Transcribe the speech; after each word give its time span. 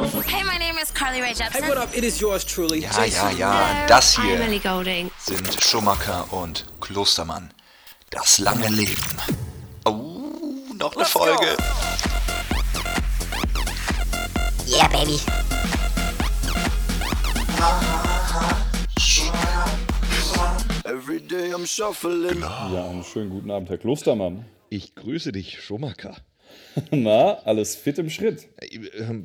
Hey, 0.00 0.42
my 0.44 0.56
name 0.56 0.78
is 0.78 0.90
Carly 0.90 1.20
Rae 1.20 1.34
Jepsen. 1.34 1.60
Hey, 1.60 1.68
what 1.68 1.76
up? 1.76 1.94
It 1.94 2.04
is 2.04 2.18
yours 2.20 2.42
truly, 2.42 2.80
Ja, 2.80 3.04
ja, 3.04 3.30
ja, 3.32 3.86
das 3.86 4.16
hier 4.16 4.38
sind 5.18 5.62
Schumacher 5.62 6.32
und 6.32 6.64
Klostermann. 6.80 7.52
Das 8.08 8.38
lange 8.38 8.68
Leben. 8.68 8.96
Oh, 9.84 10.22
noch 10.74 10.96
eine 10.96 11.04
Folge. 11.04 11.54
Yeah, 14.66 14.88
baby. 14.88 15.20
Every 20.84 21.20
day 21.20 21.52
I'm 21.52 21.66
shuffling. 21.66 22.40
Ja, 22.40 22.88
einen 22.88 23.04
schönen 23.04 23.28
guten 23.28 23.50
Abend, 23.50 23.68
Herr 23.68 23.76
Klostermann. 23.78 24.46
Ich 24.70 24.94
grüße 24.94 25.32
dich, 25.32 25.60
Schumacher. 25.62 26.16
Na, 26.90 27.34
alles 27.44 27.76
fit 27.76 27.98
im 27.98 28.10
Schritt. 28.10 28.48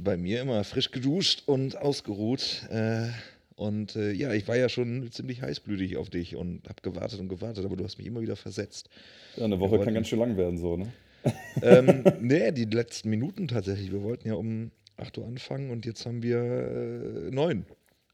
Bei 0.04 0.18
mir 0.18 0.42
immer 0.42 0.64
frisch 0.64 0.92
geduscht 0.92 1.44
und 1.46 1.78
ausgeruht. 1.78 2.64
Äh, 2.70 3.10
und 3.56 3.96
äh, 3.96 4.12
ja, 4.12 4.34
ich 4.34 4.48
war 4.48 4.58
ja 4.58 4.68
schon 4.68 5.10
ziemlich 5.12 5.42
heißblütig 5.42 5.98
auf 5.98 6.10
dich 6.10 6.36
und 6.36 6.68
habe 6.68 6.82
gewartet 6.82 7.20
und 7.20 7.30
gewartet, 7.30 7.66
aber 7.66 7.78
du 7.78 7.86
hast 7.86 7.98
mich 7.98 8.08
immer 8.08 8.22
wieder 8.22 8.36
versetzt. 8.36 8.90
Ja, 9.38 9.46
eine 9.46 9.60
Woche 9.60 9.80
kann 9.80 9.94
ganz 9.94 10.08
schön 10.10 10.20
lang 10.20 10.36
werden, 10.36 10.58
so, 10.58 10.76
ne? 10.76 10.92
ähm, 11.64 12.04
nee, 12.20 12.52
die 12.52 12.66
letzten 12.66 13.10
Minuten 13.10 13.48
tatsächlich. 13.48 13.92
Wir 13.92 14.04
wollten 14.04 14.28
ja 14.28 14.36
um 14.36 14.72
8 14.98 15.18
Uhr 15.18 15.26
anfangen 15.26 15.72
und 15.72 15.86
jetzt 15.86 16.06
haben 16.06 16.22
wir 16.22 16.38
äh, 16.38 17.32
9 17.32 17.66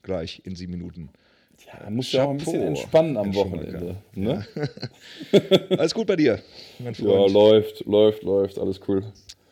gleich 0.03 0.41
in 0.45 0.55
sieben 0.55 0.71
Minuten. 0.71 1.09
Ja, 1.65 1.89
muss 1.89 2.11
ja 2.11 2.23
auch 2.25 2.31
ein 2.31 2.37
bisschen 2.37 2.61
entspannen 2.61 3.17
am 3.17 3.33
Wochenende. 3.35 3.97
Ne? 4.13 4.45
Alles 5.77 5.93
gut 5.93 6.07
bei 6.07 6.15
dir, 6.15 6.41
mein 6.79 6.93
Ja, 6.93 7.03
Freund? 7.03 7.33
läuft, 7.33 7.85
läuft, 7.85 8.23
läuft, 8.23 8.57
alles 8.59 8.79
cool. 8.87 9.03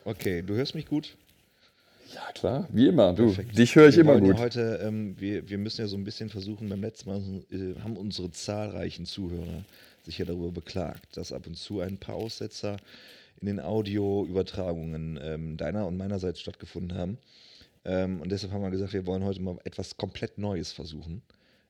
okay, 0.05 0.41
du 0.41 0.55
hörst 0.55 0.76
mich 0.76 0.85
gut? 0.85 1.16
Ja, 2.13 2.32
klar, 2.34 2.68
wie 2.72 2.88
immer. 2.88 3.13
Du, 3.13 3.27
Perfekt. 3.27 3.58
dich 3.58 3.76
höre 3.76 3.88
ich 3.88 3.95
wir 3.95 4.02
immer 4.02 4.16
ja 4.16 4.20
gut. 4.20 4.38
heute, 4.40 4.80
ähm, 4.84 5.16
wir, 5.20 5.48
wir 5.48 5.58
müssen 5.59 5.82
ja 5.82 5.88
so 5.88 5.95
ein 5.95 6.04
bisschen 6.04 6.30
versuchen, 6.30 6.68
beim 6.68 6.82
letzten 6.82 7.10
Mal 7.10 7.21
äh, 7.52 7.80
haben 7.84 7.96
unsere 7.98 8.32
zahlreichen 8.32 9.05
Zuhörer 9.05 9.63
sich 10.04 10.18
ja 10.18 10.26
darüber 10.26 10.52
beklagt, 10.52 11.15
dass 11.18 11.32
ab 11.32 11.46
und 11.46 11.55
zu 11.55 11.82
ein 11.82 11.98
paar 11.98 12.15
Aussetzer 12.15 12.77
in 13.41 13.46
den 13.48 13.60
Audioübertragungen 13.60 15.20
ähm, 15.21 15.57
deiner 15.57 15.85
und 15.87 15.98
meinerseits 15.98 16.40
stattgefunden 16.41 16.98
haben. 16.98 17.18
Ähm, 17.85 18.20
und 18.21 18.32
deshalb 18.32 18.52
haben 18.52 18.63
wir 18.63 18.71
gesagt, 18.71 18.93
wir 18.93 19.05
wollen 19.05 19.24
heute 19.24 19.41
mal 19.41 19.57
etwas 19.63 19.96
komplett 19.96 20.37
Neues 20.37 20.71
versuchen. 20.71 21.21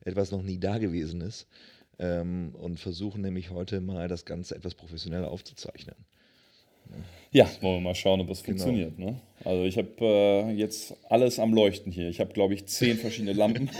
Etwas 0.04 0.30
noch 0.30 0.42
nie 0.42 0.58
da 0.58 0.78
gewesen 0.78 1.20
ist. 1.20 1.46
Ähm, 1.98 2.54
und 2.58 2.80
versuchen 2.80 3.20
nämlich 3.22 3.50
heute 3.50 3.80
mal 3.80 4.08
das 4.08 4.24
Ganze 4.24 4.54
etwas 4.56 4.74
professioneller 4.74 5.30
aufzuzeichnen. 5.30 5.96
Ja, 7.30 7.48
wollen 7.60 7.76
wir 7.76 7.80
mal 7.82 7.94
schauen, 7.94 8.20
ob 8.20 8.26
das 8.28 8.42
Genau. 8.42 8.56
funktioniert. 8.64 8.98
Ne? 8.98 9.20
Also 9.44 9.62
ich 9.64 9.76
habe 9.78 9.90
äh, 10.00 10.50
jetzt 10.52 10.94
alles 11.08 11.38
am 11.38 11.54
Leuchten 11.54 11.92
hier. 11.92 12.08
Ich 12.08 12.18
habe, 12.18 12.32
glaube 12.32 12.54
ich, 12.54 12.66
zehn 12.66 12.96
verschiedene 12.96 13.32
Lampen. 13.34 13.68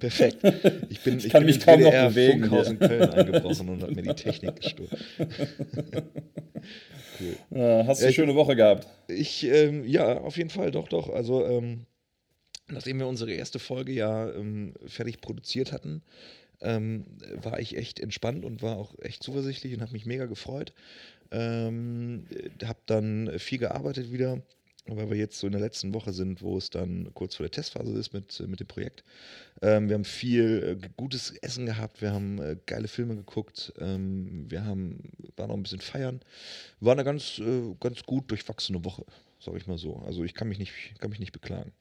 Perfekt. 0.00 0.38
Ich 0.88 1.00
bin, 1.02 1.18
ich 1.18 1.28
kann 1.28 1.44
bin 1.44 1.54
mich 1.54 1.64
kaum 1.64 1.80
noch 1.80 1.90
bewegen 1.92 2.40
Funkhaus 2.40 2.68
in 2.68 2.78
Köln 2.78 3.10
eingebrochen 3.10 3.68
und 3.68 3.82
habe 3.82 3.94
mir 3.94 4.02
die 4.02 4.14
Technik 4.14 4.56
gestohlen. 4.60 4.90
Äh, 7.50 7.84
hast 7.84 8.00
du 8.00 8.04
eine 8.04 8.10
ich- 8.10 8.14
schöne 8.16 8.34
Woche 8.34 8.54
gehabt? 8.56 8.86
Ich, 9.08 9.42
ähm, 9.46 9.86
ja, 9.86 10.20
auf 10.20 10.36
jeden 10.36 10.50
Fall, 10.50 10.70
doch, 10.70 10.86
doch. 10.88 11.08
Also, 11.08 11.46
ähm, 11.46 11.86
nachdem 12.68 12.98
wir 12.98 13.06
unsere 13.06 13.32
erste 13.32 13.58
Folge 13.58 13.92
ja 13.92 14.30
ähm, 14.30 14.74
fertig 14.86 15.20
produziert 15.20 15.72
hatten, 15.72 16.02
ähm, 16.60 17.04
war 17.42 17.60
ich 17.60 17.76
echt 17.76 18.00
entspannt 18.00 18.44
und 18.44 18.62
war 18.62 18.76
auch 18.76 18.98
echt 19.00 19.22
zuversichtlich 19.22 19.74
und 19.74 19.82
habe 19.82 19.92
mich 19.92 20.06
mega 20.06 20.26
gefreut. 20.26 20.72
Ähm, 21.30 22.24
habe 22.64 22.78
dann 22.86 23.38
viel 23.38 23.58
gearbeitet 23.58 24.12
wieder, 24.12 24.40
weil 24.86 25.10
wir 25.10 25.16
jetzt 25.16 25.38
so 25.38 25.46
in 25.46 25.52
der 25.52 25.60
letzten 25.60 25.92
Woche 25.92 26.12
sind, 26.12 26.40
wo 26.42 26.56
es 26.56 26.70
dann 26.70 27.10
kurz 27.14 27.34
vor 27.34 27.44
der 27.44 27.50
Testphase 27.50 27.92
ist 27.98 28.12
mit, 28.12 28.40
mit 28.46 28.60
dem 28.60 28.66
Projekt. 28.66 29.02
Ähm, 29.60 29.88
wir 29.88 29.94
haben 29.94 30.04
viel 30.04 30.78
äh, 30.82 30.88
gutes 30.96 31.30
Essen 31.42 31.66
gehabt, 31.66 32.00
wir 32.00 32.12
haben 32.12 32.40
äh, 32.40 32.56
geile 32.66 32.88
Filme 32.88 33.16
geguckt, 33.16 33.72
ähm, 33.80 34.46
wir 34.48 34.64
haben, 34.64 35.10
waren 35.36 35.48
noch 35.48 35.56
ein 35.56 35.62
bisschen 35.62 35.80
feiern. 35.80 36.20
War 36.80 36.92
eine 36.92 37.04
ganz, 37.04 37.38
äh, 37.38 37.74
ganz 37.80 38.04
gut 38.04 38.30
durchwachsene 38.30 38.84
Woche, 38.84 39.04
sage 39.40 39.58
ich 39.58 39.66
mal 39.66 39.78
so. 39.78 39.96
Also 40.06 40.22
ich 40.24 40.34
kann 40.34 40.48
mich 40.48 40.58
nicht, 40.58 40.72
kann 41.00 41.10
mich 41.10 41.20
nicht 41.20 41.32
beklagen. 41.32 41.72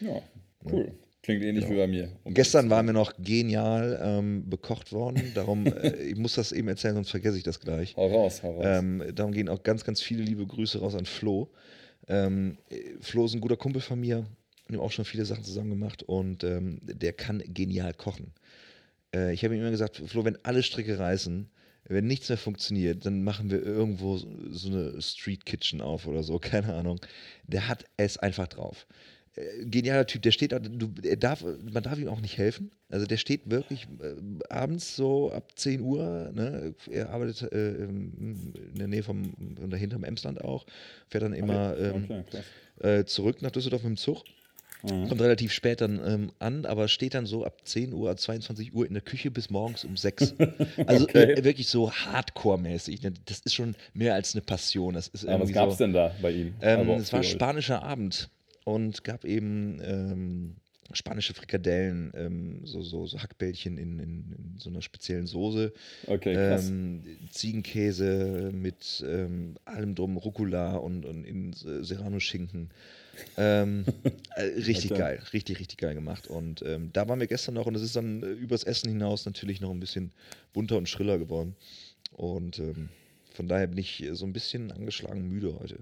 Ja, 0.00 0.22
cool. 0.70 0.92
Klingt 1.22 1.44
ähnlich 1.44 1.68
wie 1.70 1.76
bei 1.76 1.86
mir. 1.86 2.10
Und 2.24 2.34
Gestern 2.34 2.68
waren 2.68 2.86
wir 2.86 2.92
noch 2.92 3.12
genial 3.16 4.00
ähm, 4.02 4.50
bekocht 4.50 4.92
worden. 4.92 5.30
Darum, 5.34 5.66
äh, 5.82 5.94
ich 6.02 6.16
muss 6.16 6.34
das 6.34 6.50
eben 6.50 6.66
erzählen, 6.66 6.94
sonst 6.94 7.10
vergesse 7.10 7.36
ich 7.36 7.44
das 7.44 7.60
gleich. 7.60 7.96
Hau 7.96 8.08
raus, 8.08 8.42
hau 8.42 8.56
raus. 8.56 8.64
Ähm, 8.66 9.04
darum 9.14 9.32
gehen 9.32 9.48
auch 9.48 9.62
ganz, 9.62 9.84
ganz 9.84 10.00
viele 10.02 10.24
liebe 10.24 10.44
Grüße 10.44 10.80
raus 10.80 10.96
an 10.96 11.06
Flo. 11.06 11.48
Ähm, 12.08 12.58
äh, 12.70 12.76
Flo 13.00 13.24
ist 13.24 13.34
ein 13.34 13.40
guter 13.40 13.56
Kumpel 13.56 13.80
von 13.80 14.00
mir. 14.00 14.26
Wir 14.66 14.78
haben 14.78 14.84
auch 14.84 14.90
schon 14.90 15.04
viele 15.04 15.24
Sachen 15.24 15.44
zusammen 15.44 15.70
gemacht 15.70 16.02
und 16.02 16.42
ähm, 16.42 16.80
der 16.82 17.12
kann 17.12 17.40
genial 17.46 17.94
kochen. 17.94 18.32
Äh, 19.14 19.32
ich 19.32 19.44
habe 19.44 19.54
ihm 19.54 19.60
immer 19.60 19.70
gesagt, 19.70 20.02
Flo, 20.04 20.24
wenn 20.24 20.38
alle 20.44 20.64
Stricke 20.64 20.98
reißen, 20.98 21.48
wenn 21.84 22.06
nichts 22.06 22.28
mehr 22.28 22.38
funktioniert, 22.38 23.04
dann 23.06 23.22
machen 23.22 23.50
wir 23.50 23.62
irgendwo 23.62 24.16
so 24.16 24.68
eine 24.68 25.00
Street 25.00 25.46
Kitchen 25.46 25.80
auf 25.80 26.06
oder 26.06 26.22
so, 26.22 26.38
keine 26.40 26.74
Ahnung. 26.74 27.00
Der 27.46 27.68
hat 27.68 27.84
es 27.96 28.18
einfach 28.18 28.48
drauf. 28.48 28.86
Äh, 29.34 29.64
Genialer 29.64 30.06
Typ, 30.06 30.22
der 30.22 30.30
steht, 30.30 30.52
da- 30.52 30.58
du, 30.58 30.90
er 31.02 31.16
darf, 31.16 31.42
man 31.72 31.82
darf 31.82 31.98
ihm 31.98 32.08
auch 32.08 32.20
nicht 32.20 32.36
helfen. 32.38 32.70
Also 32.90 33.06
der 33.06 33.16
steht 33.16 33.50
wirklich 33.50 33.86
äh, 34.00 34.14
abends 34.52 34.94
so 34.96 35.32
ab 35.32 35.52
10 35.56 35.80
Uhr, 35.80 36.30
ne? 36.34 36.74
er 36.90 37.10
arbeitet 37.10 37.50
äh, 37.52 37.84
in 37.84 38.52
der 38.74 38.88
Nähe 38.88 39.02
vom, 39.02 39.32
und 39.60 39.70
dahinter 39.70 39.96
im 39.96 40.04
Emsland 40.04 40.42
auch, 40.42 40.66
fährt 41.08 41.24
dann 41.24 41.32
immer 41.32 41.76
ähm, 41.78 42.04
okay, 42.10 42.42
äh, 42.80 43.04
zurück 43.04 43.40
nach 43.42 43.50
Düsseldorf 43.50 43.82
mit 43.82 43.90
dem 43.90 43.96
Zug. 43.96 44.24
Kommt 44.84 45.20
relativ 45.20 45.52
spät 45.52 45.80
dann 45.80 46.00
ähm, 46.04 46.32
an, 46.40 46.66
aber 46.66 46.88
steht 46.88 47.14
dann 47.14 47.24
so 47.24 47.44
ab 47.46 47.60
10 47.64 47.92
Uhr, 47.92 48.16
22 48.16 48.74
Uhr 48.74 48.84
in 48.84 48.94
der 48.94 49.02
Küche 49.02 49.30
bis 49.30 49.48
morgens 49.48 49.84
um 49.84 49.96
6. 49.96 50.34
Also 50.86 51.04
Okay. 51.04 51.34
äh, 51.34 51.44
wirklich 51.44 51.68
so 51.68 51.92
Hardcore-mäßig. 51.92 53.02
ne? 53.02 53.12
Das 53.26 53.38
ist 53.40 53.54
schon 53.54 53.76
mehr 53.94 54.14
als 54.14 54.34
eine 54.34 54.42
Passion. 54.42 54.94
Das 54.94 55.06
ist 55.06 55.22
Ja, 55.22 55.28
was 55.30 55.34
irgendwie 55.38 55.52
gab's 55.52 55.76
so, 55.78 55.84
denn 55.84 55.92
da 55.92 56.12
bei 56.20 56.32
ihm? 56.32 56.54
Ähm, 56.60 56.80
Aber 56.80 56.92
auch 56.94 56.98
es 56.98 57.12
war 57.12 57.22
spanischer 57.22 57.82
Abend 57.84 58.28
und 58.64 59.04
gab 59.04 59.24
eben 59.24 59.80
ähm, 59.82 60.56
spanische 60.92 61.34
Frikadellen, 61.34 62.12
ähm, 62.14 62.60
so, 62.64 62.82
so, 62.82 63.06
so 63.06 63.18
Hackbällchen 63.18 63.78
in, 63.78 63.98
in, 63.98 64.32
in 64.32 64.54
so 64.58 64.70
einer 64.70 64.82
speziellen 64.82 65.26
Soße. 65.26 65.72
Okay, 66.06 66.34
krass. 66.34 66.68
Ähm, 66.68 67.02
Ziegenkäse 67.30 68.50
mit 68.52 69.02
ähm, 69.06 69.56
allem 69.64 69.94
drum, 69.94 70.16
Rucola 70.16 70.76
und, 70.76 71.04
und 71.04 71.24
in 71.24 71.52
äh, 71.52 71.84
Serrano-Schinken. 71.84 72.70
Ähm, 73.36 73.84
äh, 74.36 74.42
richtig 74.42 74.92
Okay. 74.92 74.98
geil, 74.98 75.22
richtig, 75.32 75.60
richtig 75.60 75.78
geil 75.78 75.94
gemacht. 75.94 76.26
Und 76.26 76.62
ähm, 76.62 76.90
da 76.92 77.08
waren 77.08 77.20
wir 77.20 77.26
gestern 77.26 77.54
noch 77.54 77.66
und 77.66 77.74
es 77.74 77.82
ist 77.82 77.96
dann 77.96 78.22
äh, 78.22 78.26
übers 78.26 78.64
Essen 78.64 78.88
hinaus 78.88 79.24
natürlich 79.24 79.60
noch 79.60 79.70
ein 79.70 79.80
bisschen 79.80 80.12
bunter 80.52 80.76
und 80.76 80.88
schriller 80.88 81.18
geworden. 81.18 81.56
Und 82.12 82.58
ähm, 82.58 82.90
von 83.32 83.48
daher 83.48 83.66
bin 83.66 83.78
ich 83.78 84.02
äh, 84.02 84.14
so 84.14 84.26
ein 84.26 84.32
bisschen 84.32 84.70
angeschlagen 84.72 85.28
müde 85.28 85.58
heute. 85.58 85.78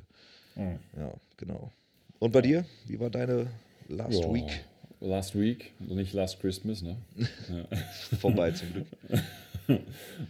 Mhm. 0.54 0.78
Ja, 0.96 1.12
genau. 1.36 1.72
Und 2.20 2.32
bei 2.32 2.42
dir? 2.42 2.66
Wie 2.86 3.00
war 3.00 3.08
deine 3.08 3.46
Last 3.88 4.22
Ja, 4.22 4.32
Week? 4.32 4.60
Last 5.00 5.40
Week, 5.40 5.72
nicht 5.80 6.12
Last 6.12 6.38
Christmas, 6.40 6.82
ne? 6.82 6.96
Vorbei 8.20 8.52
zum 8.52 8.72
Glück. 8.72 8.86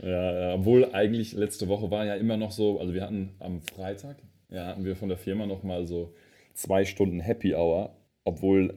Ja, 0.03 0.53
obwohl 0.55 0.93
eigentlich 0.93 1.33
letzte 1.33 1.67
Woche 1.67 1.91
war 1.91 2.05
ja 2.05 2.15
immer 2.15 2.37
noch 2.37 2.51
so, 2.53 2.79
also 2.79 2.93
wir 2.93 3.01
hatten 3.01 3.31
am 3.39 3.63
Freitag, 3.63 4.17
ja, 4.51 4.67
hatten 4.67 4.85
wir 4.85 4.97
von 4.97 5.09
der 5.09 5.17
Firma 5.17 5.47
noch 5.47 5.63
mal 5.63 5.87
so 5.87 6.13
zwei 6.53 6.85
Stunden 6.85 7.21
Happy 7.21 7.55
Hour, 7.55 7.95
obwohl 8.25 8.75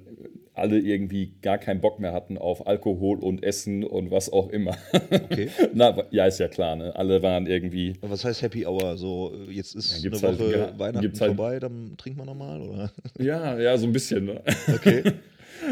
alle 0.55 0.77
irgendwie 0.79 1.33
gar 1.41 1.57
keinen 1.57 1.81
Bock 1.81 1.99
mehr 1.99 2.13
hatten 2.13 2.37
auf 2.37 2.67
Alkohol 2.67 3.17
und 3.19 3.41
Essen 3.43 3.83
und 3.83 4.11
was 4.11 4.31
auch 4.31 4.49
immer. 4.49 4.77
Okay. 5.11 5.49
Na, 5.73 6.03
ja, 6.11 6.27
ist 6.27 6.39
ja 6.39 6.47
klar, 6.47 6.75
ne? 6.75 6.95
Alle 6.95 7.23
waren 7.23 7.47
irgendwie, 7.47 7.93
Was 8.01 8.23
heißt 8.23 8.41
Happy 8.43 8.65
Hour? 8.65 8.97
So, 8.97 9.33
jetzt 9.49 9.75
ist 9.75 10.03
Ja, 10.03 10.11
eine 10.11 10.21
halt 10.21 10.39
Woche 10.39 10.49
ge- 10.49 10.67
Weihnachten 10.79 11.19
halt- 11.19 11.35
vorbei, 11.35 11.59
dann 11.59 11.95
trinken 11.97 12.19
wir 12.19 12.25
nochmal, 12.25 12.61
oder? 12.61 12.91
ja, 13.19 13.59
ja, 13.59 13.77
so 13.77 13.87
ein 13.87 13.93
bisschen, 13.93 14.25
ne? 14.25 14.41
Okay. 14.73 15.03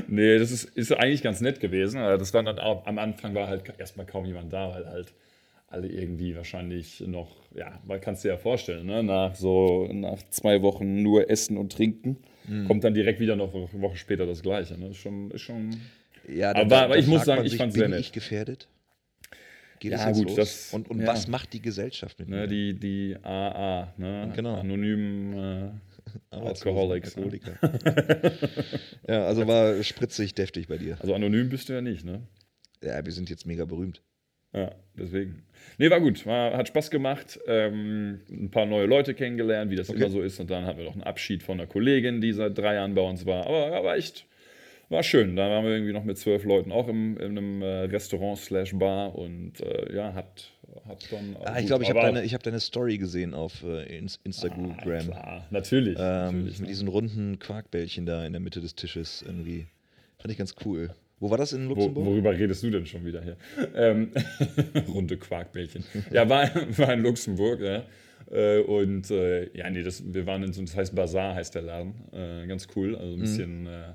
Nee, 0.07 0.37
das 0.39 0.51
ist, 0.51 0.65
ist 0.77 0.93
eigentlich 0.93 1.21
ganz 1.21 1.41
nett 1.41 1.59
gewesen. 1.59 1.99
aber 1.99 2.17
Das 2.17 2.33
war 2.33 2.43
dann 2.43 2.59
auch, 2.59 2.85
am 2.85 2.97
Anfang 2.97 3.35
war 3.35 3.47
halt 3.47 3.63
erstmal 3.77 4.05
kaum 4.05 4.23
jemand 4.25 4.53
da, 4.53 4.69
weil 4.73 4.85
halt 4.87 5.13
alle 5.67 5.87
irgendwie 5.87 6.33
wahrscheinlich 6.35 7.01
noch, 7.07 7.27
ja, 7.55 7.77
man 7.85 7.99
kann 7.99 8.13
es 8.13 8.21
dir 8.21 8.29
ja 8.29 8.37
vorstellen, 8.37 8.85
ne? 8.85 9.03
nach 9.03 9.35
so 9.35 9.89
nach 9.91 10.19
zwei 10.29 10.61
Wochen 10.61 11.01
nur 11.01 11.29
Essen 11.29 11.57
und 11.57 11.73
Trinken, 11.73 12.17
Mhm. 12.47 12.65
kommt 12.67 12.83
dann 12.83 12.93
direkt 12.93 13.19
wieder 13.19 13.35
noch 13.35 13.53
eine 13.53 13.67
Woche 13.81 13.97
später 13.97 14.25
das 14.25 14.41
Gleiche. 14.41 14.77
Ne? 14.79 14.89
Ist 14.89 14.97
schon, 14.97 15.31
ist 15.31 15.41
schon 15.41 15.75
Ja, 16.27 16.55
Aber- 16.55 16.81
aber 16.83 16.97
ich 16.97 17.07
muss 17.07 17.25
sagen, 17.25 17.45
ich 17.45 17.55
fand's 17.57 17.73
bin 17.73 17.81
sehr 17.81 17.89
nett. 17.89 17.99
ich 17.99 18.11
gefährdet? 18.11 18.67
Geht 19.79 19.93
Ja, 19.93 19.97
es 19.97 20.05
jetzt 20.05 20.17
gut, 20.17 20.27
los? 20.27 20.35
das- 20.35 20.73
und 20.73 20.89
und 20.89 21.01
ja. 21.01 21.07
was 21.07 21.27
macht 21.27 21.53
die 21.53 21.61
Gesellschaft 21.61 22.19
mit 22.19 22.29
ne, 22.29 22.41
mir? 22.41 22.47
die, 22.47 22.73
die 22.75 23.17
AA, 23.23 23.91
ne? 23.97 24.31
Genau. 24.35 24.55
anonymen 24.59 25.33
äh, 26.31 26.35
Alcoholics. 26.35 27.15
Ne? 27.15 27.23
Alkoholiker. 27.23 27.57
ja, 29.07 29.25
also 29.25 29.47
war 29.47 29.81
spritzig 29.83 30.35
deftig 30.35 30.67
bei 30.67 30.77
dir. 30.77 30.97
Also 30.99 31.15
anonym 31.15 31.49
bist 31.49 31.69
du 31.69 31.73
ja 31.73 31.81
nicht, 31.81 32.05
ne? 32.05 32.21
Ja, 32.83 33.03
wir 33.05 33.11
sind 33.11 33.29
jetzt 33.29 33.45
mega 33.47 33.65
berühmt. 33.65 34.01
Ja, 34.53 34.71
deswegen. 34.97 35.43
Nee, 35.77 35.89
war 35.89 36.01
gut. 36.01 36.25
War, 36.25 36.57
hat 36.57 36.67
Spaß 36.67 36.91
gemacht. 36.91 37.39
Ähm, 37.47 38.19
ein 38.29 38.51
paar 38.51 38.65
neue 38.65 38.85
Leute 38.85 39.13
kennengelernt, 39.13 39.71
wie 39.71 39.75
das 39.77 39.89
immer 39.89 40.09
so 40.09 40.21
ist. 40.21 40.39
Und 40.39 40.49
dann 40.51 40.65
hatten 40.65 40.79
wir 40.79 40.85
noch 40.85 40.93
einen 40.93 41.03
Abschied 41.03 41.41
von 41.43 41.59
einer 41.59 41.67
Kollegin, 41.67 42.19
die 42.19 42.33
seit 42.33 42.57
drei 42.57 42.75
Jahren 42.75 42.93
bei 42.93 43.01
uns 43.01 43.25
war. 43.25 43.45
Aber 43.45 43.71
ja, 43.71 43.81
war 43.83 43.95
echt, 43.95 44.25
war 44.89 45.03
schön. 45.03 45.37
Da 45.37 45.49
waren 45.49 45.63
wir 45.63 45.71
irgendwie 45.71 45.93
noch 45.93 46.03
mit 46.03 46.17
zwölf 46.17 46.43
Leuten 46.43 46.71
auch 46.73 46.89
im, 46.89 47.15
in 47.17 47.37
einem 47.37 47.61
äh, 47.61 47.83
Restaurant 47.83 48.37
slash 48.39 48.73
Bar 48.75 49.15
und 49.15 49.61
äh, 49.61 49.95
ja, 49.95 50.13
hat, 50.13 50.51
hat 50.85 51.09
dann. 51.13 51.37
Ah, 51.45 51.57
ich 51.59 51.67
glaube, 51.67 51.83
ich 51.83 51.89
habe 51.89 52.01
deine, 52.01 52.23
ich 52.23 52.33
hab 52.33 52.43
deine 52.43 52.59
Story 52.59 52.97
gesehen 52.97 53.33
auf 53.33 53.63
äh, 53.63 53.97
Ins- 53.97 54.19
Instagram. 54.25 54.75
Ah, 54.77 54.81
Klar, 54.81 55.47
natürlich. 55.49 55.97
ähm, 55.97 56.03
natürlich 56.25 56.51
mit 56.59 56.61
ne? 56.61 56.67
diesen 56.67 56.87
runden 56.89 57.39
Quarkbällchen 57.39 58.05
da 58.05 58.25
in 58.25 58.33
der 58.33 58.41
Mitte 58.41 58.59
des 58.59 58.75
Tisches 58.75 59.21
irgendwie. 59.25 59.67
Fand 60.17 60.31
ich 60.33 60.37
ganz 60.37 60.55
cool. 60.65 60.93
Wo 61.21 61.29
war 61.29 61.37
das 61.37 61.53
in 61.53 61.67
Wo, 61.69 61.75
Luxemburg? 61.75 62.05
worüber 62.07 62.31
redest 62.37 62.63
du 62.63 62.71
denn 62.71 62.85
schon 62.87 63.05
wieder 63.05 63.21
hier? 63.23 63.37
Ähm, 63.75 64.11
runde 64.93 65.17
Quarkbällchen. 65.17 65.85
Ja, 66.11 66.27
war, 66.27 66.49
war 66.77 66.93
in 66.93 67.03
Luxemburg, 67.03 67.61
ja. 67.61 67.83
Äh, 68.31 68.59
Und 68.61 69.09
äh, 69.11 69.55
ja, 69.55 69.69
nee, 69.69 69.83
das, 69.83 70.03
wir 70.13 70.25
waren 70.25 70.41
in 70.43 70.51
so, 70.51 70.61
das 70.61 70.75
heißt 70.75 70.95
Bazaar 70.95 71.35
heißt 71.35 71.53
der 71.53 71.61
Laden. 71.61 71.93
Äh, 72.11 72.47
ganz 72.47 72.67
cool. 72.75 72.95
Also 72.95 73.13
ein 73.13 73.17
Mhm. 73.17 73.21
bisschen, 73.21 73.67
äh, 73.67 73.93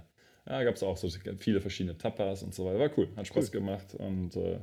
ja, 0.48 0.62
gab 0.62 0.76
es 0.76 0.84
auch 0.84 0.96
so 0.96 1.08
viele 1.38 1.60
verschiedene 1.60 1.98
Tapas 1.98 2.44
und 2.44 2.54
so 2.54 2.64
weiter. 2.64 2.78
War 2.78 2.90
cool, 2.96 3.08
hat 3.16 3.26
Spaß 3.26 3.50
gemacht. 3.50 3.94
Und 3.98 4.36
äh, 4.36 4.58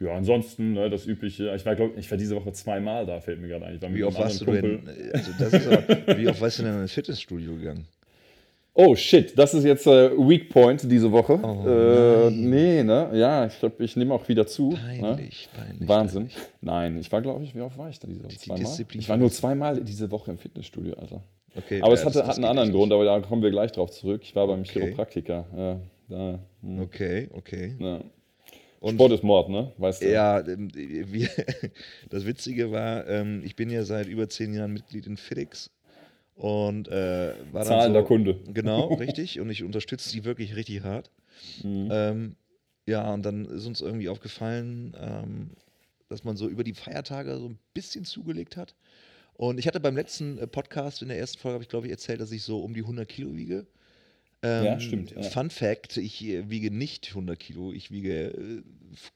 ja, 0.00 0.14
ansonsten 0.16 0.72
ne, 0.72 0.88
das 0.88 1.06
Übliche. 1.06 1.54
Ich 1.54 1.66
war, 1.66 1.76
glaube 1.76 2.00
ich, 2.00 2.10
war 2.10 2.16
diese 2.16 2.34
Woche 2.34 2.52
zweimal 2.52 3.04
da, 3.04 3.20
fällt 3.20 3.40
mir 3.40 3.48
gerade 3.48 3.66
ein. 3.66 3.74
Ich 3.76 3.82
war 3.82 3.90
mit 3.90 3.98
Wie 3.98 4.04
oft 4.04 4.18
warst 4.18 4.40
du 4.40 4.46
denn? 4.46 4.88
Also 5.12 5.32
das 5.38 5.52
ist 5.52 5.66
aber, 5.66 6.18
wie 6.18 6.28
oft 6.28 6.40
warst 6.40 6.58
du 6.58 6.62
denn 6.62 6.72
in 6.76 6.80
ein 6.80 6.88
Fitnessstudio 6.88 7.54
gegangen? 7.56 7.86
Oh 8.76 8.96
shit, 8.96 9.38
das 9.38 9.54
ist 9.54 9.62
jetzt 9.64 9.86
äh, 9.86 10.10
Weak 10.18 10.48
Point 10.50 10.90
diese 10.90 11.10
Woche. 11.12 11.38
Oh, 11.40 11.68
äh, 11.68 12.30
nee, 12.30 12.82
ne? 12.82 13.08
Ja, 13.14 13.46
ich 13.46 13.58
glaube, 13.60 13.84
ich 13.84 13.94
nehme 13.94 14.12
auch 14.12 14.26
wieder 14.28 14.46
zu. 14.48 14.70
Peinlich, 14.70 15.48
ne? 15.56 15.62
peinlich. 15.64 15.88
Wahnsinn. 15.88 16.30
Nein, 16.60 16.98
ich 16.98 17.10
war, 17.12 17.22
glaube 17.22 17.44
ich, 17.44 17.54
wie 17.54 17.60
oft 17.60 17.78
war 17.78 17.88
ich 17.88 18.00
da 18.00 18.08
diese 18.08 18.24
Woche? 18.24 18.32
Die 18.32 18.38
Zweimal? 18.38 18.58
Disziplin 18.64 19.00
Ich 19.00 19.08
war 19.08 19.16
nur 19.16 19.30
zweimal 19.30 19.80
diese 19.80 20.10
Woche 20.10 20.32
im 20.32 20.38
Fitnessstudio, 20.38 20.94
Alter. 20.94 21.22
Okay, 21.56 21.80
Aber 21.82 21.92
es 21.94 22.00
ja, 22.00 22.06
hatte, 22.06 22.18
das- 22.18 22.26
das 22.26 22.28
hat 22.30 22.36
einen 22.38 22.46
anderen 22.46 22.72
Grund, 22.72 22.92
aber 22.92 23.04
da 23.04 23.20
kommen 23.20 23.42
wir 23.42 23.50
gleich 23.52 23.70
drauf 23.70 23.92
zurück. 23.92 24.22
Ich 24.24 24.34
war 24.34 24.48
beim 24.48 24.60
Okay. 24.62 24.80
Chiropraktiker. 24.80 25.44
Ja, 25.56 25.80
da, 26.08 26.38
hm. 26.62 26.80
Okay, 26.80 27.28
okay. 27.32 27.76
ja. 27.78 28.00
Und 28.80 28.96
Sport 28.96 29.12
ist 29.12 29.22
Mord, 29.22 29.48
ne? 29.50 29.72
Weißt 29.78 30.02
du? 30.02 30.12
Ja, 30.12 30.40
ähm, 30.40 30.68
wir, 30.74 31.28
das 32.10 32.26
Witzige 32.26 32.70
war, 32.72 33.06
ähm, 33.08 33.40
ich 33.44 33.54
bin 33.56 33.70
ja 33.70 33.84
seit 33.84 34.08
über 34.08 34.28
zehn 34.28 34.52
Jahren 34.52 34.72
Mitglied 34.72 35.06
in 35.06 35.16
FedEx 35.16 35.70
und 36.34 36.88
äh, 36.88 37.34
war 37.52 37.64
Zahlender 37.64 38.00
so, 38.00 38.06
Kunde. 38.06 38.40
Genau, 38.52 38.94
richtig. 38.94 39.40
Und 39.40 39.50
ich 39.50 39.62
unterstütze 39.62 40.10
die 40.12 40.24
wirklich 40.24 40.56
richtig 40.56 40.82
hart. 40.82 41.10
Mhm. 41.62 41.88
Ähm, 41.90 42.36
ja, 42.86 43.12
und 43.12 43.24
dann 43.24 43.44
ist 43.46 43.66
uns 43.66 43.80
irgendwie 43.80 44.08
aufgefallen, 44.08 44.94
ähm, 45.00 45.50
dass 46.08 46.24
man 46.24 46.36
so 46.36 46.48
über 46.48 46.64
die 46.64 46.74
Feiertage 46.74 47.38
so 47.38 47.48
ein 47.48 47.58
bisschen 47.72 48.04
zugelegt 48.04 48.56
hat. 48.56 48.74
Und 49.34 49.58
ich 49.58 49.66
hatte 49.66 49.80
beim 49.80 49.96
letzten 49.96 50.38
äh, 50.38 50.46
Podcast, 50.46 51.02
in 51.02 51.08
der 51.08 51.18
ersten 51.18 51.38
Folge, 51.38 51.54
habe 51.54 51.64
ich 51.64 51.70
glaube 51.70 51.86
ich 51.86 51.92
erzählt, 51.92 52.20
dass 52.20 52.30
ich 52.30 52.42
so 52.42 52.60
um 52.60 52.74
die 52.74 52.82
100 52.82 53.08
Kilo 53.08 53.34
wiege. 53.34 53.66
Ähm, 54.46 54.64
Ja, 54.64 54.78
stimmt, 54.80 55.10
ja. 55.12 55.22
Fun 55.22 55.48
Fact: 55.50 55.96
Ich 55.96 56.22
äh, 56.24 56.50
wiege 56.50 56.70
nicht 56.70 57.08
100 57.08 57.38
Kilo, 57.38 57.72
ich 57.72 57.90
wiege 57.90 58.26
äh, 58.26 58.62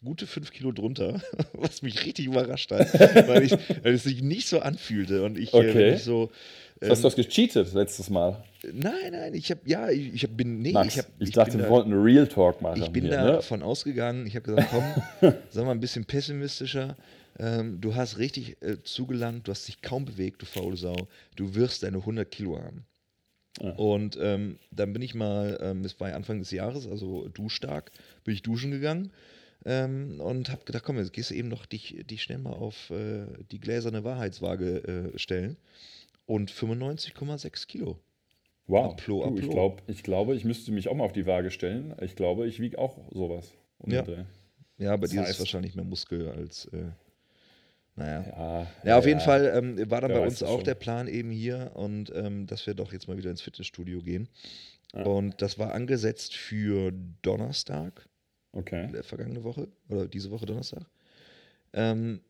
gute 0.02 0.26
5 0.26 0.50
Kilo 0.52 0.72
drunter, 0.72 1.20
was 1.52 1.82
mich 1.82 2.04
richtig 2.06 2.26
überrascht 2.26 2.70
hat, 2.70 2.88
weil, 3.28 3.42
ich, 3.42 3.52
weil 3.82 3.92
es 3.94 4.04
sich 4.04 4.22
nicht 4.22 4.48
so 4.48 4.60
anfühlte 4.60 5.22
und 5.24 5.36
ich 5.38 5.52
äh, 5.52 5.58
Okay. 5.58 5.74
wenn 5.74 5.94
ich 5.96 6.02
so. 6.02 6.30
ähm, 6.80 6.90
Hast 6.90 7.04
du 7.04 7.08
das 7.08 7.16
gecheatet 7.16 7.74
letztes 7.74 8.08
Mal? 8.08 8.42
nein, 8.72 9.12
nein, 9.12 9.34
ich 9.34 9.50
habe 9.50 9.60
ja, 9.66 9.90
ich, 9.90 10.14
ich 10.14 10.24
hab, 10.24 10.36
bin 10.36 10.60
nee, 10.62 10.72
Max, 10.72 10.94
ich, 10.94 10.98
hab, 10.98 11.06
ich, 11.20 11.30
dachte, 11.32 11.52
bin 11.52 11.60
wir 11.60 11.66
da- 11.66 11.70
wollten 11.72 11.92
einen 11.92 12.02
Real 12.02 12.26
Talk 12.26 12.62
machen. 12.62 12.82
ich 12.82 12.88
bin 12.90 13.04
hier, 13.04 13.12
da 13.16 13.56
ne? 13.56 13.62
ausgegangen, 13.64 14.26
ich 14.26 14.34
habe 14.34 14.42
gesagt, 14.44 14.68
komm, 14.70 15.32
sag 15.50 15.64
mal 15.66 15.72
ein 15.72 15.80
bisschen 15.80 16.04
pessimistischer. 16.06 16.96
Ähm, 17.38 17.80
du 17.80 17.94
hast 17.94 18.18
richtig 18.18 18.56
äh, 18.62 18.82
zugelangt, 18.82 19.46
du 19.46 19.52
hast 19.52 19.68
dich 19.68 19.80
kaum 19.82 20.04
bewegt, 20.04 20.42
du 20.42 20.46
faule 20.46 20.76
Sau. 20.76 21.06
Du 21.36 21.54
wirst 21.54 21.82
deine 21.84 21.98
100 21.98 22.28
Kilo 22.30 22.58
haben. 22.60 22.84
Und 23.60 24.16
ähm, 24.20 24.58
dann 24.70 24.92
bin 24.92 25.02
ich 25.02 25.14
mal, 25.14 25.58
ähm, 25.60 25.84
es 25.84 25.98
war 26.00 26.12
Anfang 26.14 26.38
des 26.38 26.50
Jahres, 26.50 26.86
also 26.86 27.28
duschstark, 27.28 27.90
bin 28.24 28.34
ich 28.34 28.42
duschen 28.42 28.70
gegangen 28.70 29.10
ähm, 29.64 30.20
und 30.20 30.50
habe 30.50 30.64
gedacht, 30.64 30.84
komm, 30.84 30.96
jetzt 30.98 31.12
gehst 31.12 31.30
du 31.30 31.34
eben 31.34 31.48
noch 31.48 31.66
dich, 31.66 32.04
dich 32.08 32.22
schnell 32.22 32.38
mal 32.38 32.52
auf 32.52 32.90
äh, 32.90 33.26
die 33.50 33.58
gläserne 33.60 34.04
Wahrheitswaage 34.04 35.12
äh, 35.14 35.18
stellen. 35.18 35.56
Und 36.26 36.50
95,6 36.52 37.66
Kilo. 37.66 37.98
Wow. 38.66 38.92
Applaus, 38.92 39.34
du, 39.34 39.38
ich, 39.40 39.48
glaub, 39.50 39.82
ich 39.86 40.02
glaube, 40.02 40.34
ich 40.36 40.44
müsste 40.44 40.72
mich 40.72 40.88
auch 40.88 40.94
mal 40.94 41.04
auf 41.04 41.12
die 41.14 41.26
Waage 41.26 41.50
stellen. 41.50 41.94
Ich 42.02 42.16
glaube, 42.16 42.46
ich 42.46 42.60
wiege 42.60 42.78
auch 42.78 42.98
sowas. 43.12 43.52
um 43.78 43.90
Ja. 43.90 44.04
Ja, 44.76 44.94
bei 44.96 45.02
Das 45.06 45.10
dir 45.10 45.22
ist 45.22 45.28
heißt- 45.30 45.38
wahrscheinlich 45.40 45.74
mehr 45.74 45.86
Muskel 45.86 46.28
als, 46.28 46.66
äh, 46.66 46.90
naja. 47.98 48.24
Ja, 48.26 48.66
Ja, 48.84 48.98
auf 48.98 49.06
jeden 49.06 49.20
Fall 49.20 49.52
ähm, 49.54 49.90
war 49.90 50.00
dann 50.00 50.12
bei 50.12 50.20
uns 50.20 50.42
auch 50.42 50.56
schon. 50.56 50.64
der 50.64 50.74
Plan 50.74 51.08
eben 51.08 51.30
hier 51.30 51.72
und 51.74 52.12
ähm, 52.14 52.46
dass 52.46 52.66
wir 52.66 52.74
doch 52.74 52.92
jetzt 52.92 53.08
mal 53.08 53.16
wieder 53.16 53.30
ins 53.30 53.42
Fitnessstudio 53.42 54.00
gehen. 54.00 54.28
Ja. 54.94 55.02
Und 55.04 55.42
das 55.42 55.58
war 55.58 55.72
angesetzt 55.74 56.34
für 56.34 56.92
Donnerstag, 57.22 58.08
Okay. 58.52 58.90
der 58.92 59.04
vergangene 59.04 59.44
Woche 59.44 59.68
oder 59.90 60.06
diese 60.08 60.30
Woche 60.30 60.46
Donnerstag. 60.46 60.86
Ähm, 61.74 62.20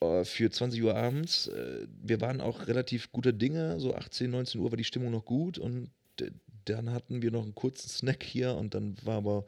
äh, 0.00 0.24
für 0.24 0.50
20 0.50 0.82
Uhr 0.82 0.96
abends. 0.96 1.46
Äh, 1.46 1.86
wir 2.02 2.20
waren 2.20 2.40
auch 2.40 2.66
relativ 2.66 3.12
guter 3.12 3.32
Dinge, 3.32 3.78
so 3.78 3.94
18, 3.94 4.30
19 4.30 4.60
Uhr 4.60 4.70
war 4.72 4.76
die 4.76 4.84
Stimmung 4.84 5.12
noch 5.12 5.24
gut 5.24 5.58
und 5.58 5.90
dann 6.64 6.90
hatten 6.92 7.22
wir 7.22 7.30
noch 7.30 7.42
einen 7.44 7.54
kurzen 7.54 7.88
Snack 7.88 8.22
hier 8.22 8.54
und 8.56 8.74
dann 8.74 8.96
war 9.04 9.16
aber 9.18 9.44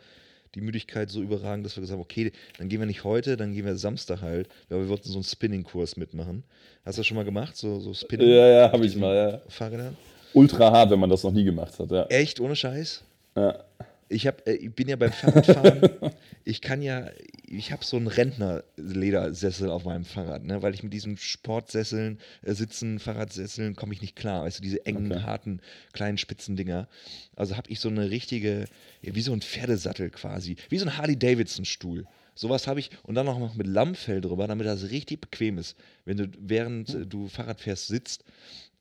die 0.55 0.61
Müdigkeit 0.61 1.11
so 1.11 1.23
überragend, 1.23 1.65
dass 1.65 1.77
wir 1.77 1.81
gesagt 1.81 1.99
haben, 1.99 2.05
okay, 2.05 2.33
dann 2.59 2.69
gehen 2.69 2.81
wir 2.81 2.87
nicht 2.87 3.05
heute, 3.05 3.37
dann 3.37 3.55
gehen 3.55 3.65
wir 3.65 3.77
Samstag 3.77 4.23
halt, 4.23 4.49
weil 4.69 4.81
wir 4.81 4.89
wollten 4.89 5.09
so 5.09 5.15
einen 5.15 5.25
Spinning-Kurs 5.25 5.97
mitmachen. 5.97 6.45
Hast 6.85 6.99
du 6.99 7.01
das 7.01 7.07
schon 7.07 7.17
mal 7.17 7.25
gemacht, 7.25 7.57
so, 7.57 7.81
so 7.81 7.95
Spinning? 7.95 8.29
Ja, 8.29 8.47
ja, 8.49 8.73
habe 8.73 8.85
ich 8.85 8.97
mal. 8.97 9.15
Ja. 9.15 9.41
Fahrrädern? 9.49 9.97
Ultra 10.35 10.71
hart, 10.71 10.91
wenn 10.91 11.01
man 11.01 11.11
das 11.11 11.23
noch 11.23 11.33
nie 11.33 11.45
gemacht 11.45 11.79
hat. 11.79 11.91
Ja. 11.91 12.07
Echt, 12.07 12.41
ohne 12.41 12.57
Scheiß? 12.57 13.03
Ja. 13.37 13.65
Ich, 14.13 14.27
hab, 14.27 14.47
äh, 14.47 14.55
ich 14.55 14.75
bin 14.75 14.89
ja 14.89 14.97
beim 14.97 15.13
Fahrradfahren, 15.13 15.81
ich 16.45 16.61
kann 16.61 16.83
ja, 16.83 17.11
ich 17.47 17.73
habe 17.73 17.85
so 17.85 17.97
einen 17.97 18.07
Rentnerledersessel 18.09 19.71
auf 19.71 19.85
meinem 19.85 20.05
Fahrrad, 20.05 20.45
ne? 20.45 20.63
weil 20.63 20.75
ich 20.75 20.83
mit 20.83 20.93
diesen 20.93 21.17
Sportsesseln, 21.17 22.19
äh, 22.43 22.53
Sitzen, 22.55 22.99
Fahrradsesseln 22.99 23.77
komme 23.77 23.95
ich 23.95 24.01
nicht 24.01 24.17
klar. 24.17 24.45
Weißt 24.45 24.59
du, 24.59 24.63
diese 24.63 24.85
engen, 24.87 25.13
Okay. 25.13 25.23
harten, 25.23 25.61
kleinen 25.93 26.19
Spitzendinger. 26.19 26.89
Also 27.37 27.57
habe 27.57 27.71
ich 27.71 27.81
so 27.81 27.89
eine 27.89 28.11
richtige, 28.11 28.67
wie 29.01 29.23
so 29.23 29.33
ein 29.33 29.41
Pferdesattel 29.43 30.11
quasi, 30.11 30.57
wie 30.69 30.79
so 30.79 30.87
ein 30.87 30.97
Harley-Davidson-Stuhl. 30.97 32.07
Sowas 32.35 32.67
habe 32.67 32.81
ich 32.81 32.91
und 33.03 33.15
dann 33.15 33.27
noch 33.27 33.55
mit 33.55 33.67
Lammfell 33.67 34.21
drüber, 34.21 34.47
damit 34.47 34.67
das 34.67 34.91
richtig 34.91 35.21
bequem 35.21 35.59
ist, 35.59 35.77
wenn 36.05 36.17
du 36.17 36.29
während 36.39 36.95
äh, 36.95 37.07
du 37.07 37.29
Fahrrad 37.29 37.61
fährst 37.61 37.89
sitzt. 37.89 38.25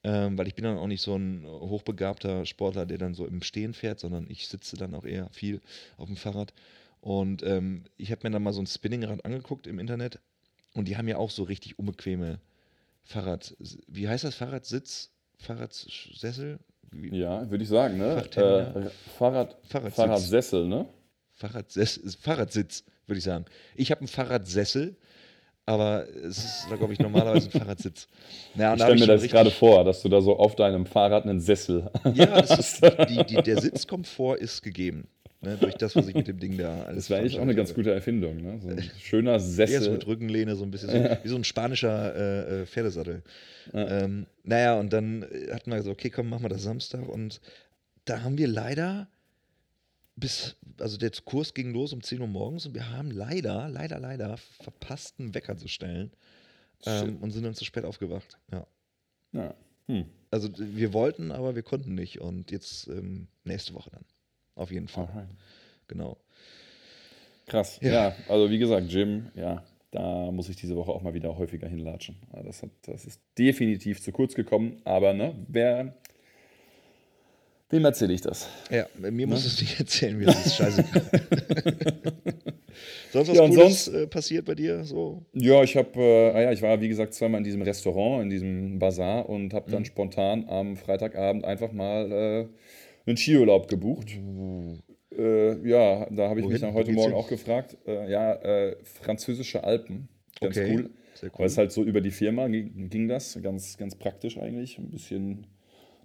Ähm, 0.03 0.37
weil 0.37 0.47
ich 0.47 0.55
bin 0.55 0.63
dann 0.65 0.77
auch 0.77 0.87
nicht 0.87 1.01
so 1.01 1.15
ein 1.15 1.45
hochbegabter 1.45 2.45
Sportler, 2.45 2.85
der 2.87 2.97
dann 2.97 3.13
so 3.13 3.27
im 3.27 3.43
Stehen 3.43 3.73
fährt, 3.73 3.99
sondern 3.99 4.25
ich 4.29 4.47
sitze 4.47 4.75
dann 4.75 4.95
auch 4.95 5.05
eher 5.05 5.29
viel 5.31 5.61
auf 5.97 6.07
dem 6.07 6.15
Fahrrad. 6.17 6.53
Und 7.01 7.43
ähm, 7.43 7.83
ich 7.97 8.11
habe 8.11 8.21
mir 8.27 8.31
dann 8.31 8.41
mal 8.43 8.53
so 8.53 8.61
ein 8.61 8.67
Spinningrad 8.67 9.23
angeguckt 9.25 9.67
im 9.67 9.77
Internet 9.79 10.19
und 10.73 10.87
die 10.87 10.97
haben 10.97 11.07
ja 11.07 11.17
auch 11.17 11.29
so 11.29 11.43
richtig 11.43 11.77
unbequeme 11.77 12.39
Fahrrad. 13.03 13.55
Wie 13.87 14.07
heißt 14.07 14.23
das? 14.23 14.35
Fahrradsitz? 14.35 15.11
Fahrradsessel? 15.37 16.59
Wie- 16.91 17.17
Ja, 17.19 17.49
würde 17.49 17.63
ich 17.63 17.69
sagen, 17.69 17.97
ne? 17.97 18.23
Äh, 18.35 18.89
Fahrrad, 19.17 19.57
Fahrradsitz. 19.67 19.95
Fahrradsessel, 19.95 20.67
ne? 20.67 20.85
Fahrradsess 21.31 22.17
Fahrradsitz, 22.19 22.83
würde 23.07 23.17
ich 23.19 23.23
sagen. 23.23 23.45
Ich 23.75 23.89
habe 23.91 24.01
einen 24.01 24.07
Fahrradsessel, 24.07 24.95
aber 25.65 26.07
es 26.09 26.37
ist, 26.37 26.67
da 26.69 26.75
glaube 26.75 26.93
ich, 26.93 26.99
normalerweise 26.99 27.47
ein 27.49 27.51
Fahrradsitz. 27.59 28.07
Naja, 28.55 28.73
Ich 28.75 28.81
stelle 28.81 28.99
mir 28.99 29.07
das 29.07 29.23
gerade 29.23 29.51
vor, 29.51 29.83
dass 29.83 30.01
du 30.01 30.09
da 30.09 30.21
so 30.21 30.37
auf 30.37 30.55
deinem 30.55 30.85
Fahrrad 30.85 31.25
einen 31.25 31.39
Sessel 31.39 31.89
Ja, 32.13 32.39
ist, 32.39 32.81
die, 33.09 33.23
die, 33.25 33.41
der 33.41 33.61
Sitzkomfort 33.61 34.37
ist 34.37 34.61
gegeben. 34.61 35.07
Ne, 35.43 35.57
durch 35.59 35.73
das, 35.73 35.95
was 35.95 36.07
ich 36.07 36.13
mit 36.13 36.27
dem 36.27 36.37
Ding 36.39 36.55
da 36.55 36.83
alles 36.83 36.97
Das 37.05 37.09
wäre 37.09 37.21
eigentlich 37.21 37.39
auch 37.39 37.43
eine 37.43 37.55
ganz 37.55 37.73
gute 37.73 37.91
Erfindung, 37.91 38.37
ne? 38.43 38.59
So 38.61 38.67
ein 38.69 38.91
schöner 38.99 39.31
Eher 39.31 39.39
so 39.39 39.51
Sessel. 39.51 39.91
mit 39.93 40.05
Rückenlehne, 40.05 40.55
so 40.55 40.63
ein 40.63 40.69
bisschen 40.69 40.89
so, 40.91 41.17
wie 41.23 41.27
so 41.29 41.35
ein 41.35 41.43
spanischer 41.43 42.15
äh, 42.15 42.61
äh, 42.61 42.65
Pferdesattel. 42.67 43.23
Ähm, 43.73 44.27
naja, 44.43 44.79
und 44.79 44.93
dann 44.93 45.25
hatten 45.51 45.71
wir 45.71 45.77
gesagt, 45.77 45.95
okay, 45.99 46.11
komm, 46.11 46.29
machen 46.29 46.43
wir 46.43 46.49
das 46.49 46.61
Samstag. 46.61 47.09
Und 47.09 47.41
da 48.05 48.21
haben 48.21 48.37
wir 48.37 48.47
leider 48.47 49.07
bis, 50.21 50.55
also 50.79 50.95
der 50.95 51.11
Kurs 51.25 51.53
ging 51.53 51.73
los 51.73 51.91
um 51.91 52.01
10 52.01 52.21
Uhr 52.21 52.27
morgens 52.27 52.65
und 52.65 52.73
wir 52.73 52.89
haben 52.89 53.11
leider, 53.11 53.67
leider, 53.67 53.99
leider 53.99 54.37
verpasst, 54.37 55.19
einen 55.19 55.33
Wecker 55.33 55.57
zu 55.57 55.67
stellen 55.67 56.11
ähm, 56.85 57.17
und 57.17 57.31
sind 57.31 57.43
dann 57.43 57.55
zu 57.55 57.65
spät 57.65 57.83
aufgewacht. 57.83 58.39
Ja. 58.53 58.65
Ja. 59.33 59.53
Hm. 59.87 60.05
Also 60.29 60.49
wir 60.57 60.93
wollten, 60.93 61.31
aber 61.31 61.55
wir 61.55 61.63
konnten 61.63 61.95
nicht. 61.95 62.21
Und 62.21 62.51
jetzt 62.51 62.87
ähm, 62.87 63.27
nächste 63.43 63.73
Woche 63.73 63.89
dann. 63.91 64.05
Auf 64.55 64.71
jeden 64.71 64.87
Fall. 64.87 65.07
Alright. 65.07 65.29
Genau. 65.87 66.17
Krass. 67.47 67.79
Ja. 67.81 67.91
Ja. 67.91 68.15
also 68.29 68.49
wie 68.49 68.59
gesagt, 68.59 68.89
Gym, 68.89 69.29
ja, 69.35 69.63
da 69.91 70.31
muss 70.31 70.47
ich 70.47 70.55
diese 70.55 70.77
Woche 70.77 70.91
auch 70.91 71.01
mal 71.01 71.13
wieder 71.13 71.37
häufiger 71.37 71.67
hinlatschen. 71.67 72.15
Das, 72.45 72.63
hat, 72.63 72.69
das 72.83 73.05
ist 73.05 73.21
definitiv 73.37 74.01
zu 74.01 74.13
kurz 74.13 74.35
gekommen, 74.35 74.81
aber 74.85 75.13
ne, 75.13 75.35
wer, 75.49 75.97
Wem 77.71 77.85
erzähle 77.85 78.13
ich 78.13 78.21
das? 78.21 78.49
Ja, 78.69 78.85
mir 78.99 79.27
musst 79.27 79.45
du 79.45 79.47
es 79.47 79.61
nicht 79.61 79.79
erzählen, 79.79 80.17
mir 80.17 80.27
ist 80.27 80.45
das 80.45 80.55
scheiße. 80.57 80.83
sonst 83.13 83.29
was 83.29 83.37
Ja, 83.37 83.47
Cooles 83.47 83.85
sonst- 83.85 83.87
äh, 83.87 84.07
passiert 84.07 84.45
bei 84.45 84.55
dir? 84.55 84.83
So? 84.83 85.23
Ja, 85.33 85.63
ich 85.63 85.77
habe, 85.77 85.89
äh, 85.99 86.31
ah 86.31 86.41
ja, 86.41 86.51
ich 86.51 86.61
war 86.61 86.81
wie 86.81 86.89
gesagt 86.89 87.13
zweimal 87.13 87.39
in 87.39 87.43
diesem 87.45 87.61
Restaurant, 87.61 88.23
in 88.23 88.29
diesem 88.29 88.79
Bazar 88.79 89.29
und 89.29 89.53
habe 89.53 89.69
Mhm. 89.69 89.73
dann 89.73 89.85
spontan 89.85 90.45
am 90.49 90.75
Freitagabend 90.75 91.45
einfach 91.45 91.71
mal 91.71 92.11
äh, 92.11 92.47
einen 93.09 93.17
Skiurlaub 93.17 93.69
gebucht. 93.69 94.09
Äh, 95.17 95.67
ja, 95.69 96.07
da 96.09 96.29
habe 96.29 96.39
ich 96.39 96.45
mich 96.45 96.55
Wohin? 96.55 96.61
dann 96.61 96.73
Wo 96.73 96.79
heute 96.79 96.91
Morgen 96.91 97.11
hin? 97.13 97.19
auch 97.19 97.27
gefragt. 97.27 97.77
Äh, 97.85 98.09
ja, 98.11 98.33
äh, 98.33 98.75
französische 98.83 99.63
Alpen. 99.63 100.07
Ganz 100.39 100.57
Okay, 100.57 100.71
cool. 100.73 100.89
sehr 101.15 101.29
cool. 101.29 101.39
Weil 101.39 101.45
es 101.47 101.57
halt 101.57 101.71
so 101.71 101.83
über 101.83 102.01
die 102.01 102.11
Firma 102.11 102.47
ging, 102.47 102.89
ging 102.89 103.07
das, 103.07 103.37
ganz, 103.41 103.77
ganz 103.77 103.95
praktisch 103.95 104.37
eigentlich. 104.37 104.77
Ein 104.77 104.89
bisschen 104.89 105.47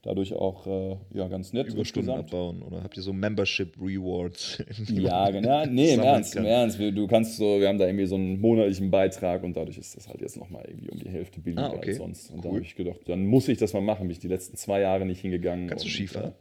dadurch 0.06 0.32
auch 0.34 0.66
äh, 0.66 0.96
ja, 1.12 1.28
ganz 1.28 1.52
nett. 1.52 1.68
Überstunden 1.68 2.10
abbauen? 2.14 2.62
Oder 2.62 2.82
habt 2.82 2.96
ihr 2.96 3.02
so 3.02 3.12
Membership 3.12 3.76
Rewards? 3.80 4.62
Ja, 4.88 5.28
genau. 5.30 5.66
Nee, 5.66 5.94
im 5.94 6.00
Ernst, 6.00 6.34
im 6.34 6.42
kann? 6.42 6.50
Ernst. 6.50 6.78
Wir, 6.78 6.92
du 6.92 7.06
kannst 7.06 7.36
so, 7.36 7.60
wir 7.60 7.68
haben 7.68 7.78
da 7.78 7.86
irgendwie 7.86 8.06
so 8.06 8.14
einen 8.14 8.40
monatlichen 8.40 8.90
Beitrag 8.90 9.42
und 9.42 9.56
dadurch 9.56 9.76
ist 9.78 9.96
das 9.96 10.08
halt 10.08 10.20
jetzt 10.20 10.36
nochmal 10.36 10.64
irgendwie 10.68 10.90
um 10.90 10.98
die 10.98 11.08
Hälfte 11.08 11.40
billiger 11.40 11.70
Ah, 11.70 11.74
okay. 11.74 11.90
als 11.90 11.96
sonst. 11.98 12.30
Und 12.30 12.44
da 12.44 12.48
Cool. 12.48 12.56
habe 12.56 12.64
ich 12.64 12.74
gedacht, 12.76 13.00
dann 13.06 13.26
muss 13.26 13.48
ich 13.48 13.58
das 13.58 13.72
mal 13.72 13.82
machen. 13.82 14.02
Bin 14.02 14.12
ich 14.12 14.18
die 14.20 14.28
letzten 14.28 14.56
zwei 14.56 14.80
Jahre 14.80 15.04
nicht 15.04 15.20
hingegangen. 15.20 15.68
Kannst 15.68 15.84
du 15.84 15.88
Skifahren? 15.88 16.32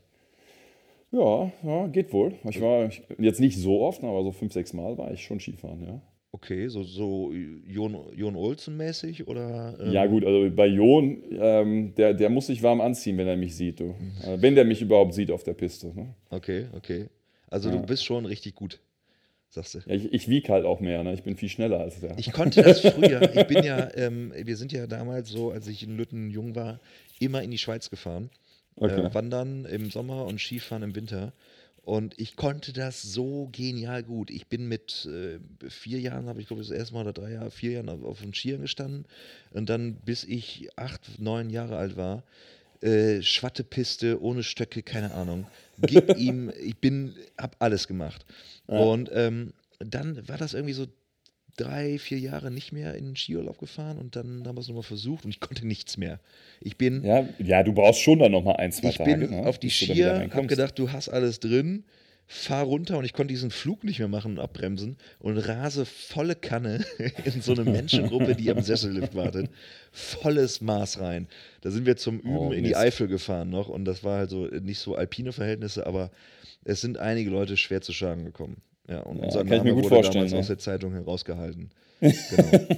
Äh, 1.11 1.17
ja, 1.17 1.51
ja, 1.63 1.87
geht 1.87 2.11
wohl. 2.13 2.33
Ich 2.49 2.61
war 2.61 2.85
ich, 2.87 3.01
jetzt 3.17 3.39
nicht 3.39 3.57
so 3.57 3.81
oft, 3.81 4.03
aber 4.03 4.23
so 4.23 4.31
fünf, 4.31 4.53
sechs 4.53 4.73
Mal 4.73 4.97
war 4.97 5.11
ich 5.13 5.23
schon 5.23 5.39
Skifahren, 5.39 5.81
ja. 5.83 6.01
Okay, 6.35 6.67
so, 6.67 6.83
so 6.83 7.31
Jon, 7.65 7.95
Jon 8.13 8.35
Olsen-mäßig 8.35 9.25
oder? 9.27 9.77
ähm, 9.79 9.91
Ja, 9.93 10.05
gut, 10.05 10.25
also 10.25 10.53
bei 10.53 10.67
Jon, 10.67 11.23
ähm, 11.31 11.95
der, 11.95 12.13
der 12.13 12.29
muss 12.29 12.47
sich 12.47 12.61
warm 12.61 12.81
anziehen, 12.81 13.17
wenn 13.17 13.27
er 13.27 13.37
mich 13.37 13.55
sieht, 13.55 13.79
du. 13.79 13.95
Äh, 14.21 14.41
wenn 14.41 14.53
der 14.53 14.65
mich 14.65 14.81
überhaupt 14.81 15.13
sieht 15.13 15.31
auf 15.31 15.43
der 15.43 15.53
Piste. 15.53 15.93
Ne? 15.95 16.13
Okay, 16.29 16.65
okay. 16.75 17.07
Also 17.47 17.69
Ja. 17.69 17.77
du 17.77 17.85
bist 17.85 18.03
schon 18.03 18.25
richtig 18.25 18.53
gut, 18.53 18.81
sagst 19.49 19.75
du. 19.75 19.79
Ja, 19.85 19.95
ich 19.95 20.11
ich 20.11 20.27
wiege 20.27 20.51
halt 20.51 20.65
auch 20.65 20.81
mehr, 20.81 21.03
ne? 21.03 21.13
ich 21.13 21.23
bin 21.23 21.37
viel 21.37 21.47
schneller 21.47 21.79
als 21.79 22.01
der. 22.01 22.17
Ich 22.17 22.33
konnte 22.33 22.61
das 22.61 22.81
früher. 22.93 23.33
Ich 23.33 23.47
bin 23.47 23.63
ja, 23.63 23.89
ähm, 23.95 24.33
wir 24.35 24.57
sind 24.57 24.73
ja 24.73 24.87
damals 24.87 25.29
so, 25.29 25.51
als 25.51 25.67
ich 25.67 25.83
in 25.83 25.95
Lütten 25.95 26.29
jung 26.29 26.53
war, 26.53 26.81
immer 27.19 27.43
in 27.43 27.51
die 27.51 27.57
Schweiz 27.57 27.89
gefahren. 27.89 28.29
Okay. 28.75 29.05
Äh, 29.05 29.13
wandern 29.13 29.63
im 29.63 29.89
Sommer 29.89 30.25
und 30.25 30.41
Skifahren 30.41 30.83
im 30.83 30.95
Winter. 30.97 31.31
Und 31.85 32.19
ich 32.19 32.35
konnte 32.35 32.73
das 32.73 33.03
so 33.03 33.47
genial 33.51 34.01
gut. 34.01 34.31
Ich 34.31 34.47
bin 34.47 34.67
mit 34.67 35.05
äh, 35.05 35.39
vier 35.69 35.99
Jahren, 35.99 36.25
habe 36.25 36.41
ich 36.41 36.47
glaube 36.47 36.63
ich 36.63 36.67
das 36.67 36.77
erste 36.77 36.95
Mal 36.95 37.01
oder 37.01 37.13
drei 37.13 37.33
Jahre, 37.33 37.51
vier 37.51 37.73
Jahren 37.73 37.89
auf, 37.89 38.03
auf 38.03 38.21
den 38.21 38.33
Skiern 38.33 38.61
gestanden. 38.61 39.05
Und 39.51 39.69
dann 39.69 39.93
bis 39.93 40.23
ich 40.23 40.67
acht, 40.77 41.19
neun 41.19 41.51
Jahre 41.51 41.77
alt 41.77 41.95
war, 41.95 42.23
äh, 42.81 43.21
Schwattepiste, 43.21 44.19
ohne 44.19 44.41
Stöcke, 44.41 44.81
keine 44.81 45.13
Ahnung. 45.13 45.45
Gib 45.77 46.09
ihm, 46.17 46.51
ich 46.59 46.75
bin, 46.77 47.13
hab 47.37 47.55
alles 47.59 47.87
gemacht. 47.87 48.25
Und 48.65 49.11
ähm, 49.13 49.53
dann 49.77 50.27
war 50.27 50.39
das 50.39 50.55
irgendwie 50.55 50.73
so 50.73 50.87
drei, 51.57 51.97
vier 51.99 52.19
Jahre 52.19 52.51
nicht 52.51 52.71
mehr 52.71 52.95
in 52.95 53.05
den 53.05 53.15
Skiurlaub 53.15 53.57
gefahren 53.59 53.97
und 53.97 54.15
dann 54.15 54.45
haben 54.45 54.55
wir 54.55 54.61
es 54.61 54.67
nochmal 54.67 54.83
versucht 54.83 55.25
und 55.25 55.31
ich 55.31 55.39
konnte 55.39 55.65
nichts 55.65 55.97
mehr. 55.97 56.19
Ich 56.61 56.77
bin, 56.77 57.03
ja, 57.03 57.27
ja, 57.39 57.63
du 57.63 57.73
brauchst 57.73 58.01
schon 58.01 58.19
dann 58.19 58.31
nochmal 58.31 58.57
ein, 58.57 58.71
zwei 58.71 58.89
ich 58.89 58.97
Tage. 58.97 59.17
bin 59.17 59.29
ne? 59.31 59.45
auf 59.47 59.57
die 59.59 59.69
Skier, 59.69 60.29
hab 60.31 60.47
gedacht, 60.47 60.77
du 60.77 60.91
hast 60.91 61.09
alles 61.09 61.39
drin, 61.39 61.83
fahr 62.27 62.63
runter 62.63 62.97
und 62.97 63.05
ich 63.05 63.13
konnte 63.13 63.33
diesen 63.33 63.51
Flug 63.51 63.83
nicht 63.83 63.99
mehr 63.99 64.07
machen 64.07 64.31
und 64.33 64.39
abbremsen 64.39 64.97
und 65.19 65.37
rase 65.37 65.85
volle 65.85 66.35
Kanne 66.35 66.83
in 67.23 67.41
so 67.41 67.51
eine 67.53 67.63
Menschengruppe, 67.63 68.35
die 68.35 68.49
am 68.49 68.61
Sessellift 68.61 69.13
wartet. 69.15 69.49
Volles 69.91 70.59
Maß 70.59 70.99
rein. 71.01 71.27
Da 71.61 71.69
sind 71.69 71.85
wir 71.85 71.97
zum 71.97 72.19
Üben 72.19 72.35
Oh, 72.37 72.51
in 72.51 72.63
die. 72.63 72.75
Eifel 72.75 73.07
gefahren 73.07 73.49
noch 73.49 73.69
und 73.69 73.85
das 73.85 74.03
war 74.03 74.17
halt 74.17 74.29
so 74.31 74.45
nicht 74.47 74.79
so 74.79 74.95
alpine 74.95 75.33
Verhältnisse, 75.33 75.85
aber 75.85 76.09
es 76.63 76.81
sind 76.81 76.97
einige 76.97 77.29
Leute 77.29 77.57
schwer 77.57 77.81
zu 77.81 77.93
Schaden 77.93 78.25
gekommen. 78.25 78.57
Ja, 78.87 79.01
und 79.01 79.19
unser 79.19 79.39
kann 79.39 79.47
ich 79.47 79.51
mir 79.63 79.69
Name 79.69 79.73
gut 79.73 79.83
wurde 79.85 79.95
vorstellen, 79.95 80.13
damals 80.15 80.33
ne? 80.33 80.39
aus 80.39 80.47
der 80.47 80.57
Zeitung 80.59 80.93
herausgehalten. 80.93 81.69
Genau. 82.01 82.75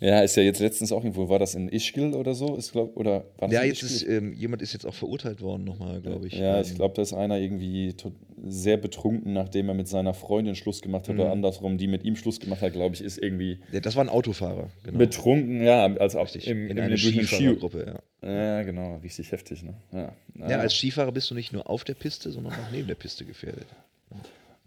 Ja, 0.00 0.20
ist 0.20 0.36
ja 0.36 0.42
jetzt 0.42 0.60
letztens 0.60 0.92
auch 0.92 1.02
irgendwo, 1.02 1.28
war 1.28 1.38
das 1.38 1.54
in 1.54 1.68
Ischgl 1.68 2.14
oder 2.14 2.34
so? 2.34 2.56
Ist, 2.56 2.72
glaub, 2.72 2.96
oder 2.96 3.24
war 3.38 3.48
das 3.48 3.52
ja, 3.52 3.62
in 3.62 3.68
jetzt 3.68 3.82
ist, 3.82 4.02
ähm, 4.06 4.32
jemand 4.34 4.60
ist 4.62 4.72
jetzt 4.74 4.86
auch 4.86 4.94
verurteilt 4.94 5.40
worden 5.40 5.64
nochmal, 5.64 6.00
glaube 6.00 6.26
ich. 6.26 6.34
Ja, 6.34 6.60
ich 6.60 6.70
Ähm, 6.70 6.76
glaube, 6.76 6.94
da 6.94 7.02
ist 7.02 7.12
einer 7.12 7.38
irgendwie 7.38 7.94
sehr 8.42 8.76
betrunken, 8.76 9.32
nachdem 9.32 9.68
er 9.68 9.74
mit 9.74 9.88
seiner 9.88 10.12
Freundin 10.14 10.54
Schluss 10.56 10.82
gemacht 10.82 11.08
hat, 11.08 11.14
Mhm. 11.14 11.20
oder 11.20 11.32
andersrum, 11.32 11.78
die 11.78 11.86
mit 11.88 12.04
ihm 12.04 12.16
Schluss 12.16 12.38
gemacht 12.38 12.60
hat, 12.62 12.72
glaube 12.72 12.94
ich, 12.94 13.00
ist 13.02 13.18
irgendwie 13.18 13.60
ja, 13.72 13.80
das 13.80 13.96
war 13.96 14.04
ein 14.04 14.08
Autofahrer, 14.10 14.68
genau. 14.84 14.98
betrunken, 14.98 15.62
ja, 15.62 15.84
als 15.96 16.14
auch 16.16 16.32
im, 16.34 16.70
in 16.70 16.76
im, 16.76 16.84
einer 16.84 16.96
Skifahrergruppe, 16.96 18.00
ja. 18.22 18.28
Ja, 18.30 18.62
genau, 18.62 18.96
richtig 18.98 19.32
heftig, 19.32 19.62
ne? 19.62 19.74
Ja, 19.92 20.12
Ja, 20.48 20.58
als 20.58 20.74
Skifahrer 20.74 21.12
bist 21.12 21.30
du 21.30 21.34
nicht 21.34 21.52
nur 21.52 21.68
auf 21.68 21.84
der 21.84 21.94
Piste, 21.94 22.30
sondern 22.30 22.52
auch 22.52 22.70
neben 22.72 22.88
der 22.88 22.94
Piste 22.94 23.24
gefährdet. 23.24 23.66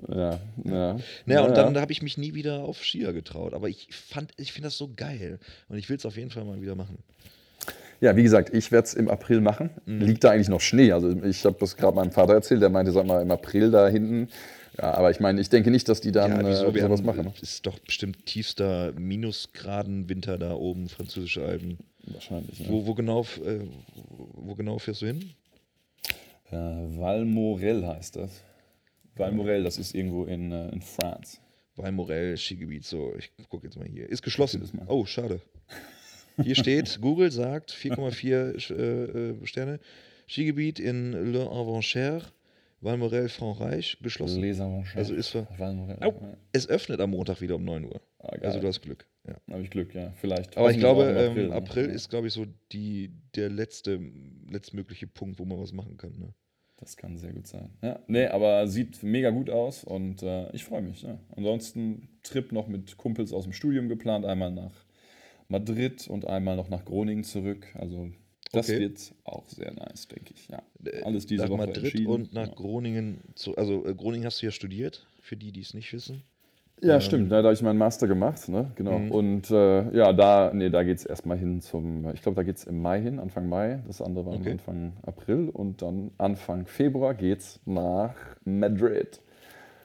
Ja, 0.07 0.39
ja. 0.63 0.97
Naja, 1.25 1.45
und 1.45 1.55
dann 1.55 1.77
habe 1.77 1.91
ich 1.91 2.01
mich 2.01 2.17
nie 2.17 2.33
wieder 2.33 2.63
auf 2.63 2.83
Skier 2.83 3.13
getraut. 3.13 3.53
Aber 3.53 3.69
ich 3.69 3.87
fand, 3.91 4.31
ich 4.37 4.51
finde 4.51 4.67
das 4.67 4.77
so 4.77 4.89
geil. 4.95 5.39
Und 5.69 5.77
ich 5.77 5.89
will 5.89 5.97
es 5.97 6.05
auf 6.05 6.17
jeden 6.17 6.29
Fall 6.29 6.43
mal 6.45 6.61
wieder 6.61 6.75
machen. 6.75 6.97
Ja, 8.01 8.15
wie 8.17 8.23
gesagt, 8.23 8.53
ich 8.53 8.71
werde 8.71 8.85
es 8.85 8.93
im 8.93 9.07
April 9.09 9.39
machen. 9.39 9.69
Mhm. 9.85 10.01
Liegt 10.01 10.23
da 10.23 10.31
eigentlich 10.31 10.49
noch 10.49 10.59
Schnee? 10.59 10.91
Also 10.91 11.09
ich 11.23 11.45
habe 11.45 11.55
das 11.59 11.77
gerade 11.77 11.95
meinem 11.95 12.11
Vater 12.11 12.33
erzählt, 12.33 12.61
der 12.61 12.69
meinte, 12.69 12.91
sag 12.91 13.05
mal, 13.05 13.21
im 13.21 13.31
April 13.31 13.71
da 13.71 13.87
hinten. 13.87 14.27
Ja, 14.77 14.95
aber 14.95 15.11
ich 15.11 15.19
meine, 15.19 15.39
ich 15.39 15.49
denke 15.49 15.71
nicht, 15.71 15.87
dass 15.87 16.01
die 16.01 16.11
dann 16.11 16.31
ja, 16.31 16.49
wieso? 16.49 16.65
äh, 16.67 16.81
sowas 16.81 16.99
haben, 16.99 17.05
machen. 17.05 17.25
Ne? 17.25 17.33
ist 17.41 17.65
doch 17.65 17.79
bestimmt 17.79 18.25
tiefster 18.25 18.91
Minusgraden 18.93 20.09
Winter 20.09 20.37
da 20.37 20.53
oben, 20.53 20.89
französische 20.89 21.45
Alpen. 21.45 21.77
Wahrscheinlich. 22.07 22.59
Ja. 22.59 22.69
Wo, 22.69 22.85
wo, 22.85 22.93
genau, 22.93 23.21
äh, 23.21 23.59
wo 24.33 24.55
genau 24.55 24.79
fährst 24.79 25.03
du 25.03 25.05
hin? 25.05 25.29
Äh, 26.51 26.55
Valmorel 26.55 27.87
heißt 27.87 28.17
das. 28.17 28.43
Valmorel, 29.15 29.63
das 29.63 29.77
ist 29.77 29.93
irgendwo 29.95 30.25
in, 30.25 30.51
äh, 30.51 30.69
in 30.69 30.81
France. 30.81 31.37
Valmorel, 31.75 32.37
Skigebiet. 32.37 32.85
So, 32.85 33.13
ich 33.17 33.31
gucke 33.49 33.67
jetzt 33.67 33.77
mal 33.77 33.87
hier. 33.87 34.07
Ist 34.09 34.21
geschlossen. 34.21 34.63
Oh, 34.87 35.05
schade. 35.05 35.41
Hier 36.41 36.55
steht, 36.55 36.97
Google 37.01 37.31
sagt 37.31 37.71
4,4 37.71 38.55
Sch- 38.57 38.75
äh, 38.75 39.29
äh, 39.31 39.45
Sterne. 39.45 39.79
Skigebiet 40.27 40.79
in 40.79 41.11
Le 41.31 41.43
Avanchère, 41.47 42.23
Valmorel, 42.81 43.29
Frankreich, 43.29 43.97
geschlossen. 44.01 44.41
Les 44.41 44.59
Aventures. 44.59 44.95
Also 44.95 45.13
ist 45.13 45.29
ver-. 45.29 45.47
Au, 46.01 46.13
es 46.51 46.67
öffnet 46.67 46.99
am 46.99 47.11
Montag 47.11 47.41
wieder 47.41 47.55
um 47.55 47.63
9 47.63 47.85
Uhr. 47.85 48.01
Ah. 48.19 48.29
Also 48.41 48.59
du 48.59 48.67
hast 48.67 48.81
Glück. 48.81 49.05
Ja. 49.27 49.35
Habe 49.51 49.63
ich 49.63 49.69
Glück, 49.69 49.93
ja. 49.95 50.11
Vielleicht. 50.15 50.57
Aber 50.57 50.69
ich 50.71 50.77
glaube, 50.79 51.03
im 51.03 51.37
ähm, 51.37 51.47
ne? 51.49 51.55
April 51.55 51.87
Ja. 51.87 51.93
ist, 51.93 52.09
glaube 52.09 52.27
ich, 52.27 52.33
so 52.33 52.45
die, 52.71 53.11
der 53.35 53.49
letzte, 53.49 53.99
letztmögliche 54.49 55.07
Punkt, 55.07 55.39
wo 55.39 55.45
man 55.45 55.59
was 55.59 55.71
machen 55.71 55.97
kann. 55.97 56.11
Ne? 56.19 56.33
Das 56.83 56.97
kann 56.97 57.17
sehr 57.17 57.31
gut 57.31 57.47
sein. 57.47 57.69
Ja, 57.81 57.97
nee, 58.07 58.25
aber 58.25 58.67
sieht 58.67 59.01
mega 59.03 59.29
gut 59.29 59.49
aus 59.49 59.85
und 59.85 60.21
äh, 60.21 60.51
ich 60.51 60.65
freue 60.65 60.81
mich. 60.81 61.03
Ja. 61.03 61.17
Ansonsten 61.33 62.09
Trip 62.23 62.51
noch 62.51 62.67
mit 62.67 62.97
Kumpels 62.97 63.31
aus 63.31 63.45
dem 63.45 63.53
Studium 63.53 63.87
geplant, 63.87 64.25
einmal 64.25 64.51
nach 64.51 64.73
Madrid 65.47 66.09
und 66.09 66.27
einmal 66.27 66.57
noch 66.57 66.67
nach 66.67 66.83
Groningen 66.83 67.23
zurück. 67.23 67.67
Also 67.75 68.09
das 68.51 68.69
Okay. 68.69 68.81
wird 68.81 69.13
auch 69.23 69.47
sehr 69.47 69.71
nice, 69.73 70.09
denke 70.09 70.33
ich. 70.33 70.49
Ja. 70.49 70.61
Alles 71.03 71.25
diese 71.25 71.43
nach 71.43 71.49
Woche 71.51 71.67
Madrid 71.67 71.83
entschieden. 71.85 72.07
und 72.07 72.33
nach 72.33 72.47
ja. 72.47 72.53
Groningen. 72.53 73.21
Zu, 73.35 73.55
also 73.55 73.85
äh, 73.85 73.95
Groningen 73.95 74.25
hast 74.25 74.41
du 74.41 74.47
ja 74.47 74.51
studiert, 74.51 75.07
für 75.21 75.37
die, 75.37 75.53
die 75.53 75.61
es 75.61 75.73
nicht 75.73 75.93
wissen. 75.93 76.21
Ja, 76.81 76.99
stimmt. 76.99 77.31
Da, 77.31 77.37
da 77.37 77.45
habe 77.45 77.53
ich 77.53 77.61
meinen 77.61 77.77
Master 77.77 78.07
gemacht, 78.07 78.49
ne? 78.49 78.71
Genau. 78.75 78.99
Mhm. 78.99 79.11
Und 79.11 79.51
äh, 79.51 79.95
ja, 79.95 80.11
da, 80.11 80.51
nee, 80.53 80.69
da 80.69 80.83
geht 80.83 80.97
es 80.97 81.05
erstmal 81.05 81.37
hin 81.37 81.61
zum, 81.61 82.09
ich 82.13 82.21
glaube, 82.21 82.35
da 82.35 82.43
geht 82.43 82.57
es 82.57 82.65
im 82.65 82.81
Mai 82.81 82.99
hin, 83.01 83.19
Anfang 83.19 83.47
Mai. 83.47 83.79
Das 83.87 84.01
andere 84.01 84.25
war 84.25 84.33
Okay. 84.33 84.51
Anfang 84.51 84.93
April. 85.05 85.49
Und 85.49 85.81
dann 85.81 86.11
Anfang 86.17 86.65
Februar 86.65 87.13
geht 87.13 87.39
es 87.39 87.59
nach 87.65 88.15
Madrid. 88.43 89.21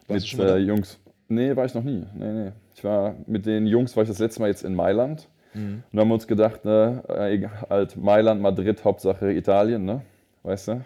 Warst 0.08 0.36
mit 0.36 0.48
äh? 0.48 0.56
Jungs. 0.56 0.98
Nee, 1.28 1.54
war 1.54 1.66
ich 1.66 1.74
noch 1.74 1.84
nie. 1.84 2.04
Nee, 2.14 2.32
nee. 2.32 2.52
Ich 2.74 2.82
war 2.82 3.14
mit 3.26 3.46
den 3.46 3.66
Jungs, 3.66 3.96
war 3.96 4.02
ich 4.02 4.08
das 4.08 4.18
letzte 4.18 4.40
Mal 4.40 4.48
jetzt 4.48 4.64
in 4.64 4.74
Mailand. 4.74 5.28
Mhm. 5.54 5.82
Und 5.92 6.00
haben 6.00 6.10
uns 6.10 6.26
gedacht, 6.26 6.64
ne, 6.64 7.02
äh, 7.08 7.34
egal, 7.34 7.66
halt 7.68 7.96
Mailand, 7.96 8.40
Madrid, 8.40 8.84
Hauptsache 8.84 9.32
Italien, 9.32 9.84
ne? 9.84 10.02
Weißt 10.42 10.68
du? 10.68 10.84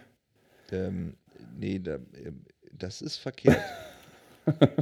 Ähm, 0.73 1.15
nee, 1.59 1.79
da, 1.79 1.95
ähm, 1.95 2.45
das 2.73 3.03
ist 3.03 3.17
verkehrt. 3.17 3.59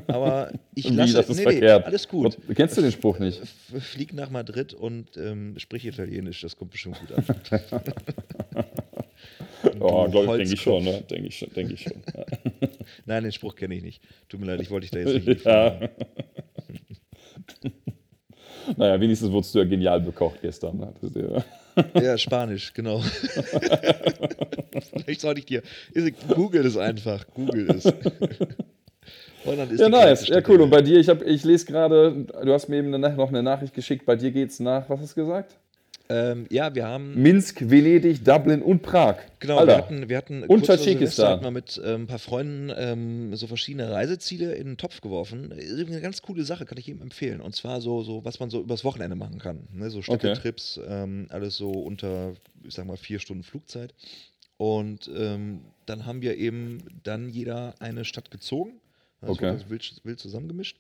Aber 0.06 0.52
ich 0.74 0.84
Wie, 0.90 0.94
lasse 0.94 1.14
das 1.14 1.28
ist 1.28 1.36
nee, 1.36 1.42
verkehrt. 1.42 1.82
Nee, 1.82 1.86
alles 1.86 2.08
gut. 2.08 2.38
Was, 2.46 2.56
kennst 2.56 2.76
du 2.76 2.82
den 2.82 2.92
Spruch 2.92 3.18
nicht? 3.18 3.40
Flieg 3.78 4.12
nach 4.14 4.30
Madrid 4.30 4.74
und 4.74 5.16
ähm, 5.16 5.54
sprich 5.58 5.86
Italienisch, 5.86 6.40
das 6.40 6.56
kommt 6.56 6.70
bestimmt 6.72 6.98
gut 7.00 7.12
an. 7.12 7.24
Oh, 9.78 10.08
glaube 10.08 10.26
ich, 10.26 10.48
denke 10.48 10.54
ich 10.54 10.60
schon, 10.60 10.84
ne? 10.84 11.02
Denke 11.10 11.28
ich, 11.28 11.38
schon- 11.38 11.52
denk 11.54 11.70
ich 11.70 11.82
schon. 11.82 12.02
Ja. 12.16 12.24
Nein, 13.06 13.24
den 13.24 13.32
Spruch 13.32 13.54
kenne 13.54 13.74
ich 13.74 13.82
nicht. 13.82 14.02
Tut 14.28 14.40
mir 14.40 14.46
leid, 14.46 14.60
ich 14.62 14.70
wollte 14.70 14.88
dich 14.88 14.90
da 14.90 14.98
jetzt 15.10 15.26
nicht 15.26 15.44
ja. 15.44 15.80
Naja, 18.76 19.00
wenigstens 19.00 19.30
wurdest 19.30 19.54
du 19.54 19.58
ja 19.58 19.64
genial 19.64 20.00
bekocht 20.00 20.40
gestern. 20.40 20.78
Ne? 20.78 21.44
Ja, 21.94 22.16
Spanisch, 22.16 22.72
genau. 22.72 23.00
Vielleicht 24.92 25.20
sollte 25.20 25.40
ich 25.40 25.46
dir. 25.46 25.62
Google 26.28 26.64
es 26.66 26.76
einfach. 26.76 27.26
Google 27.34 27.70
es. 27.70 27.84
Ja, 29.44 29.88
nice. 29.88 30.28
Ja, 30.28 30.40
cool. 30.48 30.60
Und 30.60 30.70
bei 30.70 30.82
dir, 30.82 30.98
ich, 30.98 31.08
hab, 31.08 31.22
ich 31.22 31.44
lese 31.44 31.66
gerade, 31.66 32.26
du 32.42 32.52
hast 32.52 32.68
mir 32.68 32.76
eben 32.76 32.94
eine, 32.94 33.14
noch 33.14 33.28
eine 33.28 33.42
Nachricht 33.42 33.74
geschickt, 33.74 34.04
bei 34.04 34.16
dir 34.16 34.30
geht 34.30 34.50
es 34.50 34.60
nach, 34.60 34.88
was 34.88 35.00
hast 35.00 35.16
du 35.16 35.22
gesagt? 35.22 35.56
Ähm, 36.10 36.46
ja, 36.50 36.74
wir 36.74 36.86
haben. 36.86 37.14
Minsk, 37.22 37.70
Venedig, 37.70 38.24
Dublin 38.24 38.62
und 38.62 38.82
Prag. 38.82 39.18
Genau, 39.38 39.58
Alter. 39.58 39.72
wir 39.72 39.78
hatten, 39.78 40.08
wir 40.08 40.16
hatten 40.16 40.42
Und 40.42 40.66
Tadschikistan. 40.66 41.34
Hatten 41.34 41.44
wir 41.44 41.52
mit 41.52 41.80
ähm, 41.84 42.02
ein 42.02 42.06
paar 42.08 42.18
Freunden 42.18 42.72
ähm, 42.76 43.36
so 43.36 43.46
verschiedene 43.46 43.92
Reiseziele 43.92 44.54
in 44.54 44.66
den 44.66 44.76
Topf 44.76 45.02
geworfen. 45.02 45.52
Eine 45.52 46.00
ganz 46.00 46.20
coole 46.20 46.42
Sache, 46.42 46.66
kann 46.66 46.78
ich 46.78 46.88
jedem 46.88 47.00
empfehlen. 47.00 47.40
Und 47.40 47.54
zwar 47.54 47.80
so, 47.80 48.02
so 48.02 48.24
was 48.24 48.40
man 48.40 48.50
so 48.50 48.60
übers 48.60 48.82
Wochenende 48.82 49.14
machen 49.14 49.38
kann. 49.38 49.68
Ne? 49.72 49.88
So 49.88 50.02
Städtetrips, 50.02 50.80
ähm, 50.84 51.28
alles 51.30 51.56
so 51.56 51.70
unter, 51.70 52.32
ich 52.64 52.74
sag 52.74 52.86
mal, 52.86 52.96
vier 52.96 53.20
Stunden 53.20 53.44
Flugzeit. 53.44 53.94
Und 54.56 55.08
ähm, 55.16 55.60
dann 55.86 56.06
haben 56.06 56.22
wir 56.22 56.36
eben 56.36 56.82
dann 57.04 57.28
jeder 57.28 57.74
eine 57.78 58.04
Stadt 58.04 58.32
gezogen. 58.32 58.80
Also 59.22 59.32
Okay. 59.34 59.52
das 59.52 59.68
wild, 59.68 60.00
wild 60.04 60.18
zusammengemischt. 60.20 60.78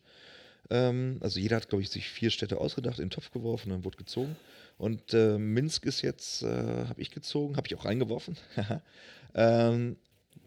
Ähm, 0.70 1.18
also 1.20 1.40
jeder 1.40 1.56
hat, 1.56 1.68
glaube 1.68 1.82
ich, 1.82 1.90
sich 1.90 2.08
vier 2.08 2.30
Städte 2.30 2.58
ausgedacht, 2.58 2.98
in 2.98 3.06
den 3.06 3.10
Topf 3.10 3.30
geworfen, 3.32 3.70
dann 3.70 3.84
wurde 3.84 3.96
gezogen. 3.96 4.36
Und 4.78 5.12
äh, 5.12 5.36
Minsk 5.38 5.84
ist 5.84 6.02
jetzt, 6.02 6.42
äh, 6.42 6.46
habe 6.48 7.00
ich 7.00 7.10
gezogen, 7.10 7.56
habe 7.56 7.66
ich 7.66 7.74
auch 7.74 7.84
reingeworfen. 7.84 8.36
ähm, 9.34 9.96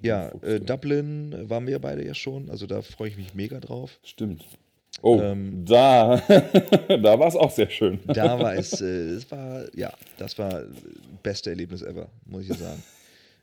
ja, 0.01 0.29
äh, 0.41 0.59
Dublin 0.59 1.33
äh, 1.33 1.49
waren 1.49 1.67
wir 1.67 1.79
beide 1.79 2.05
ja 2.05 2.13
schon, 2.13 2.49
also 2.49 2.65
da 2.65 2.81
freue 2.81 3.09
ich 3.09 3.17
mich 3.17 3.33
mega 3.33 3.59
drauf. 3.59 3.99
Stimmt. 4.03 4.45
Oh, 5.01 5.19
Ähm, 5.19 5.65
da, 5.65 6.17
da 6.87 7.19
war 7.19 7.27
es 7.27 7.35
auch 7.35 7.51
sehr 7.51 7.69
schön. 7.69 7.99
Da 8.05 8.39
war 8.39 8.55
es, 8.55 8.79
äh, 8.81 8.85
es 8.85 9.29
war, 9.29 9.65
ja, 9.75 9.91
das 10.17 10.37
war 10.37 10.61
das 10.61 10.69
beste 11.21 11.49
Erlebnis 11.49 11.81
ever, 11.81 12.07
muss 12.25 12.47
ich 12.47 12.57
sagen. 12.57 12.81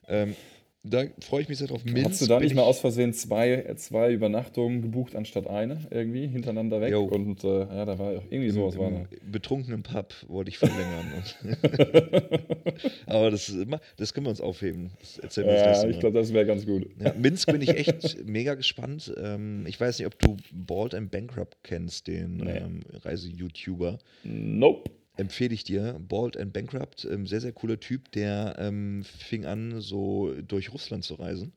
ähm, 0.09 0.35
da 0.82 1.04
freue 1.20 1.42
ich 1.42 1.49
mich 1.49 1.58
sehr 1.58 1.66
drauf. 1.68 1.84
Minsk 1.84 2.08
Hast 2.10 2.22
du 2.22 2.26
da 2.26 2.40
nicht 2.40 2.50
ich- 2.50 2.54
mal 2.56 2.62
aus 2.62 2.80
Versehen 2.80 3.12
zwei, 3.12 3.72
zwei 3.76 4.12
Übernachtungen 4.12 4.80
gebucht 4.82 5.14
anstatt 5.14 5.46
eine 5.46 5.87
irgendwie 5.90 6.26
hintereinander 6.26 6.80
weg? 6.80 6.90
Jo. 6.92 7.04
Und 7.04 7.44
äh, 7.44 7.60
ja, 7.60 7.84
da 7.84 7.99
war 7.99 8.12
irgendwie 8.30 8.50
sowas. 8.50 8.78
War 8.78 8.90
da. 8.90 9.04
Im 9.22 9.30
betrunkenen 9.32 9.82
Pub 9.82 10.14
wollte 10.28 10.49
ich 10.50 10.58
verlängern. 10.58 11.06
Aber 13.06 13.30
das, 13.30 13.52
das 13.96 14.14
können 14.14 14.26
wir 14.26 14.30
uns 14.30 14.40
aufheben. 14.40 14.90
Das 15.00 15.18
erzählen 15.18 15.46
wir 15.49 15.54
Ja, 15.54 15.88
ich 15.88 16.00
glaube, 16.00 16.18
das 16.18 16.32
wäre 16.32 16.46
ganz 16.46 16.64
gut. 16.66 16.87
Ja, 16.99 17.12
Minsk 17.14 17.50
bin 17.52 17.60
ich 17.60 17.68
echt 17.70 18.25
mega 18.26 18.54
gespannt. 18.54 19.12
Ähm, 19.22 19.64
ich 19.66 19.78
weiß 19.80 19.99
nicht, 19.99 20.06
ob 20.06 20.18
du 20.18 20.37
Bald 20.52 20.94
and 20.94 21.10
Bankrupt 21.10 21.58
kennst, 21.62 22.06
den 22.06 22.38
Nee. 22.38 22.58
ähm, 22.58 22.80
Reise-YouTuber. 23.04 23.99
Nope. 24.25 24.90
Empfehle 25.21 25.55
ich 25.55 25.65
dir. 25.65 26.00
Bald 26.09 26.37
and 26.37 26.53
Bankrupt, 26.53 27.05
ähm, 27.05 27.27
sehr, 27.27 27.41
sehr 27.41 27.53
cooler 27.53 27.79
Typ, 27.79 28.11
der 28.12 28.57
ähm, 28.59 29.05
fing 29.05 29.45
an, 29.45 29.81
so 29.81 30.33
durch 30.47 30.73
Russland 30.73 31.05
zu 31.05 31.15
reisen. 31.15 31.53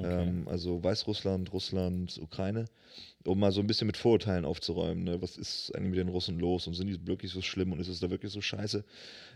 Ähm, 0.00 0.46
also 0.46 0.82
Weißrussland, 0.84 1.52
Russland, 1.52 2.20
Ukraine, 2.22 2.66
um 3.24 3.40
mal 3.40 3.50
so 3.50 3.60
ein 3.60 3.66
bisschen 3.66 3.86
mit 3.86 3.96
Vorurteilen 3.96 4.44
aufzuräumen. 4.44 5.04
Ne? 5.04 5.20
Was 5.20 5.36
ist 5.36 5.74
eigentlich 5.74 5.90
mit 5.90 5.98
den 5.98 6.08
Russen 6.08 6.38
los 6.38 6.66
und 6.66 6.74
sind 6.74 6.86
die 6.86 7.06
wirklich 7.06 7.32
so 7.32 7.42
schlimm 7.42 7.72
und 7.72 7.80
ist 7.80 7.88
es 7.88 7.98
da 7.98 8.10
wirklich 8.10 8.30
so 8.30 8.40
scheiße? 8.40 8.84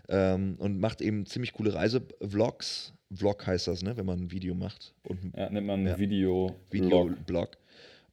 Ähm, 0.08 0.56
und 0.58 0.78
macht 0.78 1.00
eben 1.00 1.26
ziemlich 1.26 1.52
coole 1.52 1.74
Reisevlogs. 1.74 2.92
Vlog 3.12 3.46
heißt 3.46 3.66
das, 3.68 3.82
ne? 3.82 3.96
wenn 3.96 4.06
man 4.06 4.20
ein 4.20 4.30
Video 4.30 4.54
macht 4.54 4.94
und 5.02 5.32
Ja, 5.36 5.50
nennt 5.50 5.66
man 5.66 5.86
Ja. 5.86 5.98
Video. 5.98 6.54
Videoblog. 6.70 7.56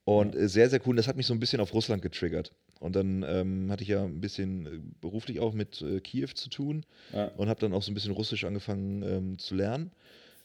Und 0.05 0.35
äh, 0.35 0.49
sehr, 0.49 0.69
sehr 0.69 0.81
cool. 0.87 0.95
Das 0.95 1.07
hat 1.07 1.17
mich 1.17 1.27
so 1.27 1.33
ein 1.33 1.39
bisschen 1.39 1.59
auf 1.59 1.73
Russland 1.73 2.01
getriggert. 2.01 2.51
Und 2.79 2.95
dann 2.95 3.23
ähm, 3.27 3.69
hatte 3.71 3.83
ich 3.83 3.89
ja 3.89 4.03
ein 4.05 4.21
bisschen 4.21 4.65
äh, 4.65 4.79
beruflich 5.01 5.39
auch 5.41 5.53
mit 5.53 5.81
äh, 5.81 5.99
Kiew 5.99 6.29
zu 6.33 6.49
tun 6.49 6.85
Ja. 7.13 7.25
und 7.35 7.49
habe 7.49 7.59
dann 7.59 7.73
auch 7.73 7.83
so 7.83 7.91
ein 7.91 7.93
bisschen 7.93 8.13
Russisch 8.13 8.45
angefangen 8.45 9.03
ähm, 9.03 9.37
zu 9.39 9.55
lernen. 9.55 9.91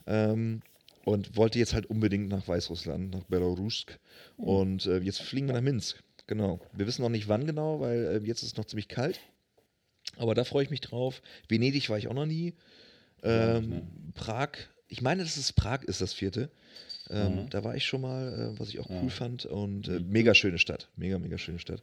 Ähm, 0.07 0.61
und 1.05 1.37
wollte 1.37 1.59
jetzt 1.59 1.75
halt 1.75 1.87
unbedingt 1.87 2.29
nach 2.31 2.49
Weißrussland, 2.49 3.13
nach 3.15 3.25
Belarus. 3.25 3.85
Und 4.37 4.87
äh, 4.87 4.99
jetzt 4.99 5.21
fliegen 5.21 5.47
wir 5.47 5.53
nach 5.55 5.61
Minsk. 5.61 6.03
Genau. 6.27 6.61
Wir 6.73 6.87
wissen 6.87 7.03
noch 7.03 7.11
nicht 7.11 7.29
wann 7.29 7.47
genau, 7.47 7.79
weil 7.81 8.05
äh, 8.23 8.27
jetzt 8.27 8.43
ist 8.43 8.53
es 8.53 8.57
noch 8.57 8.65
ziemlich 8.65 8.89
kalt. 8.89 9.21
Aber 10.17 10.35
da 10.35 10.45
freue 10.45 10.65
ich 10.65 10.71
mich 10.71 10.81
drauf. 10.81 11.21
Venedig 11.49 11.89
war 11.91 11.99
ich 11.99 12.09
auch 12.09 12.15
noch 12.15 12.25
nie. 12.27 12.55
Ähm, 13.23 13.83
Prag, 14.15 14.51
ich 14.89 15.03
meine, 15.03 15.23
dass 15.23 15.37
es 15.37 15.53
Prag 15.53 15.83
ist, 15.83 16.01
das 16.01 16.13
vierte. 16.13 16.51
Ähm, 17.11 17.49
Da 17.51 17.65
war 17.65 17.77
ich 17.77 17.85
schon 17.85 18.01
mal, 18.01 18.53
äh, 18.55 18.59
was 18.59 18.69
ich 18.71 18.81
auch 18.81 18.89
cool 18.89 19.11
fand. 19.11 19.45
Und 19.47 19.89
äh, 19.89 20.01
mega 20.01 20.35
schöne 20.35 20.59
Stadt. 20.59 20.89
Mega, 20.97 21.19
mega 21.19 21.37
schöne 21.39 21.59
Stadt. 21.59 21.83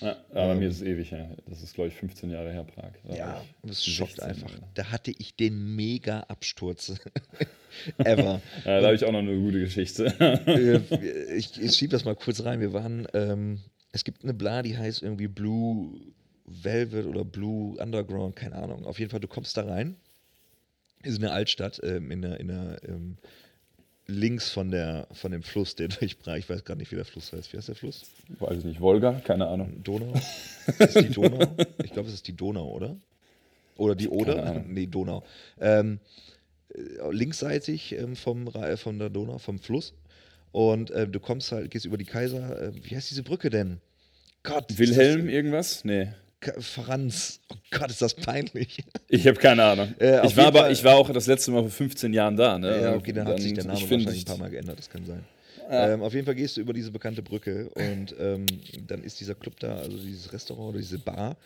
Ja, 0.00 0.16
aber 0.30 0.56
mir 0.56 0.68
ist 0.68 0.76
es 0.76 0.82
ewig 0.82 1.12
her. 1.12 1.36
Das 1.46 1.62
ist, 1.62 1.74
glaube 1.74 1.88
ich, 1.88 1.94
15 1.94 2.30
Jahre 2.30 2.52
her, 2.52 2.64
Prag. 2.64 2.90
Da 3.04 3.14
Ja, 3.14 3.44
das 3.62 3.84
schockt 3.84 4.16
16, 4.20 4.28
einfach. 4.30 4.50
ja. 4.50 4.68
Da 4.74 4.90
hatte 4.90 5.12
ich 5.16 5.36
den 5.36 5.76
mega 5.76 6.20
Absturz. 6.22 6.94
Ever. 7.98 8.40
Ja, 8.64 8.80
da 8.80 8.86
habe 8.86 8.96
ich 8.96 9.04
auch 9.04 9.12
noch 9.12 9.20
eine 9.20 9.36
gute 9.36 9.60
Geschichte. 9.60 10.12
ich 11.36 11.60
ich 11.60 11.72
schiebe 11.76 11.92
das 11.92 12.04
mal 12.04 12.16
kurz 12.16 12.44
rein. 12.44 12.60
Wir 12.60 12.72
waren, 12.72 13.06
ähm, 13.14 13.60
es 13.92 14.02
gibt 14.04 14.24
eine 14.24 14.34
Bla, 14.34 14.62
die 14.62 14.76
heißt 14.76 15.02
irgendwie 15.02 15.28
Blue 15.28 16.00
Velvet 16.46 17.06
oder 17.06 17.24
Blue 17.24 17.80
Underground, 17.80 18.34
keine 18.36 18.56
Ahnung. 18.56 18.84
Auf 18.84 18.98
jeden 18.98 19.10
Fall, 19.10 19.20
du 19.20 19.28
kommst 19.28 19.56
da 19.56 19.64
rein. 19.64 19.96
Ist 21.04 21.18
eine 21.18 21.32
Altstadt 21.32 21.80
ähm, 21.84 22.10
in 22.10 22.22
der, 22.22 22.40
in 22.40 22.48
der 22.48 22.80
ähm, 22.88 23.16
links 24.06 24.50
von 24.50 24.70
der 24.70 25.06
von 25.12 25.32
dem 25.32 25.42
Fluss, 25.42 25.74
der 25.76 25.88
durch 26.00 26.18
Prag, 26.18 26.36
ich 26.36 26.48
weiß 26.50 26.64
gar 26.64 26.74
nicht, 26.74 26.90
wie 26.92 26.96
der 26.96 27.04
Fluss 27.04 27.32
heißt. 27.32 27.52
Wie 27.52 27.56
heißt 27.56 27.68
der 27.68 27.74
Fluss? 27.74 28.02
Weiß 28.40 28.58
ich 28.58 28.64
nicht, 28.64 28.80
Wolga? 28.80 29.20
Keine 29.24 29.46
Ahnung. 29.46 29.82
Donau? 29.82 30.12
ist 30.78 31.00
die 31.00 31.08
Donau? 31.10 31.46
Ich 31.84 31.92
glaube, 31.92 32.08
es 32.08 32.14
ist 32.14 32.26
die 32.28 32.36
Donau, 32.36 32.68
oder? 32.70 32.96
Oder 33.76 33.94
die 33.94 34.08
Oder? 34.08 34.62
Nee, 34.66 34.86
Donau. 34.86 35.22
Ähm, 35.60 35.98
äh, 36.74 37.10
linksseitig 37.10 37.92
ähm, 37.92 38.16
vom, 38.16 38.48
Ra- 38.48 38.76
von 38.76 38.98
der 38.98 39.10
Donau, 39.10 39.38
vom 39.38 39.58
Fluss. 39.58 39.94
Und 40.52 40.90
äh, 40.90 41.08
du 41.08 41.18
kommst 41.20 41.50
halt, 41.52 41.70
gehst 41.70 41.86
über 41.86 41.96
die 41.96 42.04
Kaiser, 42.04 42.60
äh, 42.60 42.72
wie 42.74 42.94
heißt 42.94 43.10
diese 43.10 43.22
Brücke 43.22 43.48
denn? 43.50 43.80
Gott. 44.42 44.78
Wilhelm 44.78 45.28
irgendwas? 45.28 45.84
Nee. 45.84 46.08
Franz. 46.60 47.40
Oh 47.48 47.56
Gott, 47.70 47.90
ist 47.90 48.02
das 48.02 48.14
peinlich. 48.14 48.78
Ich 49.08 49.26
habe 49.26 49.38
keine 49.38 49.64
Ahnung. 49.64 49.94
Äh, 49.98 50.26
ich, 50.26 50.36
war 50.36 50.46
aber, 50.46 50.70
ich 50.70 50.82
war 50.84 50.96
auch 50.96 51.10
das 51.10 51.26
letzte 51.26 51.50
Mal 51.50 51.62
vor 51.62 51.70
15 51.70 52.12
Jahren 52.12 52.36
da. 52.36 52.58
Ne? 52.58 52.82
ja, 52.82 52.94
okay, 52.94 53.12
dann 53.12 53.28
hat 53.28 53.40
sich 53.40 53.54
der 53.54 53.64
Name 53.64 53.80
wahrscheinlich 53.80 54.22
ein 54.22 54.24
paar 54.24 54.38
Mal 54.38 54.50
geändert, 54.50 54.78
das 54.78 54.90
kann 54.90 55.04
sein. 55.04 55.24
Ähm, 55.70 56.02
auf 56.02 56.12
jeden 56.12 56.26
Fall 56.26 56.34
gehst 56.34 56.56
du 56.56 56.60
über 56.60 56.72
diese 56.72 56.90
bekannte 56.90 57.22
Brücke 57.22 57.70
und 57.70 58.14
ähm, 58.18 58.46
dann 58.86 59.02
ist 59.02 59.20
dieser 59.20 59.34
Club 59.34 59.58
da, 59.60 59.76
also 59.76 59.96
dieses 59.96 60.32
Restaurant 60.32 60.70
oder 60.70 60.78
diese 60.78 60.98
Bar, 60.98 61.36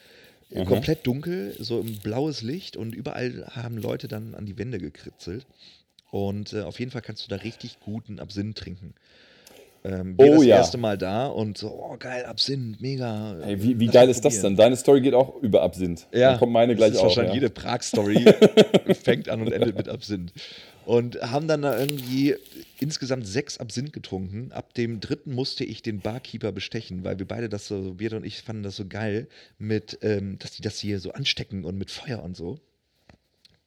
äh, 0.51 0.65
komplett 0.65 1.07
dunkel, 1.07 1.55
so 1.59 1.81
im 1.81 1.99
blaues 1.99 2.43
Licht 2.43 2.77
und 2.77 2.95
überall 2.95 3.47
haben 3.51 3.79
Leute 3.79 4.09
dann 4.09 4.35
an 4.35 4.47
die 4.47 4.59
Wände 4.59 4.79
gekritzelt. 4.79 5.47
Und 6.11 6.53
äh, 6.53 6.63
auf 6.63 6.79
jeden 6.79 6.91
Fall 6.91 7.03
kannst 7.03 7.25
du 7.25 7.29
da 7.29 7.37
richtig 7.37 7.81
guten 7.81 8.21
Absinth 8.21 8.57
trinken. 8.59 8.95
Ähm, 9.85 10.17
wir 10.19 10.27
Oh 10.33 10.35
das 10.37 10.45
ja. 10.47 10.57
erste 10.57 10.79
Mal 10.79 10.99
da 10.99 11.27
und 11.27 11.57
so, 11.59 11.69
oh 11.69 11.97
geil, 11.99 12.25
Absinth, 12.25 12.81
mega. 12.81 13.37
Hey, 13.43 13.63
wie 13.63 13.79
wie 13.79 13.87
geil 13.87 14.09
ist 14.09 14.25
das 14.25 14.41
denn? 14.41 14.57
Deine 14.57 14.77
Story 14.77 15.01
geht 15.01 15.15
auch 15.15 15.41
über 15.43 15.63
Absinth. 15.63 16.07
Ja, 16.13 16.31
Dann 16.31 16.39
kommt 16.41 16.53
meine 16.53 16.73
das 16.75 16.79
gleich 16.79 16.93
ist 16.93 16.99
auch. 16.99 17.05
wahrscheinlich 17.05 17.31
Ja. 17.35 17.41
jede 17.41 17.51
Prag-Story 17.51 18.25
fängt 19.03 19.29
an 19.29 19.43
und 19.43 19.53
endet 19.53 19.77
mit 19.77 19.89
Absinth. 19.89 20.33
Und 20.85 21.21
haben 21.21 21.49
dann 21.49 21.63
da 21.63 21.77
irgendwie 21.79 22.37
insgesamt 22.79 23.27
sechs 23.27 23.59
Absinth 23.59 23.93
getrunken. 23.93 24.53
Ab 24.53 24.73
dem 24.75 25.01
dritten 25.01 25.35
musste 25.35 25.65
ich 25.65 25.83
den 25.83 25.99
Barkeeper 26.01 26.53
bestechen, 26.53 27.03
weil 27.05 27.19
wir 27.19 27.27
beide 27.27 27.49
das 27.49 27.67
so, 27.67 27.99
wir 27.99 28.13
und 28.13 28.25
ich 28.25 28.43
fanden 28.43 28.63
das 28.63 28.77
so 28.77 28.87
geil, 28.87 29.27
mit, 29.59 29.99
ähm, 30.03 30.39
dass 30.39 30.53
die 30.53 30.63
das 30.63 30.79
hier 30.79 31.01
so 31.01 31.11
anstecken 31.13 31.65
und 31.65 31.77
mit 31.77 31.91
Feuer 31.91 32.23
und 32.23 32.37
so. 32.37 32.61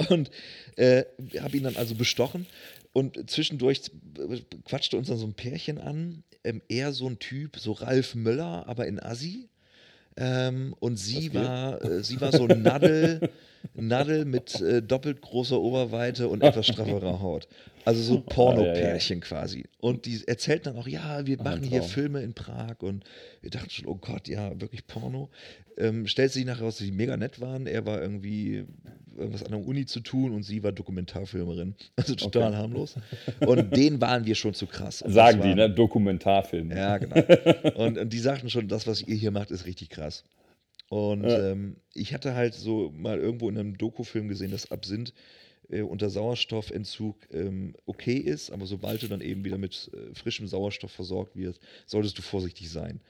Und 0.08 0.32
äh, 0.78 1.04
habe 1.40 1.58
ihn 1.58 1.64
dann 1.64 1.76
also 1.76 1.96
bestochen 1.96 2.46
und 2.94 3.30
zwischendurch 3.30 3.82
quatschte 4.66 4.98
uns 4.98 5.08
dann 5.10 5.18
so 5.18 5.26
ein 5.26 5.34
Pärchen 5.34 5.78
an. 5.78 6.24
Ähm, 6.44 6.62
er 6.70 6.94
so 6.94 7.08
ein 7.08 7.20
Typ, 7.20 7.58
so 7.58 7.74
Ralf 7.74 8.16
Möller, 8.16 8.68
aber 8.68 8.88
in 8.88 9.00
Assi. 9.00 9.50
Ähm, 10.16 10.74
und 10.80 10.98
sie 10.98 11.34
war, 11.34 11.84
äh, 11.84 12.04
sie 12.04 12.20
war 12.22 12.32
so 12.32 12.48
ein 12.48 12.62
Nadel, 12.62 13.30
Nadel 13.74 14.26
mit 14.26 14.60
äh, 14.62 14.82
doppelt 14.82 15.22
großer 15.22 15.60
Oberweite 15.60 16.28
und 16.28 16.44
etwas 16.44 16.68
strafferer 16.68 17.20
Haut. 17.22 17.48
Also 17.86 18.02
so 18.02 18.22
Porno-Pärchen 18.22 19.22
quasi. 19.22 19.66
Und 19.80 20.06
die 20.06 20.22
erzählt 20.28 20.66
dann 20.66 20.78
auch, 20.78 20.88
ja, 20.88 21.26
wir 21.26 21.38
machen 21.42 21.64
hier. 21.64 21.82
Filme 21.82 22.22
in 22.22 22.34
Prag 22.34 22.82
und 22.82 23.04
wir 23.42 23.50
dachten 23.50 23.70
schon, 23.70 23.88
oh 23.88 23.96
Gott, 23.96 24.28
ja, 24.28 24.60
wirklich 24.60 24.86
Porno. 24.86 25.30
Ähm, 25.78 26.08
stellt 26.08 26.32
sich 26.32 26.46
nachher 26.46 26.64
raus, 26.66 26.78
dass 26.78 26.86
sie 26.86 26.92
mega 26.92 27.16
nett 27.16 27.40
waren. 27.40 27.66
Er 27.66 27.86
war 27.86 28.02
irgendwie 28.02 28.66
irgendwas 29.18 29.44
an 29.44 29.52
der 29.52 29.66
Uni 29.66 29.86
zu 29.86 30.02
tun 30.02 30.34
und 30.34 30.44
sie 30.44 30.62
war 30.62 30.72
Dokumentarfilmerin. 30.72 31.76
Also 31.96 32.16
total 32.16 32.56
harmlos. 32.56 32.96
Und 33.40 33.76
den 33.76 34.02
waren 34.02 34.26
wir 34.26 34.36
schon 34.36 34.54
zu 34.54 34.68
krass. 34.68 35.02
Und 35.02 35.14
Sagen 35.14 35.42
die, 35.42 35.56
ne? 35.56 35.70
Dokumentarfilm. 35.70 36.72
ja, 36.72 36.98
genau. 36.98 37.16
Und, 37.76 37.98
und 37.98 38.14
die 38.14 38.20
sagten 38.20 38.50
schon, 38.50 38.68
das, 38.68 38.88
was 38.88 39.02
ihr 39.02 39.16
hier 39.16 39.32
macht, 39.32 39.52
ist 39.52 39.66
richtig 39.66 39.90
krass. 39.90 40.24
Und 40.90 41.24
ähm, 41.26 41.76
ich 41.94 42.14
hatte 42.14 42.34
halt 42.34 42.56
so 42.56 42.92
mal 42.96 43.20
irgendwo 43.20 43.48
in 43.48 43.58
einem 43.58 43.78
Dokufilm 43.78 44.28
gesehen, 44.28 44.52
dass 44.52 44.72
Absinth 44.72 45.14
äh, 45.70 45.82
unter 45.82 46.10
Sauerstoffentzug 46.10 47.16
ähm, 47.32 47.76
okay 47.86 48.18
ist, 48.18 48.52
aber 48.52 48.66
sobald 48.66 49.04
du 49.04 49.08
dann 49.08 49.22
eben 49.22 49.46
wieder 49.46 49.60
mit 49.60 49.92
äh, 49.94 50.16
frischem 50.16 50.48
Sauerstoff 50.48 50.92
versorgt 50.92 51.36
wirst, 51.36 51.62
solltest 51.86 52.18
du 52.18 52.24
vorsichtig 52.24 52.72
sein. 52.72 53.02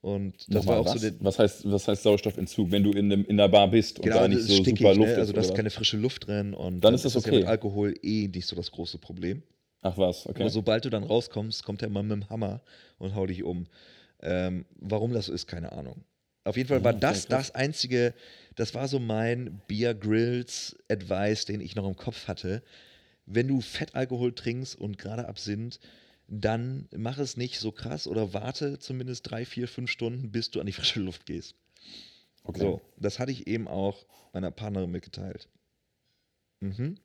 Und 0.00 0.34
das 0.48 0.64
Nochmal, 0.64 0.76
war 0.76 0.80
auch 0.80 0.86
was? 0.86 1.00
so 1.00 1.10
der, 1.10 1.12
was, 1.20 1.38
heißt, 1.38 1.70
was 1.70 1.86
heißt 1.86 2.02
Sauerstoffentzug, 2.02 2.70
wenn 2.70 2.82
du 2.82 2.90
in, 2.92 3.10
dem, 3.10 3.24
in 3.26 3.36
der 3.36 3.48
Bar 3.48 3.70
bist 3.70 3.98
und 3.98 4.04
Genau, 4.04 4.16
da 4.16 4.22
das 4.22 4.30
nicht 4.30 4.38
ist 4.40 4.48
so 4.48 4.54
stickig, 4.62 4.78
super 4.80 4.94
Luft 4.94 5.08
ne? 5.08 5.12
ist? 5.12 5.18
Also 5.18 5.32
da 5.34 5.40
ist 5.40 5.46
oder 5.48 5.56
keine 5.56 5.70
frische 5.70 5.96
Luft 5.98 6.26
drin 6.26 6.54
und 6.54 6.80
Dann 6.80 6.94
ist 6.94 7.04
das 7.04 7.14
ja 7.14 7.20
okay. 7.20 7.36
mit 7.36 7.46
Alkohol 7.46 7.94
eh 8.02 8.28
nicht 8.28 8.46
so 8.46 8.56
das 8.56 8.70
große 8.72 8.98
Problem. 8.98 9.42
Ach 9.82 9.96
was, 9.96 10.26
okay. 10.26 10.40
Aber 10.40 10.50
sobald 10.50 10.84
du 10.84 10.90
dann 10.90 11.04
rauskommst, 11.04 11.64
kommt 11.64 11.82
er 11.82 11.90
mal 11.90 12.02
mit 12.02 12.12
dem 12.12 12.30
Hammer 12.30 12.60
und 12.98 13.14
hau 13.14 13.26
dich 13.26 13.42
um. 13.42 13.66
Ähm, 14.22 14.64
warum 14.80 15.12
das 15.12 15.26
so 15.26 15.32
ist, 15.32 15.46
keine 15.46 15.72
Ahnung. 15.72 16.02
Auf 16.44 16.56
jeden 16.56 16.68
Fall 16.68 16.82
war 16.84 16.94
das 16.94 17.26
das 17.26 17.54
einzige, 17.54 18.14
das 18.54 18.74
war 18.74 18.88
so 18.88 18.98
mein 18.98 19.60
Beer 19.68 19.94
Grills 19.94 20.76
Advice, 20.88 21.44
den 21.44 21.60
ich 21.60 21.74
noch 21.76 21.86
im 21.86 21.96
Kopf 21.96 22.28
hatte. 22.28 22.62
Wenn 23.26 23.48
du 23.48 23.60
Fettalkohol 23.60 24.34
trinkst 24.34 24.74
und 24.74 24.98
gerade 24.98 25.28
Absinth, 25.28 25.78
dann 26.28 26.88
mach 26.96 27.18
es 27.18 27.36
nicht 27.36 27.58
so 27.58 27.72
krass 27.72 28.06
oder 28.06 28.32
warte 28.32 28.78
zumindest 28.78 29.30
drei, 29.30 29.44
vier, 29.44 29.68
fünf 29.68 29.90
Stunden, 29.90 30.30
bis 30.30 30.50
du 30.50 30.60
an 30.60 30.66
die 30.66 30.72
frische 30.72 31.00
Luft 31.00 31.26
gehst. 31.26 31.54
Okay. 32.44 32.60
So, 32.60 32.80
das 32.96 33.18
hatte 33.18 33.32
ich 33.32 33.46
eben 33.46 33.68
auch 33.68 34.06
meiner 34.32 34.50
Partnerin 34.50 34.90
mitgeteilt. 34.90 35.48
Mhm. 36.60 36.98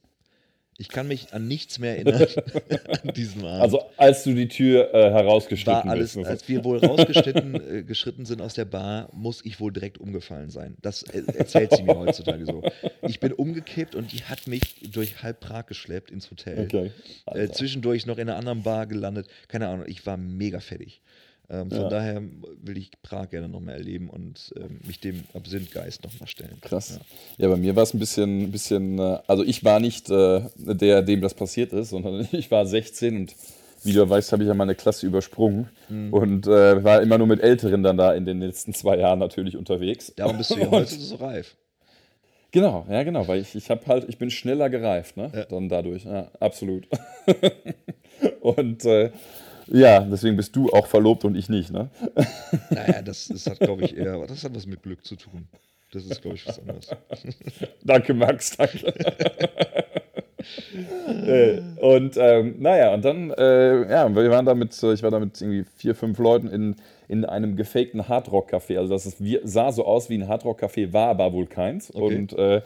Ich 0.77 0.89
kann 0.89 1.07
mich 1.07 1.33
an 1.33 1.47
nichts 1.47 1.79
mehr 1.79 1.95
erinnern 1.95 2.27
an 3.03 3.13
diesen 3.13 3.45
Abend. 3.45 3.61
Also 3.61 3.81
als 3.95 4.23
du 4.25 4.33
die 4.33 4.49
Tür 4.49 4.93
äh, 4.93 5.09
herausgeschnitten 5.09 5.85
war 5.85 5.89
alles, 5.89 6.15
bist. 6.15 6.27
als 6.27 6.49
wir 6.49 6.65
wohl 6.65 6.79
rausgeschnitten 6.79 7.55
äh, 7.77 7.83
geschritten 7.83 8.25
sind 8.25 8.41
aus 8.41 8.55
der 8.55 8.65
Bar, 8.65 9.07
muss 9.13 9.43
ich 9.45 9.61
wohl 9.61 9.71
direkt 9.71 9.99
umgefallen 9.99 10.49
sein. 10.49 10.75
Das 10.81 11.03
äh, 11.03 11.23
erzählt 11.33 11.73
sie 11.73 11.83
mir 11.83 11.97
heutzutage 11.97 12.45
so. 12.45 12.61
Ich 13.03 13.21
bin 13.21 13.31
umgekippt 13.31 13.95
und 13.95 14.11
die 14.11 14.23
hat 14.23 14.47
mich 14.47 14.61
durch 14.91 15.23
halb 15.23 15.39
Prag 15.39 15.65
geschleppt 15.67 16.11
ins 16.11 16.29
Hotel. 16.29 16.65
Okay. 16.65 16.91
Äh, 17.27 17.47
zwischendurch 17.49 18.05
noch 18.05 18.17
in 18.17 18.27
einer 18.27 18.37
anderen 18.37 18.63
Bar 18.63 18.85
gelandet. 18.85 19.27
Keine 19.47 19.69
Ahnung, 19.69 19.85
ich 19.87 20.05
war 20.05 20.17
mega 20.17 20.59
fertig. 20.59 21.01
Ähm, 21.49 21.69
von 21.69 21.81
Ja. 21.81 21.89
daher 21.89 22.21
will 22.63 22.77
ich 22.77 22.91
Prag 23.03 23.29
gerne 23.29 23.47
nochmal 23.47 23.75
erleben 23.75 24.09
und 24.09 24.51
ähm, 24.57 24.79
mich 24.85 24.99
dem 24.99 25.23
Absinthgeist 25.33 26.03
nochmal 26.03 26.27
stellen. 26.27 26.57
Krass. 26.61 26.99
Ja, 27.37 27.47
bei 27.49 27.55
mir 27.57 27.75
war 27.75 27.83
es 27.83 27.93
ein 27.93 27.99
bisschen, 27.99 28.41
ein 28.43 28.51
bisschen, 28.51 28.97
äh, 28.99 29.19
also 29.27 29.43
ich 29.43 29.63
war 29.63 29.79
nicht 29.79 30.09
äh, 30.09 30.41
der, 30.57 31.01
dem 31.03 31.21
das 31.21 31.33
passiert 31.35 31.71
ist, 31.73 31.89
sondern 31.89 32.27
ich 32.31 32.49
war 32.51 32.65
16 32.65 33.15
und 33.17 33.35
wie 33.83 33.93
du 33.93 34.09
weißt, 34.09 34.31
habe 34.31 34.41
ich 34.41 34.47
ja 34.47 34.55
meine 34.55 34.73
Klasse 34.73 35.05
übersprungen 35.05 35.69
Mhm. 35.89 36.11
und 36.13 36.47
äh, 36.47 36.83
war 36.83 37.03
immer 37.03 37.19
nur 37.19 37.27
mit 37.27 37.41
Älteren 37.41 37.83
dann 37.83 37.97
da 37.97 38.13
in 38.15 38.25
den 38.25 38.39
letzten 38.39 38.73
zwei 38.73 38.97
Jahren 38.97 39.19
natürlich 39.19 39.55
unterwegs. 39.55 40.11
Darum 40.15 40.37
bist 40.37 40.49
du 40.49 40.57
ja 40.59 40.71
heute 40.71 40.95
so 40.95 41.17
reif. 41.17 41.55
Genau, 42.49 42.87
ja 42.89 43.03
genau, 43.03 43.27
weil 43.27 43.41
ich, 43.41 43.53
ich 43.53 43.69
habe 43.69 43.85
halt, 43.85 44.05
ich 44.09 44.17
bin 44.17 44.31
schneller 44.31 44.69
gereift, 44.71 45.17
ne? 45.17 45.29
Ja. 45.35 45.45
Dann 45.45 45.69
dadurch, 45.69 46.05
ja, 46.05 46.31
absolut. 46.39 46.87
und 48.41 48.85
äh, 48.85 49.11
ja, 49.67 49.99
deswegen 50.01 50.37
bist 50.37 50.55
du 50.55 50.69
auch 50.71 50.87
verlobt 50.87 51.25
und 51.25 51.35
ich 51.35 51.49
nicht, 51.49 51.71
ne? 51.71 51.89
Naja, 52.69 53.01
das, 53.01 53.27
das 53.27 53.45
hat, 53.47 53.59
glaube 53.59 53.83
ich, 53.83 53.97
eher, 53.97 54.25
das 54.27 54.43
hat 54.43 54.55
was 54.55 54.65
mit 54.65 54.83
Glück 54.83 55.05
zu 55.05 55.15
tun. 55.15 55.47
Das 55.91 56.05
ist, 56.05 56.21
glaube 56.21 56.35
ich, 56.35 56.47
was 56.47 56.59
anderes. 56.59 56.89
Danke, 57.83 58.13
Max, 58.13 58.55
danke. 58.57 58.93
Äh, 61.07 61.61
und 61.81 62.17
ähm, 62.17 62.57
naja, 62.59 62.93
und 62.93 63.03
dann, 63.03 63.31
äh, 63.31 63.89
ja, 63.89 64.13
wir 64.13 64.29
waren 64.29 64.45
da 64.45 64.53
mit, 64.53 64.81
äh, 64.83 64.93
ich 64.93 65.01
war 65.01 65.09
da 65.09 65.19
mit 65.19 65.41
irgendwie 65.41 65.65
vier, 65.75 65.95
fünf 65.95 66.19
Leuten 66.19 66.47
in, 66.47 66.75
in 67.07 67.25
einem 67.25 67.55
gefakten 67.55 68.07
Hardrock-Café. 68.07 68.77
Also 68.77 68.93
das 68.93 69.07
ist, 69.07 69.17
sah 69.43 69.71
so 69.71 69.85
aus 69.85 70.09
wie 70.09 70.19
ein 70.19 70.27
Hardrock-Café, 70.27 70.93
war 70.93 71.09
aber 71.09 71.33
wohl 71.33 71.47
keins. 71.47 71.93
Okay. 71.93 72.15
Und, 72.15 72.33
äh, 72.33 72.61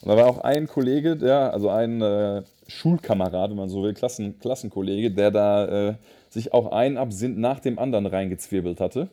und 0.00 0.08
da 0.08 0.16
war 0.16 0.26
auch 0.26 0.38
ein 0.38 0.68
Kollege, 0.68 1.16
der, 1.16 1.52
also 1.52 1.68
ein 1.68 2.00
äh, 2.00 2.42
Schulkamerad, 2.66 3.50
wenn 3.50 3.56
man 3.56 3.68
so 3.68 3.82
will, 3.82 3.92
Klassen, 3.94 4.38
Klassenkollege, 4.38 5.10
der 5.10 5.30
da 5.30 5.88
äh, 5.88 5.94
sich 6.30 6.52
auch 6.52 6.72
einen 6.72 6.96
Absinth 6.96 7.38
nach 7.38 7.60
dem 7.60 7.78
anderen 7.78 8.06
reingezwirbelt 8.06 8.80
hatte. 8.80 9.08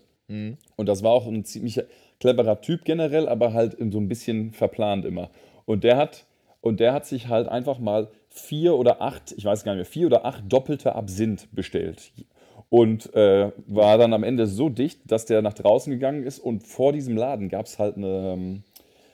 Und 0.76 0.90
das 0.90 1.04
war 1.04 1.12
auch 1.12 1.28
ein 1.28 1.46
ziemlich 1.46 1.82
cleverer 2.20 2.60
Typ 2.62 2.84
generell, 2.84 3.28
aber 3.30 3.54
halt 3.54 3.78
so 3.92 4.00
ein 4.00 4.08
bisschen 4.08 4.52
verplant 4.54 5.06
immer. 5.06 5.30
Und 5.66 5.84
der 5.84 5.98
hat, 5.98 6.26
und 6.62 6.80
der 6.80 6.94
hat 6.94 7.06
sich 7.06 7.28
halt 7.28 7.48
einfach 7.48 7.78
mal 7.78 8.08
vier 8.30 8.76
oder 8.76 9.02
acht, 9.02 9.34
ich 9.38 9.46
weiß 9.46 9.64
gar 9.64 9.74
nicht 9.74 9.80
mehr, 9.80 9.86
vier 9.86 10.08
oder 10.08 10.26
acht 10.26 10.44
doppelte 10.50 10.96
Absinth 10.96 11.48
bestellt. 11.52 12.12
Und 12.70 13.14
äh, 13.14 13.52
war 13.68 13.98
dann 14.00 14.14
am 14.14 14.24
Ende 14.24 14.48
so 14.48 14.70
dicht, 14.70 15.00
dass 15.06 15.26
der 15.26 15.42
nach 15.44 15.54
draußen 15.54 15.92
gegangen 15.94 16.24
ist 16.24 16.40
und 16.40 16.64
vor 16.66 16.92
diesem 16.92 17.16
Laden 17.16 17.48
gab 17.50 17.68
es 17.68 17.78
halt 17.78 17.96
eine, 17.96 18.34
ähm, 18.34 18.64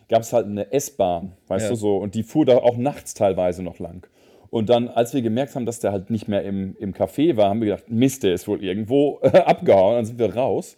gab 0.08 0.22
es 0.22 0.32
halt 0.32 0.46
eine 0.46 0.72
S-Bahn, 0.72 1.34
weißt 1.48 1.66
Ja. 1.66 1.70
du 1.72 1.76
so, 1.76 1.98
und 1.98 2.16
die 2.16 2.24
fuhr 2.24 2.46
da 2.46 2.58
auch 2.58 2.78
nachts 2.78 3.14
teilweise 3.14 3.62
noch 3.64 3.80
lang. 3.80 4.08
Und 4.52 4.70
dann, 4.70 4.90
als 4.90 5.14
wir 5.14 5.22
gemerkt 5.22 5.56
haben, 5.56 5.66
dass 5.66 5.80
der 5.80 5.94
halt 5.94 6.10
nicht 6.10 6.28
mehr 6.28 6.44
im, 6.44 6.76
im 6.78 6.94
Café 6.94 7.38
war, 7.38 7.50
haben 7.50 7.62
wir 7.62 7.70
gedacht, 7.70 7.90
Mist, 7.90 8.24
der 8.24 8.34
ist 8.34 8.48
wohl 8.50 8.62
irgendwo 8.64 9.20
abgehauen. 9.22 9.96
Dann 9.96 10.06
sind 10.06 10.20
wir 10.20 10.36
raus. 10.36 10.78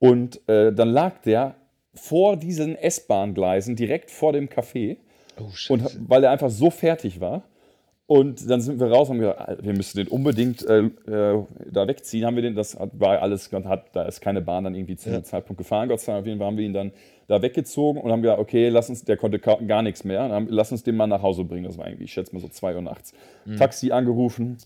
Und 0.00 0.46
äh, 0.48 0.72
dann 0.72 0.88
lag 0.88 1.18
der 1.22 1.54
vor 1.94 2.36
diesen 2.36 2.74
S-Bahn-Gleisen, 2.74 3.76
direkt 3.76 4.10
vor 4.10 4.32
dem 4.32 4.48
Café. 4.48 4.96
Oh, 5.38 5.44
Und 5.72 5.98
weil 6.08 6.24
er 6.24 6.32
einfach 6.32 6.50
so 6.50 6.70
fertig 6.70 7.20
war. 7.20 7.44
Und 8.06 8.50
dann 8.50 8.60
sind 8.60 8.80
wir 8.80 8.88
raus 8.88 9.08
und 9.08 9.14
haben 9.14 9.20
gesagt, 9.20 9.40
"Alter, 9.40 9.64
wir 9.64 9.72
müssen 9.72 9.98
den 9.98 10.08
unbedingt 10.08 10.66
äh, 10.66 10.80
äh, 10.80 11.44
da 11.70 11.86
wegziehen. 11.86 12.26
Haben 12.26 12.34
wir 12.34 12.42
den, 12.42 12.56
das 12.56 12.78
hat, 12.78 12.90
war 12.94 13.22
alles, 13.22 13.50
hat, 13.52 13.86
da 13.94 14.02
ist 14.02 14.20
keine 14.20 14.42
Bahn 14.42 14.64
dann 14.64 14.74
irgendwie 14.74 14.96
zu 14.96 15.10
dem 15.10 15.22
Zeitpunkt 15.22 15.58
gefahren. 15.58 15.88
Gott 15.88 16.00
sei 16.00 16.12
Dank, 16.12 16.22
auf 16.22 16.26
jeden 16.26 16.38
Fall 16.38 16.48
haben 16.48 16.56
wir 16.56 16.64
ihn 16.64 16.74
dann 16.74 16.92
da 17.32 17.42
weggezogen 17.42 18.00
und 18.00 18.12
haben 18.12 18.22
gesagt, 18.22 18.38
okay, 18.38 18.68
lass 18.68 18.88
uns, 18.88 19.04
der 19.04 19.16
konnte 19.16 19.38
gar 19.38 19.82
nichts 19.82 20.04
mehr. 20.04 20.20
Haben, 20.22 20.46
lass 20.50 20.70
uns 20.70 20.82
den 20.82 20.96
mal 20.96 21.06
nach 21.06 21.22
Hause 21.22 21.44
bringen. 21.44 21.64
Das 21.64 21.78
war 21.78 21.86
irgendwie, 21.86 22.04
ich 22.04 22.12
schätze 22.12 22.34
mal 22.34 22.40
so 22.40 22.48
2 22.48 22.74
Uhr 22.74 22.82
nachts. 22.82 23.14
Taxi 23.58 23.90
angerufen, 23.90 24.58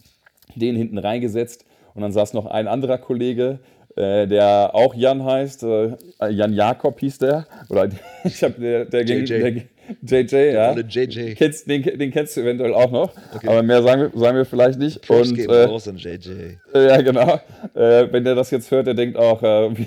den 0.55 0.77
hinten 0.77 0.99
reingesetzt 0.99 1.65
und 1.95 2.03
dann 2.03 2.13
saß 2.13 2.35
noch 2.35 2.47
ein 2.47 2.69
anderer 2.69 2.99
Kollege, 2.99 3.61
äh, 3.97 4.27
der 4.27 4.75
auch 4.75 4.95
Jan 4.95 5.25
heißt, 5.25 5.63
äh, 5.63 5.97
Jan 6.29 6.53
Jakob 6.53 7.01
hieß 7.01 7.19
der. 7.19 7.47
Oder 7.71 7.89
ich 8.25 8.43
habe 8.43 8.61
der, 8.61 8.85
der 8.85 9.05
ging, 9.05 9.25
der, 9.25 9.63
JJ, 10.03 10.53
ja. 10.53 10.77
JJ. 10.77 11.35
Kennst, 11.35 11.69
den, 11.69 11.83
den 11.83 12.11
kennst 12.11 12.37
du 12.37 12.41
eventuell 12.43 12.75
auch 12.75 12.91
noch, 12.91 13.13
aber 13.45 13.63
mehr 13.63 13.83
sagen 13.83 14.03
wir, 14.13 14.21
sagen 14.21 14.37
wir 14.37 14.45
vielleicht 14.45 14.79
nicht. 14.79 15.03
Props 15.03 15.31
Und 15.31 15.37
geben 15.37 15.53
äh, 15.53 15.65
raus 15.65 15.89
an 15.89 15.97
JJ. 15.97 16.29
äh, 16.75 16.87
ja, 16.89 17.01
genau. 17.03 17.41
Äh, 17.75 18.13
wenn 18.13 18.25
der 18.25 18.35
das 18.35 18.51
jetzt 18.51 18.71
hört, 18.71 18.87
der 18.87 18.95
denkt 18.95 19.17
auch, 19.17 19.43
äh, 19.43 19.71
wie, 19.77 19.87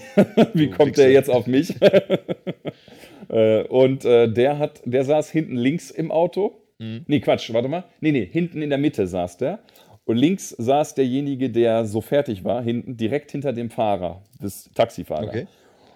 wie 0.54 0.70
kommt 0.70 0.98
der 0.98 1.08
Wichser. 1.08 1.10
jetzt 1.10 1.30
auf 1.30 1.48
mich? 1.48 1.74
äh, 3.30 3.64
und 3.64 4.04
der 4.04 4.60
hat, 4.60 4.82
der 4.86 5.04
saß 5.04 5.30
hinten 5.30 5.56
links 5.56 5.92
im 5.92 6.12
Auto. 6.12 6.56
Mhm. 6.80 7.04
Nee, 7.08 7.20
Quatsch, 7.20 7.52
warte 7.54 7.68
mal. 7.68 7.84
Nee, 8.02 8.12
nee, 8.12 8.28
hinten 8.32 8.62
in 8.62 8.70
der 8.70 8.80
Mitte 8.80 9.08
saß 9.08 9.38
der. 9.38 9.60
Und 10.06 10.18
links 10.18 10.50
saß 10.58 10.96
derjenige, 10.96 11.52
der 11.52 11.86
so 11.86 12.02
fertig 12.02 12.44
war, 12.44 12.64
hinten, 12.64 12.98
direkt 12.98 13.32
hinter 13.32 13.54
dem 13.54 13.70
Fahrer, 13.70 14.24
des 14.42 14.72
Taxifahrers. 14.74 15.28
Okay. 15.28 15.48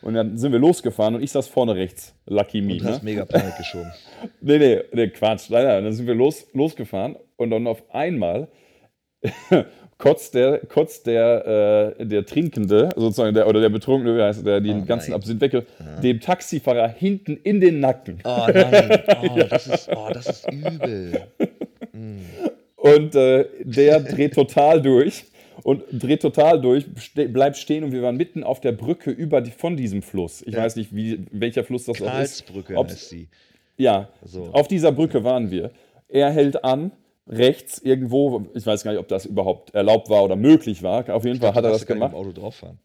Und 0.04 0.16
dann 0.16 0.38
sind 0.38 0.52
wir 0.52 0.60
losgefahren 0.60 1.16
und 1.16 1.24
ich 1.24 1.32
saß 1.32 1.48
vorne 1.48 1.76
rechts. 1.76 2.14
Lucky 2.26 2.62
me. 2.62 2.76
Ne? 2.76 2.84
hast 2.84 3.04
mega 3.04 3.26
Panik 3.26 3.58
geschoben. 3.58 3.92
Nee, 4.42 4.58
nee, 4.58 4.80
nee, 4.94 5.08
Quatsch. 5.10 5.50
Nein, 5.50 5.66
nein. 5.66 5.84
Dann 5.84 5.94
sind 5.94 6.08
wir 6.08 6.16
los, 6.16 6.48
losgefahren 6.54 7.18
und 7.36 7.50
dann 7.50 7.68
auf 7.68 7.84
einmal 7.94 8.48
kotzt 9.98 10.34
der, 10.34 10.60
kotzt 10.60 11.08
der, 11.08 11.96
äh, 12.00 12.06
der 12.06 12.26
Trinkende, 12.26 12.90
sozusagen, 12.96 13.34
der, 13.34 13.48
oder 13.48 13.60
der 13.60 13.70
Betrunkene, 13.70 14.18
wie 14.18 14.22
heißt 14.22 14.46
der, 14.46 14.62
den 14.62 14.84
Oh, 14.84 14.86
ganzen 14.86 15.12
nein. 15.12 15.20
Absinth 15.20 15.42
weg, 15.42 15.66
dem 16.02 16.20
Taxifahrer 16.22 16.88
hinten 16.90 17.38
in 17.38 17.60
den 17.60 17.80
Nacken. 17.82 18.20
Oh 18.24 18.48
nein, 18.54 19.04
oh, 19.22 19.40
das, 19.50 19.68
ist, 19.68 19.90
oh, 19.90 20.10
das 20.14 20.28
ist 20.28 20.52
übel. 20.52 21.22
Und 22.76 23.16
äh, 23.16 23.46
der 23.64 24.00
dreht 24.02 24.34
total 24.36 24.82
durch 24.82 25.26
und 25.64 25.84
dreht 25.92 26.22
total 26.22 26.60
durch, 26.62 26.86
ste 26.98 27.28
bleibt 27.30 27.58
stehen 27.58 27.84
und 27.84 27.92
wir 27.92 28.02
waren 28.02 28.18
mitten 28.18 28.44
auf 28.44 28.60
der 28.60 28.72
Brücke 28.74 29.12
über 29.12 29.42
die, 29.42 29.52
von 29.52 29.78
diesem 29.78 30.02
Fluss. 30.02 30.42
Ich 30.46 30.56
weiß 30.56 30.76
nicht, 30.76 30.96
wie, 30.96 31.26
welcher 31.32 31.64
Fluss 31.64 31.86
das 31.86 32.02
auch 32.02 32.06
ist. 32.06 32.12
Karlsbrücke 32.12 32.78
heißt 32.78 33.10
sie. 33.10 33.30
Ja, 33.78 34.10
So. 34.24 34.50
auf 34.52 34.68
dieser 34.68 34.92
Brücke 34.92 35.24
waren 35.24 35.50
wir. 35.52 35.72
Er 36.08 36.32
hält 36.32 36.64
an, 36.64 36.92
rechts 37.28 37.80
irgendwo, 37.80 38.46
ich 38.54 38.66
weiß 38.66 38.84
gar 38.84 38.92
nicht, 38.92 39.00
ob 39.00 39.08
das 39.08 39.26
überhaupt 39.26 39.74
erlaubt 39.74 40.10
war 40.10 40.24
oder 40.24 40.36
möglich 40.36 40.84
war. 40.84 41.10
Auf 41.10 41.26
jeden 41.26 41.40
Fall 41.40 41.56
hat 41.56 41.64
er 41.64 41.72
das 41.72 41.86
gemacht. 41.86 42.14
Auto 42.14 42.32
drauf 42.32 42.56
fahren. 42.56 42.80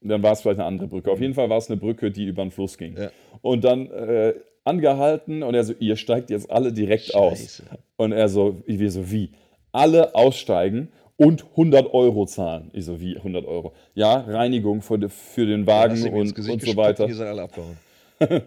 Dann 0.00 0.22
war 0.22 0.32
es 0.32 0.40
vielleicht 0.40 0.58
eine 0.58 0.66
andere 0.66 0.88
Brücke. 0.88 1.10
Auf 1.12 1.20
jeden 1.20 1.34
Fall 1.34 1.48
war 1.48 1.58
es 1.58 1.70
eine 1.70 1.76
Brücke, 1.78 2.10
die 2.10 2.24
über 2.24 2.42
den 2.42 2.50
Fluss 2.50 2.76
ging. 2.76 2.96
Ja. 2.96 3.10
Und 3.40 3.62
dann 3.62 3.88
äh, 3.90 4.34
angehalten 4.64 5.42
und 5.42 5.54
er 5.54 5.64
so, 5.64 5.74
ihr 5.78 5.96
steigt 5.96 6.30
jetzt 6.30 6.50
alle 6.50 6.72
direkt 6.72 7.14
aus. 7.14 7.38
Scheiße. 7.38 7.64
Und 7.96 8.12
er 8.12 8.28
so, 8.28 8.62
wir 8.66 8.90
so, 8.90 9.10
wie? 9.10 9.30
Alle 9.70 10.14
aussteigen 10.14 10.88
und 11.22 11.44
100 11.52 11.94
Euro 11.94 12.26
zahlen. 12.26 12.70
Ich 12.72 12.84
so, 12.84 13.00
wie 13.00 13.16
100 13.16 13.46
Euro? 13.46 13.72
Ja, 13.94 14.16
Reinigung 14.16 14.82
für, 14.82 15.08
für 15.08 15.46
den 15.46 15.66
Wagen 15.66 15.94
ins 15.94 16.36
und, 16.36 16.48
und 16.48 16.62
so 16.62 16.76
weiter. 16.76 17.04
und 17.04 17.10
Ihr 17.10 17.16
seid 17.16 17.28
alle 17.28 17.42
abgehauen. 17.42 17.76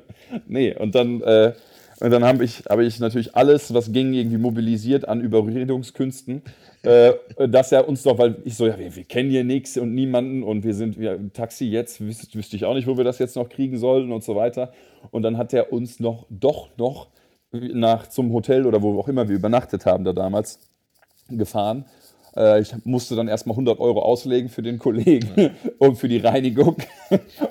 Nee, 0.48 0.74
und 0.74 0.96
dann, 0.96 1.22
äh, 1.22 1.54
und 2.00 2.12
dann 2.12 2.24
habe 2.24 2.44
ich, 2.44 2.64
hab 2.68 2.80
ich 2.80 3.00
natürlich 3.00 3.36
alles, 3.36 3.74
was 3.74 3.92
ging, 3.92 4.14
irgendwie 4.14 4.38
mobilisiert 4.38 5.08
an 5.08 5.22
Überredungskünsten, 5.22 6.42
äh, 6.84 7.14
dass 7.48 7.72
er 7.72 7.88
uns 7.88 8.04
doch, 8.04 8.18
weil 8.18 8.38
ich 8.44 8.56
so, 8.56 8.68
ja, 8.68 8.78
wir, 8.78 8.96
wir 8.96 9.04
kennen 9.04 9.30
hier 9.30 9.44
nichts 9.44 9.78
und 9.78 9.94
niemanden 9.94 10.44
und 10.44 10.64
wir 10.64 10.74
sind, 10.74 11.00
wir, 11.00 11.20
Taxi 11.34 11.66
jetzt, 11.66 12.02
wüs 12.02 12.34
wüsste 12.34 12.56
ich 12.56 12.66
auch 12.66 12.74
nicht, 12.74 12.88
wo 12.88 12.98
wir 12.98 13.04
das 13.04 13.20
jetzt 13.20 13.36
noch 13.36 13.50
kriegen 13.50 13.78
sollen 13.78 14.12
und 14.12 14.24
so 14.24 14.36
weiter. 14.36 14.72
Und 15.12 15.24
dann 15.24 15.38
hat 15.38 15.54
er 15.54 15.72
uns 15.72 16.00
noch, 16.00 16.26
doch 16.30 16.70
noch 16.78 17.08
nach 17.52 18.08
zum 18.08 18.34
Hotel 18.34 18.66
oder 18.66 18.82
wo 18.82 19.00
auch 19.00 19.08
immer 19.08 19.28
wir 19.30 19.36
übernachtet 19.36 19.86
haben 19.86 20.04
da 20.04 20.14
damals 20.14 20.60
gefahren. 21.30 21.86
Äh, 22.36 22.62
Ich 22.62 22.74
musste 22.84 23.15
dann 23.15 23.28
erstmal 23.28 23.54
100 23.54 23.80
Euro 23.80 24.02
auslegen 24.02 24.50
für 24.50 24.62
den 24.62 24.78
Kollegen 24.80 25.52
und 25.80 25.95
für 25.98 26.08
die 26.08 26.17
Reinigung. 26.17 26.78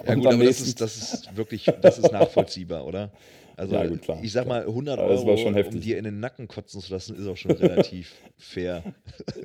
Ja 0.07 0.15
gut, 0.15 0.27
aber 0.27 0.45
das 0.45 0.61
ist, 0.61 0.81
das 0.81 0.97
ist 0.97 1.37
wirklich, 1.37 1.67
das 1.81 1.99
ist 1.99 2.13
nachvollziehbar, 2.13 2.87
oder? 2.87 3.11
Also 3.57 3.77
Ja, 3.77 3.87
gut, 3.87 4.03
klar, 4.03 4.19
ich 4.21 4.33
sag 4.33 4.49
mal, 4.49 4.63
100 4.63 4.99
Aber 4.99 5.11
das 5.11 5.21
war 5.23 5.29
Euro, 5.29 5.37
schon 5.39 5.55
um 5.55 5.81
dir 5.81 5.97
in 5.97 6.03
den 6.05 6.19
Nacken 6.19 6.49
kotzen 6.49 6.81
zu 6.81 6.93
lassen, 6.93 7.17
ist 7.17 7.27
auch 7.29 7.37
schon 7.37 7.53
relativ 7.53 8.13
fair, 8.37 8.83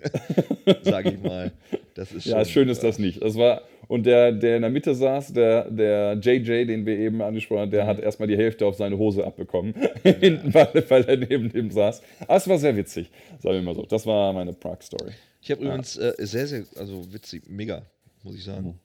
sage 0.81 1.11
ich 1.11 1.21
mal. 1.21 1.51
Das 1.93 2.11
ist 2.11 2.25
Ja, 2.25 2.43
schon, 2.43 2.51
schön 2.51 2.69
ist 2.69 2.83
das 2.83 2.97
nicht. 2.97 3.21
Das 3.21 3.35
war, 3.35 3.61
Und 3.87 4.05
der, 4.07 4.31
der 4.31 4.55
in 4.55 4.61
der 4.63 4.71
Mitte 4.71 4.95
saß, 4.95 5.33
der, 5.33 5.69
der 5.69 6.13
JJ, 6.15 6.65
den 6.65 6.85
wir 6.87 6.97
eben 6.97 7.21
angesprochen 7.21 7.61
haben, 7.61 7.71
der 7.71 7.85
hat 7.85 7.99
erstmal 7.99 8.27
die 8.27 8.37
Hälfte 8.37 8.65
auf 8.65 8.75
seine 8.75 8.97
Hose 8.97 9.23
abbekommen, 9.25 9.75
hinten, 10.03 10.53
weil, 10.53 10.83
weil 10.89 11.03
er 11.03 11.17
neben 11.17 11.51
dem 11.51 11.69
saß. 11.69 12.01
Aber 12.21 12.35
es 12.35 12.47
war 12.47 12.57
sehr 12.57 12.75
witzig, 12.75 13.09
sagen 13.39 13.55
wir 13.55 13.61
mal 13.61 13.75
so. 13.75 13.83
Das 13.83 14.05
war 14.07 14.33
meine 14.33 14.53
Prague-Story. 14.53 15.11
Ich 15.41 15.51
habe 15.51 15.63
übrigens 15.63 15.97
äh, 15.97 16.13
sehr, 16.19 16.47
sehr, 16.47 16.65
also 16.75 17.11
witzig, 17.13 17.49
mega, 17.49 17.85
muss 18.23 18.35
ich 18.35 18.43
sagen. 18.43 18.79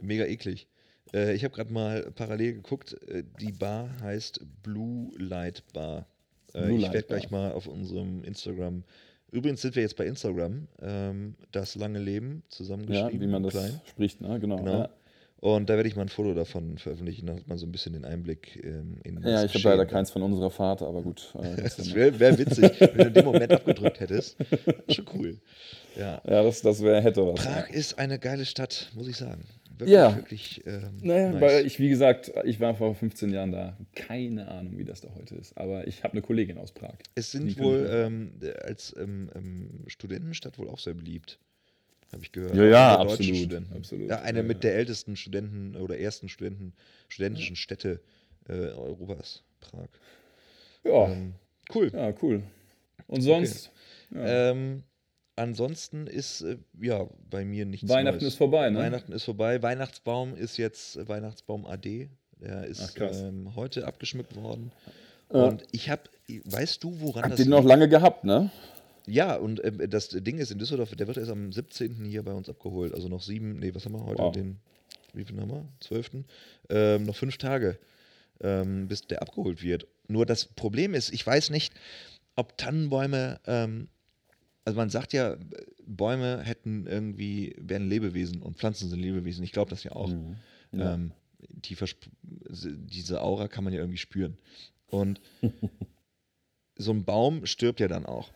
Mega 0.00 0.24
eklig. 0.24 0.66
Äh, 1.12 1.34
ich 1.34 1.44
habe 1.44 1.54
gerade 1.54 1.72
mal 1.72 2.10
parallel 2.12 2.54
geguckt. 2.54 2.96
Äh, 3.08 3.24
die 3.40 3.52
Bar 3.52 3.88
heißt 4.00 4.40
Blue 4.62 5.10
Light 5.18 5.62
Bar. 5.72 6.06
Äh, 6.52 6.66
Blue 6.66 6.78
ich 6.78 6.92
werde 6.92 7.02
gleich 7.06 7.30
mal 7.30 7.52
auf 7.52 7.66
unserem 7.66 8.24
Instagram. 8.24 8.82
Übrigens 9.30 9.60
sind 9.62 9.76
wir 9.76 9.82
jetzt 9.82 9.96
bei 9.96 10.06
Instagram. 10.06 10.66
Ähm, 10.82 11.36
das 11.52 11.76
lange 11.76 12.00
Leben 12.00 12.42
Ja, 12.44 12.50
zusammengeschrieben. 12.50 13.20
wie 13.20 13.26
man 13.28 13.42
das 13.44 13.52
klein. 13.52 13.80
spricht, 13.86 14.20
ne? 14.20 14.40
Genau. 14.40 14.56
Genau. 14.56 14.78
Ja. 14.80 14.90
Und 15.40 15.70
da 15.70 15.76
werde 15.76 15.88
ich 15.88 15.96
mal 15.96 16.02
ein 16.02 16.08
Foto 16.10 16.34
davon 16.34 16.76
veröffentlichen. 16.76 17.26
Da 17.26 17.34
hat 17.34 17.48
man 17.48 17.56
so 17.56 17.64
ein 17.66 17.72
bisschen 17.72 17.94
den 17.94 18.04
Einblick 18.04 18.62
ähm, 18.62 18.98
in 19.04 19.22
Ja, 19.22 19.42
ich 19.44 19.54
habe 19.54 19.70
leider 19.70 19.86
keins 19.86 20.10
von 20.10 20.22
unserer 20.22 20.50
Vater, 20.50 20.86
aber 20.86 21.00
gut. 21.02 21.34
äh, 21.40 21.56
das 21.62 21.94
wäre 21.94 22.18
wär 22.20 22.38
witzig, 22.38 22.78
wenn 22.80 22.96
du 22.98 23.04
in 23.04 23.14
dem 23.14 23.24
Moment 23.32 23.50
abgedrückt 23.52 24.00
hättest. 24.00 24.36
Schon 24.90 25.06
cool. 25.14 25.38
Ja. 25.96 26.20
ja, 26.26 26.42
das, 26.42 26.60
das 26.60 26.82
wäre 26.82 27.00
hätte 27.00 27.26
was. 27.26 27.42
Prag 27.42 27.68
ja. 27.70 27.74
ist 27.74 27.98
eine 27.98 28.18
geile 28.18 28.44
Stadt, 28.44 28.90
muss 28.94 29.08
ich 29.08 29.16
sagen. 29.16 29.44
Wirklich, 29.78 29.94
Ja. 29.96 30.14
wirklich. 30.14 30.62
Ähm, 30.66 30.98
Naja, 31.00 31.30
nice. 31.30 31.40
weil 31.40 31.66
ich, 31.66 31.78
wie 31.80 31.88
gesagt, 31.88 32.30
ich 32.44 32.60
war 32.60 32.74
vor 32.74 32.94
15 32.94 33.32
Jahren 33.32 33.50
da. 33.50 33.78
Keine 33.94 34.46
Ahnung, 34.48 34.76
wie 34.76 34.84
das 34.84 35.00
da 35.00 35.08
heute 35.18 35.36
ist. 35.36 35.56
Aber 35.56 35.86
ich 35.86 36.04
habe 36.04 36.12
eine 36.12 36.20
Kollegin 36.22 36.58
aus 36.58 36.72
Prag. 36.72 36.96
es 37.14 37.30
sind 37.32 37.58
wohl 37.58 37.88
ähm, 37.90 38.32
als 38.62 38.94
ähm, 38.98 39.30
ähm, 39.34 39.70
Studentenstadt 39.86 40.58
wohl 40.58 40.68
auch 40.68 40.78
sehr 40.78 40.92
beliebt. 40.94 41.38
Habe 42.12 42.22
ich 42.22 42.32
gehört. 42.32 42.54
Ja, 42.56 42.64
ja, 42.64 42.98
absolut, 42.98 43.36
Studenten. 43.36 43.76
absolut. 43.76 44.08
Ja, 44.10 44.20
eine 44.22 44.38
Ja, 44.38 44.42
mit 44.44 44.56
ja. 44.64 44.70
der 44.70 44.74
ältesten 44.76 45.16
Studenten 45.16 45.76
oder 45.76 45.98
ersten 45.98 46.28
Studenten, 46.28 46.72
studentischen 47.08 47.56
Städte 47.56 48.00
äh, 48.48 48.52
Europas, 48.70 49.42
Prag. 49.60 49.88
Ja, 50.84 51.08
Ähm, 51.08 51.34
cool. 51.74 51.90
ja 51.94 52.12
cool. 52.22 52.42
Und 53.06 53.20
sonst, 53.22 53.70
Ähm, 54.12 54.82
ansonsten 55.36 56.06
ist 56.08 56.40
äh, 56.42 56.56
ja 56.80 57.06
bei 57.30 57.44
mir 57.44 57.64
nichts 57.64 57.88
Weihnachten 57.88 58.18
Neues. 58.18 58.32
ist 58.34 58.38
vorbei, 58.38 58.70
ne? 58.70 58.78
Weihnachten 58.80 59.12
ist 59.12 59.24
vorbei. 59.24 59.62
Weihnachtsbaum 59.62 60.34
ist 60.34 60.56
jetzt 60.56 60.96
äh, 60.96 61.08
Weihnachtsbaum 61.08 61.64
AD. 61.66 62.10
Der 62.40 62.64
ist 62.66 62.96
Ach, 63.00 63.12
ähm, 63.12 63.54
heute 63.54 63.86
abgeschmückt 63.86 64.34
worden. 64.34 64.72
Ja. 65.32 65.44
Und 65.44 65.62
ich 65.70 65.90
habe, 65.90 66.02
weißt 66.44 66.82
du, 66.82 67.00
woran 67.00 67.22
habt 67.22 67.32
das 67.34 67.38
ihr 67.40 67.44
den 67.44 67.50
noch 67.50 67.62
lange 67.64 67.88
gehabt, 67.88 68.24
ne? 68.24 68.50
Ja, 69.10 69.34
und 69.34 69.62
ähm, 69.64 69.90
das 69.90 70.08
Ding 70.08 70.38
ist 70.38 70.52
in 70.52 70.58
Düsseldorf, 70.58 70.94
der 70.94 71.08
wird 71.08 71.16
erst 71.16 71.30
am 71.30 71.50
17. 71.50 72.04
hier 72.04 72.22
bei 72.22 72.32
uns 72.32 72.48
abgeholt. 72.48 72.94
Also 72.94 73.08
noch 73.08 73.22
sieben, 73.22 73.58
nee, 73.58 73.74
was 73.74 73.84
haben 73.84 73.92
wir 73.92 74.04
heute? 74.04 74.22
Wow. 74.22 74.32
Den, 74.32 74.58
wie 75.12 75.24
viel 75.24 75.38
haben 75.40 75.50
wir? 75.50 75.68
12. 75.80 76.10
Ähm, 76.68 77.04
noch 77.04 77.16
fünf 77.16 77.36
Tage, 77.36 77.78
ähm, 78.40 78.86
bis 78.86 79.02
der 79.02 79.20
abgeholt 79.22 79.62
wird. 79.62 79.88
Nur 80.06 80.26
das 80.26 80.44
Problem 80.44 80.94
ist, 80.94 81.12
ich 81.12 81.26
weiß 81.26 81.50
nicht, 81.50 81.74
ob 82.36 82.56
Tannenbäume, 82.56 83.40
ähm, 83.46 83.88
also 84.64 84.76
man 84.76 84.90
sagt 84.90 85.12
ja, 85.12 85.36
Bäume 85.84 86.42
hätten 86.44 86.86
irgendwie, 86.86 87.56
wären 87.58 87.88
Lebewesen 87.88 88.42
und 88.42 88.58
Pflanzen 88.58 88.88
sind 88.88 89.00
Lebewesen. 89.00 89.42
Ich 89.42 89.52
glaube 89.52 89.70
das 89.70 89.82
ja 89.82 89.92
auch. 89.92 90.08
Mhm. 90.08 90.36
Ja. 90.72 90.94
Ähm, 90.94 91.12
die 91.48 91.76
diese 92.54 93.22
Aura 93.22 93.48
kann 93.48 93.64
man 93.64 93.72
ja 93.72 93.80
irgendwie 93.80 93.98
spüren. 93.98 94.38
Und 94.86 95.20
so 96.76 96.92
ein 96.92 97.04
Baum 97.04 97.46
stirbt 97.46 97.80
ja 97.80 97.88
dann 97.88 98.06
auch. 98.06 98.30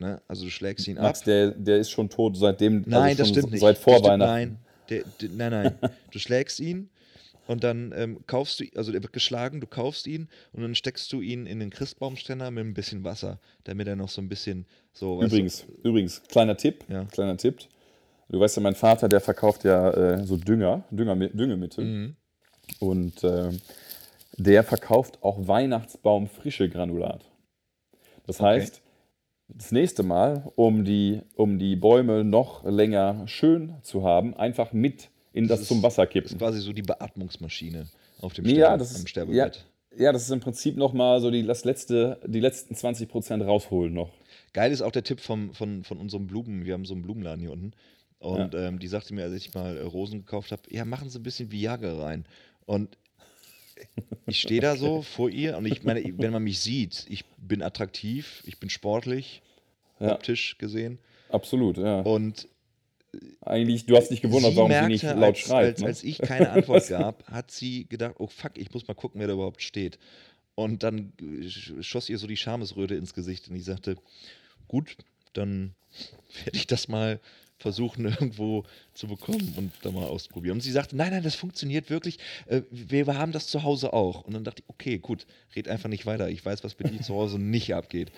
Ne? 0.00 0.20
Also 0.26 0.44
du 0.44 0.50
schlägst 0.50 0.88
ihn 0.88 0.96
Max, 0.96 1.20
ab. 1.20 1.24
der, 1.26 1.50
der 1.50 1.76
ist 1.78 1.90
schon 1.90 2.08
tot 2.08 2.36
seitdem, 2.36 2.82
Nein, 2.86 3.02
also 3.10 3.18
das 3.18 3.28
stimmt 3.28 3.50
nicht. 3.52 3.60
seit 3.60 3.78
vor 3.78 4.02
Weihnachten. 4.02 4.18
Nein, 4.18 4.56
der, 4.88 5.04
der, 5.20 5.28
nein, 5.28 5.50
nein. 5.52 5.90
Du 6.10 6.18
schlägst 6.18 6.58
ihn 6.58 6.88
und 7.46 7.62
dann 7.64 7.92
ähm, 7.94 8.20
kaufst 8.26 8.60
du, 8.60 8.64
also 8.76 8.92
der 8.92 9.02
wird 9.02 9.12
geschlagen, 9.12 9.60
du 9.60 9.66
kaufst 9.66 10.06
ihn 10.06 10.28
und 10.52 10.62
dann 10.62 10.74
steckst 10.74 11.12
du 11.12 11.20
ihn 11.20 11.44
in 11.46 11.60
den 11.60 11.68
Christbaumständer 11.70 12.50
mit 12.50 12.64
ein 12.64 12.72
bisschen 12.74 13.04
Wasser, 13.04 13.38
damit 13.64 13.88
er 13.88 13.96
noch 13.96 14.08
so 14.08 14.22
ein 14.22 14.28
bisschen 14.28 14.66
so. 14.92 15.22
Übrigens, 15.22 15.66
übrigens, 15.82 16.22
kleiner 16.28 16.56
Tipp, 16.56 16.84
Ja. 16.88 17.04
kleiner 17.04 17.36
Tipp. 17.36 17.58
Du 18.30 18.40
weißt 18.40 18.56
ja, 18.56 18.62
mein 18.62 18.74
Vater, 18.76 19.08
der 19.08 19.20
verkauft 19.20 19.64
ja 19.64 19.90
äh, 19.90 20.24
so 20.24 20.36
Dünger, 20.36 20.84
Dünger 20.90 21.16
Düngemittel. 21.16 21.84
Mhm. 21.84 22.16
Und 22.78 23.22
ähm, 23.24 23.60
der 24.38 24.62
verkauft 24.64 25.18
auch 25.22 25.46
Weihnachtsbaum 25.46 26.28
frische 26.28 26.68
Granulat. 26.70 27.24
Das 28.26 28.40
heißt, 28.40 28.80
das 29.54 29.72
nächste 29.72 30.02
Mal, 30.02 30.50
um 30.56 30.84
die, 30.84 31.20
um 31.36 31.58
die 31.58 31.76
Bäume 31.76 32.24
noch 32.24 32.64
länger 32.64 33.26
schön 33.26 33.74
zu 33.82 34.04
haben, 34.04 34.34
einfach 34.36 34.72
mit 34.72 35.10
in 35.32 35.46
das, 35.48 35.60
ist- 35.62 35.68
zum 35.68 35.82
Wasser 35.82 36.02
du, 36.06 36.08
ist 36.08 36.12
kippen. 36.12 36.38
quasi 36.38 36.60
so 36.60 36.72
die 36.72 36.82
Beatmungsmaschine 36.82 37.86
auf 38.20 38.32
dem 38.34 38.44
Ja, 38.46 38.52
Sterbe, 38.54 38.78
das 38.78 38.90
ist, 38.92 39.02
ja, 39.02 39.06
Sterbebett. 39.08 39.64
ja, 39.96 40.12
das 40.12 40.22
ist 40.22 40.30
im 40.30 40.40
Prinzip 40.40 40.76
nochmal 40.76 41.20
so 41.20 41.30
die, 41.30 41.44
das 41.46 41.64
letzte, 41.64 42.20
die 42.26 42.40
letzten 42.40 42.74
20% 42.74 43.42
rausholen 43.44 43.94
noch. 43.94 44.10
Geil 44.52 44.72
ist 44.72 44.82
auch 44.82 44.90
der 44.92 45.04
Tipp 45.04 45.20
vom, 45.20 45.52
von, 45.54 45.84
von 45.84 45.98
unserem 45.98 46.26
Blumen. 46.26 46.64
Wir 46.64 46.74
haben 46.74 46.84
so 46.84 46.94
einen 46.94 47.02
Blumenladen 47.02 47.40
hier 47.40 47.52
unten. 47.52 47.72
Und 48.18 48.54
ähm, 48.54 48.78
die 48.78 48.88
sagte 48.88 49.14
mir, 49.14 49.22
als 49.24 49.32
ich 49.34 49.54
mal 49.54 49.76
äh, 49.78 49.82
Rosen 49.82 50.18
gekauft 50.20 50.52
habe, 50.52 50.62
ja, 50.68 50.84
machen 50.84 51.08
Sie 51.08 51.18
ein 51.18 51.22
bisschen 51.22 51.50
Viagra 51.52 52.02
rein. 52.02 52.26
Und 52.66 52.98
ich 54.26 54.40
stehe 54.40 54.60
da 54.60 54.76
so 54.76 55.02
vor 55.02 55.30
ihr 55.30 55.56
und 55.56 55.66
ich 55.66 55.82
meine, 55.82 56.02
wenn 56.18 56.32
man 56.32 56.42
mich 56.42 56.60
sieht, 56.60 57.06
ich 57.08 57.24
bin 57.38 57.62
attraktiv, 57.62 58.42
ich 58.46 58.58
bin 58.58 58.70
sportlich, 58.70 59.42
Ja. 59.98 60.14
optisch 60.14 60.56
gesehen. 60.58 60.98
Absolut, 61.30 61.76
ja. 61.78 62.00
Und 62.00 62.48
Eigentlich, 63.40 63.86
du 63.86 63.96
hast 63.96 64.08
dich 64.10 64.20
gewundert, 64.20 64.52
sie 64.52 64.56
warum 64.56 64.68
merkte, 64.70 64.98
sie 64.98 65.06
nicht 65.06 65.16
laut 65.16 65.24
als, 65.24 65.38
schreit. 65.40 65.66
Als, 65.66 65.80
ne? 65.80 65.86
als 65.88 66.04
ich 66.04 66.18
keine 66.18 66.50
Antwort 66.50 66.86
gab, 66.88 67.26
hat 67.28 67.50
sie 67.50 67.86
gedacht, 67.86 68.14
oh 68.18 68.28
fuck, 68.28 68.52
ich 68.56 68.72
muss 68.72 68.86
mal 68.86 68.94
gucken, 68.94 69.20
wer 69.20 69.26
da 69.26 69.32
überhaupt 69.34 69.62
steht. 69.62 69.98
Und 70.54 70.82
dann 70.84 71.12
äh, 71.20 71.46
sch- 71.46 71.82
schoss 71.82 72.08
ihr 72.08 72.18
so 72.18 72.26
die 72.28 72.36
Schamesröte 72.36 72.94
ins 72.94 73.12
Gesicht 73.14 73.48
und 73.48 73.56
ich 73.56 73.64
sagte, 73.64 73.96
gut, 74.68 74.96
dann 75.32 75.74
werde 76.44 76.56
ich 76.56 76.66
das 76.68 76.86
mal 76.86 77.18
versuchen 77.60 78.04
irgendwo 78.06 78.64
zu 78.94 79.06
bekommen 79.06 79.54
und 79.56 79.72
da 79.82 79.90
mal 79.92 80.06
ausprobieren. 80.06 80.54
Und 80.54 80.60
sie 80.62 80.72
sagte, 80.72 80.96
nein, 80.96 81.12
nein, 81.12 81.22
das 81.22 81.34
funktioniert 81.36 81.90
wirklich. 81.90 82.18
Äh, 82.46 82.62
Wir 82.70 83.06
haben 83.06 83.32
das 83.32 83.46
zu 83.46 83.62
Hause 83.62 83.92
auch. 83.92 84.22
Und 84.24 84.32
dann 84.34 84.44
dachte 84.44 84.62
ich, 84.62 84.68
okay, 84.68 84.98
gut, 84.98 85.26
red 85.54 85.68
einfach 85.68 85.88
nicht 85.88 86.06
weiter. 86.06 86.28
Ich 86.28 86.44
weiß, 86.44 86.64
was 86.64 86.74
bei 86.74 86.88
dir 86.88 87.00
zu 87.02 87.14
Hause 87.14 87.38
nicht 87.38 87.74
abgeht. 87.74 88.10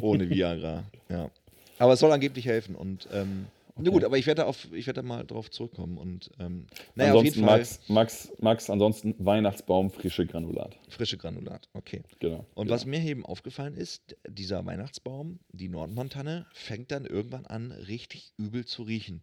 Ohne 0.00 0.30
Viagra. 0.30 0.84
Ja. 1.08 1.30
Aber 1.78 1.92
es 1.92 2.00
soll 2.00 2.12
angeblich 2.12 2.46
helfen. 2.46 2.74
Und 2.74 3.08
ähm, 3.12 3.46
na 3.78 3.90
gut, 3.90 4.04
aber 4.04 4.18
ich 4.18 4.26
werde 4.26 4.46
auf, 4.46 4.72
ich 4.72 4.86
werde 4.86 5.02
da 5.02 5.06
mal 5.06 5.24
drauf 5.24 5.50
zurückkommen. 5.50 5.98
Und 5.98 6.30
ähm, 6.38 6.66
naja, 6.94 7.12
auf 7.12 7.20
ansonsten, 7.20 7.44
Max, 7.44 7.80
Max, 7.88 8.32
Max, 8.40 8.70
ansonsten 8.70 9.14
Weihnachtsbaum, 9.18 9.90
frische 9.90 10.26
Granulat. 10.26 10.76
frische 10.88 11.16
Granulat. 11.16 11.68
Okay. 11.72 12.02
Genau. 12.18 12.46
Und 12.54 12.66
genau. 12.66 12.74
was 12.74 12.86
mir 12.86 13.00
eben 13.00 13.24
aufgefallen 13.24 13.76
ist, 13.76 14.16
dieser 14.28 14.64
Weihnachtsbaum, 14.66 15.38
die 15.52 15.68
Nordmantanne, 15.68 16.46
fängt 16.52 16.90
dann 16.90 17.04
irgendwann 17.04 17.46
an, 17.46 17.72
richtig 17.72 18.32
übel 18.36 18.64
zu 18.64 18.82
riechen. 18.82 19.22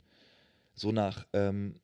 So 0.74 0.92
nach, 0.92 1.26
ähm, 1.34 1.76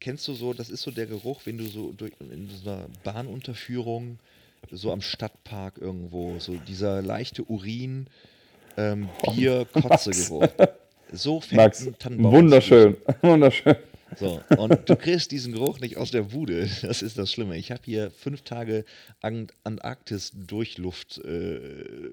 kennst 0.00 0.26
du 0.28 0.34
so, 0.34 0.52
das 0.52 0.70
ist 0.70 0.82
so 0.82 0.90
der 0.90 1.06
Geruch, 1.06 1.42
wenn 1.44 1.58
du 1.58 1.64
so 1.64 1.92
durch, 1.92 2.12
in 2.20 2.48
so 2.48 2.70
einer 2.70 2.88
Bahnunterführung, 3.02 4.18
so 4.70 4.92
am 4.92 5.00
Stadtpark 5.00 5.78
irgendwo, 5.78 6.38
so 6.38 6.56
dieser 6.56 7.02
leichte 7.02 7.44
Urin, 7.44 8.08
ähm, 8.76 9.08
Bier, 9.22 9.66
Kotze-Geruch. 9.72 10.48
So 11.14 11.40
fängt 11.40 11.56
Max, 11.56 11.86
ein 11.86 11.98
Tannenbaum 11.98 12.32
wunderschön, 12.32 12.96
wunderschön. 13.22 13.76
so, 14.18 14.40
und 14.56 14.88
du 14.88 14.96
kriegst 14.96 15.30
diesen 15.30 15.52
Geruch 15.52 15.80
nicht 15.80 15.96
aus 15.96 16.10
der 16.10 16.22
Bude. 16.22 16.68
Das 16.82 17.02
ist 17.02 17.18
das 17.18 17.32
Schlimme. 17.32 17.56
Ich 17.56 17.70
habe 17.70 17.82
hier 17.84 18.10
fünf 18.10 18.42
Tage 18.42 18.84
An 19.20 19.48
Antarktis-Durchluft, 19.64 21.18
äh, 21.18 22.10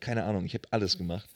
keine 0.00 0.24
Ahnung, 0.24 0.44
ich 0.44 0.54
habe 0.54 0.68
alles 0.70 0.98
gemacht. 0.98 1.28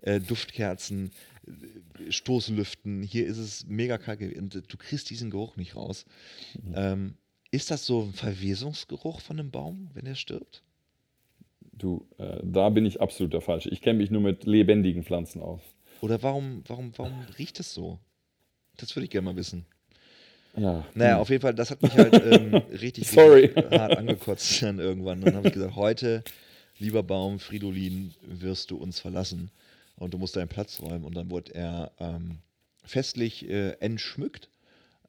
Äh, 0.00 0.20
Duftkerzen, 0.20 1.10
äh, 1.46 2.12
Stoßlüften, 2.12 3.02
hier 3.02 3.26
ist 3.26 3.38
es 3.38 3.66
mega 3.66 3.98
kalt 3.98 4.20
gewesen. 4.20 4.42
und 4.42 4.54
du 4.54 4.76
kriegst 4.76 5.10
diesen 5.10 5.30
Geruch 5.30 5.56
nicht 5.56 5.74
raus. 5.74 6.06
Ähm, 6.74 7.14
ist 7.50 7.70
das 7.70 7.86
so 7.86 8.02
ein 8.02 8.12
Verwesungsgeruch 8.12 9.20
von 9.20 9.38
einem 9.38 9.50
Baum, 9.50 9.90
wenn 9.94 10.06
er 10.06 10.14
stirbt? 10.14 10.62
Du, 11.72 12.06
äh, 12.18 12.40
da 12.42 12.68
bin 12.68 12.84
ich 12.84 13.00
absolut 13.00 13.32
der 13.32 13.40
Falsche. 13.40 13.70
Ich 13.70 13.80
kenne 13.80 13.98
mich 13.98 14.10
nur 14.10 14.20
mit 14.20 14.44
lebendigen 14.44 15.04
Pflanzen 15.04 15.40
aus. 15.40 15.60
Oder 16.00 16.22
warum, 16.22 16.62
warum, 16.66 16.92
warum 16.96 17.20
riecht 17.38 17.58
es 17.60 17.72
so? 17.74 17.98
Das 18.76 18.94
würde 18.94 19.04
ich 19.04 19.10
gerne 19.10 19.24
mal 19.24 19.36
wissen. 19.36 19.64
Ja. 20.56 20.84
Naja, 20.94 21.18
auf 21.18 21.28
jeden 21.30 21.42
Fall, 21.42 21.54
das 21.54 21.70
hat 21.70 21.82
mich 21.82 21.92
halt 21.92 22.14
ähm, 22.14 22.54
richtig, 22.80 23.08
Sorry. 23.08 23.48
hart 23.54 23.96
angekotzt 23.96 24.62
dann 24.62 24.78
irgendwann. 24.78 25.20
Dann 25.20 25.36
habe 25.36 25.48
ich 25.48 25.54
gesagt, 25.54 25.76
heute, 25.76 26.22
lieber 26.78 27.02
Baum, 27.02 27.38
Fridolin, 27.38 28.14
wirst 28.22 28.70
du 28.70 28.76
uns 28.76 28.98
verlassen 29.00 29.50
und 29.96 30.14
du 30.14 30.18
musst 30.18 30.36
deinen 30.36 30.48
Platz 30.48 30.80
räumen. 30.80 31.04
Und 31.04 31.14
dann 31.16 31.30
wurde 31.30 31.54
er 31.54 31.92
ähm, 31.98 32.38
festlich 32.84 33.48
äh, 33.48 33.72
entschmückt. 33.80 34.48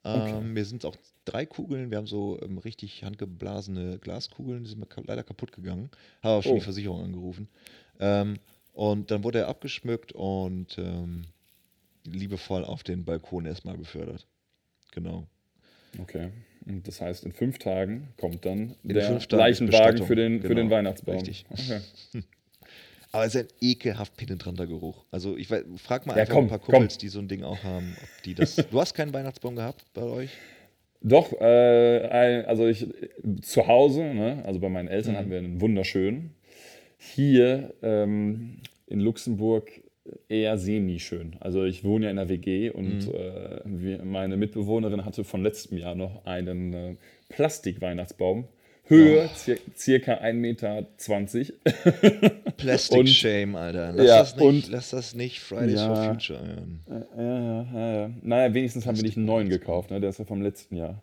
Ähm, 0.03 0.53
Mir 0.53 0.65
sind 0.65 0.85
auch 0.85 0.95
drei 1.25 1.45
Kugeln, 1.45 1.91
wir 1.91 1.97
haben 1.97 2.07
so 2.07 2.39
ähm, 2.41 2.57
richtig 2.57 3.03
handgeblasene 3.03 3.99
Glaskugeln, 3.99 4.63
die 4.63 4.69
sind 4.69 4.79
mir 4.79 4.85
ka- 4.85 5.03
leider 5.05 5.23
kaputt 5.23 5.51
gegangen. 5.51 5.89
Habe 6.23 6.35
auch 6.35 6.43
schon 6.43 6.53
Oh. 6.53 6.55
die 6.55 6.61
Versicherung 6.61 7.03
angerufen. 7.03 7.47
Ähm, 7.99 8.37
und 8.79 9.11
dann 9.11 9.25
wurde 9.25 9.39
er 9.39 9.49
abgeschmückt 9.49 10.13
und 10.13 10.77
ähm, 10.77 11.23
liebevoll 12.05 12.63
auf 12.63 12.81
den 12.83 13.03
Balkon 13.03 13.45
erstmal 13.45 13.75
befördert. 13.77 14.25
genau. 14.93 15.27
Okay. 15.99 16.29
Und 16.65 16.87
das 16.87 17.01
heißt, 17.01 17.25
in 17.25 17.33
fünf 17.33 17.57
Tagen 17.59 18.07
kommt 18.15 18.45
dann 18.45 18.75
In 18.83 18.93
der 18.93 19.19
Leichenwagen 19.31 20.05
für 20.05 20.15
den, 20.15 20.41
für 20.41 20.47
Genau. 20.47 20.61
den 20.61 20.69
Weihnachtsbaum. 20.69 21.15
Richtig. 21.15 21.45
Okay. 21.49 21.81
Aber 23.11 23.25
es 23.25 23.35
ist 23.35 23.41
ein 23.41 23.47
ekelhaft 23.59 24.15
penetranter 24.15 24.65
Geruch. 24.67 25.03
Also 25.11 25.35
ich 25.35 25.49
weiß, 25.51 25.63
frag 25.77 26.05
mal 26.05 26.13
Ja, 26.15 26.21
einfach 26.21 26.35
komm, 26.35 26.45
ein 26.45 26.49
paar 26.49 26.59
komm. 26.59 26.73
Kumpels, 26.75 26.97
die 26.99 27.09
so 27.09 27.19
ein 27.19 27.27
Ding 27.27 27.43
auch 27.43 27.61
haben, 27.65 27.95
ob 28.01 28.23
die 28.23 28.33
das. 28.35 28.55
Du 28.71 28.79
hast 28.79 28.93
keinen 28.93 29.11
Weihnachtsbaum 29.13 29.55
gehabt 29.57 29.83
bei 29.93 30.03
euch? 30.03 30.29
Doch, 31.01 31.33
äh, 31.41 32.43
also 32.45 32.65
ich 32.67 32.87
zu 33.41 33.67
Hause, 33.67 34.03
ne, 34.03 34.41
also 34.45 34.59
bei 34.61 34.69
meinen 34.69 34.87
Eltern 34.87 35.13
Mhm. 35.13 35.17
hatten 35.17 35.31
wir 35.31 35.37
einen 35.39 35.59
wunderschönen. 35.59 36.33
Hier 36.99 37.73
ähm, 37.81 38.57
in 38.87 38.99
Luxemburg 38.99 39.71
eher 40.27 40.57
semi-schön. 40.57 41.37
Also 41.39 41.63
ich 41.63 41.83
wohne 41.83 42.05
ja 42.05 42.11
in 42.11 42.19
einer 42.19 42.29
WG 42.29 42.69
und 42.71 43.07
Mhm. 43.07 43.13
äh, 43.15 43.97
meine 44.03 44.37
Mitbewohnerin 44.37 45.05
hatte 45.05 45.23
von 45.23 45.41
letztem 45.41 45.77
Jahr 45.77 45.95
noch 45.95 46.25
einen 46.25 46.73
äh, 46.73 46.95
Plastik-Weihnachtsbaum. 47.29 48.47
Höhe 48.89 49.29
cir 49.35 49.57
circa 49.77 50.13
1,20 50.15 50.33
Meter. 50.33 50.85
Plastic 52.57 52.97
Und- 52.99 53.09
Shame, 53.09 53.55
Alter. 53.55 53.93
Lass, 53.93 54.07
Ja, 54.07 54.19
das 54.19 54.35
nicht, 54.35 54.45
und- 54.45 54.69
lass 54.69 54.89
das 54.89 55.15
nicht 55.15 55.39
Fridays 55.39 55.79
Ja. 55.79 55.95
for 55.95 56.03
Future 56.13 56.39
hören. 56.45 56.79
Ja, 56.89 57.23
ja, 57.23 57.67
ja, 57.73 57.93
ja. 58.01 58.09
Naja, 58.21 58.53
wenigstens 58.53 58.85
haben 58.85 58.97
wir 58.97 59.03
nicht 59.03 59.17
einen 59.17 59.25
neuen 59.25 59.49
gekauft, 59.49 59.91
ne? 59.91 59.99
der 60.01 60.09
ist 60.09 60.19
ja 60.19 60.25
vom 60.25 60.41
letzten 60.41 60.75
Jahr. 60.75 61.01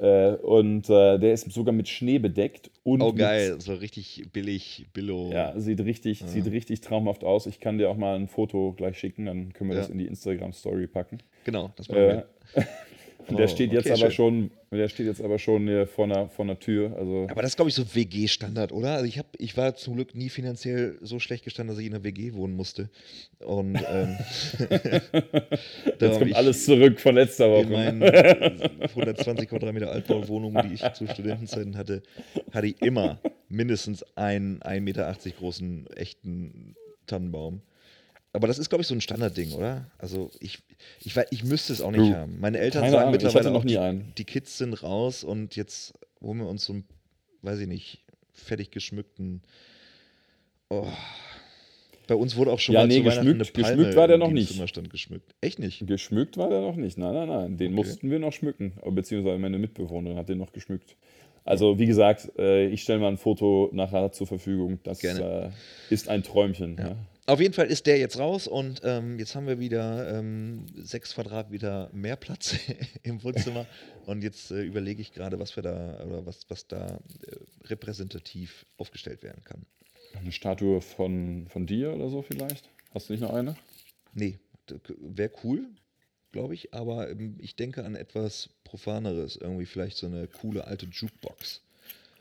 Äh, 0.00 0.30
und 0.32 0.90
äh, 0.90 1.18
der 1.18 1.32
ist 1.32 1.52
sogar 1.52 1.72
mit 1.72 1.88
Schnee 1.88 2.18
bedeckt. 2.18 2.70
Und 2.82 3.02
Oh 3.02 3.12
geil, 3.12 3.60
so 3.60 3.74
richtig 3.74 4.24
billig, 4.32 4.86
Billo. 4.92 5.30
Ja, 5.32 5.52
sieht 5.60 5.80
richtig, 5.80 6.24
sieht 6.26 6.46
richtig 6.46 6.80
traumhaft 6.80 7.22
aus. 7.22 7.46
Ich 7.46 7.60
kann 7.60 7.78
dir 7.78 7.88
auch 7.90 7.96
mal 7.96 8.16
ein 8.16 8.26
Foto 8.26 8.72
gleich 8.72 8.98
schicken, 8.98 9.26
dann 9.26 9.52
können 9.52 9.70
wir 9.70 9.76
Ja. 9.76 9.82
das 9.82 9.90
in 9.90 9.98
die 9.98 10.06
Instagram-Story 10.06 10.88
packen. 10.88 11.18
Genau, 11.44 11.70
das 11.76 11.88
machen 11.88 12.00
Äh, 12.00 12.08
wir. 12.08 12.26
der 13.28 13.46
Oh, 13.46 13.48
steht 13.48 13.72
jetzt 13.72 13.86
okay, 13.86 14.00
aber 14.00 14.10
schön. 14.10 14.50
schon, 14.70 14.78
der 14.78 14.88
steht 14.88 15.06
jetzt 15.06 15.20
aber 15.20 15.38
schon 15.38 15.66
hier 15.66 15.86
vor 15.86 16.04
einer, 16.04 16.28
vor 16.28 16.44
einer 16.44 16.58
Tür. 16.58 16.96
Also 16.96 17.26
Aber 17.30 17.42
das 17.42 17.52
ist, 17.52 17.56
glaube 17.56 17.68
ich, 17.70 17.74
so 17.74 17.94
WG-Standard, 17.94 18.72
oder? 18.72 18.92
Also 18.94 19.06
ich, 19.06 19.18
hab, 19.18 19.26
ich 19.38 19.56
war 19.56 19.74
zum 19.74 19.94
Glück 19.96 20.14
nie 20.14 20.28
finanziell 20.28 20.98
so 21.00 21.18
schlecht 21.18 21.44
gestanden, 21.44 21.74
dass 21.74 21.80
ich 21.80 21.86
in 21.88 21.94
einer 21.94 22.04
WG 22.04 22.34
wohnen 22.34 22.54
musste. 22.54 22.90
Und 23.38 23.76
ähm, 23.90 24.16
jetzt 26.00 26.18
kommt 26.18 26.34
alles 26.36 26.64
zurück 26.64 27.00
von 27.00 27.14
letzter 27.14 27.46
In 27.46 27.52
Woche. 27.52 27.72
meinen 27.72 28.02
120 28.02 29.48
Quadratmeter 29.48 29.90
Altbauwohnungen, 29.90 30.68
die 30.68 30.74
ich 30.74 30.82
zu 30.94 31.06
Studentenzeiten 31.06 31.76
hatte, 31.76 32.02
hatte 32.52 32.66
ich 32.68 32.80
immer 32.82 33.20
mindestens 33.48 34.04
einen 34.16 34.60
1,80 34.60 34.80
Meter 34.80 35.16
großen 35.38 35.86
echten 35.96 36.74
Tannenbaum. 37.06 37.62
Aber 38.36 38.46
das 38.46 38.58
ist, 38.58 38.68
glaube 38.68 38.82
ich, 38.82 38.88
so 38.88 38.94
ein 38.94 39.00
Standardding, 39.00 39.52
oder? 39.52 39.90
Also 39.98 40.30
ich, 40.40 40.58
ich, 41.00 41.16
ich 41.30 41.44
müsste 41.44 41.72
es 41.72 41.80
auch 41.80 41.90
nicht 41.90 42.00
Du, 42.00 42.14
haben. 42.14 42.38
Meine 42.38 42.58
Eltern 42.58 42.82
keine 42.82 42.92
sagen 42.92 43.00
Ahnung, 43.08 43.12
mittlerweile 43.12 43.50
noch 43.50 43.64
nie 43.64 43.78
einen. 43.78 44.12
die 44.18 44.24
Kids 44.24 44.58
sind 44.58 44.82
raus 44.82 45.24
und 45.24 45.56
jetzt 45.56 45.94
holen 46.20 46.38
wir 46.38 46.46
uns 46.48 46.64
so 46.64 46.74
einen, 46.74 46.84
weiß 47.42 47.58
ich 47.60 47.66
nicht, 47.68 48.04
fertig 48.32 48.70
geschmückten. 48.70 49.42
Oh. 50.68 50.86
Bei 52.08 52.14
uns 52.14 52.36
wurde 52.36 52.52
auch 52.52 52.60
schon 52.60 52.74
Ja, 52.74 52.82
mal 52.82 52.86
nee, 52.88 53.00
geschmückt- 53.00 53.34
eine 53.34 53.44
Palme 53.44 53.76
geschmückt 53.78 53.96
war 53.96 54.06
der 54.08 54.18
noch 54.18 54.30
nicht. 54.30 54.52
Zimmerstand 54.52 54.90
geschmückt. 54.90 55.34
Echt 55.40 55.58
nicht? 55.58 55.86
Geschmückt 55.86 56.36
war 56.36 56.48
der 56.50 56.60
noch 56.60 56.76
nicht. 56.76 56.98
Nein, 56.98 57.14
nein, 57.14 57.28
nein. 57.28 57.56
Den 57.56 57.72
Okay. 57.72 57.74
mussten 57.88 58.10
wir 58.10 58.18
noch 58.20 58.32
schmücken. 58.32 58.74
Beziehungsweise 58.90 59.38
meine 59.38 59.58
Mitbewohnerin 59.58 60.16
hat 60.16 60.28
den 60.28 60.38
noch 60.38 60.52
geschmückt. 60.52 60.96
Also, 61.44 61.78
wie 61.78 61.86
gesagt, 61.86 62.30
äh, 62.38 62.66
ich 62.68 62.82
stelle 62.82 62.98
mal 63.00 63.08
ein 63.08 63.18
Foto 63.18 63.70
nachher 63.72 64.10
zur 64.12 64.26
Verfügung. 64.26 64.78
Das 64.84 65.00
Gerne. 65.00 65.52
äh, 65.90 65.94
ist 65.94 66.08
ein 66.08 66.22
Träumchen. 66.22 66.76
Ja. 66.78 66.96
Auf 67.28 67.40
jeden 67.40 67.54
Fall 67.54 67.66
ist 67.66 67.86
der 67.86 67.98
jetzt 67.98 68.20
raus 68.20 68.46
und 68.46 68.82
ähm, 68.84 69.18
jetzt 69.18 69.34
haben 69.34 69.48
wir 69.48 69.58
wieder 69.58 70.16
ähm, 70.16 70.64
sechs 70.76 71.12
Quadratmeter 71.12 71.90
mehr 71.92 72.14
Platz 72.14 72.54
im 73.02 73.22
Wohnzimmer. 73.24 73.66
Und 74.06 74.22
jetzt 74.22 74.52
äh, 74.52 74.62
überlege 74.62 75.02
ich 75.02 75.12
gerade, 75.12 75.40
was 75.40 75.56
wir 75.56 75.64
da 75.64 76.04
oder 76.04 76.24
was, 76.24 76.48
was 76.48 76.68
da 76.68 76.86
äh, 76.86 77.36
repräsentativ 77.64 78.64
aufgestellt 78.76 79.24
werden 79.24 79.42
kann. 79.42 79.66
Eine 80.14 80.30
Statue 80.30 80.80
von, 80.80 81.48
von 81.48 81.66
dir 81.66 81.92
oder 81.92 82.08
so 82.10 82.22
vielleicht? 82.22 82.70
Hast 82.94 83.08
du 83.08 83.14
nicht 83.14 83.22
noch 83.22 83.34
eine? 83.34 83.56
Nee, 84.14 84.38
wäre 85.00 85.32
cool, 85.42 85.66
glaube 86.30 86.54
ich, 86.54 86.72
aber 86.72 87.10
ähm, 87.10 87.38
ich 87.40 87.56
denke 87.56 87.84
an 87.84 87.96
etwas 87.96 88.50
Profaneres, 88.62 89.34
irgendwie 89.34 89.66
vielleicht 89.66 89.96
so 89.96 90.06
eine 90.06 90.28
coole 90.28 90.64
alte 90.64 90.86
Jukebox. 90.86 91.60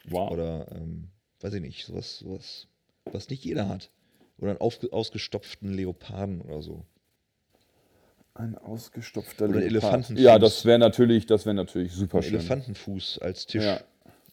Wow. 0.05 0.31
Oder, 0.31 0.71
ähm, 0.71 1.09
weiß 1.41 1.53
ich 1.53 1.61
nicht, 1.61 1.85
sowas, 1.85 2.17
sowas, 2.17 2.67
was 3.05 3.29
nicht 3.29 3.45
jeder 3.45 3.69
hat. 3.69 3.91
Oder 4.37 4.51
einen 4.51 4.61
aufge 4.61 4.91
ausgestopften 4.91 5.73
Leoparden 5.73 6.41
oder 6.41 6.61
so. 6.61 6.85
Ein 8.33 8.57
ausgestopfter 8.57 9.45
Oder 9.45 9.59
Leopard. 9.61 9.71
Elefantenfuß. 9.71 10.23
Ja, 10.23 10.37
das 10.39 10.65
wäre 10.65 10.77
natürlich, 10.79 11.25
das 11.25 11.45
wäre 11.45 11.53
natürlich 11.55 11.93
super 11.93 12.17
Ein 12.17 12.23
schön. 12.23 12.33
Elefantenfuß 12.35 13.19
als 13.19 13.45
Tisch. 13.45 13.63
Ja. 13.63 13.79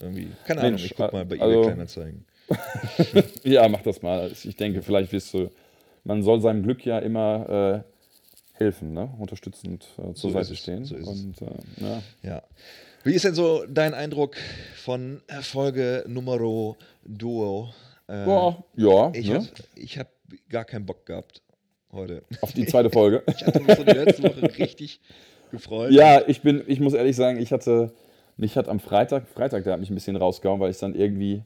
Irgendwie. 0.00 0.28
Keine 0.44 0.62
Mensch, 0.62 0.82
Ahnung, 0.82 0.86
ich 0.90 0.94
guck 0.96 1.12
mal 1.12 1.24
bei 1.24 1.40
also- 1.40 1.52
eBay 1.54 1.66
Kleinanzeigen. 1.66 2.24
Ja, 3.44 3.68
mach 3.68 3.82
das 3.82 4.02
mal. 4.02 4.30
Ich 4.42 4.56
denke, 4.56 4.82
vielleicht 4.82 5.12
wirst 5.12 5.32
du. 5.32 5.50
Man 6.04 6.22
soll 6.24 6.40
seinem 6.40 6.64
Glück 6.64 6.84
ja 6.84 6.98
immer 6.98 7.84
äh, 7.84 8.58
helfen, 8.58 8.92
ne? 8.92 9.08
unterstützend 9.18 9.86
äh, 9.98 10.12
zur 10.14 10.16
So 10.16 10.30
Seite 10.30 10.56
stehen. 10.56 10.84
so 10.84 10.96
ist 10.96 11.06
es. 11.08 11.20
Und 11.24 11.40
äh, 11.42 11.46
ja. 11.76 12.02
Ja. 12.22 12.42
Wie 13.04 13.14
ist 13.14 13.24
denn 13.24 13.34
so 13.34 13.64
dein 13.68 13.94
Eindruck 13.94 14.36
von 14.74 15.22
Folge 15.42 16.04
Numero 16.08 16.76
Duo? 17.04 17.72
Äh, 18.12 18.24
Boah, 18.26 18.62
ja, 18.76 19.10
ich 19.14 19.28
ne? 19.28 19.36
habe 19.36 19.46
hab 19.98 20.08
gar 20.50 20.64
keinen 20.66 20.84
Bock 20.84 21.06
gehabt 21.06 21.40
heute. 21.92 22.22
auf 22.42 22.52
die 22.52 22.66
zweite 22.66 22.90
Folge. 22.90 23.22
Ich 23.34 23.46
hatte 23.46 23.60
mich 23.60 23.74
so 23.76 23.84
die 23.84 23.90
letzte 23.92 24.22
Woche 24.24 24.58
richtig 24.58 25.00
gefreut. 25.50 25.92
Ja, 25.92 26.20
ich 26.26 26.42
bin, 26.42 26.62
ich 26.66 26.78
muss 26.80 26.92
ehrlich 26.92 27.16
sagen, 27.16 27.40
ich 27.40 27.52
hatte, 27.52 27.92
mich 28.36 28.56
hat 28.56 28.68
am 28.68 28.80
Freitag, 28.80 29.28
Freitag, 29.28 29.64
der 29.64 29.72
hat 29.74 29.80
mich 29.80 29.90
ein 29.90 29.94
bisschen 29.94 30.16
rausgehauen, 30.16 30.60
weil 30.60 30.70
ich 30.70 30.78
dann 30.78 30.94
irgendwie, 30.94 31.42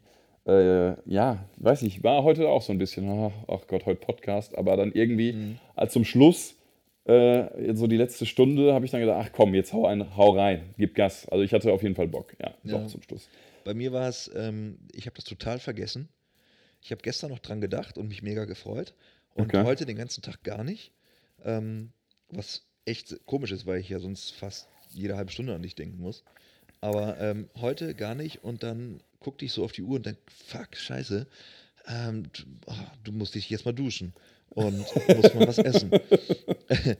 äh, 0.46 0.94
ja, 1.09 1.44
weiß 1.59 1.83
ich, 1.83 2.02
war 2.02 2.24
heute 2.24 2.48
auch 2.48 2.62
so 2.62 2.72
ein 2.72 2.79
bisschen, 2.79 3.09
ach, 3.09 3.33
ach 3.48 3.66
Gott, 3.68 3.87
heute 3.87 4.00
Podcast, 4.00 4.57
aber 4.59 4.76
dann 4.76 4.90
irgendwie, 4.92 5.33
Mhm. 5.35 5.59
als 5.76 5.92
zum 5.92 6.05
Schluss, 6.05 6.57
äh, 7.05 7.74
so 7.74 7.87
die 7.87 7.96
letzte 7.96 8.26
Stunde, 8.26 8.74
habe 8.74 8.85
ich 8.85 8.90
dann 8.90 9.00
gedacht, 9.00 9.24
ach 9.24 9.33
komm, 9.33 9.55
jetzt 9.55 9.72
hau, 9.72 9.87
ein, 9.87 10.16
hau 10.16 10.31
rein, 10.31 10.74
gib 10.79 10.96
Gas. 10.96 11.29
Also 11.29 11.44
ich 11.44 11.52
hatte 11.52 11.72
auf 11.72 11.83
jeden 11.85 11.94
Fall 11.94 12.09
Bock, 12.09 12.35
ja, 12.40 12.55
Ja. 12.64 12.79
doch 12.79 12.87
zum 12.88 13.02
Schluss. 13.02 13.29
Bei 13.64 13.74
mir 13.74 13.92
war 13.92 14.09
es, 14.09 14.29
ähm, 14.35 14.79
ich 14.92 15.07
habe 15.07 15.14
das 15.14 15.24
total 15.24 15.59
vergessen. 15.61 16.09
Ich 16.87 16.92
habe 16.92 17.03
gestern 17.03 17.33
noch 17.33 17.40
dran 17.40 17.61
gedacht 17.61 17.99
und 17.99 18.07
mich 18.07 18.22
mega 18.22 18.44
gefreut. 18.44 18.94
Und 19.35 19.53
Okay. 19.53 19.64
heute 19.64 19.87
den 19.87 19.96
ganzen 19.96 20.22
Tag 20.22 20.44
gar 20.44 20.62
nicht. 20.62 20.92
Ähm, 21.44 21.90
was 22.31 22.62
echt 22.85 23.27
komisch 23.27 23.51
ist, 23.51 23.66
weil 23.66 23.81
ich 23.81 23.88
ja 23.88 23.99
sonst 23.99 24.31
fast 24.31 24.68
jede 24.90 25.16
halbe 25.16 25.33
Stunde 25.33 25.53
an 25.53 25.62
dich 25.62 25.75
denken 25.75 25.99
muss. 25.99 26.22
Aber 26.81 27.18
ähm, 27.18 27.51
heute 27.57 27.96
gar 27.96 28.14
nicht. 28.14 28.44
Und 28.44 28.62
dann 28.62 29.03
guckte 29.18 29.44
ich 29.44 29.53
so 29.53 29.64
auf 29.64 29.72
die 29.72 29.83
Uhr 29.83 29.96
und 29.96 30.07
denke, 30.07 30.20
fuck, 30.29 30.77
scheiße. 30.77 31.27
Ähm, 31.88 32.31
du, 32.33 32.44
oh, 32.66 32.75
du 33.03 33.11
musst 33.11 33.35
dich 33.35 33.51
jetzt 33.51 33.64
mal 33.64 33.72
duschen 33.72 34.12
und 34.51 34.77
musst 35.16 35.35
mal 35.35 35.49
was 35.49 35.59
essen. 35.59 35.90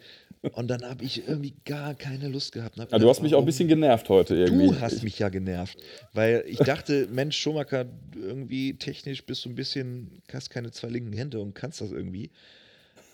und 0.53 0.69
dann 0.69 0.83
habe 0.83 1.05
ich 1.05 1.27
irgendwie 1.27 1.55
gar 1.65 1.95
keine 1.95 2.29
Lust 2.29 2.53
gehabt. 2.53 2.77
Ja, 2.77 2.99
du 2.99 3.09
hast 3.09 3.23
mich 3.23 3.35
auch 3.35 3.41
ein 3.41 3.47
bisschen 3.47 3.69
genervt 3.69 4.09
heute 4.09 4.35
irgendwie. 4.35 4.69
Du 4.69 4.81
hast 4.81 5.03
mich 5.03 5.19
ja 5.19 5.29
genervt, 5.29 5.79
weil 6.13 6.45
ich 6.47 6.59
dachte, 6.59 7.09
Mensch, 7.11 7.37
Schumacher, 7.37 7.87
irgendwie 8.15 8.75
technisch 8.75 9.25
bist 9.25 9.45
du 9.45 9.51
ein 9.51 9.55
bisschen, 9.55 10.23
hast 10.33 10.51
keine 10.51 10.71
zwei 10.71 10.89
linken 10.89 11.13
Hände 11.13 11.41
und 11.41 11.55
kannst 11.55 11.81
das 11.81 11.93
irgendwie. 11.93 12.31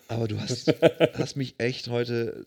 Aber 0.09 0.29
du 0.29 0.39
hast, 0.41 0.73
hast 1.15 1.37
mich 1.37 1.55
echt 1.59 1.89
heute 1.89 2.45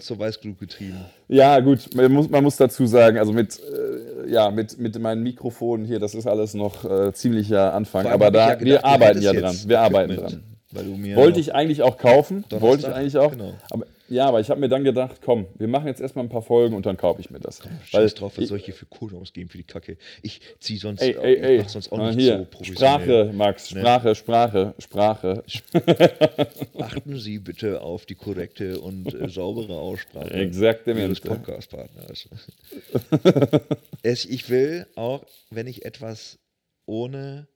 zur 0.00 0.18
Weißglut 0.18 0.58
getrieben. 0.58 1.04
Ja, 1.28 1.60
gut, 1.60 1.94
man 1.94 2.12
muss, 2.12 2.28
man 2.28 2.42
muss 2.42 2.56
dazu 2.56 2.86
sagen, 2.86 3.18
also 3.18 3.32
mit, 3.32 3.58
äh, 3.60 4.30
ja, 4.30 4.50
mit, 4.50 4.78
mit 4.78 4.98
meinem 4.98 5.22
Mikrofon 5.22 5.84
hier, 5.84 5.98
das 5.98 6.14
ist 6.14 6.26
alles 6.26 6.54
noch 6.54 6.84
äh, 6.84 7.12
ziemlicher 7.12 7.72
Anfang, 7.72 8.06
aber 8.06 8.30
da, 8.30 8.50
ja 8.50 8.54
gedacht, 8.54 8.64
wir 8.64 8.84
arbeiten 8.84 9.22
ja 9.22 9.32
dran, 9.32 9.56
wir 9.66 9.80
arbeiten 9.80 10.16
dran. 10.16 10.55
Weil 10.72 10.84
du 10.84 10.96
mir 10.96 11.16
Wollte 11.16 11.38
ich 11.38 11.54
eigentlich 11.54 11.82
auch 11.82 11.96
kaufen, 11.96 12.44
Donnerstag, 12.48 12.60
wollte 12.60 12.86
ich 12.88 12.94
eigentlich 12.94 13.16
auch, 13.18 13.30
genau. 13.30 13.54
aber, 13.70 13.86
ja, 14.08 14.26
aber 14.26 14.40
ich 14.40 14.50
habe 14.50 14.60
mir 14.60 14.68
dann 14.68 14.82
gedacht, 14.82 15.20
komm, 15.24 15.46
wir 15.56 15.68
machen 15.68 15.86
jetzt 15.86 16.00
erstmal 16.00 16.24
ein 16.24 16.28
paar 16.28 16.42
Folgen 16.42 16.74
und 16.74 16.86
dann 16.86 16.96
kaufe 16.96 17.20
ich 17.20 17.30
mir 17.30 17.38
das. 17.38 17.60
Scheiß 17.84 18.14
drauf, 18.14 18.32
was 18.36 18.42
ich, 18.42 18.48
soll 18.48 18.58
ich 18.58 18.64
hier 18.64 18.74
für 18.74 18.86
Kohle 18.86 19.16
ausgeben 19.16 19.48
für 19.48 19.58
die 19.58 19.64
Kacke? 19.64 19.96
Ich 20.22 20.40
zieh 20.58 20.76
sonst, 20.76 21.02
ey, 21.02 21.16
ey, 21.16 21.36
ey, 21.36 21.58
mach 21.58 21.68
sonst 21.68 21.92
auch 21.92 21.98
nicht 21.98 22.18
hier, 22.18 22.38
so 22.38 22.44
professionell. 22.44 22.76
Sprache, 22.76 23.32
Max, 23.32 23.74
Ne? 23.74 23.80
Sprache, 23.80 24.14
Sprache, 24.16 24.74
Sprache. 24.78 25.44
Achten 26.78 27.18
Sie 27.18 27.38
bitte 27.38 27.80
auf 27.80 28.06
die 28.06 28.14
korrekte 28.16 28.80
und 28.80 29.14
äh, 29.14 29.28
saubere 29.28 29.78
Aussprache 29.78 30.34
Ihres 30.34 30.56
Exaktamente. 30.56 31.20
Podcast-Partners. 31.28 32.28
es, 34.02 34.24
ich 34.24 34.50
will 34.50 34.86
auch, 34.96 35.24
wenn 35.50 35.68
ich 35.68 35.84
etwas 35.84 36.38
ohne 36.86 37.46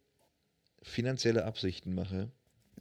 finanzielle 0.82 1.44
Absichten 1.44 1.94
mache 1.94 2.30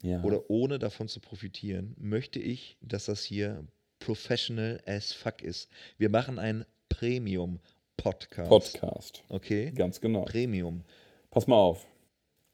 Ja. 0.02 0.22
oder 0.24 0.50
ohne 0.50 0.80
davon 0.80 1.08
zu 1.08 1.20
profitieren, 1.20 1.95
möchte 2.00 2.39
ich, 2.39 2.78
dass 2.82 3.06
das 3.06 3.24
hier 3.24 3.64
professional 4.00 4.80
as 4.86 5.12
fuck 5.12 5.41
ist. 5.41 5.70
Wir 5.97 6.10
machen 6.10 6.39
einen 6.39 6.66
Premium-Podcast. 6.89 8.50
Podcast, 8.50 9.24
Okay? 9.30 9.72
ganz 9.72 10.00
genau. 10.02 10.24
Premium. 10.24 10.84
Pass 11.32 11.47
mal 11.47 11.58
auf, 11.58 11.86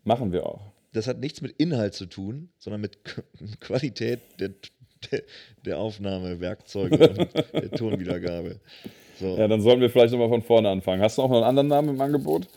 machen 0.04 0.32
wir 0.32 0.46
auch. 0.46 0.72
Das 0.94 1.08
hat 1.08 1.20
nichts 1.20 1.42
mit 1.42 1.52
Inhalt 1.58 1.94
zu 1.94 2.06
tun, 2.06 2.50
sondern 2.58 2.82
mit 2.82 3.00
Qu- 3.06 3.24
Qualität 3.60 4.20
der 4.40 4.52
der, 5.12 5.22
der 5.66 5.78
Aufnahme, 5.78 6.40
Werkzeuge 6.40 7.10
und 7.10 7.34
der 7.54 7.72
Tonwiedergabe. 7.78 8.60
So, 9.20 9.38
Ja, 9.38 9.48
dann 9.48 9.62
sollten 9.62 9.82
wir 9.82 9.90
vielleicht 9.92 10.12
nochmal 10.14 10.30
von 10.30 10.42
vorne 10.42 10.70
anfangen. 10.70 11.00
Hast 11.04 11.18
du 11.20 11.22
auch 11.22 11.30
noch 11.30 11.36
einen 11.38 11.46
anderen 11.46 11.68
Namen 11.68 11.90
im 11.90 12.02
Angebot? 12.02 12.48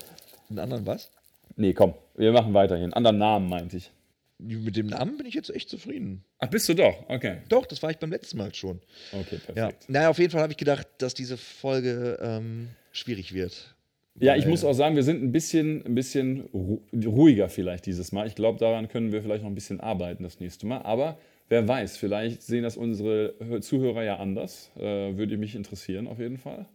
einen 0.49 0.59
anderen 0.61 0.87
was? 0.87 1.11
Nee, 1.57 1.75
komm, 1.75 1.93
wir 2.17 2.33
machen 2.33 2.55
weiterhin. 2.55 2.95
Anderen 2.95 3.19
Namen 3.19 3.49
meinte 3.51 3.77
ich. 3.77 3.91
Mit 4.39 4.77
dem 4.77 4.87
Namen 4.87 5.17
bin 5.17 5.27
ich 5.27 5.35
jetzt 5.35 5.51
echt 5.55 5.69
zufrieden. 5.69 6.25
Ach, 6.39 6.49
bist 6.49 6.69
du 6.69 6.75
doch? 6.75 7.09
Okay. 7.09 7.39
Doch, 7.49 7.67
das 7.67 7.83
war 7.83 7.91
ich 7.91 7.99
beim 7.99 8.11
letzten 8.11 8.39
Mal 8.39 8.55
schon. 8.55 8.81
Okay, 9.13 9.39
Ja. 9.55 9.55
perfekt. 9.55 9.89
Naja, 9.89 10.09
auf 10.11 10.19
jeden 10.19 10.31
Fall 10.31 10.43
habe 10.43 10.53
ich 10.53 10.57
gedacht, 10.57 10.87
dass 10.99 11.15
diese 11.15 11.37
Folge 11.37 12.19
ähm, 12.23 12.69
schwierig 12.93 13.35
wird. 13.35 13.75
Ja, 14.21 14.35
ich 14.37 14.47
muss 14.47 14.65
auch 14.65 14.73
sagen, 14.73 14.97
wir 14.97 15.03
sind 15.05 15.23
ein 15.23 15.31
bisschen, 15.33 15.85
ein 15.87 15.95
bisschen 15.95 16.43
ru 16.53 16.81
ruhiger 17.05 17.49
vielleicht 17.49 17.87
dieses 17.87 18.11
Mal. 18.13 18.27
Ich 18.27 18.35
glaube, 18.35 18.59
daran 18.59 18.89
können 18.89 19.13
wir 19.13 19.23
vielleicht 19.23 19.43
noch 19.43 19.51
ein 19.51 19.55
bisschen 19.55 19.81
arbeiten 19.81 20.23
das 20.25 20.41
nächste 20.41 20.67
Mal. 20.67 20.83
Aber 20.83 21.19
wer 21.49 21.67
weiß, 21.67 21.97
vielleicht 21.97 22.43
sehen 22.43 22.63
das 22.65 22.77
unsere 22.77 23.35
Hö- 23.41 23.61
Zuhörer 23.61 24.03
ja 24.05 24.17
anders. 24.19 24.71
Äh, 24.77 25.17
würde 25.17 25.37
mich 25.37 25.55
interessieren 25.55 26.07
auf 26.09 26.19
jeden 26.19 26.39
Fall. 26.39 26.67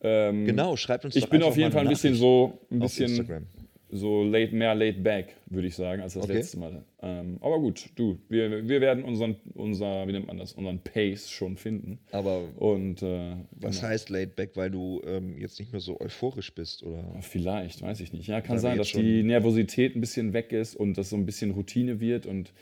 Ähm, 0.00 0.44
Genau, 0.44 0.76
schreibt 0.76 1.04
uns 1.04 1.16
Ich 1.16 1.24
doch 1.24 1.30
bin 1.30 1.38
einfach 1.42 1.50
auf 1.52 1.56
jeden 1.56 1.72
Fall 1.72 1.82
ein 1.82 1.88
bisschen 1.88 2.14
so, 2.14 2.58
ein 2.70 2.78
bisschen. 2.80 3.46
So 3.90 4.24
late, 4.24 4.54
mehr 4.54 4.74
laid 4.74 5.02
back, 5.02 5.36
würde 5.46 5.68
ich 5.68 5.76
sagen, 5.76 6.02
als 6.02 6.14
das 6.14 6.24
Okay. 6.24 6.34
letzte 6.34 6.58
Mal. 6.58 6.82
Ähm, 7.02 7.38
aber 7.40 7.60
gut, 7.60 7.90
du, 7.94 8.18
wir, 8.28 8.68
wir 8.68 8.80
werden 8.80 9.04
unseren, 9.04 9.36
unser, 9.54 10.08
wie 10.08 10.12
nennt 10.12 10.26
man 10.26 10.38
das, 10.38 10.54
unseren 10.54 10.80
Pace 10.80 11.30
schon 11.30 11.56
finden. 11.56 11.98
Aber 12.10 12.42
Und 12.56 13.02
äh, 13.02 13.36
was 13.52 13.76
genau. 13.76 13.88
heißt 13.88 14.10
laid 14.10 14.34
back, 14.34 14.50
weil 14.54 14.70
du 14.70 15.00
ähm, 15.06 15.38
jetzt 15.38 15.58
nicht 15.60 15.72
mehr 15.72 15.80
so 15.80 16.00
euphorisch 16.00 16.52
bist? 16.54 16.82
Oder? 16.82 17.04
Vielleicht, 17.20 17.82
weiß 17.82 18.00
ich 18.00 18.12
nicht. 18.12 18.26
Ja, 18.26 18.40
kann 18.40 18.56
Weil 18.56 18.60
sein, 18.60 18.78
dass 18.78 18.90
die 18.92 19.22
Nervosität 19.22 19.94
ein 19.94 20.00
bisschen 20.00 20.32
weg 20.32 20.52
ist 20.52 20.74
und 20.74 20.98
das 20.98 21.10
so 21.10 21.16
ein 21.16 21.26
bisschen 21.26 21.52
Routine 21.52 22.00
wird. 22.00 22.26
Und 22.26 22.52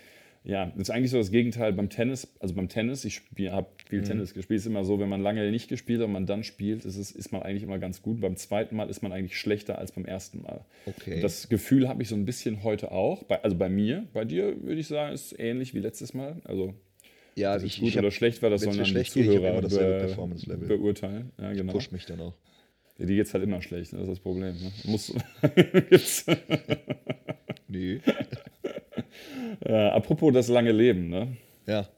ja, 0.47 0.67
das 0.67 0.89
ist 0.89 0.91
eigentlich 0.91 1.11
so 1.11 1.17
das 1.17 1.31
Gegenteil 1.31 1.73
beim 1.73 1.89
Tennis. 1.89 2.29
Also 2.39 2.55
beim 2.55 2.69
Tennis, 2.69 3.05
ich 3.07 3.23
habe 3.51 3.67
viel 3.89 4.01
Mhm. 4.01 4.05
Tennis 4.05 4.35
gespielt, 4.35 4.61
ist 4.61 4.67
immer 4.67 4.85
so, 4.85 5.01
wenn 5.01 5.09
man 5.09 5.23
lange 5.23 5.51
nicht 5.51 5.69
gespielt 5.69 6.01
hat 6.01 6.07
und 6.07 6.13
man 6.13 6.27
dann 6.27 6.45
spielt, 6.45 6.85
ist, 6.85 6.97
es, 6.99 7.11
ist 7.11 7.33
man 7.33 7.43
eigentlich 7.43 7.63
immer 7.63 7.79
ganz 7.79 8.03
gut. 8.03 8.21
Beim 8.21 8.37
zweiten 8.37 8.77
Mal 8.77 8.91
ist 8.91 9.03
man 9.03 9.11
eigentlich 9.11 9.39
schlechter 9.39 9.79
als 9.79 9.93
beim 9.93 10.05
ersten 10.05 10.43
Mal. 10.43 10.65
Okay. 10.85 11.15
Und 11.15 11.23
das 11.23 11.49
Gefühl 11.49 11.89
habe 11.89 12.03
ich 12.03 12.09
so 12.11 12.15
ein 12.15 12.27
bisschen 12.27 12.63
heute 12.63 12.93
auch. 12.93 13.23
Bei, 13.23 13.43
also 13.43 13.57
bei 13.57 13.71
mir, 13.71 14.07
bei 14.13 14.27
dir 14.27 14.63
würde 14.63 14.81
ich 14.81 14.87
sagen, 14.87 15.15
ist 15.15 15.35
ähnlich 15.39 15.73
wie 15.73 15.79
letztes 15.81 16.13
Mal. 16.13 16.43
Also 16.45 16.75
Ja, 17.37 17.57
ich, 17.57 17.81
gut 17.81 17.89
ich 17.89 17.97
hab, 17.97 18.03
oder 18.05 18.11
schlecht 18.11 18.43
war, 18.43 18.51
das 18.51 18.61
sollen 18.63 18.77
dann 18.77 18.85
die 18.85 18.91
schlecht 18.91 19.15
geht, 19.15 19.23
ich 19.25 19.31
hab 19.31 19.37
Zuhörer 19.37 19.63
dasselbe 19.63 20.57
be 20.59 20.77
beurteilen. 20.77 21.31
Ja, 21.41 21.53
genau. 21.55 21.73
push 21.73 21.91
mich 21.91 22.05
dann 22.05 22.21
auch. 22.21 22.35
Ja, 22.99 23.07
die 23.07 23.17
geht 23.17 23.33
halt 23.33 23.43
immer 23.43 23.63
schlecht, 23.63 23.95
ne? 23.95 24.01
das 24.01 24.09
ist 24.09 24.13
das 24.17 24.21
Problem. 24.21 24.55
Ne? 24.55 24.73
Muss, 24.85 25.13
Nee. 27.69 28.01
Ja, 29.69 29.93
apropos 29.93 30.33
das 30.33 30.49
lange 30.49 30.73
Leben, 30.73 31.09
ne? 31.09 31.37
Ja. 31.67 31.89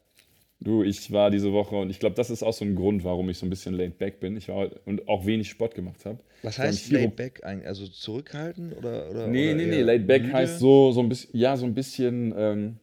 Du, 0.59 0.83
ich 0.83 1.11
war 1.11 1.29
diese 1.29 1.53
Woche 1.53 1.75
und 1.75 1.89
ich 1.89 1.99
glaube, 1.99 2.15
das 2.15 2.29
ist 2.29 2.41
auch 2.41 2.53
so 2.53 2.65
ein 2.65 2.75
Grund, 2.75 3.03
warum 3.03 3.29
ich 3.29 3.37
so 3.37 3.45
ein 3.45 3.49
bisschen 3.49 3.75
laid 3.75 3.99
back 3.99 4.19
bin. 4.19 4.35
Ich 4.37 4.47
war 4.47 4.69
und 4.85 5.07
auch 5.07 5.25
wenig 5.25 5.49
Sport 5.49 5.75
gemacht 5.75 6.03
habe. 6.05 6.19
Was 6.41 6.57
heißt 6.57 6.91
laid 6.91 7.15
back 7.15 7.43
eigentlich? 7.43 7.67
Also 7.67 7.87
zurückhalten 7.87 8.73
oder? 8.73 9.09
oder 9.09 9.27
Nee, 9.27 9.49
oder 9.49 9.55
nee, 9.55 9.65
nee, 9.67 9.81
laid 9.81 10.07
back 10.07 10.23
müde? 10.23 10.33
heißt 10.33 10.59
so, 10.59 10.91
so 10.91 11.01
ein 11.01 11.09
bisschen, 11.09 11.39
ja, 11.39 11.57
so 11.57 11.65
ein 11.65 11.75
bisschen, 11.75 12.33
ähm, 12.35 12.77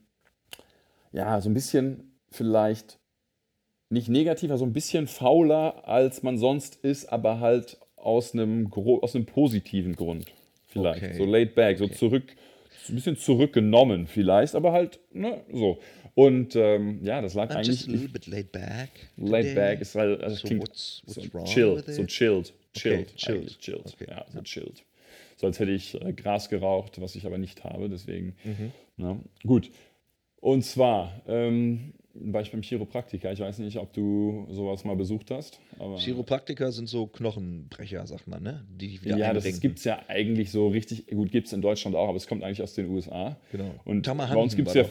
ja, 1.13 1.41
so 1.41 1.51
ein 1.51 1.55
bisschen 1.55 2.13
vielleicht 2.31 2.99
nicht 3.91 4.09
negativer, 4.09 4.57
so 4.57 4.65
ein 4.65 4.73
bisschen 4.73 5.07
fauler, 5.07 5.89
als 5.89 6.23
man 6.23 6.39
sonst 6.39 6.77
ist, 6.77 7.07
aber 7.07 7.41
halt 7.41 7.79
aus 7.97 8.35
einem, 8.35 8.73
aus 8.73 9.15
einem 9.17 9.27
positiven 9.27 9.97
Grund. 9.97 10.27
Vielleicht. 10.69 11.03
Okay. 11.03 11.17
So 11.17 11.25
laid 11.25 11.55
back, 11.55 11.79
so 11.79 11.89
zurück, 11.89 12.37
ein 12.89 12.95
bisschen 12.97 13.17
zurückgenommen 13.17 14.07
vielleicht, 14.07 14.55
aber 14.55 14.73
halt, 14.73 15.01
ne, 15.13 15.43
so. 15.53 15.79
Und 16.15 16.55
ähm, 16.55 17.01
ja, 17.03 17.21
das 17.21 17.35
lag 17.35 17.51
I'm 17.51 17.57
eigentlich. 17.57 17.67
just 17.69 17.89
a 17.89 17.93
little 17.93 18.09
bit 18.09 18.27
laid 18.27 18.53
back. 18.53 18.91
Laid 19.17 19.43
today. 19.49 19.55
back 19.55 19.81
ist 19.81 19.95
halt, 19.97 20.23
also 20.23 20.37
So 20.37 20.47
klingt 20.49 20.63
what's- 20.63 21.03
what's 21.07 21.15
so 21.15 21.45
chilled, 21.45 21.85
so 21.87 22.05
chilled, 22.05 22.53
chilled, 22.73 23.07
Okay, 23.09 23.17
chilled. 23.17 23.59
chilled, 23.61 23.87
Okay, 23.95 24.07
ja, 24.09 24.25
so 24.33 24.41
chilled. 24.43 24.83
So 25.37 25.47
als 25.49 25.59
hätte 25.59 25.73
ich 25.73 26.01
äh, 26.01 26.13
Gras 26.13 26.49
geraucht, 26.49 27.01
was 27.01 27.17
ich 27.17 27.27
aber 27.27 27.39
nicht 27.39 27.65
habe, 27.65 27.89
deswegen, 27.89 28.37
Mhm. 28.45 28.73
na, 28.97 29.19
gut. 29.45 29.71
Und 30.41 30.63
zwar 30.65 31.21
ähm, 31.27 31.95
ich 32.15 32.53
beim 32.53 32.63
Chiropraktiker, 32.63 33.33
ich 33.33 33.41
weiß 33.41 33.59
nicht, 33.59 33.79
ob 33.79 33.93
du 33.93 34.47
sowas 34.51 34.85
mal 34.85 34.97
besucht 34.97 35.31
hast, 35.31 35.61
aber 35.79 35.99
Chiropraktiker 35.99 36.73
sind 36.73 36.89
so 36.89 37.07
Knochenbrecher, 37.07 38.07
sagt 38.07 38.29
man, 38.29 38.43
ne? 38.43 38.65
Die 38.71 38.89
dich 38.89 39.05
wieder 39.05 39.17
ja, 39.17 39.33
das 39.33 39.45
einrenken. 39.45 39.61
gibt 39.61 39.79
es 39.79 39.85
ja 39.85 40.01
eigentlich 40.09 40.51
so 40.51 40.69
richtig, 40.69 41.07
gut, 41.09 41.33
gibt 41.33 41.49
es 41.49 41.53
in 41.53 41.63
Deutschland 41.63 41.97
auch, 41.97 42.09
aber 42.09 42.17
es 42.17 42.27
kommt 42.27 42.45
eigentlich 42.45 42.63
aus 42.63 42.75
den 42.75 42.89
USA. 42.91 43.37
Genau. 43.53 43.75
Und 43.85 44.05
Tama 44.05 44.27
bei 44.27 44.37
uns 44.37 44.57
gibt 44.57 44.69
es 44.69 44.75
ja 44.75 44.85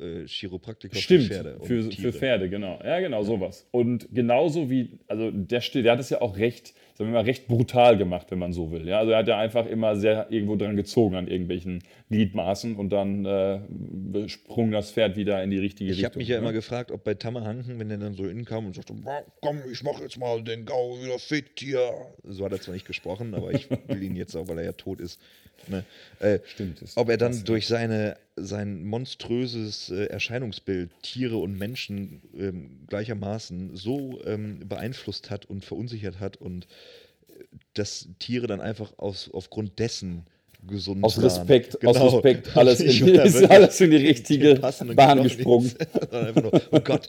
äh, 0.00 0.26
Chiropraktiker 0.26 0.96
Stimmt, 0.96 1.24
für 1.24 1.28
Pferde. 1.28 1.58
für, 1.62 1.82
für. 1.92 2.12
Pferde, 2.12 2.50
genau. 2.50 2.80
Ja, 2.84 3.00
genau, 3.00 3.22
sowas. 3.22 3.66
Und 3.70 4.08
genauso 4.12 4.70
wie, 4.70 4.98
also 5.06 5.30
der, 5.30 5.60
der 5.60 5.92
hat 5.92 6.00
es 6.00 6.10
ja 6.10 6.20
auch 6.20 6.36
recht, 6.36 6.74
sagen 6.96 7.10
wir 7.10 7.18
mal, 7.18 7.24
recht 7.24 7.48
brutal 7.48 7.96
gemacht, 7.98 8.28
wenn 8.30 8.38
man 8.38 8.52
so 8.52 8.70
will. 8.70 8.86
Ja? 8.86 9.00
Also 9.00 9.10
er 9.12 9.18
hat 9.18 9.28
ja 9.28 9.36
einfach 9.36 9.66
immer 9.66 9.96
sehr 9.96 10.30
irgendwo 10.30 10.54
dran 10.54 10.76
gezogen 10.76 11.16
an 11.16 11.26
irgendwelchen 11.26 11.82
Gliedmaßen 12.10 12.76
und 12.76 12.90
dann 12.90 13.24
äh, 13.24 14.28
sprung 14.28 14.70
das 14.70 14.92
Pferd 14.92 15.16
wieder 15.16 15.42
in 15.42 15.50
die 15.50 15.58
richtige 15.58 15.90
Ich 15.90 15.96
Richtung. 15.96 16.10
habe 16.10 16.18
mich 16.18 16.28
ja 16.28 16.36
ne? 16.36 16.42
immer 16.42 16.52
gefragt, 16.52 16.92
ob 16.92 17.02
bei 17.02 17.14
Tamahanken, 17.14 17.78
wenn 17.80 17.88
der 17.88 17.98
dann 17.98 18.14
so 18.14 18.24
inkam 18.26 18.66
und 18.66 18.76
sagte, 18.76 18.92
"Boah, 18.94 19.24
komm, 19.40 19.58
ich 19.72 19.82
mache 19.82 20.02
jetzt 20.04 20.18
mal 20.18 20.42
den 20.42 20.64
Gau 20.64 20.96
wieder 21.02 21.18
fit 21.18 21.46
hier. 21.58 21.90
So 22.22 22.44
hat 22.44 22.52
er 22.52 22.60
zwar 22.60 22.74
nicht 22.74 22.86
gesprochen, 22.86 23.34
aber 23.34 23.52
ich 23.52 23.68
will 23.70 24.02
ihn 24.02 24.14
jetzt 24.14 24.36
auch, 24.36 24.46
weil 24.48 24.58
er 24.58 24.64
ja 24.64 24.72
tot 24.72 25.00
ist. 25.00 25.20
Ne? 25.68 25.84
Äh, 26.20 26.40
Stimmt, 26.46 26.80
ob 26.96 27.08
er 27.08 27.16
dann 27.16 27.32
krass, 27.32 27.44
durch 27.44 27.66
seine, 27.66 28.16
sein 28.36 28.84
monströses 28.84 29.90
äh, 29.90 30.06
Erscheinungsbild 30.06 30.90
Tiere 31.02 31.36
und 31.36 31.58
Menschen 31.58 32.22
ähm, 32.36 32.86
gleichermaßen 32.86 33.76
so 33.76 34.20
ähm, 34.24 34.68
beeinflusst 34.68 35.30
hat 35.30 35.46
und 35.46 35.64
verunsichert 35.64 36.20
hat 36.20 36.36
und 36.36 36.66
äh, 37.28 37.44
dass 37.74 38.08
Tiere 38.18 38.46
dann 38.46 38.60
einfach 38.60 38.98
aus, 38.98 39.30
aufgrund 39.32 39.78
dessen 39.78 40.26
gesund 40.66 41.04
Aus. 41.04 41.20
Respekt, 41.22 41.84
aus 41.86 42.00
Respekt, 42.00 42.56
alles 42.56 42.80
in, 42.80 43.06
war 43.16 43.24
ist 43.24 43.50
alles 43.50 43.80
in 43.80 43.90
die 43.90 43.96
richtige 43.96 44.54
Bahn 44.94 45.22
gesprungen. 45.22 45.72
nur, 46.42 46.60
oh 46.70 46.80
Gott, 46.80 47.08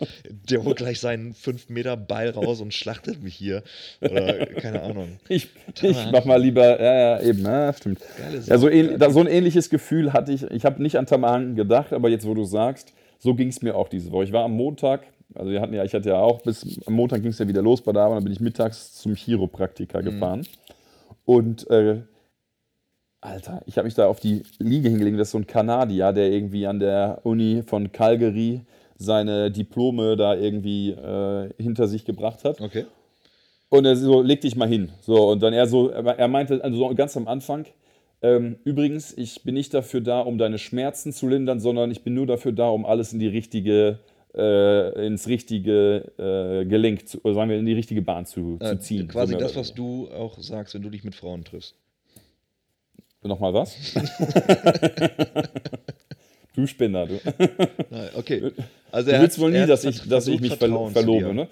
der 0.50 0.64
holt 0.64 0.78
gleich 0.78 1.00
seinen 1.00 1.34
5 1.34 1.70
Meter 1.70 1.98
Ball 1.98 2.30
raus 2.30 2.62
und 2.62 2.74
schlachtet 2.74 3.24
mich 3.24 3.36
hier. 3.36 3.64
Oder 4.02 4.46
keine 4.46 4.82
Ahnung. 4.82 5.08
Ich, 5.28 5.48
ich 5.82 5.98
mach 6.12 6.26
mal 6.26 6.42
lieber, 6.42 6.80
ja, 6.82 7.18
ja, 7.18 7.22
eben, 7.22 7.42
ja, 7.44 7.74
stimmt. 7.74 8.00
Ja, 8.46 8.58
so, 8.58 8.70
ähn, 8.70 8.98
da, 9.00 9.10
so 9.10 9.20
ein 9.20 9.28
ähnliches 9.28 9.70
Gefühl 9.70 10.14
hatte 10.14 10.32
ich. 10.32 10.44
Ich 10.52 10.66
habe 10.66 10.82
nicht 10.82 10.98
an 10.98 11.06
Tamahanken 11.06 11.56
gedacht, 11.56 11.94
aber 11.94 12.10
jetzt, 12.10 12.26
wo 12.28 12.34
du 12.34 12.44
sagst, 12.44 12.94
so 13.20 13.34
ging 13.34 13.48
es 13.50 13.62
mir 13.62 13.76
auch 13.76 13.90
diese 13.90 14.12
Woche. 14.12 14.26
Ich 14.26 14.32
war 14.32 14.44
am 14.46 14.52
Montag, 14.54 15.02
also 15.34 15.52
wir 15.52 15.62
hatten 15.62 15.74
ja, 15.74 15.84
ich 15.84 15.94
hatte 15.94 16.10
ja 16.10 16.20
auch 16.20 16.42
bis 16.42 16.80
am 16.86 16.94
Montag 16.94 17.22
ging 17.22 17.32
es 17.32 17.40
ja 17.40 17.48
wieder 17.48 17.62
los 17.62 17.82
bei 17.82 17.92
der 17.92 18.04
Arbeit, 18.04 18.18
dann 18.18 18.24
bin 18.26 18.34
ich 18.34 18.40
mittags 18.40 18.94
zum 18.96 19.16
Chiropraktiker 19.16 20.02
Mhm. 20.02 20.06
gefahren. 20.06 20.48
Und 21.26 21.70
äh, 21.70 22.02
Alter, 23.26 23.62
ich 23.66 23.78
habe 23.78 23.86
mich 23.86 23.96
da 23.96 24.08
auf 24.08 24.20
die 24.20 24.44
Liege 24.60 24.90
hingelegt. 24.90 25.20
Das 25.20 25.28
ist 25.30 25.32
so 25.32 25.40
ein 25.40 25.48
Kanadier, 25.48 26.14
der 26.14 26.32
irgendwie 26.32 26.68
an 26.68 26.80
der 26.80 27.22
Uni 27.24 27.64
von 27.66 27.92
Calgary 27.92 28.62
seine 28.98 29.52
Diplome 29.52 30.16
da 30.16 30.36
irgendwie 30.36 30.92
äh, 30.92 31.50
hinter 31.62 31.88
sich 31.88 32.06
gebracht 32.06 32.44
hat. 32.46 32.62
Okay. 32.62 32.86
Und 33.70 33.86
er 33.86 33.96
so, 33.96 34.22
leg 34.22 34.42
dich 34.42 34.56
mal 34.56 34.70
hin. 34.70 34.92
So, 35.02 35.30
und 35.32 35.42
dann 35.44 35.54
er 35.54 35.68
so, 35.68 35.90
er 35.90 36.28
meinte, 36.28 36.64
also 36.64 36.78
so 36.78 36.96
ganz 36.96 37.18
am 37.18 37.28
Anfang, 37.28 37.66
ähm, 38.22 38.58
übrigens, 38.64 39.14
ich 39.18 39.44
bin 39.44 39.56
nicht 39.56 39.74
dafür 39.74 40.02
da, 40.02 40.22
um 40.22 40.38
deine 40.38 40.58
Schmerzen 40.58 41.12
zu 41.12 41.28
lindern, 41.28 41.60
sondern 41.60 41.92
ich 41.92 42.04
bin 42.04 42.14
nur 42.14 42.26
dafür 42.26 42.54
da, 42.54 42.70
um 42.70 42.86
alles 42.86 43.12
in 43.12 43.20
die 43.20 43.28
richtige, 43.28 44.00
äh, 44.34 45.06
ins 45.06 45.28
richtige 45.28 46.12
äh, 46.18 46.66
Gelenk, 46.66 47.08
zu, 47.08 47.20
oder 47.24 47.34
sagen 47.34 47.50
wir, 47.50 47.58
in 47.58 47.66
die 47.66 47.74
richtige 47.74 48.02
Bahn 48.02 48.26
zu, 48.26 48.58
zu 48.60 48.66
Äh, 48.66 48.80
ziehen. 48.80 49.08
quasi 49.08 49.34
So 49.34 49.40
das, 49.40 49.56
was 49.56 49.74
du 49.74 50.08
auch 50.10 50.40
sagst, 50.40 50.74
wenn 50.76 50.82
du 50.82 50.90
dich 50.90 51.04
mit 51.04 51.16
Frauen 51.16 51.44
triffst. 51.44 51.76
Nochmal 53.26 53.54
was? 53.54 53.76
du 56.56 56.68
Spinner, 56.68 57.06
du. 57.08 57.20
Nein, 57.90 58.10
okay. 58.16 58.52
Also 58.92 59.10
Du 59.10 59.16
er 59.16 59.22
willst 59.22 59.40
wohl 59.40 59.52
nie, 59.52 59.58
er 59.58 59.68
dass 59.68 59.84
ich, 59.84 60.08
dass 60.08 60.28
ich 60.28 60.40
mich 60.40 60.52
ver 60.52 60.58
Vertrauen 60.60 60.88
zu 60.94 60.94
verlobe, 60.94 61.34
ne? 61.34 61.48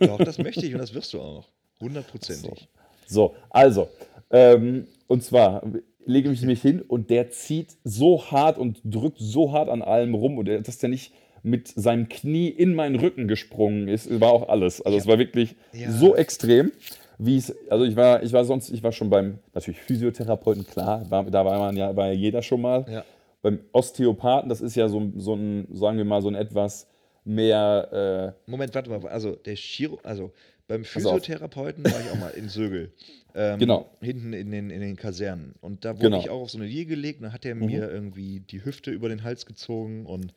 Doch, 0.00 0.18
das 0.18 0.38
möchte 0.38 0.64
ich 0.66 0.74
und 0.74 0.80
das 0.80 0.94
wirst 0.94 1.12
du 1.14 1.20
auch. 1.20 1.48
Hundertprozentig. 1.80 2.68
So, 3.06 3.34
also, 3.50 3.88
ähm, 4.30 4.86
und 5.06 5.22
zwar 5.22 5.62
lege 6.04 6.30
ich 6.30 6.42
mich 6.42 6.60
hin 6.62 6.82
und 6.82 7.10
der 7.10 7.30
zieht 7.30 7.76
so 7.84 8.30
hart 8.30 8.58
und 8.58 8.80
drückt 8.84 9.18
so 9.18 9.52
hart 9.52 9.68
an 9.68 9.82
allem 9.82 10.14
rum 10.14 10.38
und 10.38 10.46
der, 10.46 10.60
dass 10.60 10.78
der 10.78 10.88
nicht 10.90 11.12
mit 11.42 11.68
seinem 11.68 12.08
Knie 12.08 12.48
in 12.48 12.74
meinen 12.74 12.96
Rücken 12.96 13.28
gesprungen 13.28 13.88
ist, 13.88 14.20
war 14.20 14.32
auch 14.32 14.48
alles. 14.48 14.82
Also 14.82 14.98
es 14.98 15.06
war 15.06 15.18
wirklich 15.18 15.54
Ja. 15.72 15.90
so 15.90 16.16
extrem, 16.16 16.72
wie 17.18 17.36
es, 17.36 17.54
also 17.68 17.84
ich 17.84 17.96
war, 17.96 18.22
ich 18.22 18.32
war 18.32 18.44
sonst, 18.44 18.70
ich 18.70 18.82
war 18.82 18.92
schon 18.92 19.10
beim, 19.10 19.38
natürlich 19.54 19.80
Physiotherapeuten, 19.80 20.66
klar, 20.66 21.08
war, 21.10 21.24
da 21.24 21.44
war 21.44 21.58
man 21.58 21.76
ja, 21.76 21.94
war 21.96 22.06
ja 22.06 22.12
jeder 22.12 22.42
schon 22.42 22.60
mal. 22.60 22.86
Ja. 22.88 23.04
Beim 23.42 23.60
Osteopathen, 23.72 24.48
das 24.48 24.60
ist 24.60 24.74
ja 24.76 24.88
so, 24.88 25.12
so 25.16 25.34
ein, 25.34 25.68
sagen 25.72 25.96
wir 25.98 26.04
mal, 26.04 26.22
so 26.22 26.28
ein 26.28 26.34
etwas 26.34 26.86
mehr, 27.24 28.34
äh, 28.46 28.50
Moment, 28.50 28.74
warte 28.74 28.90
mal. 28.90 29.06
Also 29.08 29.36
der 29.36 29.54
Chiro, 29.54 29.98
also 30.02 30.32
beim. 30.66 30.84
Physiotherapeuten 30.84 31.84
war 31.84 32.00
ich 32.00 32.10
auch 32.10 32.18
mal 32.18 32.30
in 32.30 32.48
Sögel. 32.48 32.92
Ähm, 33.34 33.58
Genau. 33.58 33.86
Hinten 34.00 34.32
in 34.32 34.50
den, 34.50 34.70
in 34.70 34.80
den 34.80 34.96
Kasernen. 34.96 35.54
Und 35.60 35.84
da 35.84 35.96
wurde 35.96 36.06
Genau. 36.06 36.20
ich 36.20 36.30
auch 36.30 36.40
auf 36.42 36.50
so 36.50 36.58
eine 36.58 36.66
Liege 36.66 36.86
gelegt 36.86 37.18
und 37.20 37.24
dann 37.24 37.32
hat 37.32 37.44
er 37.44 37.54
mir 37.54 37.90
irgendwie 37.90 38.40
die 38.40 38.64
Hüfte 38.64 38.90
über 38.90 39.08
den 39.08 39.22
Hals 39.22 39.46
gezogen 39.46 40.06
und 40.06 40.32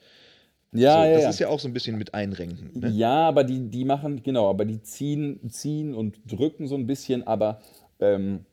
Ja, 0.74 1.03
so, 1.03 1.07
ja, 1.07 1.13
das 1.13 1.24
ja. 1.24 1.30
ist 1.30 1.39
ja 1.39 1.47
auch 1.49 1.59
so 1.59 1.67
ein 1.67 1.74
bisschen 1.74 1.97
mit 1.97 2.13
einrenken. 2.13 2.72
Ne? 2.80 2.89
Ja, 2.89 3.28
aber 3.28 3.43
die, 3.43 3.69
die 3.69 3.84
machen, 3.86 4.24
genau, 4.24 4.49
aber 4.49 4.65
die 4.65 4.82
ziehen, 4.82 5.39
ziehen 5.49 5.93
und 5.93 6.19
drücken 6.26 6.67
so 6.67 6.76
ein 6.76 6.88
bisschen, 6.88 7.28
aber 7.28 7.59
ähm, 7.99 8.45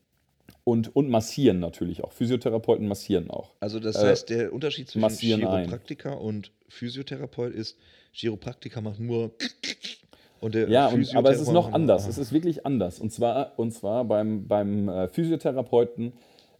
und, 0.64 0.94
und 0.94 1.08
massieren 1.08 1.60
natürlich 1.60 2.04
auch. 2.04 2.12
Physiotherapeuten 2.12 2.86
massieren 2.88 3.30
auch. 3.30 3.54
Also 3.60 3.80
das 3.80 3.96
Äh, 3.96 4.06
heißt, 4.08 4.30
der 4.30 4.52
Unterschied 4.52 4.88
zwischen 4.88 5.00
massieren 5.00 5.46
ein. 5.46 5.64
Chiropraktiker 5.64 6.20
und 6.20 6.52
Physiotherapeut 6.68 7.54
ist, 7.54 7.78
Chiropraktiker 8.12 8.80
macht 8.80 9.00
nur 9.00 9.30
und 10.40 10.54
der 10.54 10.68
Ja, 10.68 10.88
und, 10.88 11.14
aber 11.14 11.30
es 11.30 11.40
ist 11.40 11.52
noch 11.52 11.72
anders. 11.72 12.06
Es 12.06 12.18
ist 12.18 12.32
wirklich 12.32 12.66
anders. 12.66 12.98
Und 12.98 13.12
zwar, 13.12 13.52
und 13.56 13.72
zwar 13.72 14.04
beim, 14.04 14.46
beim 14.46 14.88
äh, 14.88 15.08
Physiotherapeuten 15.08 16.12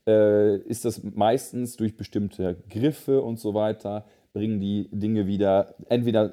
äh, 0.07 0.57
ist 0.59 0.85
das 0.85 1.03
meistens 1.03 1.77
durch 1.77 1.97
bestimmte 1.97 2.57
Griffe 2.71 3.21
und 3.21 3.39
so 3.39 3.53
weiter, 3.55 4.07
bringen 4.39 4.61
die 4.61 4.89
Dinge 4.93 5.27
wieder, 5.27 5.75
entweder, 5.89 6.33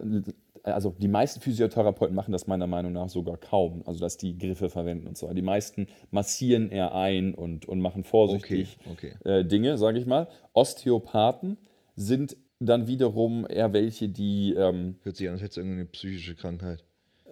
also 0.64 0.94
die 0.98 1.08
meisten 1.08 1.42
Physiotherapeuten 1.42 2.16
machen 2.16 2.32
das 2.32 2.46
meiner 2.46 2.68
Meinung 2.68 2.94
nach 2.94 3.10
sogar 3.10 3.38
kaum, 3.38 3.82
also 3.86 4.00
dass 4.00 4.18
die 4.18 4.38
Griffe 4.38 4.70
verwenden 4.70 5.08
und 5.08 5.18
so. 5.18 5.32
Die 5.34 5.42
meisten 5.42 5.88
massieren 6.12 6.70
eher 6.70 6.94
ein 6.94 7.34
und, 7.34 7.66
und 7.68 7.80
machen 7.80 8.04
vorsichtig 8.04 8.78
Okay, 8.92 9.14
Äh, 9.24 9.44
Dinge, 9.44 9.78
sage 9.78 9.98
ich 9.98 10.06
mal. 10.06 10.28
Osteopathen 10.54 11.58
sind 11.96 12.38
dann 12.60 12.88
wiederum 12.88 13.46
eher 13.50 13.74
welche, 13.74 14.08
die 14.10 14.54
ähm, 14.54 14.96
Hört 15.04 15.18
sich 15.18 15.28
an, 15.28 15.34
als 15.34 15.42
hätte 15.42 15.52
es 15.52 15.58
irgendeine 15.58 15.86
psychische 15.86 16.36
Krankheit. 16.36 16.84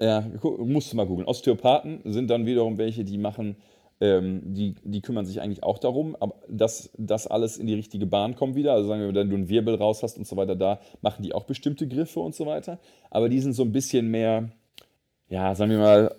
ja, 0.01 0.26
musst 0.57 0.91
du 0.91 0.97
mal 0.97 1.05
googeln. 1.05 1.28
Osteopathen 1.28 2.01
sind 2.05 2.30
dann 2.30 2.45
wiederum 2.45 2.78
welche, 2.78 3.03
die 3.03 3.17
machen, 3.17 3.57
ähm, 4.03 4.41
die, 4.53 4.75
die 4.83 5.01
kümmern 5.01 5.25
sich 5.25 5.39
eigentlich 5.39 5.63
auch 5.63 5.79
darum, 5.79 6.17
aber 6.19 6.35
dass 6.49 6.91
das 6.97 7.25
alles 7.25 7.57
in 7.57 7.67
die 7.67 7.73
richtige 7.73 8.05
Bahn 8.05 8.35
kommt 8.35 8.55
wieder. 8.55 8.73
Also 8.73 8.89
sagen 8.89 8.99
wir, 8.99 9.15
wenn 9.15 9.29
du 9.29 9.35
einen 9.35 9.47
Wirbel 9.47 9.75
raus 9.75 10.03
hast 10.03 10.17
und 10.17 10.27
so 10.27 10.35
weiter, 10.35 10.57
da 10.57 10.81
machen 11.01 11.23
die 11.23 11.31
auch 11.31 11.45
bestimmte 11.45 11.87
Griffe 11.87 12.19
und 12.19 12.35
so 12.35 12.45
weiter. 12.45 12.79
Aber 13.09 13.29
die 13.29 13.39
sind 13.39 13.53
so 13.53 13.63
ein 13.63 13.71
bisschen 13.71 14.11
mehr, 14.11 14.49
ja, 15.29 15.55
sagen 15.55 15.71
wir 15.71 15.77
mal, 15.77 16.15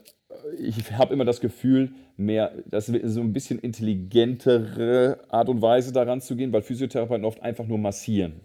ich 0.59 0.93
habe 0.93 1.13
immer 1.13 1.27
das 1.27 1.41
Gefühl, 1.41 1.93
mehr, 2.17 2.53
das 2.65 2.89
ist 2.89 3.15
so 3.15 3.21
ein 3.21 3.35
bisschen 3.35 3.59
intelligentere 3.59 5.19
Art 5.29 5.51
und 5.51 5.61
Weise 5.61 5.93
daran 5.93 6.23
zu 6.23 6.37
gehen, 6.37 6.55
weil 6.55 6.63
Physiotherapeuten 6.63 7.27
oft 7.27 7.43
einfach 7.43 7.67
nur 7.67 7.79
massieren 7.79 8.41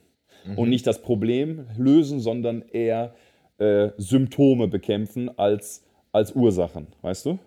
und 0.58 0.70
nicht 0.70 0.86
das 0.86 1.02
Problem 1.02 1.66
lösen, 1.78 2.20
sondern 2.20 2.64
eher 2.64 3.14
äh, 3.58 3.90
Symptome 3.98 4.68
bekämpfen 4.68 5.30
als, 5.38 5.86
als 6.12 6.34
Ursachen, 6.34 6.88
weißt 7.02 7.26
du? 7.26 7.40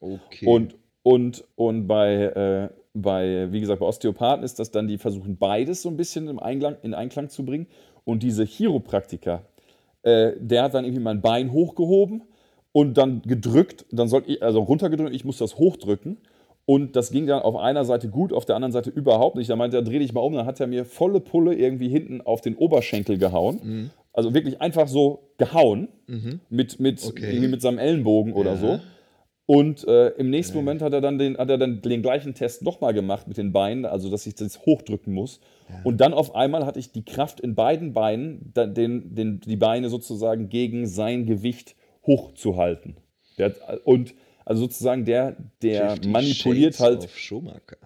Okay. 0.00 0.46
Und, 0.46 0.76
und, 1.02 1.44
und 1.56 1.86
bei, 1.86 2.14
äh, 2.24 2.68
bei, 2.94 3.48
wie 3.52 3.60
gesagt, 3.60 3.80
bei 3.80 3.86
Osteopathen 3.86 4.44
ist 4.44 4.58
das 4.58 4.70
dann, 4.70 4.88
die 4.88 4.98
versuchen 4.98 5.36
beides 5.38 5.82
so 5.82 5.88
ein 5.88 5.96
bisschen 5.96 6.28
im 6.28 6.38
Einklang, 6.38 6.76
in 6.82 6.94
Einklang 6.94 7.28
zu 7.28 7.44
bringen. 7.44 7.66
Und 8.04 8.22
diese 8.22 8.44
Chiropraktiker, 8.44 9.42
äh, 10.02 10.32
der 10.40 10.64
hat 10.64 10.74
dann 10.74 10.84
irgendwie 10.84 11.02
mein 11.02 11.20
Bein 11.20 11.52
hochgehoben 11.52 12.22
und 12.72 12.98
dann 12.98 13.22
gedrückt, 13.22 13.86
dann 13.90 14.08
soll 14.08 14.24
ich, 14.26 14.42
also 14.42 14.60
runtergedrückt, 14.60 15.14
ich 15.14 15.24
muss 15.24 15.38
das 15.38 15.56
hochdrücken. 15.58 16.18
Und 16.66 16.94
das 16.94 17.10
ging 17.10 17.26
dann 17.26 17.42
auf 17.42 17.56
einer 17.56 17.84
Seite 17.84 18.08
gut, 18.08 18.32
auf 18.32 18.44
der 18.44 18.54
anderen 18.54 18.70
Seite 18.72 18.90
überhaupt 18.90 19.34
nicht. 19.36 19.50
Da 19.50 19.56
meinte 19.56 19.76
er, 19.78 19.82
dreh 19.82 19.98
dich 19.98 20.12
mal 20.12 20.20
um, 20.20 20.34
dann 20.34 20.46
hat 20.46 20.60
er 20.60 20.66
mir 20.68 20.84
volle 20.84 21.18
Pulle 21.20 21.54
irgendwie 21.54 21.88
hinten 21.88 22.20
auf 22.20 22.42
den 22.42 22.54
Oberschenkel 22.54 23.18
gehauen. 23.18 23.60
Mhm. 23.62 23.90
Also 24.12 24.34
wirklich 24.34 24.60
einfach 24.60 24.86
so 24.86 25.30
gehauen 25.36 25.88
mit, 26.48 26.78
mit, 26.78 27.04
Okay. 27.04 27.30
irgendwie 27.30 27.48
mit 27.48 27.62
seinem 27.62 27.78
Ellenbogen 27.78 28.32
oder 28.34 28.52
Ja. 28.52 28.56
so. 28.56 28.80
Und 29.50 29.84
äh, 29.88 30.10
im 30.10 30.30
nächsten 30.30 30.56
Moment 30.56 30.80
hat 30.80 30.92
er 30.92 31.00
dann 31.00 31.18
den, 31.18 31.36
hat 31.36 31.50
er 31.50 31.58
dann 31.58 31.82
den 31.82 32.02
gleichen 32.02 32.34
Test 32.34 32.62
nochmal 32.62 32.94
gemacht 32.94 33.26
mit 33.26 33.36
den 33.36 33.50
Beinen, 33.50 33.84
also 33.84 34.08
dass 34.08 34.24
ich 34.24 34.36
das 34.36 34.64
hochdrücken 34.64 35.12
muss. 35.12 35.40
Und 35.82 36.00
dann 36.00 36.14
auf 36.14 36.36
einmal 36.36 36.64
hatte 36.64 36.78
ich 36.78 36.92
die 36.92 37.04
Kraft 37.04 37.40
in 37.40 37.56
beiden 37.56 37.92
Beinen, 37.92 38.52
den, 38.54 39.12
den, 39.12 39.40
die 39.40 39.56
Beine 39.56 39.88
sozusagen 39.88 40.50
gegen 40.50 40.86
sein 40.86 41.26
Gewicht 41.26 41.74
hochzuhalten. 42.06 42.96
Der, 43.38 43.46
hat- 43.46 43.80
und 43.84 44.14
also 44.44 44.62
sozusagen 44.62 45.04
der, 45.04 45.34
der 45.62 45.96
50 45.96 46.12
manipuliert 46.12 46.78
halt. 46.78 46.98
Auf 46.98 47.18
Schumacher. 47.18 47.76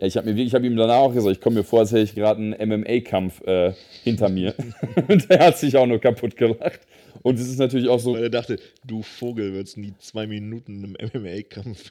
Ja, 0.00 0.06
ich 0.06 0.16
habe 0.16 0.32
hab 0.32 0.62
ihm 0.62 0.76
danach 0.76 0.98
auch 0.98 1.12
gesagt, 1.12 1.34
ich 1.36 1.40
komme 1.40 1.56
mir 1.56 1.64
vor, 1.64 1.80
als 1.80 1.90
hätte 1.90 2.02
ich 2.02 2.14
gerade 2.14 2.40
einen 2.40 2.82
MMA-Kampf 2.82 3.44
äh, 3.46 3.72
hinter 4.04 4.28
mir. 4.28 4.54
und 5.08 5.28
er 5.28 5.46
hat 5.46 5.58
sich 5.58 5.76
auch 5.76 5.86
nur 5.86 6.00
kaputt 6.00 6.36
gelacht. 6.36 6.80
Und 7.22 7.40
es 7.40 7.48
ist 7.48 7.58
natürlich 7.58 7.88
auch 7.88 7.98
so, 7.98 8.14
Weil 8.14 8.22
er 8.22 8.30
dachte, 8.30 8.60
du 8.86 9.02
Vogel 9.02 9.52
würdest 9.52 9.76
nie 9.76 9.92
zwei 9.98 10.28
Minuten 10.28 10.84
im 10.84 10.92
MMA-Kampf. 10.92 11.90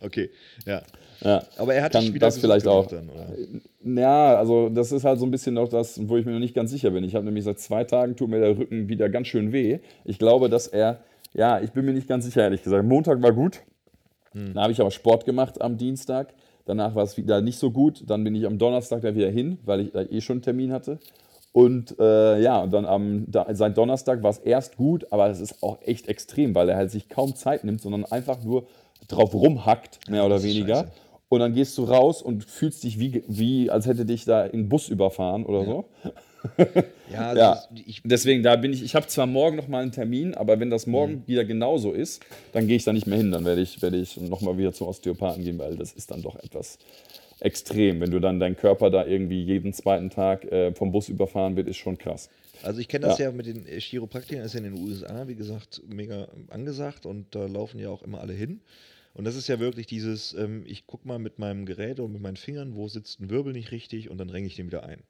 okay, 0.00 0.30
ja. 0.64 0.80
ja. 1.20 1.42
Aber 1.58 1.74
er 1.74 1.82
hat 1.82 1.92
Kann 1.92 2.14
wieder 2.14 2.26
das 2.26 2.38
vielleicht 2.38 2.66
auch. 2.66 2.86
Dann, 2.86 3.10
oder? 3.10 3.28
Ja, 3.84 4.36
also 4.36 4.70
das 4.70 4.92
ist 4.92 5.04
halt 5.04 5.18
so 5.18 5.26
ein 5.26 5.30
bisschen 5.30 5.54
noch 5.54 5.68
das, 5.68 6.08
wo 6.08 6.16
ich 6.16 6.24
mir 6.24 6.32
noch 6.32 6.38
nicht 6.38 6.54
ganz 6.54 6.70
sicher 6.70 6.90
bin. 6.90 7.04
Ich 7.04 7.14
habe 7.14 7.26
nämlich 7.26 7.44
seit 7.44 7.60
zwei 7.60 7.84
Tagen 7.84 8.16
tut 8.16 8.30
mir 8.30 8.40
der 8.40 8.56
Rücken 8.56 8.88
wieder 8.88 9.10
ganz 9.10 9.26
schön 9.26 9.52
weh. 9.52 9.80
Ich 10.06 10.18
glaube, 10.18 10.48
dass 10.48 10.68
er, 10.68 11.00
ja, 11.34 11.60
ich 11.60 11.72
bin 11.72 11.84
mir 11.84 11.92
nicht 11.92 12.08
ganz 12.08 12.24
sicher, 12.24 12.44
ehrlich 12.44 12.62
gesagt. 12.62 12.86
Montag 12.86 13.20
war 13.20 13.32
gut. 13.32 13.60
Dann 14.54 14.62
habe 14.62 14.72
ich 14.72 14.80
aber 14.80 14.90
Sport 14.90 15.24
gemacht 15.24 15.60
am 15.60 15.76
Dienstag. 15.76 16.34
Danach 16.64 16.94
war 16.94 17.04
es 17.04 17.16
wieder 17.16 17.40
nicht 17.40 17.58
so 17.58 17.70
gut. 17.70 18.02
Dann 18.06 18.24
bin 18.24 18.34
ich 18.34 18.46
am 18.46 18.58
Donnerstag 18.58 19.02
da 19.02 19.14
wieder 19.14 19.30
hin, 19.30 19.58
weil 19.64 19.80
ich 19.80 19.92
da 19.92 20.02
eh 20.02 20.20
schon 20.20 20.36
einen 20.36 20.42
Termin 20.42 20.72
hatte. 20.72 20.98
Und 21.52 21.98
äh, 21.98 22.40
ja, 22.40 22.60
und 22.60 22.72
dann 22.72 22.84
am 22.84 23.24
da, 23.26 23.46
seit 23.54 23.76
Donnerstag 23.76 24.22
war 24.22 24.30
es 24.30 24.38
erst 24.38 24.76
gut, 24.76 25.10
aber 25.10 25.28
es 25.30 25.40
ist 25.40 25.62
auch 25.62 25.78
echt 25.82 26.08
extrem, 26.08 26.54
weil 26.54 26.68
er 26.68 26.76
halt 26.76 26.90
sich 26.90 27.08
kaum 27.08 27.34
Zeit 27.34 27.64
nimmt, 27.64 27.80
sondern 27.80 28.04
einfach 28.04 28.42
nur 28.44 28.66
drauf 29.08 29.34
rumhackt, 29.34 30.10
mehr 30.10 30.26
oder 30.26 30.42
weniger. 30.42 30.80
scheiße. 30.80 30.92
Und 31.30 31.40
dann 31.40 31.54
gehst 31.54 31.76
du 31.76 31.84
raus 31.84 32.22
und 32.22 32.44
fühlst 32.44 32.84
dich 32.84 32.98
wie, 32.98 33.22
wie 33.28 33.70
als 33.70 33.86
hätte 33.86 34.06
dich 34.06 34.24
da 34.24 34.42
ein 34.42 34.68
Bus 34.68 34.88
überfahren 34.88 35.44
oder 35.44 35.64
so. 35.64 35.84
Ja, 37.10 37.28
also 37.28 37.40
Ja, 37.40 37.64
ich, 37.86 38.02
deswegen, 38.04 38.42
da 38.42 38.56
bin 38.56 38.72
ich, 38.72 38.82
ich 38.82 38.94
habe 38.94 39.06
zwar 39.06 39.26
morgen 39.26 39.56
noch 39.56 39.68
mal 39.68 39.82
einen 39.82 39.92
Termin, 39.92 40.34
aber 40.34 40.60
wenn 40.60 40.68
das 40.68 40.86
morgen 40.86 41.22
wieder 41.26 41.44
genauso 41.44 41.92
ist, 41.92 42.22
dann 42.52 42.66
gehe 42.66 42.76
ich 42.76 42.84
da 42.84 42.92
nicht 42.92 43.06
mehr 43.06 43.16
hin. 43.16 43.30
Dann 43.32 43.44
werde 43.44 43.62
ich, 43.62 43.80
werde 43.80 43.96
ich 43.96 44.18
noch 44.20 44.42
mal 44.42 44.58
wieder 44.58 44.72
zum 44.72 44.88
Osteopathen 44.88 45.42
gehen, 45.42 45.58
weil 45.58 45.76
das 45.76 45.92
ist 45.92 46.10
dann 46.10 46.22
doch 46.22 46.36
etwas 46.36 46.78
extrem. 47.40 48.00
Wenn 48.00 48.10
du 48.10 48.20
dann 48.20 48.40
dein 48.40 48.56
Körper 48.56 48.90
da 48.90 49.06
irgendwie 49.06 49.42
jeden 49.42 49.72
zweiten 49.72 50.10
Tag 50.10 50.44
äh, 50.44 50.74
vom 50.74 50.92
Bus 50.92 51.08
überfahren 51.08 51.56
wird, 51.56 51.68
ist 51.68 51.78
schon 51.78 51.96
krass. 51.96 52.28
Also 52.62 52.80
ich 52.80 52.88
kenne 52.88 53.06
das 53.06 53.18
Ja. 53.18 53.26
ja. 53.26 53.32
mit 53.32 53.46
den 53.46 53.66
äh, 53.66 53.80
Chiropraktikern, 53.80 54.44
ist 54.44 54.54
ja 54.54 54.58
in 54.58 54.74
den 54.74 54.82
USA, 54.82 55.28
wie 55.28 55.34
gesagt, 55.36 55.82
mega 55.88 56.28
angesagt 56.48 57.06
und 57.06 57.34
da 57.34 57.46
laufen 57.46 57.78
ja 57.78 57.88
auch 57.88 58.02
immer 58.02 58.20
alle 58.20 58.32
hin. 58.32 58.60
Und 59.14 59.24
das 59.24 59.36
ist 59.36 59.48
ja 59.48 59.58
wirklich 59.58 59.86
dieses, 59.86 60.34
ähm, 60.34 60.62
ich 60.66 60.86
gucke 60.86 61.06
mal 61.08 61.18
mit 61.18 61.38
meinem 61.38 61.66
Gerät 61.66 62.00
und 62.00 62.12
mit 62.12 62.22
meinen 62.22 62.36
Fingern, 62.36 62.74
wo 62.74 62.88
sitzt 62.88 63.20
ein 63.20 63.30
Wirbel 63.30 63.52
nicht 63.52 63.72
richtig 63.72 64.10
und 64.10 64.18
dann 64.18 64.30
renke 64.30 64.48
ich 64.48 64.56
den 64.56 64.66
wieder 64.66 64.84
ein. 64.84 65.02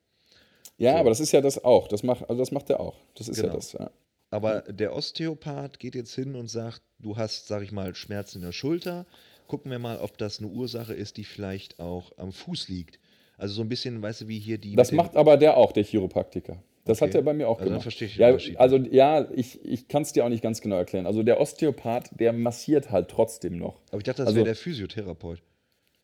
Ja, 0.78 0.92
So. 0.92 0.98
aber 0.98 1.08
das 1.10 1.20
ist 1.20 1.32
ja 1.32 1.40
das 1.40 1.62
auch. 1.64 1.88
Das 1.88 2.02
macht, 2.02 2.28
also 2.28 2.40
das 2.40 2.52
macht 2.52 2.70
er 2.70 2.80
auch. 2.80 2.96
Das 3.16 3.28
ist 3.28 3.36
ja 3.36 3.42
Genau. 3.44 3.56
das. 3.56 3.72
Ja. 3.72 3.90
Aber 4.30 4.60
der 4.62 4.94
Osteopath 4.94 5.78
geht 5.78 5.94
jetzt 5.94 6.14
hin 6.14 6.34
und 6.36 6.48
sagt, 6.48 6.82
du 6.98 7.16
hast, 7.16 7.48
sag 7.48 7.62
ich 7.62 7.72
mal, 7.72 7.94
Schmerzen 7.94 8.38
in 8.38 8.44
der 8.44 8.52
Schulter. 8.52 9.06
Gucken 9.46 9.70
wir 9.70 9.78
mal, 9.78 9.98
ob 10.00 10.18
das 10.18 10.38
eine 10.38 10.48
Ursache 10.48 10.92
ist, 10.94 11.16
die 11.16 11.24
vielleicht 11.24 11.80
auch 11.80 12.12
am 12.18 12.32
Fuß 12.32 12.68
liegt. 12.68 12.98
Also 13.38 13.54
so 13.54 13.62
ein 13.62 13.68
bisschen, 13.68 14.00
weißt 14.02 14.22
du, 14.22 14.28
wie 14.28 14.38
hier 14.38 14.58
die. 14.58 14.76
Das 14.76 14.92
macht 14.92 15.16
aber 15.16 15.36
der 15.36 15.56
auch, 15.56 15.72
der 15.72 15.84
Chiropraktiker. 15.84 16.62
Das 16.84 16.98
Okay. 17.02 17.08
hat 17.10 17.14
er 17.16 17.22
bei 17.22 17.32
mir 17.34 17.48
auch 17.48 17.58
Also 17.58 17.64
dann 17.64 17.68
gemacht. 17.74 17.82
verstehe 17.82 18.08
ich 18.08 18.16
ja, 18.16 18.36
also 18.58 18.76
ja, 18.78 19.28
ich, 19.32 19.62
ich 19.64 19.88
kann 19.88 20.02
es 20.02 20.12
dir 20.12 20.24
auch 20.24 20.28
nicht 20.30 20.42
ganz 20.42 20.60
genau 20.60 20.76
erklären. 20.76 21.06
Also 21.06 21.22
der 21.22 21.40
Osteopath, 21.40 22.10
der 22.18 22.32
massiert 22.32 22.90
halt 22.90 23.08
trotzdem 23.10 23.58
noch. 23.58 23.80
Aber 23.90 23.98
ich 23.98 24.04
dachte, 24.04 24.18
das 24.22 24.28
also- 24.28 24.36
wäre 24.36 24.44
der 24.46 24.54
Physiotherapeut. 24.56 25.42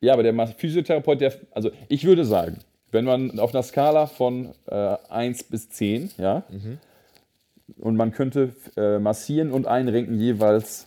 Ja, 0.00 0.12
aber 0.12 0.22
der 0.22 0.46
Physiotherapeut, 0.48 1.20
der, 1.20 1.34
also 1.52 1.70
ich 1.88 2.04
würde 2.04 2.24
sagen, 2.24 2.58
wenn 2.94 3.04
man 3.04 3.38
auf 3.40 3.52
einer 3.52 3.62
Skala 3.62 4.06
von 4.06 4.54
äh, 4.66 4.96
1 5.10 5.44
bis 5.44 5.68
10, 5.68 6.10
ja, 6.16 6.44
Mhm. 6.48 6.78
und 7.78 7.96
man 7.96 8.12
könnte 8.12 8.54
äh, 8.76 8.98
massieren 8.98 9.50
und 9.52 9.66
einrenken 9.66 10.18
jeweils 10.18 10.86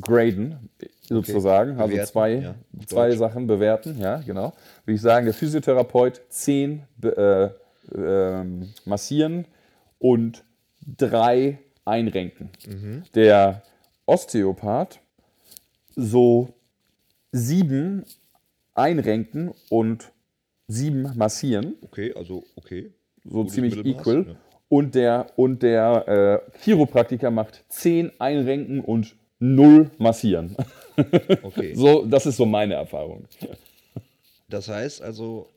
graden, 0.00 0.68
sozusagen, 1.02 1.78
also 1.80 1.88
Bewerten, 1.92 2.12
zwei, 2.12 2.30
ja, 2.34 2.54
zwei 2.86 3.08
Deutsch. 3.08 3.18
Sachen 3.18 3.46
bewerten, 3.46 3.98
ja, 3.98 4.18
genau, 4.18 4.52
würde 4.84 4.94
ich 4.94 5.00
sagen, 5.00 5.24
der 5.24 5.34
Physiotherapeut 5.34 6.20
10 6.28 6.82
be, 6.98 7.56
äh, 7.96 7.98
ähm, 7.98 8.68
massieren 8.84 9.46
und 9.98 10.44
3 10.98 11.58
einrenken. 11.86 12.50
Mhm. 12.66 13.04
Der 13.14 13.62
Osteopath 14.04 15.00
so 15.96 16.50
sieben 17.32 18.04
einrenken 18.74 19.52
und 19.70 20.12
sieben 20.68 21.10
massieren, 21.16 21.74
Okay, 21.82 22.12
also 22.14 22.44
okay. 22.54 22.92
so 23.24 23.38
Gutes 23.38 23.54
ziemlich 23.54 23.74
Mittelmaß, 23.76 24.00
equal. 24.00 24.26
ja. 24.28 24.36
Und 24.68 24.94
der, 24.94 25.26
und 25.36 25.62
der 25.62 26.42
äh, 26.54 26.58
Chiropraktiker 26.62 27.30
macht 27.30 27.64
zehn 27.68 28.12
einrenken 28.20 28.80
und 28.80 29.16
null 29.40 29.90
massieren. 29.98 30.56
Okay. 31.44 31.74
so, 31.76 32.04
das 32.04 32.26
ist 32.26 32.36
so 32.38 32.44
meine 32.44 32.74
Erfahrung. 32.74 33.28
Das 34.48 34.66
heißt 34.68 35.00
also, 35.00 35.48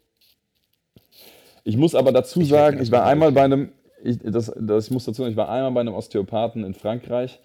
Ich 1.64 1.78
muss 1.78 1.96
aber 1.96 2.12
dazu 2.12 2.42
Ich 2.42 2.50
sagen, 2.50 2.80
ich 2.80 2.92
war 2.92 3.08
einmal 3.08 3.32
bei 3.32 3.44
einem, 3.44 3.72
ich, 4.04 4.20
das, 4.22 4.54
das, 4.56 4.92
muss 4.92 5.06
dazu 5.06 5.24
sagen, 5.24 5.32
ich 5.32 5.38
war 5.38 5.50
einmal 5.50 5.72
bei 5.72 5.82
einem 5.82 5.96
Osteopathen 5.96 6.64
in 6.64 6.76
Frankreich 6.76 7.40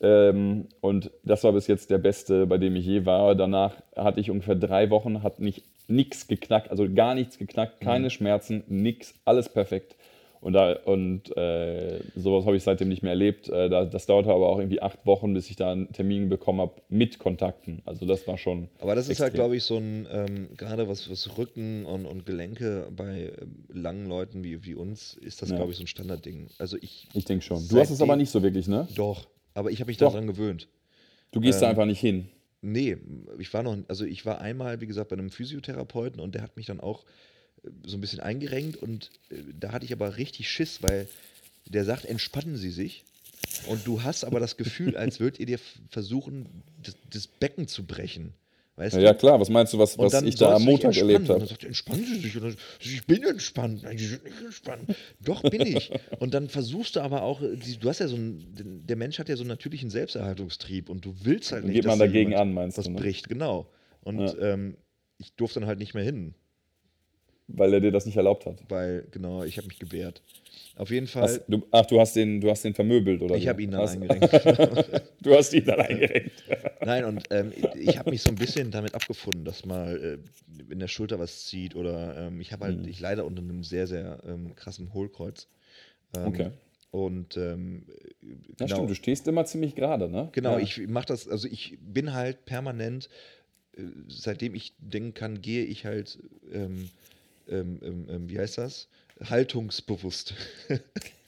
ähm, 0.00 0.68
und 0.80 1.10
das 1.24 1.44
war 1.44 1.52
bis 1.52 1.66
jetzt 1.66 1.90
der 1.90 1.98
beste, 1.98 2.46
bei 2.46 2.56
dem 2.56 2.74
ich 2.74 2.86
je 2.86 3.04
war. 3.04 3.34
Danach 3.34 3.74
hatte 3.94 4.20
ich 4.20 4.30
ungefähr 4.30 4.54
drei 4.54 4.88
Wochen, 4.88 5.22
hat 5.22 5.38
nicht 5.38 5.62
nichts 5.88 6.26
geknackt, 6.26 6.70
also 6.70 6.88
gar 6.92 7.14
nichts 7.14 7.38
geknackt, 7.38 7.80
Mhm. 7.80 7.84
keine 7.84 8.10
Schmerzen, 8.10 8.64
nix, 8.68 9.14
alles 9.24 9.48
perfekt. 9.48 9.96
Und, 10.40 10.54
da, 10.54 10.72
und 10.72 11.36
äh, 11.36 12.00
sowas 12.16 12.44
habe 12.46 12.56
ich 12.56 12.64
seitdem 12.64 12.88
nicht 12.88 13.02
mehr 13.04 13.12
erlebt. 13.12 13.48
Äh, 13.48 13.68
da, 13.68 13.84
das 13.84 14.06
dauerte 14.06 14.30
aber 14.32 14.48
auch 14.48 14.58
irgendwie 14.58 14.82
acht 14.82 15.06
Wochen, 15.06 15.32
bis 15.34 15.48
ich 15.48 15.54
da 15.54 15.70
einen 15.70 15.92
Termin 15.92 16.28
bekommen 16.28 16.60
habe 16.60 16.82
mit 16.88 17.20
Kontakten. 17.20 17.80
Also 17.84 18.06
das 18.06 18.26
war 18.26 18.36
schon. 18.38 18.68
Aber 18.80 18.96
das 18.96 19.08
ist 19.08 19.20
halt, 19.20 19.28
extrem. 19.28 19.36
glaube 19.38 19.56
ich, 19.56 19.62
so 19.62 19.76
ein, 19.76 20.08
ähm, 20.10 20.48
gerade 20.56 20.88
was, 20.88 21.08
was 21.08 21.38
Rücken 21.38 21.86
und, 21.86 22.06
und 22.06 22.26
Gelenke 22.26 22.88
bei 22.90 23.32
ähm, 23.40 23.66
langen 23.72 24.08
Leuten 24.08 24.42
wie, 24.42 24.64
wie 24.64 24.74
uns, 24.74 25.14
ist 25.14 25.42
das, 25.42 25.50
Ja. 25.50 25.56
glaube 25.56 25.70
ich, 25.70 25.76
so 25.78 25.84
ein 25.84 25.86
Standardding. 25.86 26.48
Also 26.58 26.76
ich, 26.80 27.06
Ich 27.14 27.24
denke 27.24 27.44
schon. 27.44 27.68
Du 27.68 27.78
hast 27.78 27.90
es 27.90 28.02
aber 28.02 28.16
nicht 28.16 28.30
so 28.30 28.42
wirklich, 28.42 28.66
ne? 28.66 28.88
doch, 28.96 29.28
aber 29.54 29.70
ich 29.70 29.78
habe 29.78 29.90
mich 29.90 29.98
Doch. 29.98 30.10
daran 30.10 30.26
gewöhnt. 30.26 30.66
Du 31.30 31.40
gehst 31.40 31.62
da 31.62 31.66
Ähm, 31.66 31.70
einfach 31.70 31.86
nicht 31.86 32.00
hin. 32.00 32.28
Nee, 32.62 32.96
ich 33.38 33.52
war 33.52 33.64
noch, 33.64 33.76
also 33.88 34.04
ich 34.04 34.24
war 34.24 34.40
einmal, 34.40 34.80
wie 34.80 34.86
gesagt, 34.86 35.08
bei 35.08 35.16
einem 35.16 35.30
Physiotherapeuten 35.30 36.20
und 36.20 36.36
der 36.36 36.42
hat 36.42 36.56
mich 36.56 36.66
dann 36.66 36.80
auch 36.80 37.04
äh, 37.64 37.70
so 37.84 37.96
ein 37.96 38.00
bisschen 38.00 38.20
eingerenkt 38.20 38.76
und 38.76 39.10
äh, 39.30 39.42
da 39.58 39.72
hatte 39.72 39.84
ich 39.84 39.92
aber 39.92 40.16
richtig 40.16 40.48
Schiss, 40.48 40.80
weil 40.82 41.08
der 41.66 41.84
sagt, 41.84 42.04
entspannen 42.04 42.56
Sie 42.56 42.70
sich. 42.70 43.04
Und 43.66 43.86
du 43.86 44.02
hast 44.02 44.24
aber 44.24 44.38
das 44.38 44.56
Gefühl, 44.56 44.96
als 44.96 45.18
würdet 45.18 45.40
ihr 45.40 45.46
dir 45.46 45.58
versuchen, 45.90 46.62
das, 46.82 46.96
das 47.10 47.26
Becken 47.26 47.66
zu 47.66 47.84
brechen. 47.84 48.32
Weißt 48.76 48.96
Ja, 48.96 49.02
ja, 49.02 49.14
klar. 49.14 49.38
Was 49.38 49.50
meinst 49.50 49.74
du, 49.74 49.78
was, 49.78 49.98
was 49.98 50.22
ich 50.22 50.34
da 50.36 50.54
am 50.54 50.62
Montag 50.64 50.96
erlebt 50.96 51.20
entspannen. 51.20 51.24
Und 51.24 51.28
habe? 51.28 51.38
dann 51.40 51.48
sagt 51.48 51.62
er, 51.64 51.68
entspannen 51.68 52.04
Sie 52.06 52.20
sich. 52.20 52.36
Und 52.36 52.42
dann, 52.44 52.56
ich 52.80 53.06
bin 53.06 53.22
entspannt. 53.22 53.82
Nein, 53.82 53.98
Sie 53.98 54.06
sind 54.06 54.24
nicht 54.24 54.40
entspannt. 54.40 54.94
Doch, 55.20 55.42
bin 55.42 55.60
ich. 55.66 55.90
Und 56.20 56.32
dann 56.32 56.48
versuchst 56.48 56.96
du 56.96 57.00
aber 57.00 57.22
auch, 57.22 57.40
du 57.42 57.88
hast 57.88 57.98
ja 57.98 58.08
so 58.08 58.16
einen, 58.16 58.86
der 58.86 58.96
Mensch 58.96 59.18
hat 59.18 59.28
ja 59.28 59.36
so 59.36 59.42
einen 59.42 59.48
natürlichen 59.50 59.90
Selbsterhaltungstrieb 59.90 60.88
und 60.88 61.04
du 61.04 61.14
willst 61.22 61.52
halt 61.52 61.64
Dann 61.64 61.68
nicht, 61.70 61.76
geht 61.82 61.86
man 61.86 61.98
da 61.98 62.06
dagegen 62.06 62.34
an, 62.34 62.54
meinst 62.54 62.78
was 62.78 62.86
du, 62.86 62.92
ne? 62.92 62.96
bricht, 62.98 63.28
genau. 63.28 63.68
Und 64.00 64.18
Ja. 64.20 64.54
ähm, 64.54 64.76
ich 65.18 65.34
durfte 65.34 65.60
dann 65.60 65.68
halt 65.68 65.78
nicht 65.78 65.92
mehr 65.94 66.02
hin, 66.04 66.34
Weil 67.48 67.74
er 67.74 67.80
dir 67.80 67.92
das 67.92 68.06
nicht 68.06 68.16
erlaubt 68.16 68.46
hat. 68.46 68.58
weil, 68.70 69.06
genau, 69.10 69.44
ich 69.44 69.58
habe 69.58 69.68
mich 69.68 69.78
gewehrt. 69.78 70.22
Auf 70.76 70.90
jeden 70.90 71.06
Fall, 71.06 71.24
Hast, 71.24 71.42
du, 71.48 71.62
ach, 71.70 71.84
du 71.86 72.00
hast, 72.00 72.16
den, 72.16 72.40
du 72.40 72.50
hast 72.50 72.64
den 72.64 72.72
vermöbelt, 72.74 73.20
oder? 73.20 73.36
ich 73.36 73.46
habe 73.46 73.62
ihn 73.62 73.70
dann 73.70 73.82
Hast- 73.82 73.94
eingerenkt. 74.00 74.32
Du 75.22 75.34
hast 75.36 75.52
ihn 75.52 75.64
dann 75.66 75.80
eingerenkt. 75.80 76.32
Nein, 76.84 77.04
und 77.04 77.24
ähm, 77.30 77.52
ich 77.74 77.98
habe 77.98 78.10
mich 78.10 78.22
so 78.22 78.30
ein 78.30 78.36
bisschen 78.36 78.70
damit 78.70 78.94
abgefunden, 78.94 79.44
dass 79.44 79.64
mal 79.66 80.18
äh, 80.18 80.72
in 80.72 80.78
der 80.78 80.88
Schulter 80.88 81.18
was 81.18 81.44
zieht 81.46 81.76
oder 81.76 82.16
ähm, 82.26 82.40
ich 82.40 82.52
habe 82.52 82.64
halt, 82.64 82.78
Mhm. 82.80 82.88
ich 82.88 82.98
leide 83.00 83.24
unter 83.24 83.42
einem 83.42 83.62
sehr, 83.62 83.86
sehr 83.86 84.18
ähm, 84.26 84.54
krassen 84.56 84.92
Hohlkreuz. 84.94 85.46
Ähm, 86.16 86.26
Okay. 86.26 86.50
Und 86.90 87.36
ähm, 87.38 87.86
Ja, 88.60 88.68
stimmt, 88.68 88.90
du 88.90 88.94
stehst 88.94 89.26
immer 89.28 89.44
ziemlich 89.46 89.74
gerade, 89.74 90.08
ne? 90.10 90.28
Genau, 90.32 90.58
ja. 90.58 90.62
ich 90.62 90.86
mache 90.88 91.06
das, 91.06 91.26
also 91.28 91.48
ich 91.48 91.78
bin 91.80 92.12
halt 92.12 92.44
permanent, 92.44 93.08
äh, 93.76 93.82
seitdem 94.08 94.54
ich 94.54 94.74
denken 94.78 95.14
kann, 95.14 95.40
gehe 95.40 95.64
ich 95.64 95.86
halt, 95.86 96.18
ähm, 96.52 96.90
ähm, 97.48 97.78
ähm, 97.82 98.06
ähm, 98.10 98.28
wie 98.28 98.38
heißt 98.38 98.58
das? 98.58 98.88
Haltungsbewusst. 99.24 100.34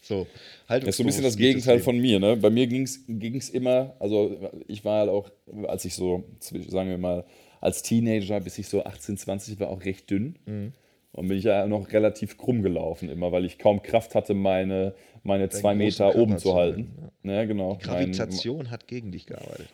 so, 0.02 0.26
haltungsbewusst. 0.68 0.86
Das 0.86 0.88
ist 0.88 0.96
so 0.96 1.02
ein 1.02 1.06
bisschen 1.06 1.24
das 1.24 1.36
Gegenteil 1.36 1.74
Leben. 1.74 1.84
von 1.84 1.98
mir. 1.98 2.20
Ne? 2.20 2.36
Bei 2.36 2.50
mir 2.50 2.66
ging 2.66 2.84
es 2.84 3.50
immer, 3.50 3.94
also 3.98 4.50
ich 4.66 4.84
war 4.84 5.00
halt 5.00 5.10
auch, 5.10 5.30
als 5.66 5.84
ich 5.84 5.94
so, 5.94 6.24
sagen 6.40 6.90
wir 6.90 6.98
mal, 6.98 7.24
als 7.60 7.82
Teenager, 7.82 8.40
bis 8.40 8.58
ich 8.58 8.68
so 8.68 8.84
18, 8.84 9.16
20 9.16 9.60
war, 9.60 9.68
auch 9.68 9.84
recht 9.84 10.10
dünn. 10.10 10.36
Mhm. 10.46 10.72
Und 11.12 11.28
bin 11.28 11.38
ich 11.38 11.44
ja 11.44 11.66
noch 11.66 11.92
relativ 11.92 12.36
krumm 12.36 12.62
gelaufen 12.62 13.08
immer, 13.08 13.30
weil 13.30 13.44
ich 13.44 13.58
kaum 13.58 13.82
Kraft 13.82 14.16
hatte, 14.16 14.34
meine, 14.34 14.94
meine 15.22 15.48
zwei 15.48 15.74
Meter 15.74 16.16
oben 16.16 16.38
zu 16.38 16.56
halten. 16.56 16.92
halten, 17.00 17.28
Ja, 17.30 17.44
genau. 17.44 17.78
Gravitation 17.80 18.70
hat 18.70 18.88
gegen 18.88 19.12
dich 19.12 19.26
gearbeitet. 19.26 19.68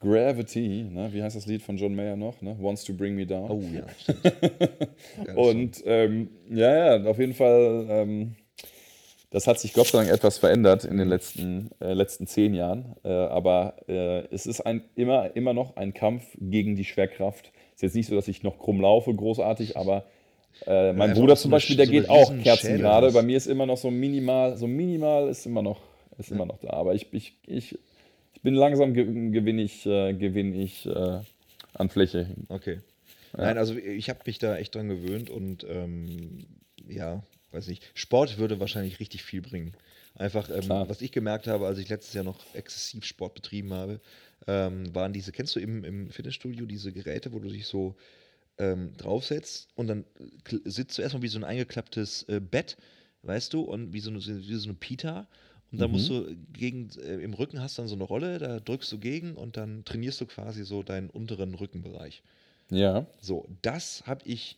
Gravity, 0.00 0.84
ne? 0.90 1.08
wie 1.12 1.22
heißt 1.22 1.36
das 1.36 1.46
Lied 1.46 1.62
von 1.62 1.76
John 1.76 1.94
Mayer 1.94 2.16
noch? 2.16 2.40
Ne? 2.42 2.56
Wants 2.60 2.84
to 2.84 2.92
bring 2.92 3.14
me 3.14 3.26
down. 3.26 3.50
Oh 3.50 3.62
ja, 3.72 3.84
stimmt. 3.98 5.36
Und 5.36 5.82
ähm, 5.86 6.28
ja, 6.50 6.96
ja, 6.96 7.10
auf 7.10 7.18
jeden 7.18 7.34
Fall, 7.34 7.86
ähm, 7.88 8.36
das 9.30 9.46
hat 9.46 9.58
sich 9.58 9.72
Gott 9.72 9.86
sei 9.86 9.98
Dank 9.98 10.10
etwas 10.10 10.38
verändert 10.38 10.84
in 10.84 10.98
den 10.98 11.08
letzten, 11.08 11.70
äh, 11.80 11.94
letzten 11.94 12.26
zehn 12.26 12.54
Jahren. 12.54 12.94
Äh, 13.04 13.08
aber 13.08 13.76
äh, 13.88 14.26
es 14.32 14.46
ist 14.46 14.60
ein, 14.60 14.82
immer, 14.96 15.34
immer 15.34 15.54
noch 15.54 15.76
ein 15.76 15.94
Kampf 15.94 16.24
gegen 16.38 16.76
die 16.76 16.84
Schwerkraft. 16.84 17.52
Es 17.70 17.76
ist 17.76 17.82
jetzt 17.82 17.94
nicht 17.96 18.08
so, 18.08 18.14
dass 18.14 18.28
ich 18.28 18.42
noch 18.42 18.58
krumm 18.58 18.80
laufe, 18.80 19.14
großartig, 19.14 19.76
aber 19.76 20.04
äh, 20.66 20.92
mein 20.92 21.10
einfach 21.10 21.20
Bruder 21.20 21.36
zum 21.36 21.50
Beispiel, 21.50 21.76
der 21.76 21.86
so 21.86 21.92
geht 21.92 22.08
auch 22.08 22.32
Kerzen 22.42 22.78
gerade. 22.78 23.12
Bei 23.12 23.22
mir 23.22 23.36
ist 23.36 23.46
immer 23.46 23.66
noch 23.66 23.76
so 23.76 23.90
minimal, 23.90 24.56
so 24.56 24.66
minimal 24.66 25.28
ist 25.28 25.46
immer 25.46 25.62
noch, 25.62 25.80
ist 26.18 26.30
immer 26.30 26.46
noch 26.46 26.58
da. 26.58 26.70
Aber 26.70 26.94
ich, 26.94 27.12
ich, 27.12 27.38
ich 27.46 27.78
bin 28.46 28.54
langsam 28.54 28.94
ge 28.94 29.04
gewinne 29.32 29.62
ich, 29.62 29.84
äh, 29.86 30.14
gewinn 30.14 30.54
ich 30.54 30.86
äh, 30.86 31.18
an 31.74 31.88
Fläche. 31.88 32.28
Okay. 32.48 32.78
Nein, 33.36 33.58
also 33.58 33.74
ich 33.74 34.08
habe 34.08 34.20
mich 34.24 34.38
da 34.38 34.56
echt 34.56 34.76
dran 34.76 34.88
gewöhnt 34.88 35.30
und 35.30 35.66
ähm, 35.68 36.46
ja, 36.86 37.24
weiß 37.50 37.66
nicht. 37.66 37.90
Sport 37.94 38.38
würde 38.38 38.60
wahrscheinlich 38.60 39.00
richtig 39.00 39.24
viel 39.24 39.42
bringen. 39.42 39.74
Einfach, 40.14 40.48
ähm, 40.48 40.68
was 40.68 41.02
ich 41.02 41.10
gemerkt 41.10 41.48
habe, 41.48 41.66
als 41.66 41.78
ich 41.78 41.88
letztes 41.88 42.14
Jahr 42.14 42.22
noch 42.22 42.38
exzessiv 42.54 43.04
Sport 43.04 43.34
betrieben 43.34 43.72
habe, 43.72 44.00
ähm, 44.46 44.94
waren 44.94 45.12
diese, 45.12 45.32
kennst 45.32 45.56
du 45.56 45.58
im, 45.58 45.82
im 45.82 46.10
Fitnessstudio 46.10 46.66
diese 46.66 46.92
Geräte, 46.92 47.32
wo 47.32 47.40
du 47.40 47.48
dich 47.48 47.66
so 47.66 47.96
ähm, 48.58 48.92
draufsetzt 48.96 49.70
und 49.74 49.88
dann 49.88 50.04
sitzt 50.64 50.96
du 50.96 51.02
erstmal 51.02 51.22
wie 51.22 51.28
so 51.28 51.40
ein 51.40 51.44
eingeklapptes 51.44 52.22
äh, 52.28 52.40
Bett, 52.40 52.76
weißt 53.22 53.52
du, 53.52 53.62
und 53.62 53.92
wie 53.92 54.00
so 54.00 54.10
eine, 54.10 54.20
wie 54.20 54.54
so 54.54 54.68
eine 54.68 54.74
Pita. 54.74 55.26
Und 55.72 55.80
dann 55.80 55.90
musst 55.90 56.08
du 56.08 56.34
gegen, 56.52 56.88
äh, 57.04 57.16
im 57.16 57.34
Rücken 57.34 57.60
hast 57.60 57.76
du 57.76 57.82
dann 57.82 57.88
so 57.88 57.94
eine 57.96 58.04
Rolle, 58.04 58.38
da 58.38 58.60
drückst 58.60 58.90
du 58.92 58.98
gegen 58.98 59.34
und 59.34 59.56
dann 59.56 59.84
trainierst 59.84 60.20
du 60.20 60.26
quasi 60.26 60.64
so 60.64 60.82
deinen 60.82 61.10
unteren 61.10 61.54
Rückenbereich. 61.54 62.22
Ja. 62.70 63.06
So, 63.20 63.46
das 63.62 64.04
habe 64.06 64.20
ich 64.24 64.56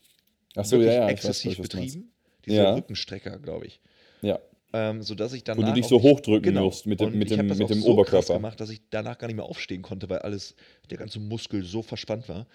so, 0.54 0.72
wirklich 0.72 0.86
ja, 0.88 0.92
ja. 0.92 1.00
ich 1.08 1.18
weiß, 1.18 1.24
exzessiv 1.24 1.54
du 1.56 1.60
meinst. 1.62 1.72
betrieben. 1.72 2.12
Diese 2.46 2.56
Ja. 2.56 2.74
Rückenstrecker, 2.74 3.38
glaube 3.38 3.66
ich. 3.66 3.80
Ja. 4.22 4.38
Ähm, 4.74 5.02
sodass 5.02 5.32
ich 5.32 5.44
du 5.44 5.54
danach. 5.54 5.72
dich 5.72 5.84
auch 5.86 5.88
so 5.88 6.02
hochdrücken 6.02 6.54
musst 6.54 6.84
mit 6.86 7.00
dem- 7.00 7.18
mit 7.18 7.30
ich 7.30 7.36
dem- 7.38 7.48
das 7.48 7.56
mit 7.58 7.70
dem 7.70 7.80
so 7.80 7.88
Oberkörper. 7.92 8.26
Krass 8.26 8.36
gemacht, 8.36 8.60
dass 8.60 8.68
ich 8.68 8.82
danach 8.90 9.16
gar 9.16 9.26
nicht 9.28 9.36
mehr 9.36 9.46
aufstehen 9.46 9.80
konnte, 9.80 10.10
weil 10.10 10.18
alles, 10.18 10.54
der 10.90 10.98
ganze 10.98 11.20
Muskel 11.20 11.64
so 11.64 11.82
verspannt 11.82 12.28
war. 12.28 12.46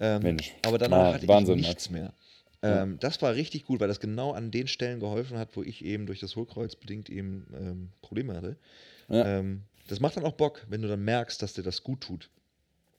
Ähm, 0.00 0.22
Mensch. 0.22 0.52
Aber 0.66 0.78
danach 0.78 0.96
Ah, 0.98 1.12
hatte 1.14 1.28
Wahnsinn, 1.28 1.60
ich 1.60 1.68
nichts 1.68 1.88
mehr. 1.88 2.12
Ähm, 2.62 2.98
Das 3.00 3.20
war 3.22 3.34
richtig 3.34 3.64
gut, 3.64 3.80
weil 3.80 3.88
das 3.88 4.00
genau 4.00 4.32
an 4.32 4.50
den 4.50 4.66
Stellen 4.66 5.00
geholfen 5.00 5.38
hat, 5.38 5.56
wo 5.56 5.62
ich 5.62 5.84
eben 5.84 6.06
durch 6.06 6.20
das 6.20 6.36
Hohlkreuz 6.36 6.76
bedingt 6.76 7.08
eben 7.08 7.46
ähm, 7.54 7.88
Probleme 8.02 8.34
hatte. 8.34 8.56
Ja. 9.08 9.38
Ähm, 9.38 9.62
das 9.88 10.00
macht 10.00 10.16
dann 10.16 10.24
auch 10.24 10.34
Bock, 10.34 10.66
wenn 10.68 10.82
du 10.82 10.88
dann 10.88 11.04
merkst, 11.04 11.42
dass 11.42 11.54
dir 11.54 11.62
das 11.62 11.82
gut 11.82 12.02
tut. 12.02 12.30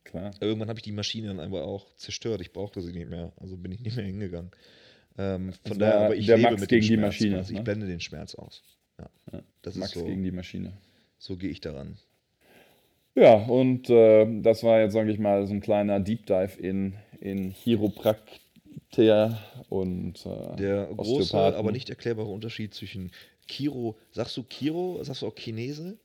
Klar. 0.03 0.31
Irgendwann 0.41 0.67
habe 0.67 0.79
ich 0.79 0.83
die 0.83 0.91
Maschine 0.91 1.27
dann 1.27 1.39
aber 1.39 1.63
auch 1.63 1.95
zerstört. 1.95 2.41
Ich 2.41 2.51
brauchte 2.51 2.81
sie 2.81 2.91
nicht 2.91 3.09
mehr. 3.09 3.31
Also 3.39 3.55
bin 3.55 3.71
ich 3.71 3.79
nicht 3.81 3.95
mehr 3.95 4.05
hingegangen. 4.05 4.51
Ähm, 5.17 5.53
von 5.65 5.77
daher, 5.77 6.05
aber 6.05 6.15
ich 6.15 6.25
der 6.25 6.37
lebe 6.37 6.49
Max 6.49 6.61
mit 6.61 6.69
gegen 6.69 6.81
dem 6.81 6.87
die 6.87 6.95
Schmerz 6.95 7.13
Maschine, 7.13 7.35
quasi. 7.35 7.53
Ich 7.53 7.59
ne? 7.59 7.63
blende 7.63 7.85
den 7.87 7.99
Schmerz 7.99 8.35
aus. 8.35 8.63
Ja. 8.97 9.41
Das 9.61 9.75
Max 9.75 9.93
ist 9.93 9.99
so, 9.99 10.05
gegen 10.05 10.23
die 10.23 10.31
Maschine. 10.31 10.73
so 11.17 11.37
gehe 11.37 11.49
ich 11.49 11.61
daran. 11.61 11.97
Ja, 13.13 13.35
und 13.35 13.89
äh, 13.89 14.41
das 14.41 14.63
war 14.63 14.79
jetzt, 14.79 14.93
sage 14.93 15.11
ich 15.11 15.19
mal, 15.19 15.45
so 15.45 15.53
ein 15.53 15.61
kleiner 15.61 15.99
Deep 15.99 16.25
Dive 16.25 16.59
in, 16.59 16.95
in 17.19 17.51
Chiropraktiker 18.91 19.37
und 19.69 20.25
äh, 20.25 20.55
Der 20.57 20.87
große, 20.95 21.37
aber 21.37 21.71
nicht 21.71 21.89
erklärbare 21.89 22.29
Unterschied 22.29 22.73
zwischen 22.73 23.11
Chiro, 23.47 23.97
sagst 24.11 24.37
du 24.37 24.43
Chiro, 24.43 24.99
sagst 25.03 25.21
du 25.21 25.27
auch 25.27 25.35
Chinese? 25.35 25.97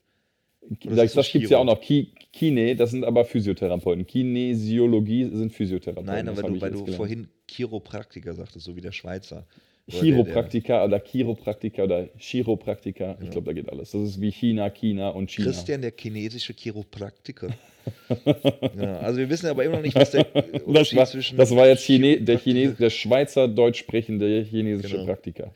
Oder 0.84 0.96
Das, 0.96 1.12
das 1.12 1.30
gibt 1.30 1.44
es 1.44 1.50
ja 1.50 1.58
auch 1.58 1.64
noch. 1.64 1.80
Ki 1.80 2.12
Kine, 2.32 2.74
das 2.74 2.90
sind 2.90 3.04
aber 3.04 3.24
Physiotherapeuten. 3.24 4.06
Kinesiologie 4.06 5.30
sind 5.32 5.52
Physiotherapeuten. 5.52 6.06
Nein, 6.06 6.28
aber 6.28 6.42
du, 6.42 6.60
weil 6.60 6.72
du 6.72 6.86
vorhin 6.86 7.28
Chiropraktiker 7.48 8.34
sagtest, 8.34 8.66
so 8.66 8.74
wie 8.76 8.80
der 8.80 8.92
Schweizer. 8.92 9.46
Chiropraktiker 9.88 10.84
oder 10.84 10.98
Chiropraktiker 10.98 11.84
oder 11.84 12.08
Chiropraktiker. 12.18 13.16
Ich 13.22 13.30
glaube, 13.30 13.46
da 13.46 13.52
geht 13.52 13.70
alles. 13.70 13.92
Das 13.92 14.02
ist 14.02 14.20
wie 14.20 14.32
China, 14.32 14.68
China 14.70 15.10
und 15.10 15.30
China. 15.30 15.46
Christian, 15.46 15.80
der 15.80 15.92
chinesische 15.96 16.52
Chiropraktiker. 16.54 17.50
ja, 18.76 18.98
also 18.98 19.18
wir 19.18 19.30
wissen 19.30 19.46
aber 19.46 19.64
immer 19.64 19.76
noch 19.76 19.82
nicht, 19.82 19.94
was 19.94 20.10
der 20.10 20.24
Das 20.24 20.62
Unterschied 20.62 20.98
war, 20.98 21.06
zwischen 21.06 21.36
das 21.36 21.54
war 21.54 21.68
jetzt 21.68 21.84
Chine, 21.84 22.20
der, 22.20 22.38
Chine, 22.38 22.72
der 22.72 22.90
Schweizer 22.90 23.46
deutsch 23.46 23.78
sprechende 23.78 24.42
chinesische 24.42 24.96
Genau. 24.96 25.06
Praktiker. 25.06 25.52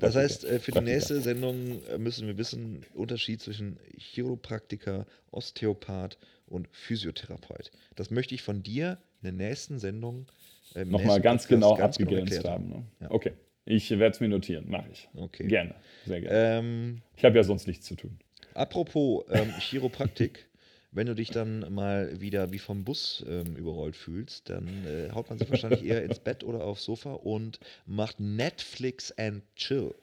Das 0.00 0.14
heißt, 0.14 0.44
äh, 0.44 0.58
für 0.58 0.70
die 0.70 0.72
Praktiker. 0.72 0.80
nächste 0.82 1.20
Sendung 1.20 1.82
äh, 1.92 1.98
müssen 1.98 2.26
wir 2.26 2.38
wissen, 2.38 2.84
Unterschied 2.94 3.40
zwischen 3.40 3.78
Chiropraktiker, 3.96 5.06
Osteopath 5.30 6.18
und 6.46 6.68
Physiotherapeut. 6.70 7.70
Das 7.96 8.10
möchte 8.10 8.34
ich 8.34 8.42
von 8.42 8.62
dir 8.62 8.98
in 9.22 9.36
der 9.36 9.48
nächsten 9.48 9.78
Sendung 9.78 10.26
äh, 10.74 10.84
Nochmal 10.84 11.20
ganz 11.20 11.42
Podcast 11.42 11.48
genau 11.48 11.74
ganz 11.76 11.96
abgegrenzt 11.96 12.32
erklärt 12.32 12.54
haben. 12.54 12.68
Ne? 12.68 12.84
Ja. 13.00 13.10
Okay. 13.10 13.32
Ich 13.64 13.90
werde 13.90 14.08
es 14.08 14.20
mir 14.20 14.28
notieren. 14.28 14.68
Mache 14.68 14.88
ich. 14.92 15.08
Okay. 15.14 15.46
Gerne. 15.46 15.74
Sehr 16.06 16.20
gerne. 16.20 16.58
Ähm, 16.58 17.02
ich 17.16 17.24
habe 17.24 17.36
ja 17.36 17.44
sonst 17.44 17.66
nichts 17.66 17.86
zu 17.86 17.94
tun. 17.94 18.18
apropos 18.54 19.24
ähm, 19.30 19.52
Chiropraktik, 19.60 20.46
wenn 20.92 21.06
du 21.06 21.14
dich 21.14 21.30
dann 21.30 21.72
mal 21.72 22.20
wieder 22.20 22.52
wie 22.52 22.58
vom 22.58 22.84
Bus 22.84 23.24
ähm, 23.28 23.56
überrollt 23.56 23.96
fühlst, 23.96 24.50
dann 24.50 24.68
äh, 24.86 25.12
haut 25.12 25.30
man 25.30 25.38
sich 25.38 25.48
wahrscheinlich 25.50 25.84
eher 25.84 26.02
ins 26.04 26.18
Bett 26.18 26.42
oder 26.44 26.64
aufs 26.64 26.84
Sofa 26.84 27.12
und 27.12 27.60
macht 27.86 28.18
Netflix 28.18 29.12
and 29.16 29.42
Chill. 29.56 29.94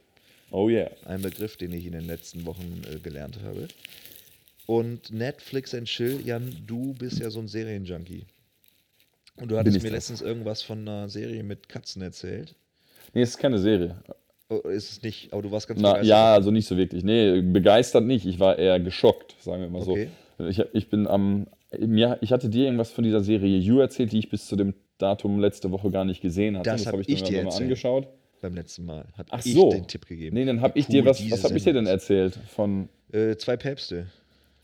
Oh 0.52 0.70
yeah. 0.70 0.90
Ein 1.06 1.22
Begriff, 1.22 1.58
den 1.58 1.74
ich 1.74 1.86
in 1.86 1.92
den 1.92 2.06
letzten 2.06 2.46
Wochen 2.46 2.82
äh, 2.92 3.00
gelernt 3.00 3.40
habe. 3.44 3.68
Und 4.66 5.12
Netflix 5.12 5.74
and 5.74 5.88
Chill, 5.88 6.22
Jan, 6.24 6.56
du 6.66 6.94
bist 6.94 7.20
ja 7.20 7.30
so 7.30 7.40
ein 7.40 7.48
Serienjunkie. 7.48 8.26
Und 9.36 9.52
du 9.52 9.58
hattest 9.58 9.78
mir 9.78 9.90
das? 9.90 10.10
letztens 10.10 10.22
irgendwas 10.22 10.62
von 10.62 10.88
einer 10.88 11.10
Serie 11.10 11.44
mit 11.44 11.70
Katzen 11.70 12.02
erzählt. 12.02 12.56
Nee, 13.14 13.22
es 13.22 13.32
ist 13.32 13.38
keine 13.38 13.58
Serie. 13.60 13.96
Oh, 14.50 14.68
ist 14.68 14.92
es 14.92 15.02
nicht, 15.04 15.32
aber 15.32 15.42
du 15.44 15.52
warst 15.52 15.68
ganz 15.68 15.80
Na, 15.80 15.90
begeistert. 15.94 16.10
ja, 16.10 16.34
also 16.34 16.52
nicht 16.52 16.68
so 16.68 16.76
wirklich. 16.78 17.04
Nee, 17.04 17.42
begeistert 17.42 18.04
nicht. 18.06 18.26
Ich 18.26 18.40
war 18.40 18.58
eher 18.58 18.80
geschockt, 18.80 19.36
sagen 19.40 19.62
wir 19.62 19.70
mal 19.70 19.82
Okay. 19.88 20.10
so. 20.38 20.46
Ich, 20.48 20.60
ich 20.74 20.90
bin 20.90 21.06
am. 21.08 21.48
Mir, 21.78 22.18
ich 22.22 22.32
hatte 22.32 22.50
dir 22.50 22.66
irgendwas 22.66 22.92
von 22.92 23.04
dieser 23.04 23.22
Serie 23.22 23.58
You 23.60 23.80
erzählt, 23.80 24.12
die 24.12 24.18
ich 24.20 24.30
bis 24.30 24.48
zu 24.48 24.56
dem 24.56 24.74
Datum 24.98 25.40
letzte 25.40 25.70
Woche 25.70 25.92
gar 25.92 26.04
nicht 26.04 26.22
gesehen 26.22 26.58
hatte. 26.58 26.70
Das 26.70 26.88
hab 26.88 26.94
habe 26.94 27.04
ich 27.04 27.10
ich, 27.10 27.22
mir 27.22 27.28
dir 27.28 27.44
mal 27.44 27.54
angeschaut. 27.54 28.08
Beim 28.42 28.56
letzten 28.56 28.86
Mal 28.86 29.06
habe 29.18 29.28
Ach 29.32 29.46
ich 29.46 29.54
so. 29.54 29.70
den 29.70 29.86
Tipp 29.86 30.08
gegeben. 30.08 30.36
Nee, 30.36 30.46
dann 30.46 30.62
habe 30.62 30.80
ich 30.80 30.88
Cool, 30.88 30.94
dir 30.94 31.06
was. 31.06 31.30
Was 31.30 31.44
habe 31.44 31.56
ich 31.58 31.64
dir 31.64 31.74
denn 31.74 31.86
erzählt? 31.86 32.40
Von. 32.48 32.90
Äh, 33.12 33.36
zwei 33.36 33.58
Päpste. 33.58 34.08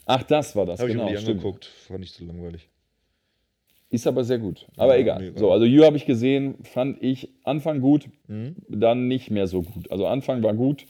Ach, 0.08 0.24
das 0.24 0.56
war 0.56 0.66
das. 0.66 0.80
Ich 0.80 0.88
genau, 0.88 1.06
mir 1.06 1.12
die 1.12 1.18
stimmt. 1.18 1.38
angeguckt. 1.40 1.66
Fand 1.66 2.04
ich 2.04 2.12
so 2.12 2.26
langweilig. 2.26 2.70
Ist 3.96 4.08
aber 4.08 4.24
sehr 4.24 4.38
gut. 4.40 4.68
Aber 4.78 4.94
Ja, 4.96 5.02
egal. 5.02 5.20
mega. 5.22 5.40
So, 5.40 5.52
also 5.52 5.66
You 5.66 5.84
habe 5.86 5.96
ich 5.98 6.06
gesehen, 6.06 6.56
fand 6.64 7.02
ich 7.02 7.30
Anfang 7.44 7.80
gut, 7.82 8.08
Mhm. 8.28 8.56
dann 8.68 9.08
nicht 9.08 9.32
mehr 9.32 9.48
so 9.48 9.62
gut. 9.62 9.90
Also 9.92 10.06
Anfang 10.08 10.44
war 10.44 10.54
gut 10.54 10.86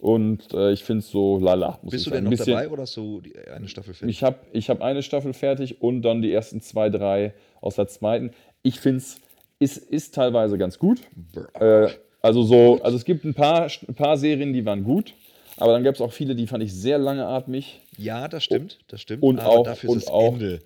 und 0.00 0.52
äh, 0.52 0.72
ich 0.72 0.82
finde 0.82 1.00
es 1.00 1.10
so 1.10 1.38
lala. 1.38 1.78
Bist 1.82 2.06
du 2.06 2.10
denn 2.10 2.24
noch 2.24 2.30
bisschen- 2.30 2.54
dabei 2.54 2.68
oder 2.68 2.82
hast 2.82 2.96
du 2.96 3.20
die, 3.20 3.32
eine 3.54 3.68
Staffel 3.68 3.94
fertig? 3.94 4.16
Ich 4.16 4.22
habe 4.22 4.36
ich 4.52 4.68
hab 4.70 4.82
eine 4.82 5.02
Staffel 5.02 5.32
fertig 5.32 5.80
und 5.80 6.02
dann 6.02 6.22
die 6.22 6.32
ersten 6.32 6.60
zwei, 6.60 6.90
drei 6.90 7.34
aus 7.60 7.76
der 7.76 7.86
zweiten. 7.88 8.30
Ich 8.62 8.80
finde 8.80 8.98
es 8.98 9.20
ist, 9.60 9.76
ist 9.78 10.14
teilweise 10.16 10.58
ganz 10.58 10.78
gut. 10.80 11.00
Äh, 11.60 11.86
also 12.20 12.42
so, 12.42 12.80
also 12.82 12.96
es 12.96 13.04
gibt 13.04 13.24
ein 13.24 13.34
paar, 13.34 13.68
ein 13.88 13.94
paar 13.94 14.16
Serien, 14.16 14.52
die 14.52 14.64
waren 14.66 14.82
gut, 14.82 15.14
aber 15.56 15.72
dann 15.72 15.84
gab 15.84 15.94
es 15.94 16.00
auch 16.00 16.12
viele, 16.12 16.34
die 16.34 16.48
fand 16.48 16.64
ich 16.64 16.72
sehr 16.74 16.98
langeatmig. 16.98 17.80
ja, 17.96 18.26
das 18.26 18.42
stimmt, 18.42 18.80
das 18.88 19.00
stimmt. 19.00 19.22
Und 19.22 19.38
aber 19.38 19.50
auch- 19.50 19.62
dafür 19.64 19.90
und 19.90 19.98
ist 19.98 20.06
das 20.08 20.12
auch- 20.14 20.32
Ende. 20.34 20.58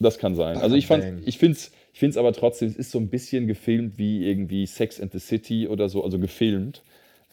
Das 0.00 0.18
kann 0.18 0.34
sein. 0.34 0.56
Also 0.58 0.76
ich 0.76 0.86
fand, 0.86 1.04
ich 1.26 1.38
finde 1.38 1.56
es 1.56 1.72
ich 1.92 1.98
find's 2.00 2.16
aber 2.16 2.32
trotzdem, 2.32 2.68
es 2.68 2.76
ist 2.76 2.90
so 2.92 2.98
ein 2.98 3.08
bisschen 3.08 3.48
gefilmt 3.48 3.98
wie 3.98 4.24
irgendwie 4.28 4.66
Sex 4.66 5.00
and 5.00 5.10
the 5.12 5.18
City 5.18 5.66
oder 5.66 5.88
so, 5.88 6.04
also 6.04 6.18
gefilmt. 6.20 6.82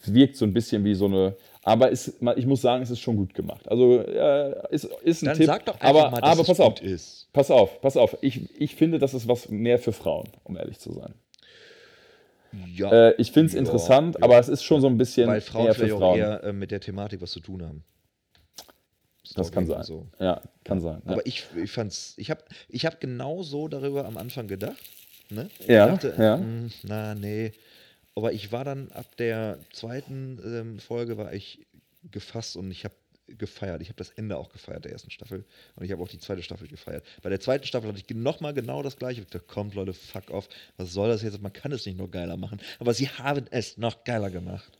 Es 0.02 0.12
wirkt 0.12 0.36
so 0.36 0.44
ein 0.44 0.52
bisschen 0.52 0.84
wie 0.84 0.94
so 0.94 1.06
eine, 1.06 1.36
aber 1.62 1.90
es, 1.92 2.18
ich 2.36 2.46
muss 2.46 2.62
sagen, 2.62 2.82
es 2.82 2.90
ist 2.90 2.98
schon 3.00 3.16
gut 3.16 3.32
gemacht. 3.32 3.68
Also 3.68 4.00
äh, 4.00 4.74
ist, 4.74 4.84
ist 5.02 5.22
ein 5.22 5.26
Dann 5.26 5.36
Tipp. 5.36 5.46
sag 5.46 5.64
doch 5.66 5.80
einfach 5.80 5.88
aber, 5.88 6.10
mal, 6.10 6.20
dass 6.20 6.30
aber 6.32 6.40
es 6.42 6.46
pass 6.48 6.60
auf, 6.60 6.74
gut 6.80 6.82
ist. 6.82 7.28
pass 7.32 7.50
auf, 7.50 7.80
pass 7.80 7.96
auf. 7.96 8.16
Ich, 8.22 8.40
ich 8.60 8.74
finde, 8.74 8.98
das 8.98 9.14
ist 9.14 9.28
was 9.28 9.48
mehr 9.48 9.78
für 9.78 9.92
Frauen, 9.92 10.28
um 10.44 10.56
ehrlich 10.56 10.78
zu 10.80 10.92
sein. 10.92 11.14
Ja, 12.74 12.90
Äh, 12.90 13.14
ich 13.18 13.32
finde 13.32 13.46
es 13.48 13.52
Ja, 13.54 13.60
interessant, 13.60 14.16
ja. 14.16 14.22
aber 14.24 14.38
es 14.38 14.48
ist 14.48 14.62
schon 14.64 14.80
so 14.80 14.86
ein 14.88 14.96
bisschen 14.98 15.28
weil 15.28 15.40
Frauen 15.40 15.66
eher 15.66 15.74
für 15.74 15.88
Frauen. 15.88 16.18
eher 16.18 16.42
äh, 16.44 16.52
mit 16.52 16.70
der 16.70 16.80
Thematik 16.80 17.20
was 17.20 17.30
zu 17.30 17.40
tun 17.40 17.62
haben. 17.62 17.84
Das 19.34 19.52
kann 19.52 19.66
sein. 19.66 19.82
So. 19.82 20.06
Ja, 20.18 20.40
kann 20.64 20.80
sein. 20.80 21.02
Ja. 21.04 21.12
Aber 21.12 21.26
ich, 21.26 21.46
ich 21.56 21.70
fand's, 21.70 22.14
ich 22.16 22.30
habe 22.30 22.42
ich 22.68 22.86
hab 22.86 23.00
genau 23.00 23.42
so 23.42 23.68
darüber 23.68 24.04
am 24.06 24.16
Anfang 24.16 24.46
gedacht. 24.48 24.78
Ne? 25.30 25.48
Ich 25.58 25.66
Ja, 25.66 25.88
dachte, 25.88 26.14
ja. 26.18 26.38
hm, 26.38 26.70
na, 26.84 27.14
nee. 27.14 27.52
Aber 28.14 28.32
ich 28.32 28.52
war 28.52 28.64
dann 28.64 28.90
ab 28.92 29.06
der 29.18 29.58
zweiten 29.72 30.40
ähm, 30.44 30.78
Folge 30.78 31.18
war 31.18 31.32
ich 31.34 31.66
gefasst 32.10 32.56
und 32.56 32.70
ich 32.70 32.84
habe 32.84 32.94
gefeiert. 33.26 33.82
Ich 33.82 33.88
habe 33.88 33.96
das 33.96 34.10
Ende 34.10 34.36
auch 34.36 34.50
gefeiert 34.50 34.84
der 34.84 34.92
ersten 34.92 35.10
Staffel 35.10 35.44
und 35.74 35.84
ich 35.84 35.90
habe 35.92 36.02
auch 36.02 36.08
die 36.08 36.18
zweite 36.18 36.42
Staffel 36.42 36.68
gefeiert. 36.68 37.04
Bei 37.22 37.28
der 37.28 37.40
zweiten 37.40 37.66
Staffel 37.66 37.88
hatte 37.88 37.98
ich 38.06 38.16
nochmal 38.16 38.54
genau 38.54 38.82
das 38.82 38.96
gleiche. 38.96 39.20
Ich 39.22 39.26
dachte, 39.26 39.44
kommt 39.46 39.74
Leute, 39.74 39.92
fuck 39.92 40.30
off. 40.30 40.48
Was 40.76 40.92
soll 40.92 41.08
das 41.08 41.22
jetzt? 41.22 41.42
Man 41.42 41.52
kann 41.52 41.72
es 41.72 41.84
nicht 41.86 41.98
noch 41.98 42.10
geiler 42.10 42.36
machen. 42.36 42.60
Aber 42.78 42.94
sie 42.94 43.08
haben 43.08 43.46
es 43.50 43.76
noch 43.78 44.04
geiler 44.04 44.30
gemacht. 44.30 44.70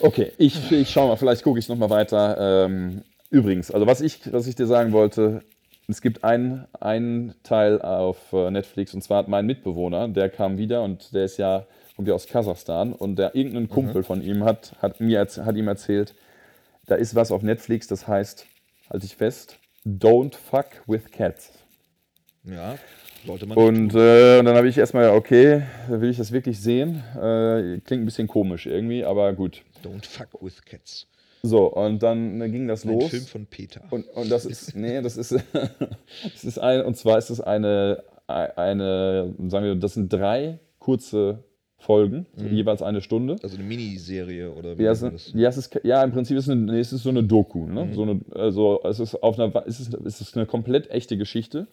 Okay, 0.00 0.32
ich, 0.38 0.70
ich 0.70 0.90
schau 0.90 1.08
mal, 1.08 1.16
vielleicht 1.16 1.42
gucke 1.42 1.58
ich 1.58 1.68
nochmal 1.68 1.90
weiter. 1.90 2.64
Ähm, 2.66 3.02
übrigens, 3.30 3.70
also 3.70 3.86
was 3.86 4.00
ich, 4.00 4.32
was 4.32 4.46
ich 4.46 4.54
dir 4.54 4.66
sagen 4.66 4.92
wollte, 4.92 5.42
es 5.88 6.00
gibt 6.00 6.22
einen, 6.22 6.66
einen 6.78 7.34
Teil 7.42 7.82
auf 7.82 8.32
äh, 8.32 8.50
Netflix 8.50 8.94
und 8.94 9.02
zwar 9.02 9.18
hat 9.18 9.28
mein 9.28 9.46
Mitbewohner, 9.46 10.08
der 10.08 10.28
kam 10.28 10.58
wieder 10.58 10.82
und 10.82 11.14
der 11.14 11.24
ist 11.24 11.36
ja, 11.36 11.66
kommt 11.96 12.06
ja 12.08 12.14
aus 12.14 12.26
Kasachstan 12.26 12.92
und 12.92 13.16
der 13.16 13.34
irgendein 13.34 13.68
Kumpel 13.68 14.02
von 14.02 14.22
ihm 14.22 14.44
hat, 14.44 14.74
hat, 14.80 15.00
mir, 15.00 15.20
hat 15.20 15.56
ihm 15.56 15.68
erzählt, 15.68 16.14
da 16.86 16.94
ist 16.94 17.14
was 17.14 17.32
auf 17.32 17.42
Netflix, 17.42 17.86
das 17.86 18.06
heißt, 18.06 18.46
halte 18.88 19.06
ich 19.06 19.16
fest, 19.16 19.58
Don't 19.86 20.36
Fuck 20.36 20.82
with 20.86 21.10
Cats. 21.10 21.52
Ja, 22.44 22.76
sollte 23.26 23.46
man 23.46 23.56
Und, 23.56 23.94
äh, 23.94 24.38
und 24.38 24.44
dann 24.44 24.56
habe 24.56 24.68
ich 24.68 24.78
erstmal, 24.78 25.10
okay, 25.10 25.62
will 25.88 26.10
ich 26.10 26.16
das 26.16 26.32
wirklich 26.32 26.60
sehen? 26.60 27.02
Äh, 27.16 27.80
klingt 27.84 28.02
ein 28.02 28.06
bisschen 28.06 28.28
komisch 28.28 28.66
irgendwie, 28.66 29.04
aber 29.04 29.32
gut. 29.32 29.62
Don't 29.84 30.06
fuck 30.06 30.28
with 30.42 30.64
cats. 30.64 31.06
So, 31.42 31.66
und 31.72 32.02
dann 32.02 32.40
äh, 32.40 32.48
ging 32.50 32.68
das 32.68 32.84
Ein 32.84 32.92
los. 32.98 33.08
Film 33.10 33.22
von 33.24 33.46
Peter. 33.46 33.82
Und, 33.90 34.06
und 34.14 34.30
das 34.30 34.44
ist, 34.44 34.76
nee, 34.76 35.00
das 35.00 35.16
ist, 35.16 35.32
das 36.32 36.44
ist 36.44 36.58
ein, 36.58 36.84
und 36.84 36.96
zwar 36.96 37.18
ist 37.18 37.30
es 37.30 37.40
eine, 37.40 38.02
eine, 38.26 39.34
sagen 39.48 39.64
wir, 39.64 39.74
das 39.76 39.94
sind 39.94 40.12
drei 40.12 40.58
kurze 40.78 41.42
Folgen, 41.78 42.26
jeweils 42.36 42.82
eine 42.82 43.00
Stunde. 43.00 43.36
also 43.42 43.56
eine 43.56 43.64
Miniserie 43.64 44.50
oder 44.52 44.76
wie 44.76 44.82
Ja, 44.82 44.92
es, 44.92 45.00
das? 45.00 45.32
ja, 45.34 45.48
ist, 45.48 45.80
ja, 45.82 46.04
im 46.04 46.12
Prinzip 46.12 46.36
ist 46.36 46.44
es, 46.46 46.50
eine, 46.50 46.78
es 46.78 46.92
ist 46.92 47.02
so 47.04 47.08
eine 47.08 47.22
Doku. 47.24 47.66
Ne? 47.66 47.86
Mhm. 47.86 47.94
So 47.94 48.02
eine, 48.02 48.20
also 48.34 48.80
es 48.84 49.00
ist 49.00 49.14
auf 49.22 49.38
einer, 49.38 49.66
es 49.66 49.80
ist, 49.80 49.94
es 49.94 50.20
ist 50.20 50.36
eine 50.36 50.44
komplett 50.44 50.90
echte 50.90 51.16
Geschichte. 51.16 51.68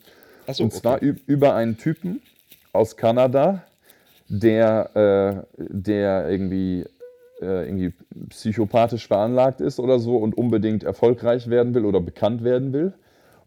Achso, 0.45 0.63
Und 0.63 0.72
zwar 0.74 0.99
üb- 0.99 1.20
über 1.26 1.55
einen 1.55 1.78
Typen 1.78 2.22
aus 2.72 2.95
Kanada, 2.95 3.65
der, 4.30 5.45
äh, 5.57 5.61
der 5.70 6.30
irgendwie, 6.30 6.86
äh, 7.42 7.66
irgendwie 7.66 7.94
psychopathisch 8.30 9.08
veranlagt 9.08 9.62
ist 9.62 9.80
oder 9.80 10.00
so 10.00 10.18
und 10.18 10.38
unbedingt 10.38 10.84
erfolgreich 10.84 11.50
werden 11.50 11.74
will 11.74 11.86
oder 11.86 12.02
bekannt 12.02 12.44
werden 12.44 12.74
will. 12.74 12.94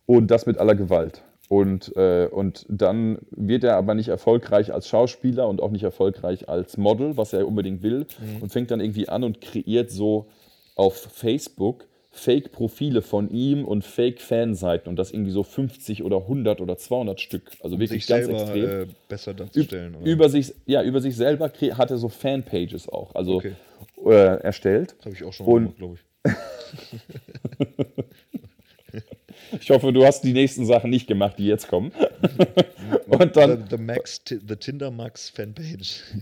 Und 0.06 0.30
das 0.30 0.46
mit 0.46 0.58
aller 0.58 0.74
Gewalt. 0.74 1.22
Und, 1.48 1.96
äh, 1.96 2.28
und 2.30 2.64
dann 2.68 3.18
wird 3.32 3.64
er 3.64 3.76
aber 3.76 3.94
nicht 3.94 4.08
erfolgreich 4.08 4.72
als 4.72 4.88
Schauspieler 4.88 5.48
und 5.48 5.60
auch 5.60 5.70
nicht 5.70 5.82
erfolgreich 5.82 6.48
als 6.48 6.76
Model, 6.76 7.16
was 7.16 7.32
er 7.32 7.46
unbedingt 7.46 7.82
will, 7.82 8.06
und 8.40 8.52
fängt 8.52 8.70
dann 8.70 8.80
irgendwie 8.80 9.08
an 9.08 9.24
und 9.24 9.40
kreiert 9.40 9.90
so 9.90 10.26
auf 10.76 10.96
Facebook 10.96 11.86
Fake-Profile 12.12 13.02
von 13.02 13.30
ihm 13.30 13.64
und 13.64 13.84
Fake-Fanseiten 13.84 14.88
und 14.88 14.96
das 14.96 15.12
irgendwie 15.12 15.30
so 15.30 15.42
50 15.44 16.02
oder 16.02 16.16
100 16.18 16.60
oder 16.60 16.76
200 16.76 17.20
Stück. 17.20 17.50
Also 17.62 17.78
wirklich 17.78 18.04
sich 18.04 18.08
ganz 18.08 18.26
selber 18.26 18.40
extrem. 18.42 18.82
äh, 18.82 18.86
besser 19.08 19.34
darzustellen. 19.34 19.94
oder? 19.94 20.06
über, 20.10 20.28
sich, 20.28 20.52
ja, 20.66 20.82
über 20.82 21.00
sich 21.00 21.14
selber 21.16 21.50
hat 21.50 21.90
er 21.90 21.96
so 21.98 22.08
Fanpages 22.08 22.88
auch, 22.88 23.14
also 23.14 23.36
Okay. 23.36 23.52
äh, 24.04 24.10
erstellt. 24.42 24.94
Das 24.98 25.06
habe 25.06 25.14
ich 25.14 25.24
auch 25.24 25.32
schon 25.32 25.46
Und- 25.46 25.62
gemacht, 25.62 25.76
glaube 25.78 25.94
ich. 25.94 26.00
Ich 29.58 29.70
hoffe, 29.70 29.92
du 29.92 30.04
hast 30.04 30.22
die 30.22 30.32
nächsten 30.32 30.64
Sachen 30.66 30.90
nicht 30.90 31.06
gemacht, 31.06 31.38
die 31.38 31.46
jetzt 31.46 31.68
kommen. 31.68 31.92
und 33.06 33.36
dann, 33.36 33.66
The, 33.68 33.76
the, 33.76 33.82
Max, 33.82 34.20
the 34.26 34.56
Tinder 34.56 34.90
Max 34.90 35.30
Fanpage. 35.30 36.02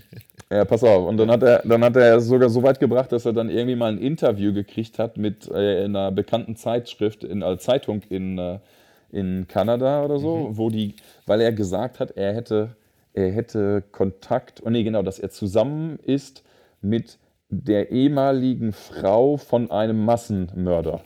Ja, 0.50 0.64
pass 0.64 0.82
auf. 0.82 1.06
Und 1.06 1.18
dann 1.18 1.30
hat 1.30 1.42
er, 1.42 1.62
dann 1.62 1.84
hat 1.84 1.94
er 1.96 2.20
sogar 2.20 2.48
so 2.48 2.62
weit 2.62 2.80
gebracht, 2.80 3.12
dass 3.12 3.26
er 3.26 3.34
dann 3.34 3.50
irgendwie 3.50 3.76
mal 3.76 3.92
ein 3.92 3.98
Interview 3.98 4.54
gekriegt 4.54 4.98
hat 4.98 5.18
mit 5.18 5.46
äh, 5.50 5.84
in 5.84 5.94
einer 5.94 6.10
bekannten 6.10 6.56
Zeitschrift, 6.56 7.22
in 7.22 7.42
einer 7.42 7.58
Zeitung 7.58 8.00
in, 8.08 8.38
äh, 8.38 8.58
in 9.10 9.46
Kanada 9.46 10.02
oder 10.02 10.18
so, 10.18 10.48
wo 10.52 10.70
die, 10.70 10.94
weil 11.26 11.42
er 11.42 11.52
gesagt 11.52 12.00
hat, 12.00 12.12
er 12.12 12.34
hätte, 12.34 12.76
er 13.12 13.30
hätte 13.30 13.84
Kontakt, 13.92 14.62
oh 14.64 14.70
nee, 14.70 14.84
genau, 14.84 15.02
dass 15.02 15.18
er 15.18 15.28
zusammen 15.28 15.98
ist 16.02 16.42
mit 16.80 17.18
der 17.50 17.90
ehemaligen 17.90 18.72
Frau 18.72 19.36
von 19.36 19.70
einem 19.70 20.02
Massenmörder. 20.04 21.02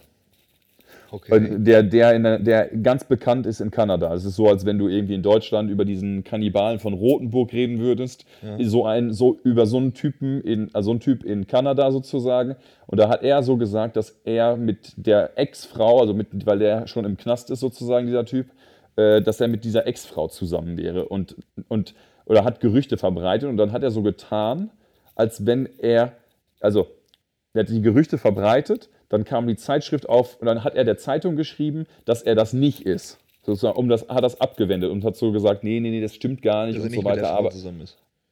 Okay. 1.12 1.36
Äh, 1.36 1.58
Der, 1.58 1.82
der, 1.82 2.18
der, 2.18 2.38
der 2.38 2.68
ganz 2.68 3.04
bekannt 3.04 3.46
ist 3.46 3.60
in 3.60 3.70
Kanada. 3.70 4.14
Es 4.14 4.24
ist 4.24 4.34
so, 4.36 4.48
als 4.48 4.64
wenn 4.64 4.78
du 4.78 4.88
irgendwie 4.88 5.14
in 5.14 5.22
Deutschland 5.22 5.70
über 5.70 5.84
diesen 5.84 6.24
Kannibalen 6.24 6.78
von 6.78 6.94
Rotenburg 6.94 7.52
reden 7.52 7.78
würdest. 7.78 8.24
So 8.58 8.86
ein, 8.86 9.12
so 9.12 9.38
über 9.44 9.66
so 9.66 9.76
einen 9.76 9.92
Typen 9.92 10.40
in, 10.40 10.70
also 10.72 10.86
so 10.86 10.90
einen 10.92 11.00
Typ 11.00 11.22
in 11.22 11.46
Kanada 11.46 11.92
sozusagen. 11.92 12.56
Und 12.86 12.98
da 12.98 13.10
hat 13.10 13.22
er 13.22 13.42
so 13.42 13.58
gesagt, 13.58 13.96
dass 13.96 14.20
er 14.24 14.56
mit 14.56 14.94
der 14.96 15.38
Ex-Frau, 15.38 16.00
also 16.00 16.14
mit, 16.14 16.46
weil 16.46 16.58
der 16.58 16.86
schon 16.86 17.04
im 17.04 17.18
Knast 17.18 17.50
ist 17.50 17.60
sozusagen, 17.60 18.06
dieser 18.06 18.24
Typ, 18.24 18.46
äh, 18.96 19.20
dass 19.20 19.38
er 19.38 19.48
mit 19.48 19.64
dieser 19.64 19.86
Ex-Frau 19.86 20.28
zusammen 20.28 20.78
wäre 20.78 21.04
und, 21.04 21.36
und 21.68 21.94
oder 22.24 22.44
hat 22.44 22.60
Gerüchte 22.60 22.96
verbreitet 22.96 23.50
und 23.50 23.58
dann 23.58 23.72
hat 23.72 23.82
er 23.82 23.90
so 23.90 24.00
getan, 24.00 24.70
als 25.14 25.44
wenn 25.44 25.68
er, 25.78 26.12
also 26.60 26.86
er 27.52 27.64
hat 27.64 27.68
die 27.68 27.82
Gerüchte 27.82 28.16
verbreitet, 28.16 28.88
dann 29.12 29.24
kam 29.24 29.46
die 29.46 29.56
Zeitschrift 29.56 30.08
auf 30.08 30.38
und 30.40 30.46
dann 30.46 30.64
hat 30.64 30.74
er 30.74 30.84
der 30.84 30.96
Zeitung 30.96 31.36
geschrieben, 31.36 31.84
dass 32.06 32.22
er 32.22 32.34
das 32.34 32.52
nicht 32.54 32.80
ist. 32.86 33.18
Sozusagen, 33.44 33.76
um 33.76 33.88
das, 33.88 34.08
hat 34.08 34.24
das 34.24 34.40
abgewendet 34.40 34.90
und 34.90 35.04
hat 35.04 35.16
so 35.16 35.32
gesagt, 35.32 35.64
nee, 35.64 35.80
nee, 35.80 35.90
nee, 35.90 36.00
das 36.00 36.14
stimmt 36.14 36.42
gar 36.42 36.66
nicht 36.66 36.76
er 36.76 36.82
und 36.82 36.90
nicht 36.90 36.94
so 37.00 37.04
weiter. 37.04 37.30
Aber 37.30 37.50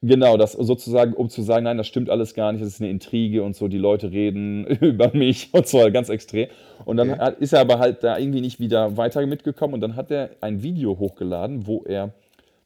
genau, 0.01 0.37
das 0.37 0.53
sozusagen, 0.53 1.13
um 1.13 1.29
zu 1.29 1.43
sagen, 1.43 1.65
nein, 1.65 1.77
das 1.77 1.85
stimmt 1.87 2.09
alles 2.09 2.33
gar 2.33 2.51
nicht, 2.51 2.63
das 2.63 2.69
ist 2.73 2.81
eine 2.81 2.89
Intrige 2.89 3.43
und 3.43 3.55
so, 3.55 3.67
die 3.67 3.77
Leute 3.77 4.11
reden 4.11 4.65
über 4.81 5.11
mich 5.13 5.49
und 5.53 5.67
so, 5.67 5.91
ganz 5.91 6.09
extrem. 6.09 6.47
Und 6.85 6.97
dann 6.97 7.11
Okay. 7.11 7.33
ist 7.39 7.53
er 7.53 7.59
aber 7.59 7.77
halt 7.77 8.03
da 8.03 8.17
irgendwie 8.17 8.41
nicht 8.41 8.59
wieder 8.59 8.97
weiter 8.97 9.23
mitgekommen 9.27 9.75
und 9.75 9.81
dann 9.81 9.95
hat 9.95 10.09
er 10.09 10.31
ein 10.41 10.63
Video 10.63 10.97
hochgeladen, 10.97 11.67
wo 11.67 11.83
er 11.83 12.13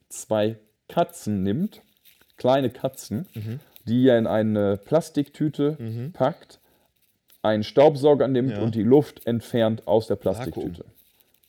zwei 0.08 0.56
Katzen 0.88 1.44
nimmt, 1.44 1.82
kleine 2.38 2.70
Katzen, 2.70 3.26
Mhm. 3.34 3.60
die 3.88 4.08
er 4.08 4.18
in 4.20 4.28
eine 4.28 4.78
Plastiktüte 4.78 5.78
packt, 6.14 6.60
einen 7.46 7.64
Staubsauger 7.64 8.28
nimmt 8.28 8.52
Ja. 8.52 8.62
und 8.62 8.76
die 8.76 8.84
Luft 8.84 9.26
entfernt 9.28 9.88
aus 9.88 10.08
der 10.08 10.16
Plastiktüte. 10.16 10.86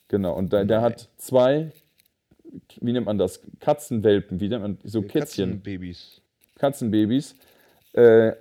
Genau, 0.07 0.33
und 0.35 0.53
der, 0.53 0.63
der 0.65 0.81
hat 0.81 1.09
zwei, 1.17 1.71
wie 2.79 2.93
nennt 2.93 3.05
man 3.05 3.17
das, 3.17 3.41
Katzenwelpen, 3.59 4.39
wie 4.39 4.49
nennt 4.49 4.61
man, 4.61 4.77
so 4.83 5.01
Kätzchen, 5.01 5.61
Katzenbabys. 5.63 6.21
Katzenbabys, 6.55 7.35
äh, 7.93 8.31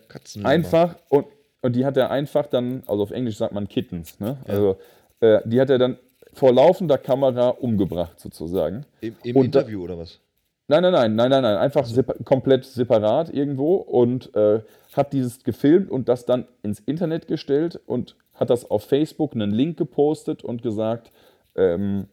einfach 0.44 0.96
und, 1.08 1.26
und 1.62 1.74
die 1.74 1.84
hat 1.84 1.96
er 1.96 2.10
einfach 2.10 2.46
dann, 2.46 2.82
also 2.86 3.02
auf 3.02 3.10
Englisch 3.10 3.36
sagt 3.36 3.52
man 3.52 3.68
Kittens, 3.68 4.20
ne? 4.20 4.36
Also 4.46 4.78
äh, 5.20 5.40
die 5.44 5.60
hat 5.60 5.70
er 5.70 5.78
dann 5.78 5.98
vor 6.32 6.52
laufender 6.52 6.98
Kamera 6.98 7.48
umgebracht 7.48 8.20
sozusagen. 8.20 8.84
Im, 9.00 9.16
im 9.24 9.36
Und 9.36 9.54
da- 9.54 9.60
Interview 9.60 9.82
oder 9.82 9.98
was? 9.98 10.20
Nein, 10.68 10.82
nein, 10.82 10.92
nein, 10.92 11.14
nein, 11.14 11.30
nein, 11.30 11.42
nein, 11.42 11.56
einfach 11.58 11.84
sepa 11.84 12.14
komplett 12.24 12.64
separat 12.64 13.32
irgendwo 13.32 13.76
und 13.76 14.34
äh, 14.34 14.60
hat 14.96 15.12
dieses 15.12 15.44
gefilmt 15.44 15.90
und 15.90 16.08
das 16.08 16.24
dann 16.24 16.46
ins 16.62 16.80
Internet 16.80 17.28
gestellt 17.28 17.78
und 17.86 18.16
hat 18.34 18.50
das 18.50 18.68
auf 18.68 18.84
Facebook 18.84 19.34
einen 19.34 19.52
Link 19.52 19.76
gepostet 19.76 20.42
und 20.42 20.62
gesagt, 20.62 21.12
ähm, 21.54 22.08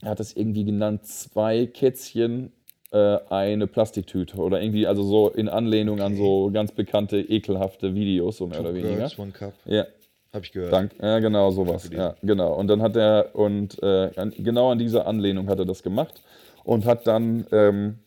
er 0.00 0.10
hat 0.10 0.20
das 0.20 0.32
irgendwie 0.32 0.64
genannt, 0.64 1.04
zwei 1.04 1.66
Kätzchen, 1.66 2.52
äh, 2.90 3.18
eine 3.28 3.66
Plastiktüte 3.66 4.38
oder 4.38 4.62
irgendwie, 4.62 4.86
also 4.86 5.02
so 5.02 5.28
in 5.28 5.50
Anlehnung 5.50 6.00
an 6.00 6.16
so 6.16 6.50
ganz 6.50 6.72
bekannte, 6.72 7.18
ekelhafte 7.18 7.94
Videos, 7.94 8.38
so 8.38 8.46
mehr 8.46 8.60
oder 8.60 8.72
weniger. 8.74 8.96
Girls, 8.96 9.18
One 9.18 9.32
Cup. 9.32 9.52
Ja, 9.66 9.84
Hab 10.32 10.42
ich 10.42 10.52
gehört. 10.52 10.72
Dank, 10.72 10.92
ja, 11.02 11.18
genau, 11.18 11.50
sowas. 11.50 11.90
Ja, 11.92 12.14
genau. 12.22 12.54
Und 12.54 12.68
dann 12.68 12.80
hat 12.80 12.96
er, 12.96 13.34
und 13.34 13.82
äh, 13.82 14.10
genau 14.38 14.70
an 14.70 14.78
dieser 14.78 15.06
Anlehnung 15.06 15.48
hat 15.48 15.58
er 15.58 15.66
das 15.66 15.82
gemacht 15.82 16.22
und 16.68 16.84
hat 16.84 17.06
dann, 17.06 17.46
ähm, 17.50 17.98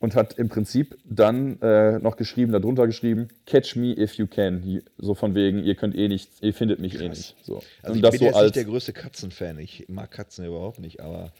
und 0.00 0.14
hat 0.14 0.38
im 0.38 0.48
Prinzip 0.48 0.96
dann 1.04 1.60
äh, 1.60 1.98
noch 1.98 2.16
geschrieben, 2.16 2.50
darunter 2.50 2.86
geschrieben, 2.86 3.28
catch 3.44 3.76
me 3.76 3.92
if 3.92 4.14
you 4.14 4.26
can. 4.26 4.80
So 4.96 5.14
von 5.14 5.34
wegen, 5.34 5.62
ihr 5.62 5.74
könnt 5.74 5.94
eh 5.94 6.08
nicht, 6.08 6.30
ihr 6.40 6.54
findet 6.54 6.80
mich 6.80 6.98
eh 6.98 7.10
nicht. 7.10 7.36
So. 7.42 7.60
Also 7.82 7.92
und 7.92 7.96
ich 7.96 8.00
das 8.02 8.10
bin 8.12 8.18
so 8.20 8.24
jetzt 8.24 8.42
nicht 8.42 8.56
der 8.56 8.64
größte 8.64 8.94
Katzenfan. 8.94 9.58
Ich 9.58 9.84
mag 9.88 10.10
Katzen 10.10 10.46
überhaupt 10.46 10.80
nicht, 10.80 11.00
aber 11.00 11.30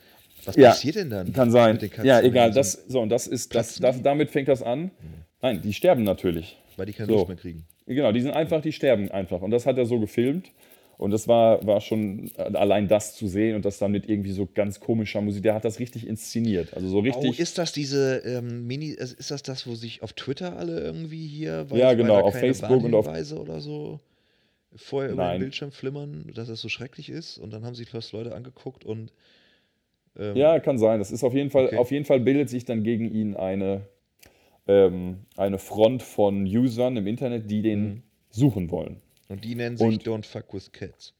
was 0.45 0.57
Ja, 0.57 0.70
passiert 0.70 0.97
denn 0.97 1.09
dann? 1.09 1.32
kann 1.32 1.51
sein. 1.51 1.78
Ja, 2.03 2.20
egal, 2.20 2.51
das, 2.51 2.72
so, 2.88 3.01
und 3.01 3.09
das 3.09 3.26
ist, 3.26 3.55
das, 3.55 3.76
das, 3.76 4.03
damit 4.03 4.30
fängt 4.30 4.49
das 4.49 4.62
an. 4.62 4.90
Nein, 5.40 5.62
die 5.62 5.72
sterben 5.72 6.05
natürlich. 6.05 6.59
weil 6.76 6.84
die 6.84 6.92
keine 6.92 7.09
so. 7.09 7.14
Luft 7.14 7.28
mehr 7.28 7.38
kriegen. 7.38 7.64
Genau, 7.86 8.12
die 8.12 8.20
sind 8.20 8.32
einfach, 8.32 8.61
die 8.61 8.72
sterben 8.72 9.11
einfach. 9.11 9.40
Und 9.40 9.51
das 9.51 9.64
hat 9.64 9.78
er 9.78 9.86
so 9.86 9.99
gefilmt. 9.99 10.51
Und 10.97 11.11
das 11.11 11.26
war, 11.28 11.64
war 11.66 11.80
schon 11.80 12.30
äh, 12.36 12.42
allein 12.57 12.86
das 12.88 13.14
zu 13.16 13.26
sehen 13.26 13.57
und 13.57 13.64
das 13.64 13.78
dann 13.78 13.90
mit 13.92 14.09
irgendwie 14.09 14.30
so 14.32 14.47
ganz 14.53 14.78
komischer 14.80 15.20
Musik. 15.20 15.42
Der 15.42 15.55
hat 15.55 15.64
das 15.64 15.78
richtig 15.80 16.07
inszeniert. 16.07 16.72
Also 16.74 16.88
so 16.88 16.99
Oh, 16.99 17.01
richtig. 17.01 17.40
ist 17.40 17.59
das 17.59 17.72
diese 17.72 18.18
ähm, 18.24 18.66
Mini, 18.66 18.88
ist 18.90 19.12
ist 19.12 19.30
das 19.30 19.42
das, 19.42 19.66
wo 19.66 19.74
sich 19.74 20.03
auf 20.03 20.12
Twitter 20.12 20.57
alle 20.57 20.80
irgendwie 20.80 21.26
hier, 21.26 21.70
weil, 21.70 21.78
Ja, 21.80 21.95
genau, 21.95 22.20
auf 22.20 22.34
Facebook 22.34 22.82
und 22.84 22.95
auf- 22.95 23.09
oder 23.09 23.61
so 23.61 24.01
vorher 24.76 25.12
über 25.12 25.32
den. 25.32 25.40
Bildschirm 25.40 25.70
flimmern, 25.72 26.30
dass 26.34 26.49
es 26.49 26.61
so 26.61 26.68
schrecklich 26.68 27.09
ist 27.11 27.38
und 27.38 27.53
dann 27.53 27.64
haben 27.64 27.74
sich 27.74 27.90
fast 27.90 28.12
Leute 28.12 28.34
angeguckt 28.34 28.84
und 28.84 29.12
ähm, 30.18 30.36
ja, 30.36 30.59
kann 30.61 30.78
sein. 30.78 30.99
Das 31.01 31.11
ist 31.11 31.24
auf 31.24 31.34
jeden 31.34 31.51
Fall, 31.51 31.66
Okay. 31.66 31.76
auf 31.76 31.90
jeden 31.90 32.05
Fall 32.05 32.20
bildet 32.20 32.49
sich 32.51 32.64
dann 32.64 32.82
gegen 32.84 33.12
ihn 33.12 33.34
eine, 33.36 33.82
ähm, 34.66 35.18
eine 35.36 35.59
Front 35.59 36.03
von 36.03 36.45
Usern 36.45 36.97
im 36.97 37.07
Internet, 37.07 37.51
die 37.51 37.62
den 37.62 37.82
Mhm. 37.84 38.03
suchen 38.30 38.70
wollen. 38.70 38.97
Und 39.29 39.45
die 39.45 39.55
nennen 39.55 39.77
sich 39.77 39.87
Und- 39.87 40.05
Don't 40.07 40.25
Fuck 40.27 40.53
with 40.55 40.72
Cats. 40.72 41.14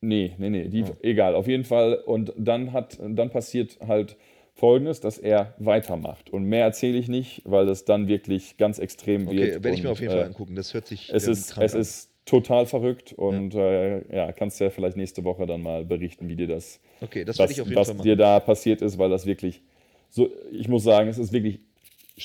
Nee, 0.00 0.34
nee, 0.38 0.50
nee, 0.50 0.68
die, 0.68 0.82
Oh. 0.82 0.96
egal, 1.02 1.34
auf 1.36 1.46
jeden 1.46 1.64
Fall. 1.64 1.94
Und 1.94 2.32
dann 2.36 2.72
hat, 2.72 2.98
dann 3.00 3.30
passiert 3.30 3.78
halt 3.86 4.16
Folgendes, 4.54 4.98
dass 5.00 5.16
er 5.16 5.54
weitermacht. 5.58 6.28
Und 6.30 6.44
mehr 6.44 6.64
erzähle 6.64 6.98
ich 6.98 7.08
nicht, 7.08 7.42
weil 7.44 7.68
es 7.68 7.84
dann 7.84 8.08
wirklich 8.08 8.56
ganz 8.56 8.78
extrem 8.80 9.28
Okay, 9.28 9.36
wird. 9.38 9.64
werde 9.64 9.76
ich 9.76 9.82
mir 9.84 9.90
auf 9.90 10.00
jeden 10.00 10.12
Fall 10.12 10.22
äh, 10.22 10.26
angucken. 10.26 10.56
Das 10.56 10.74
hört 10.74 10.86
sich 10.88 11.08
Es 11.12 11.26
ähm, 11.26 11.32
ist, 11.32 11.56
es 11.56 11.74
an. 11.74 11.80
ist 11.80 12.10
total 12.24 12.66
verrückt 12.66 13.12
und 13.12 13.54
äh, 13.54 14.14
ja, 14.14 14.32
kannst 14.32 14.60
ja 14.60 14.70
vielleicht 14.70 14.96
nächste 14.96 15.22
Woche 15.24 15.46
dann 15.46 15.62
mal 15.62 15.84
berichten, 15.84 16.28
wie 16.28 16.36
dir 16.36 16.48
das, 16.48 16.80
Okay, 17.00 17.24
das 17.24 17.38
was, 17.38 17.50
ich 17.52 17.60
auf 17.60 17.68
jeden 17.68 17.76
was 17.80 17.88
Fall 17.88 17.96
machen. 17.96 18.04
dir 18.04 18.16
da 18.16 18.40
passiert 18.40 18.82
ist, 18.82 18.98
weil 18.98 19.10
das 19.10 19.24
wirklich 19.26 19.62
so, 20.10 20.28
ich 20.50 20.68
muss 20.68 20.82
sagen, 20.84 21.08
es 21.08 21.18
ist 21.18 21.32
wirklich 21.32 21.60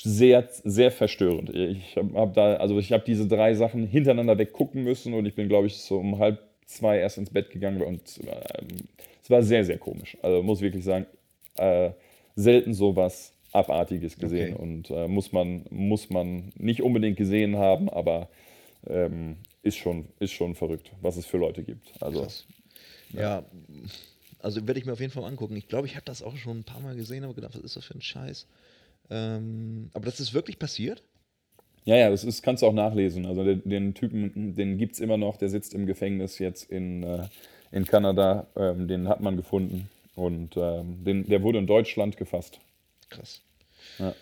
sehr, 0.02 0.48
sehr 0.64 0.90
verstörend. 0.90 1.50
Ich 1.54 1.96
habe 1.96 2.14
hab 2.14 2.34
da, 2.34 2.56
also 2.56 2.78
ich 2.78 2.92
habe 2.92 3.04
diese 3.06 3.26
drei 3.26 3.54
Sachen 3.54 3.86
hintereinander 3.86 4.38
weggucken 4.38 4.82
müssen 4.84 5.14
und 5.14 5.26
ich 5.26 5.34
bin, 5.34 5.48
glaube 5.48 5.66
ich, 5.66 5.78
so 5.78 5.98
um 5.98 6.18
halb 6.18 6.40
zwei 6.66 6.98
erst 6.98 7.18
ins 7.18 7.30
Bett 7.30 7.50
gegangen 7.50 7.82
und 7.82 8.20
ähm, 8.22 8.68
es 9.22 9.30
war 9.30 9.42
sehr, 9.42 9.64
sehr 9.64 9.78
komisch. 9.78 10.16
Also 10.22 10.42
muss 10.42 10.60
wirklich 10.60 10.84
sagen, 10.84 11.06
äh, 11.56 11.90
selten 12.36 12.74
sowas 12.74 13.32
Abartiges 13.52 14.18
gesehen 14.18 14.54
Okay. 14.54 14.62
und 14.62 14.90
äh, 14.90 15.08
muss, 15.08 15.32
man, 15.32 15.64
muss 15.70 16.10
man 16.10 16.52
nicht 16.56 16.82
unbedingt 16.82 17.16
gesehen 17.16 17.56
haben, 17.56 17.88
aber 17.88 18.28
ähm, 18.86 19.36
ist, 19.62 19.76
schon, 19.76 20.06
ist 20.20 20.32
schon 20.32 20.54
verrückt, 20.54 20.92
was 21.00 21.16
es 21.16 21.26
für 21.26 21.38
Leute 21.38 21.62
gibt. 21.64 21.92
Also, 22.00 22.22
Krass. 22.22 22.46
Ja, 23.12 23.42
also 24.40 24.66
werde 24.66 24.78
ich 24.78 24.86
mir 24.86 24.92
auf 24.92 25.00
jeden 25.00 25.12
Fall 25.12 25.24
angucken. 25.24 25.56
Ich 25.56 25.68
glaube, 25.68 25.86
ich 25.86 25.94
habe 25.96 26.04
das 26.04 26.22
auch 26.22 26.36
schon 26.36 26.58
ein 26.58 26.64
paar 26.64 26.80
Mal 26.80 26.94
gesehen, 26.94 27.24
aber 27.24 27.34
gedacht, 27.34 27.54
was 27.54 27.62
ist 27.62 27.76
das 27.76 27.84
für 27.84 27.94
ein 27.94 28.02
Scheiß? 28.02 28.46
Ähm, 29.10 29.90
aber 29.94 30.06
das 30.06 30.20
ist 30.20 30.34
wirklich 30.34 30.58
passiert? 30.58 31.02
Ja, 31.84 31.96
ja, 31.96 32.10
das 32.10 32.24
ist, 32.24 32.42
kannst 32.42 32.62
du 32.62 32.66
auch 32.66 32.74
nachlesen. 32.74 33.24
Also 33.24 33.44
den, 33.44 33.62
den 33.64 33.94
Typen, 33.94 34.54
den 34.54 34.76
gibt 34.76 34.94
es 34.94 35.00
immer 35.00 35.16
noch, 35.16 35.36
der 35.36 35.48
sitzt 35.48 35.72
im 35.74 35.86
Gefängnis 35.86 36.38
jetzt 36.38 36.70
in, 36.70 37.02
äh, 37.02 37.28
in 37.72 37.86
Kanada. 37.86 38.46
Ähm, 38.56 38.88
den 38.88 39.08
hat 39.08 39.20
man 39.20 39.36
gefunden. 39.36 39.88
Und 40.14 40.56
ähm, 40.56 41.04
den, 41.04 41.26
der 41.26 41.42
wurde 41.42 41.58
in 41.58 41.66
Deutschland 41.66 42.16
gefasst. 42.16 42.60
Krass. 43.08 43.40
Ja. 43.98 44.14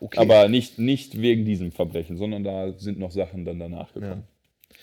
Okay. 0.00 0.18
Aber 0.18 0.48
nicht, 0.48 0.78
nicht 0.78 1.20
wegen 1.20 1.44
diesem 1.44 1.72
Verbrechen, 1.72 2.16
sondern 2.16 2.44
da 2.44 2.72
sind 2.72 2.98
noch 2.98 3.10
Sachen 3.10 3.44
dann 3.44 3.58
danach 3.58 3.92
gekommen. 3.94 4.24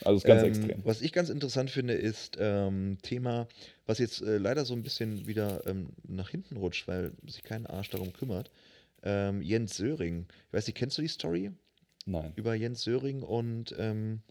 Also 0.03 0.17
ist 0.17 0.23
ganz 0.23 0.41
ähm, 0.41 0.47
extrem. 0.49 0.81
Was 0.83 1.01
ich 1.01 1.13
ganz 1.13 1.29
interessant 1.29 1.69
finde, 1.69 1.93
ist 1.93 2.37
ähm, 2.39 2.97
Thema, 3.03 3.47
was 3.85 3.99
jetzt 3.99 4.21
äh, 4.21 4.37
leider 4.37 4.65
so 4.65 4.73
ein 4.73 4.83
bisschen 4.83 5.27
wieder 5.27 5.65
ähm, 5.67 5.89
nach 6.07 6.29
hinten 6.29 6.57
rutscht, 6.57 6.87
weil 6.87 7.11
sich 7.27 7.43
kein 7.43 7.67
Arsch 7.67 7.89
darum 7.89 8.13
kümmert. 8.13 8.49
Ähm, 9.03 9.41
Jens 9.41 9.77
Söring. 9.77 10.27
Ich 10.47 10.53
weiß 10.53 10.67
nicht, 10.67 10.77
kennst 10.77 10.97
du 10.97 11.01
die 11.01 11.07
Story 11.07 11.51
Nein. 12.05 12.33
über 12.35 12.55
Jens 12.55 12.83
Söring 12.83 13.23
und 13.23 13.75
ähm, 13.77 14.21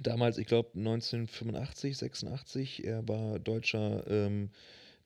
damals, 0.00 0.38
ich 0.38 0.46
glaube 0.46 0.70
1985, 0.76 1.96
86, 1.96 2.84
er 2.84 3.06
war 3.08 3.38
deutscher 3.38 4.06
ähm, 4.08 4.50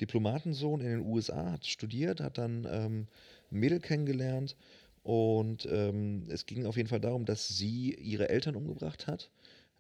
Diplomatensohn 0.01 0.81
in 0.81 0.89
den 0.89 1.07
USA, 1.07 1.53
hat 1.53 1.67
studiert, 1.67 2.21
hat 2.21 2.39
dann 2.39 2.67
ähm, 2.71 3.07
ein 3.51 3.59
Mädel 3.59 3.81
kennengelernt 3.81 4.57
und 5.03 5.67
ähm, 5.71 6.27
es 6.29 6.47
ging 6.47 6.67
auf 6.67 6.77
jeden 6.77 6.89
Fall 6.89 7.01
darum, 7.01 7.25
dass 7.25 7.49
sie 7.49 7.95
ihre 7.95 8.29
Eltern 8.29 8.57
umgebracht 8.57 9.07
hat. 9.07 9.31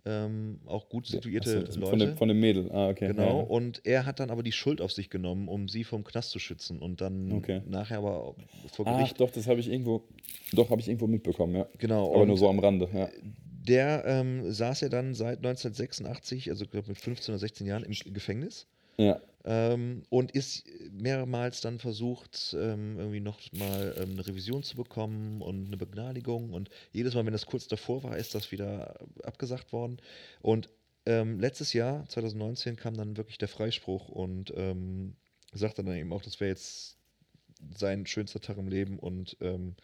Ähm, 0.07 0.61
auch 0.67 0.89
gut 0.89 1.07
situierte 1.07 1.65
Achso, 1.69 1.79
Leute. 1.81 1.91
Von 1.91 1.99
dem, 1.99 2.17
von 2.17 2.29
dem 2.29 2.41
Mädel. 2.41 2.71
Ah, 2.73 2.89
okay. 2.89 3.09
Genau, 3.09 3.41
Ja, 3.41 3.45
und 3.47 3.81
er 3.85 4.07
hat 4.07 4.19
dann 4.21 4.31
aber 4.31 4.43
die 4.43 4.53
Schuld 4.53 4.81
auf 4.81 4.93
sich 4.93 5.11
genommen, 5.11 5.47
um 5.49 5.69
sie 5.69 5.85
vom 5.85 6.05
Knast 6.05 6.31
zu 6.31 6.39
schützen 6.39 6.79
und 6.79 7.01
dann 7.01 7.33
Okay. 7.33 7.61
nachher 7.67 7.99
aber 7.99 8.35
vor 8.73 8.87
Ach, 8.87 8.97
Gericht. 8.97 9.21
doch, 9.21 9.31
das 9.31 9.47
habe 9.47 9.61
ich 9.61 9.71
irgendwo, 9.71 10.03
doch, 10.53 10.71
habe 10.71 10.81
ich 10.81 10.89
irgendwo 10.89 11.07
mitbekommen, 11.07 11.55
ja. 11.55 11.67
Genau, 11.79 12.15
Aber 12.15 12.25
nur 12.27 12.39
so 12.39 12.49
am 12.49 12.59
Rande, 12.61 12.89
ja. 12.95 13.09
der 13.69 14.05
ähm, 14.07 14.51
saß 14.51 14.81
ja 14.81 14.89
dann 14.89 15.15
seit 15.15 15.39
1986, 15.39 16.51
also 16.51 16.65
ich 16.65 16.71
glaube 16.71 16.89
mit 16.89 16.99
15 16.99 17.33
oder 17.35 17.39
16 17.39 17.67
Jahren 17.67 17.83
im 17.85 17.93
Gefängnis 18.15 18.67
Ja, 18.97 19.21
ähm, 19.45 20.03
und 20.11 20.33
ist 20.33 20.65
mehrmals 20.93 21.61
dann 21.61 21.79
versucht, 21.79 22.55
ähm, 22.59 22.99
irgendwie 22.99 23.21
noch 23.21 23.41
mal 23.53 23.95
ähm, 23.99 24.13
eine 24.13 24.27
Revision 24.27 24.63
zu 24.63 24.77
bekommen 24.77 25.41
und 25.41 25.67
eine 25.67 25.77
Begnadigung. 25.77 26.53
Und 26.53 26.71
jedes 26.93 27.15
Mal, 27.15 27.25
wenn 27.25 27.33
das 27.33 27.47
kurz 27.47 27.69
davor 27.69 28.03
war, 28.03 28.17
ist 28.17 28.35
das 28.35 28.53
wieder 28.53 28.99
abgesagt 29.23 29.73
worden. 29.73 29.99
Und 30.43 30.69
ähm, 31.07 31.41
letztes 31.41 31.73
Jahr, 31.73 32.07
2019, 32.09 32.77
kam 32.77 32.97
dann 32.97 33.17
wirklich 33.17 33.39
der 33.39 33.49
Freispruch 33.49 34.09
und 34.09 34.53
ähm, 34.57 35.15
sagte 35.53 35.83
dann 35.83 35.97
eben 35.97 36.13
auch, 36.13 36.23
das 36.23 36.41
wäre 36.41 36.51
jetzt 36.51 36.99
sein 37.77 38.07
schönster 38.07 38.41
Tag 38.41 38.59
im 38.59 38.69
Leben 38.69 38.99
und 38.99 39.37
ähm, 39.41 39.75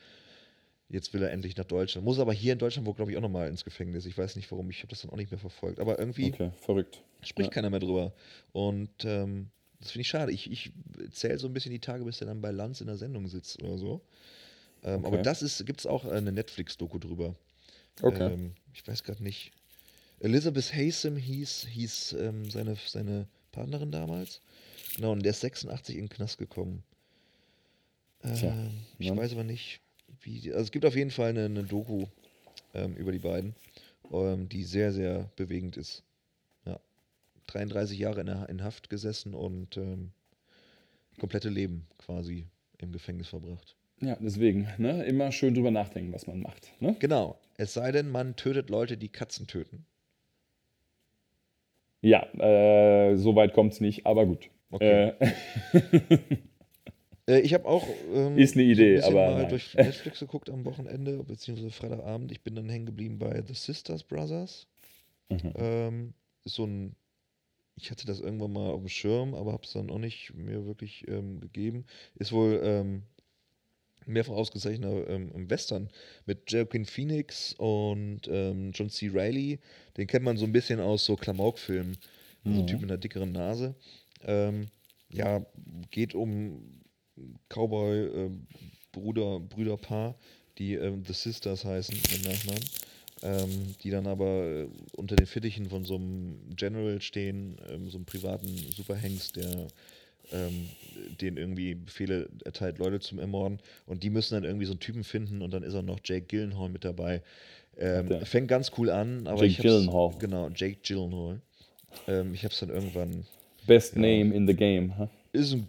jetzt 0.88 1.12
will 1.14 1.22
er 1.22 1.30
endlich 1.32 1.56
nach 1.56 1.64
Deutschland. 1.64 2.04
Muss 2.04 2.18
aber 2.18 2.32
hier 2.32 2.52
in 2.52 2.58
Deutschland 2.58 2.86
wohl, 2.86 2.94
glaube 2.94 3.10
ich, 3.10 3.16
auch 3.16 3.22
nochmal 3.22 3.48
ins 3.48 3.64
Gefängnis. 3.64 4.06
Ich 4.06 4.16
weiß 4.16 4.36
nicht 4.36 4.50
warum, 4.50 4.70
ich 4.70 4.78
habe 4.78 4.88
das 4.88 5.02
dann 5.02 5.10
auch 5.10 5.16
nicht 5.16 5.30
mehr 5.30 5.40
verfolgt. 5.40 5.80
Aber 5.80 5.98
irgendwie 5.98 6.32
okay, 6.32 6.50
verrückt. 6.60 7.02
spricht 7.22 7.50
Ja. 7.50 7.54
keiner 7.54 7.70
mehr 7.70 7.80
drüber. 7.80 8.12
Und 8.52 9.04
ähm, 9.04 9.50
das 9.80 9.90
finde 9.90 10.02
ich 10.02 10.08
schade. 10.08 10.32
Ich, 10.32 10.50
ich 10.50 10.72
zähle 11.10 11.38
so 11.38 11.46
ein 11.48 11.52
bisschen 11.52 11.72
die 11.72 11.80
Tage, 11.80 12.04
bis 12.04 12.20
er 12.20 12.26
dann 12.28 12.40
bei 12.40 12.50
Lanz 12.50 12.80
in 12.80 12.86
der 12.86 12.96
Sendung 12.96 13.28
sitzt 13.28 13.62
oder 13.62 13.78
so. 13.78 14.00
Ähm, 14.84 15.04
Aber 15.04 15.16
Okay. 15.18 15.22
das 15.24 15.64
gibt 15.66 15.80
es 15.80 15.86
auch 15.86 16.04
eine 16.04 16.32
Netflix-Doku 16.32 16.98
drüber. 16.98 17.34
Okay. 18.02 18.32
Ähm, 18.32 18.54
ich 18.72 18.86
weiß 18.86 19.02
gerade 19.02 19.22
nicht. 19.22 19.52
Elizabeth 20.20 20.72
Haysom 20.72 21.16
hieß, 21.16 21.66
hieß 21.68 22.14
ähm, 22.14 22.50
seine, 22.50 22.76
seine 22.86 23.26
Partnerin 23.52 23.90
damals. 23.90 24.40
Genau, 24.96 25.12
und 25.12 25.22
der 25.22 25.30
ist 25.32 25.40
86 25.40 25.96
in 25.96 26.04
den 26.04 26.08
Knast 26.08 26.38
gekommen. 26.38 26.82
Tja, 28.34 28.54
Ähm, 28.54 28.70
ich 28.98 29.10
ne? 29.10 29.16
weiß 29.16 29.32
aber 29.32 29.44
nicht, 29.44 29.80
wie. 30.22 30.52
Also 30.52 30.64
es 30.64 30.70
gibt 30.70 30.84
auf 30.84 30.96
jeden 30.96 31.10
Fall 31.10 31.30
eine, 31.30 31.44
eine 31.44 31.64
Doku 31.64 32.06
ähm, 32.74 32.94
über 32.96 33.12
die 33.12 33.18
beiden, 33.18 33.54
ähm, 34.12 34.48
die 34.48 34.64
sehr, 34.64 34.92
sehr 34.92 35.30
bewegend 35.36 35.76
ist. 35.76 36.02
Ja. 36.64 36.78
33 37.48 37.98
Jahre 37.98 38.20
in, 38.20 38.28
in 38.28 38.64
Haft 38.64 38.90
gesessen 38.90 39.34
und 39.34 39.76
ähm, 39.76 40.10
komplette 41.18 41.48
Leben 41.48 41.86
quasi 41.98 42.46
im 42.78 42.92
Gefängnis 42.92 43.28
verbracht. 43.28 43.76
Ja, 44.00 44.16
deswegen, 44.20 44.68
ne, 44.76 45.04
immer 45.04 45.32
schön 45.32 45.54
drüber 45.54 45.70
nachdenken, 45.70 46.12
was 46.12 46.26
man 46.26 46.40
macht. 46.40 46.70
Ne? 46.80 46.96
Genau. 46.98 47.38
Es 47.56 47.72
sei 47.72 47.92
denn, 47.92 48.10
man 48.10 48.36
tötet 48.36 48.68
Leute, 48.68 48.98
die 48.98 49.08
Katzen 49.08 49.46
töten. 49.46 49.86
Ja, 52.02 52.22
äh, 52.34 53.16
so 53.16 53.34
weit 53.34 53.54
kommt 53.54 53.72
es 53.72 53.80
nicht, 53.80 54.04
aber 54.04 54.26
gut. 54.26 54.50
Okay. 54.70 55.14
Äh, 55.18 55.32
Äh, 57.26 57.40
ich 57.40 57.54
habe 57.54 57.66
auch. 57.66 57.86
Ähm, 58.12 58.38
Ist 58.38 58.54
eine 58.54 58.64
Idee, 58.64 59.00
so 59.00 59.08
ein 59.08 59.12
aber 59.12 59.34
mal 59.34 59.48
durch 59.48 59.74
Netflix 59.74 60.20
geguckt 60.20 60.50
am 60.50 60.64
Wochenende, 60.64 61.22
beziehungsweise 61.24 61.70
Freitagabend. 61.70 62.32
Ich 62.32 62.42
bin 62.42 62.54
dann 62.54 62.68
hängen 62.68 62.86
geblieben 62.86 63.18
bei 63.18 63.42
The 63.46 63.54
Sisters 63.54 64.04
Brothers. 64.04 64.66
Mhm. 65.28 65.52
Ähm, 65.56 66.14
ist 66.44 66.54
so 66.54 66.64
ein. 66.66 66.96
Ich 67.78 67.90
hatte 67.90 68.06
das 68.06 68.20
irgendwann 68.20 68.54
mal 68.54 68.70
auf 68.70 68.80
dem 68.80 68.88
Schirm, 68.88 69.34
aber 69.34 69.52
habe 69.52 69.64
es 69.64 69.72
dann 69.72 69.90
auch 69.90 69.98
nicht 69.98 70.32
mir 70.34 70.64
wirklich 70.64 71.06
ähm, 71.08 71.40
gegeben. 71.40 71.84
Ist 72.14 72.32
wohl 72.32 72.58
ähm, 72.62 73.02
mehrfach 74.06 74.32
ausgezeichneter 74.32 75.06
ähm, 75.10 75.50
Western 75.50 75.90
mit 76.24 76.50
Joaquin 76.50 76.86
Phoenix 76.86 77.52
und 77.58 78.22
ähm, 78.28 78.70
John 78.72 78.88
C. 78.88 79.10
Reilly. 79.12 79.58
Den 79.98 80.06
kennt 80.06 80.24
man 80.24 80.38
so 80.38 80.46
ein 80.46 80.52
bisschen 80.52 80.80
aus 80.80 81.04
so 81.04 81.16
Klamauk-Filmen. 81.16 81.98
So 82.44 82.60
ein 82.60 82.66
Typ 82.68 82.80
mit 82.80 82.90
einer 82.90 82.98
dickeren 82.98 83.32
Nase. 83.32 83.74
Ähm, 84.24 84.68
ja, 85.10 85.44
geht 85.90 86.14
um 86.14 86.62
Cowboy, 87.48 88.06
ähm, 88.06 88.46
Bruder, 88.92 89.40
Brüderpaar, 89.40 90.14
die 90.58 90.74
ähm, 90.74 91.04
The 91.06 91.12
Sisters 91.12 91.64
heißen 91.64 91.94
mit 91.94 92.24
Nachnamen, 92.24 92.64
ähm, 93.22 93.74
die 93.82 93.90
dann 93.90 94.06
aber 94.06 94.44
äh, 94.44 94.68
unter 94.96 95.16
den 95.16 95.26
Fittichen 95.26 95.68
von 95.68 95.84
so 95.84 95.96
einem 95.96 96.38
General 96.56 97.00
stehen, 97.00 97.56
ähm, 97.70 97.88
so 97.90 97.98
einem 97.98 98.06
privaten 98.06 98.48
Superhengst, 98.74 99.36
der 99.36 99.68
ähm, 100.32 100.68
den 101.20 101.36
irgendwie 101.36 101.74
Befehle 101.74 102.28
erteilt, 102.44 102.78
Leute 102.78 103.00
zum 103.00 103.18
Ermorden. 103.18 103.58
Und 103.86 104.02
die 104.02 104.10
müssen 104.10 104.34
dann 104.34 104.44
irgendwie 104.44 104.66
so 104.66 104.72
einen 104.72 104.80
Typen 104.80 105.04
finden 105.04 105.42
und 105.42 105.52
dann 105.52 105.62
ist 105.62 105.74
auch 105.74 105.82
noch 105.82 106.00
Jake 106.02 106.26
Gyllenhaal 106.26 106.68
mit 106.68 106.84
dabei. 106.84 107.22
Ähm, 107.78 108.08
Der- 108.08 108.26
fängt 108.26 108.48
ganz 108.48 108.72
cool 108.78 108.90
an, 108.90 109.26
aber 109.26 109.42
Jake 109.42 109.46
ich 109.46 109.58
hab's, 109.58 109.68
Gyllenhaal. 109.68 110.14
Genau, 110.18 110.48
Jake 110.54 110.78
Gyllenhaal. 110.82 111.40
Ähm, 112.08 112.34
ich 112.34 112.44
habe 112.44 112.52
es 112.52 112.60
dann 112.60 112.70
irgendwann 112.70 113.24
Best 113.66 113.96
Name 113.96 114.34
in 114.34 114.46
the 114.46 114.54
Game. 114.54 114.98
Huh? 114.98 115.08
ist 115.32 115.52
ein 115.52 115.68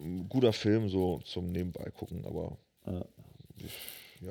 g- 0.00 0.24
guter 0.28 0.52
Film, 0.52 0.88
so 0.88 1.20
zum 1.24 1.50
Nebenbei 1.52 1.90
gucken, 1.96 2.24
aber. 2.26 2.56
Ja. 2.86 3.04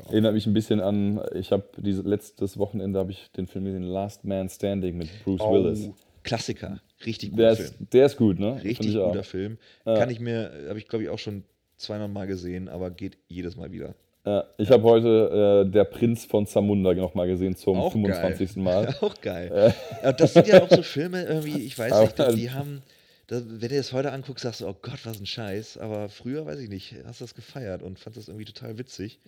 Erinnert 0.09 0.33
mich 0.33 0.47
ein 0.47 0.53
bisschen 0.53 0.79
an, 0.81 1.21
ich 1.35 1.51
habe 1.51 1.63
dieses 1.77 2.03
letztes 2.05 2.57
Wochenende 2.57 2.97
habe 2.99 3.11
ich 3.11 3.29
den 3.37 3.45
Film 3.47 3.65
gesehen, 3.65 3.83
Last 3.83 4.23
Man 4.25 4.49
Standing 4.49 4.97
mit 4.97 5.09
Bruce 5.23 5.41
Willis. 5.41 5.87
Oh, 5.89 5.95
Klassiker. 6.23 6.81
Richtig 7.05 7.35
Der 7.35 7.51
guter 7.51 7.63
ist, 7.63 7.73
Film. 7.75 7.87
der 7.93 8.05
ist 8.07 8.17
gut, 8.17 8.39
ne? 8.39 8.63
Richtig 8.63 8.87
ich 8.89 8.97
auch. 8.97 9.09
guter 9.11 9.23
Film. 9.23 9.57
Kann 9.83 10.09
ich 10.09 10.19
mir, 10.19 10.51
habe 10.69 10.79
ich 10.79 10.87
glaube 10.87 11.03
ich 11.03 11.09
auch 11.09 11.19
schon 11.19 11.43
200 11.77 12.09
Mal 12.11 12.25
gesehen, 12.25 12.67
aber 12.67 12.89
geht 12.89 13.17
jedes 13.27 13.55
Mal 13.55 13.71
wieder. 13.71 13.93
Ja, 14.25 14.43
ich 14.57 14.71
habe 14.71 14.81
heute 14.83 15.65
äh, 15.67 15.71
Der 15.71 15.83
Prinz 15.83 16.25
von 16.25 16.47
Zamunda 16.47 16.95
nochmal 16.95 17.27
gesehen 17.27 17.55
zum 17.55 17.77
Auch 17.77 17.91
25. 17.91 18.55
geil. 18.55 18.63
Mal. 18.63 18.95
auch 19.01 19.21
geil. 19.21 19.73
Ja, 20.03 20.11
das 20.13 20.33
sind 20.33 20.47
ja 20.47 20.63
auch 20.63 20.69
so 20.69 20.81
Filme, 20.81 21.23
irgendwie, 21.25 21.59
ich 21.61 21.77
weiß 21.77 22.01
nicht, 22.01 22.19
Aber- 22.19 22.33
die 22.33 22.49
haben, 22.49 22.81
da, 23.27 23.41
wenn 23.45 23.69
du 23.69 23.75
das 23.75 23.91
heute 23.93 24.11
anguckst, 24.11 24.43
sagst 24.43 24.61
du, 24.61 24.67
oh 24.67 24.75
Gott, 24.81 25.05
was 25.05 25.19
ein 25.19 25.25
Scheiß. 25.25 25.77
Aber 25.77 26.09
früher, 26.09 26.45
weiß 26.45 26.59
ich 26.59 26.69
nicht, 26.69 26.95
hast 27.05 27.21
du 27.21 27.23
das 27.25 27.35
gefeiert 27.35 27.81
und 27.83 27.99
fand 27.99 28.17
das 28.17 28.27
irgendwie 28.27 28.45
total 28.45 28.77
witzig. 28.77 29.19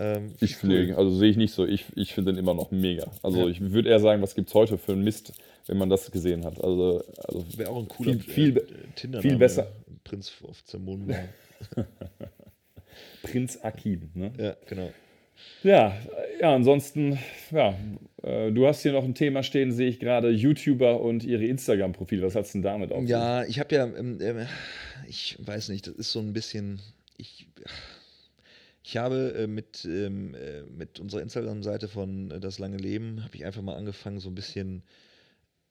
Ähm, 0.00 0.32
Ich 0.40 0.56
pflege, 0.56 0.96
also 0.96 1.14
sehe 1.16 1.30
ich 1.30 1.36
nicht 1.36 1.52
so. 1.52 1.66
Ich, 1.66 1.86
ich 1.96 2.14
finde 2.14 2.32
den 2.32 2.38
immer 2.38 2.54
noch 2.54 2.70
mega. 2.70 3.10
Also 3.22 3.48
ich 3.48 3.60
würde 3.60 3.88
eher 3.88 4.00
sagen, 4.00 4.22
was 4.22 4.34
gibt 4.34 4.48
es 4.48 4.54
heute 4.54 4.78
für 4.78 4.92
einen 4.92 5.02
Mist, 5.04 5.32
wenn 5.66 5.76
man 5.78 5.88
das 5.90 6.10
gesehen 6.10 6.44
hat. 6.44 6.62
Also, 6.62 7.04
also 7.24 7.44
Wäre 7.56 7.70
auch 7.70 7.78
ein 7.80 7.88
cooler 7.88 8.12
viel, 8.14 8.20
viel, 8.22 8.52
be- 8.52 8.66
Tinder 8.94 9.22
viel 9.22 9.36
besser. 9.36 9.72
Prinz 10.04 10.32
auf 10.42 10.64
Zamunda. 10.64 11.16
Prinz 13.22 13.58
Akim. 13.62 14.10
Ne? 14.14 14.32
ja, 14.38 14.56
genau. 14.66 14.90
Ja, 15.62 15.96
ja, 16.40 16.54
ansonsten, 16.54 17.18
ja, 17.50 17.76
äh, 18.22 18.52
du 18.52 18.66
hast 18.66 18.82
hier 18.82 18.92
noch 18.92 19.04
ein 19.04 19.14
Thema 19.14 19.42
stehen, 19.42 19.72
sehe 19.72 19.88
ich 19.88 19.98
gerade, 19.98 20.30
YouTuber 20.30 21.00
und 21.00 21.24
ihre 21.24 21.44
Instagram-Profile. 21.44 22.22
Was 22.22 22.34
hat's 22.34 22.52
denn 22.52 22.62
damit 22.62 22.92
auf? 22.92 23.04
Ja, 23.08 23.44
ich 23.44 23.58
habe 23.58 23.74
ja, 23.74 23.84
ähm, 23.84 24.18
ähm, 24.20 24.46
ich 25.08 25.36
weiß 25.40 25.70
nicht, 25.70 25.86
das 25.86 25.94
ist 25.94 26.12
so 26.12 26.20
ein 26.20 26.32
bisschen, 26.32 26.80
ich, 27.16 27.48
ich 28.84 28.96
habe 28.96 29.34
äh, 29.36 29.46
mit, 29.46 29.84
ähm, 29.84 30.34
äh, 30.34 30.62
mit 30.62 31.00
unserer 31.00 31.22
Instagram-Seite 31.22 31.88
von 31.88 32.30
äh, 32.30 32.40
Das 32.40 32.58
lange 32.58 32.76
Leben, 32.76 33.24
habe 33.24 33.34
ich 33.34 33.44
einfach 33.44 33.62
mal 33.62 33.76
angefangen, 33.76 34.20
so 34.20 34.28
ein 34.30 34.34
bisschen 34.34 34.82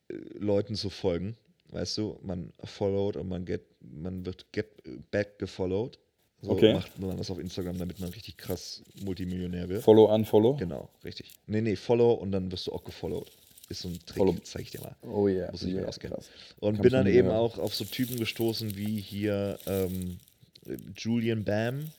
äh, 0.10 0.16
Leuten 0.38 0.76
zu 0.76 0.90
folgen. 0.90 1.38
Weißt 1.70 1.98
du, 1.98 2.18
man 2.24 2.54
followed 2.64 3.18
und 3.18 3.28
man, 3.28 3.46
get, 3.46 3.64
man 3.82 4.26
wird 4.26 4.52
get 4.54 4.68
back 5.12 5.38
gefollowed. 5.38 6.00
So 6.48 6.54
Okay. 6.54 6.74
macht 6.74 6.98
man 7.00 7.18
das 7.18 7.30
auf 7.30 7.40
Instagram, 7.40 7.78
damit 7.78 8.00
man 8.00 8.10
richtig 8.10 8.38
krass 8.38 8.82
Multimillionär 9.04 9.68
wird. 9.68 9.84
Follow, 9.84 10.14
unfollow? 10.14 10.56
Genau, 10.58 10.90
richtig. 11.04 11.32
Nee, 11.46 11.62
nee, 11.62 11.76
follow 11.76 12.14
und 12.14 12.32
dann 12.32 12.52
wirst 12.52 12.68
du 12.68 12.72
auch 12.72 12.84
gefollowed. 12.84 13.30
Ist 13.70 13.82
so 13.82 13.90
ein 13.90 14.00
Trick, 14.06 14.18
Follow. 14.18 14.36
zeig 14.44 14.62
ich 14.62 14.72
dir 14.72 14.80
mal. 14.80 14.96
Oh 15.02 15.28
yeah. 15.28 15.52
Muss 15.52 15.64
ich 15.64 15.74
mir 15.74 15.80
yeah, 15.82 15.90
auskennen. 15.90 16.16
krass. 16.16 16.30
Und 16.62 16.76
Kann 16.76 16.84
bin 16.84 16.92
dann 16.94 17.08
eben 17.08 17.28
hören. 17.28 17.38
auch 17.38 17.58
auf 17.58 17.76
so 17.76 17.84
Typen 17.84 18.16
gestoßen 18.18 18.78
wie 18.78 19.02
hier 19.02 19.60
ähm, 19.68 20.20
äh, 20.66 20.78
Julian 20.96 21.44
Bam, 21.44 21.92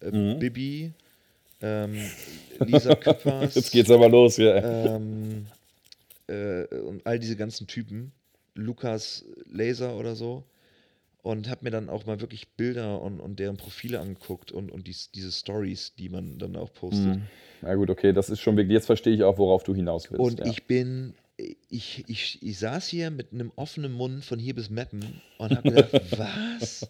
äh, 0.00 0.34
Bibi, 0.36 0.92
ähm, 1.60 1.96
Lisa 2.60 2.94
Küppers. 2.94 3.54
Mhm. 3.54 3.60
Jetzt 3.60 3.72
geht's 3.72 3.90
aber 3.90 4.08
los, 4.08 4.38
ja. 4.38 4.96
ähm, 4.96 5.46
äh, 6.28 6.64
und 6.78 7.06
all 7.06 7.18
diese 7.18 7.36
ganzen 7.36 7.66
Typen. 7.66 8.12
Lukas 8.54 9.22
Laser 9.50 9.94
oder 9.96 10.16
so. 10.16 10.44
Und 11.26 11.50
habe 11.50 11.64
mir 11.64 11.70
dann 11.72 11.88
auch 11.88 12.06
mal 12.06 12.20
wirklich 12.20 12.46
Bilder 12.50 13.02
und, 13.02 13.18
und 13.18 13.40
deren 13.40 13.56
Profile 13.56 13.98
angeguckt 13.98 14.52
und, 14.52 14.70
und 14.70 14.86
dies, 14.86 15.10
diese 15.10 15.32
Stories, 15.32 15.92
die 15.98 16.08
man 16.08 16.38
dann 16.38 16.54
auch 16.54 16.72
postet. 16.72 17.18
Na 17.62 17.74
gut, 17.74 17.90
okay, 17.90 18.12
das 18.12 18.30
ist 18.30 18.40
schon 18.40 18.56
wirklich, 18.56 18.74
jetzt 18.74 18.86
verstehe 18.86 19.12
ich 19.12 19.24
auch, 19.24 19.36
worauf 19.36 19.64
du 19.64 19.74
hinaus 19.74 20.08
willst. 20.08 20.20
Und 20.20 20.38
ja. 20.38 20.46
ich 20.46 20.68
bin, 20.68 21.14
ich, 21.68 22.04
ich, 22.06 22.40
ich 22.40 22.58
saß 22.60 22.86
hier 22.86 23.10
mit 23.10 23.32
einem 23.32 23.50
offenen 23.56 23.90
Mund 23.90 24.24
von 24.24 24.38
hier 24.38 24.54
bis 24.54 24.70
Meppen 24.70 25.20
und 25.38 25.50
habe 25.50 25.68
gedacht, 25.68 25.92
was? 26.16 26.88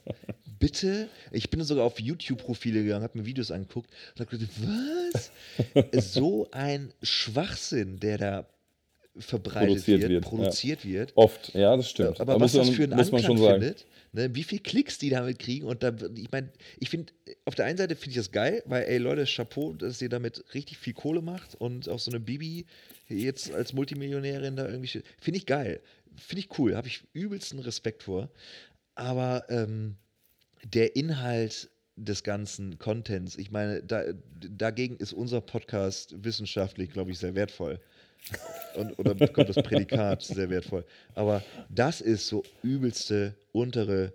Bitte? 0.59 1.09
Ich 1.33 1.49
bin 1.49 1.63
sogar 1.63 1.87
auf 1.87 1.99
YouTube-Profile 1.99 2.83
gegangen, 2.83 3.05
habe 3.05 3.19
mir 3.19 3.25
Videos 3.25 3.51
angeguckt 3.51 3.89
und 4.15 4.21
habe 4.21 4.37
gedacht, 4.37 4.53
was? 5.15 5.33
so 6.13 6.47
ein 6.51 6.93
Schwachsinn, 7.03 8.01
der 8.01 8.19
da 8.19 8.47
verbreitet 9.19 9.69
Produziert 9.69 10.01
wird, 10.03 10.11
wird, 10.11 10.25
ja. 10.25 10.29
produziert 10.29 10.85
wird. 10.85 11.13
Oft, 11.17 11.55
ja, 11.55 11.77
das 11.77 11.89
stimmt. 11.91 12.21
Aber 12.21 12.35
Da 12.35 12.41
was 12.41 12.53
muss 12.53 12.61
das 12.61 12.67
man- 12.69 12.77
für 12.77 12.83
einen 12.85 12.97
muss 12.97 13.11
man 13.13 13.21
Anklang 13.21 13.37
schon 13.39 13.47
sagen. 13.47 13.63
findet, 13.63 13.87
ne, 14.13 14.35
wie 14.35 14.43
viel 14.43 14.59
Klicks 14.61 14.99
die 14.99 15.11
damit 15.11 15.39
kriegen 15.39 15.67
und 15.67 15.83
da, 15.83 15.93
ich 16.17 16.31
meine, 16.31 16.49
ich 16.79 16.91
finde, 16.91 17.13
auf 17.45 17.55
der 17.55 17.65
einen 17.67 17.79
Seite 17.79 17.97
finde 17.97 18.11
ich 18.11 18.17
das 18.17 18.33
geil, 18.33 18.63
weil, 18.67 18.85
ey 18.85 18.99
Leute, 18.99 19.25
Chapeau, 19.25 19.73
dass 19.73 20.01
ihr 20.03 20.09
damit 20.09 20.45
richtig 20.55 20.79
viel 20.79 20.93
Kohle 20.95 21.23
macht 21.23 21.55
und 21.55 21.89
auch 21.89 21.99
so 21.99 22.11
eine 22.11 22.21
Bibi 22.21 22.67
jetzt 23.09 23.53
als 23.53 23.73
Multimillionärin 23.73 24.57
da 24.57 24.69
irgendwie, 24.69 25.03
finde 25.21 25.39
ich 25.39 25.47
geil, 25.47 25.81
finde 26.17 26.41
ich 26.41 26.59
cool, 26.59 26.77
habe 26.77 26.89
ich 26.89 27.03
übelsten 27.13 27.59
Respekt 27.61 28.03
vor, 28.03 28.29
aber 28.95 29.45
ähm, 29.49 29.97
der 30.65 30.97
Inhalt 30.97 31.71
des 31.99 32.23
ganzen 32.23 32.79
Contents, 32.79 33.37
ich 33.39 33.51
meine, 33.51 33.83
da, 33.83 34.05
dagegen 34.51 34.97
ist 34.97 35.15
unser 35.15 35.41
Podcast 35.41 36.15
wissenschaftlich, 36.23 36.91
glaube 36.91 37.11
ich, 37.11 37.19
sehr 37.19 37.35
wertvoll. 37.35 37.81
Und, 38.77 38.99
oder 38.99 39.15
kommt 39.29 39.49
das 39.49 39.57
Prädikat 39.57 40.23
sehr 40.23 40.51
wertvoll. 40.51 40.85
Aber 41.15 41.43
das 41.71 42.01
ist 42.01 42.27
so 42.29 42.43
übelste 42.63 43.35
untere 43.53 44.13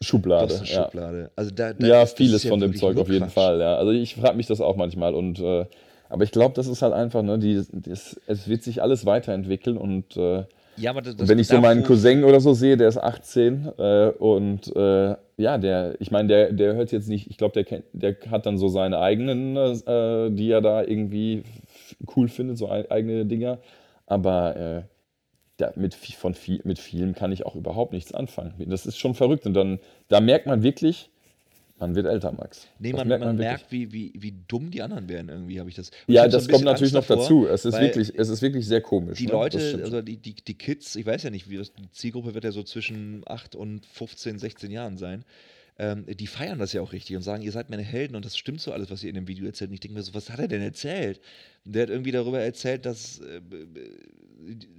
Schublade. 0.00 0.54
Ja, 0.64 0.84
Schublade. 0.84 1.30
Also 1.36 1.50
da, 1.50 1.72
da 1.72 1.86
ja 1.86 2.06
vieles 2.06 2.44
ist 2.44 2.48
von 2.48 2.60
dem 2.60 2.74
Zeug 2.76 2.96
auf 2.96 3.08
jeden 3.08 3.24
Quatsch. 3.24 3.32
Fall, 3.34 3.60
ja. 3.60 3.76
Also 3.76 3.90
ich 3.92 4.14
frage 4.14 4.36
mich 4.36 4.46
das 4.46 4.60
auch 4.60 4.76
manchmal 4.76 5.14
und 5.14 5.40
äh, 5.40 5.66
aber 6.08 6.24
ich 6.24 6.30
glaube, 6.30 6.54
das 6.54 6.68
ist 6.68 6.80
halt 6.80 6.94
einfach, 6.94 7.22
ne, 7.22 7.38
die, 7.38 7.62
das, 7.72 8.18
es 8.26 8.48
wird 8.48 8.62
sich 8.62 8.80
alles 8.80 9.04
weiterentwickeln 9.04 9.76
und 9.76 10.16
äh, 10.16 10.44
Ja, 10.76 10.94
das, 10.94 11.16
das 11.16 11.28
wenn 11.28 11.38
ich 11.38 11.48
so 11.48 11.60
meinen 11.60 11.82
Cousin 11.82 12.24
oder 12.24 12.40
so 12.40 12.54
sehe, 12.54 12.76
der 12.78 12.88
ist 12.88 12.96
18 12.96 13.72
äh, 13.76 14.08
und 14.18 14.74
äh, 14.74 15.16
ja, 15.36 15.58
der, 15.58 15.96
ich 16.00 16.10
meine, 16.10 16.28
der, 16.28 16.52
der 16.52 16.74
hört 16.76 16.92
jetzt 16.92 17.08
nicht, 17.08 17.28
ich 17.28 17.36
glaube, 17.36 17.52
der, 17.52 17.64
kennt- 17.64 17.84
der 17.92 18.16
hat 18.30 18.46
dann 18.46 18.56
so 18.56 18.68
seine 18.68 19.00
eigenen, 19.00 19.56
äh, 19.56 20.30
die 20.30 20.50
er 20.50 20.62
da 20.62 20.82
irgendwie 20.82 21.42
cool 22.16 22.28
findet, 22.28 22.58
so 22.58 22.70
ei- 22.70 22.90
eigene 22.90 23.26
Dinger, 23.26 23.58
aber 24.06 24.56
äh, 24.56 24.82
da, 25.56 25.72
mit, 25.76 25.94
von 25.94 26.34
viel, 26.34 26.60
mit 26.64 26.78
vielem 26.78 27.14
kann 27.14 27.32
ich 27.32 27.44
auch 27.44 27.56
überhaupt 27.56 27.92
nichts 27.92 28.14
anfangen. 28.14 28.54
Das 28.66 28.86
ist 28.86 28.98
schon 28.98 29.14
verrückt 29.14 29.46
und 29.46 29.54
dann, 29.54 29.80
da 30.08 30.20
merkt 30.20 30.46
man 30.46 30.62
wirklich, 30.62 31.10
man 31.78 31.94
wird 31.94 32.06
älter, 32.06 32.32
Max. 32.32 32.66
Nee, 32.80 32.92
man, 32.92 33.06
man, 33.08 33.20
wirklich. 33.20 33.38
merkt, 33.38 33.72
wie, 33.72 33.92
wie, 33.92 34.12
wie 34.16 34.34
dumm 34.48 34.70
die 34.70 34.82
anderen 34.82 35.08
werden 35.08 35.28
irgendwie, 35.28 35.60
habe 35.60 35.68
ich 35.68 35.76
das. 35.76 35.90
Und 35.90 35.96
ich 36.08 36.14
Ja, 36.16 36.24
so 36.24 36.30
das 36.30 36.48
ein 36.48 36.52
kommt 36.52 36.64
natürlich 36.64 36.92
noch 36.92 37.00
Angst 37.08 37.10
davor, 37.10 37.22
dazu. 37.22 37.46
Es 37.46 37.64
ist, 37.64 37.80
wirklich, 37.80 38.12
es 38.16 38.28
ist 38.28 38.42
wirklich 38.42 38.66
sehr 38.66 38.80
komisch. 38.80 39.18
Die 39.18 39.26
ne? 39.26 39.32
Leute, 39.32 39.80
also 39.82 40.02
die, 40.02 40.16
die, 40.16 40.34
die 40.34 40.54
Kids, 40.54 40.96
ich 40.96 41.06
weiß 41.06 41.22
ja 41.22 41.30
nicht, 41.30 41.48
wie 41.48 41.56
das, 41.56 41.72
die 41.72 41.90
Zielgruppe 41.92 42.34
wird 42.34 42.44
ja 42.44 42.50
so 42.50 42.64
zwischen 42.64 43.22
8 43.26 43.54
und 43.54 43.86
15, 43.86 44.38
16 44.40 44.70
Jahren 44.72 44.96
sein. 44.96 45.24
Ähm, 45.80 46.04
die 46.06 46.26
feiern 46.26 46.58
das 46.58 46.72
ja 46.72 46.82
auch 46.82 46.92
richtig 46.92 47.14
und 47.14 47.22
sagen, 47.22 47.42
ihr 47.42 47.52
seid 47.52 47.70
meine 47.70 47.84
Helden 47.84 48.16
und 48.16 48.24
das 48.24 48.36
stimmt 48.36 48.60
so 48.60 48.72
alles, 48.72 48.90
was 48.90 49.04
ihr 49.04 49.10
in 49.10 49.14
dem 49.14 49.28
Video 49.28 49.46
erzählt. 49.46 49.70
Und 49.70 49.74
ich 49.74 49.80
denke 49.80 49.96
mir 49.96 50.02
so, 50.02 50.12
was 50.12 50.30
hat 50.30 50.40
er 50.40 50.48
denn 50.48 50.62
erzählt? 50.62 51.20
Der 51.64 51.82
hat 51.82 51.90
irgendwie 51.90 52.10
darüber 52.10 52.40
erzählt, 52.40 52.84
dass 52.84 53.20
äh, 53.20 53.40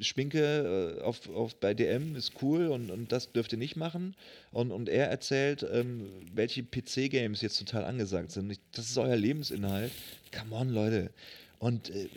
Schminke 0.02 0.98
äh, 1.00 1.02
auf, 1.02 1.30
auf, 1.30 1.56
bei 1.56 1.74
DM 1.74 2.16
ist 2.16 2.34
cool 2.42 2.68
und, 2.68 2.92
und 2.92 3.12
das 3.12 3.32
dürft 3.32 3.52
ihr 3.54 3.58
nicht 3.58 3.76
machen. 3.76 4.16
Und, 4.52 4.72
und 4.72 4.90
er 4.90 5.08
erzählt, 5.08 5.66
ähm, 5.72 6.10
welche 6.34 6.64
PC-Games 6.64 7.42
jetzt 7.42 7.60
total 7.60 7.86
angesagt 7.86 8.32
sind. 8.32 8.52
Ich, 8.52 8.60
das 8.72 8.90
ist 8.90 8.98
euer 8.98 9.16
Lebensinhalt. 9.16 9.92
Come 10.38 10.56
on, 10.56 10.70
Leute. 10.70 11.12
Und 11.60 11.90
äh, 11.90 12.08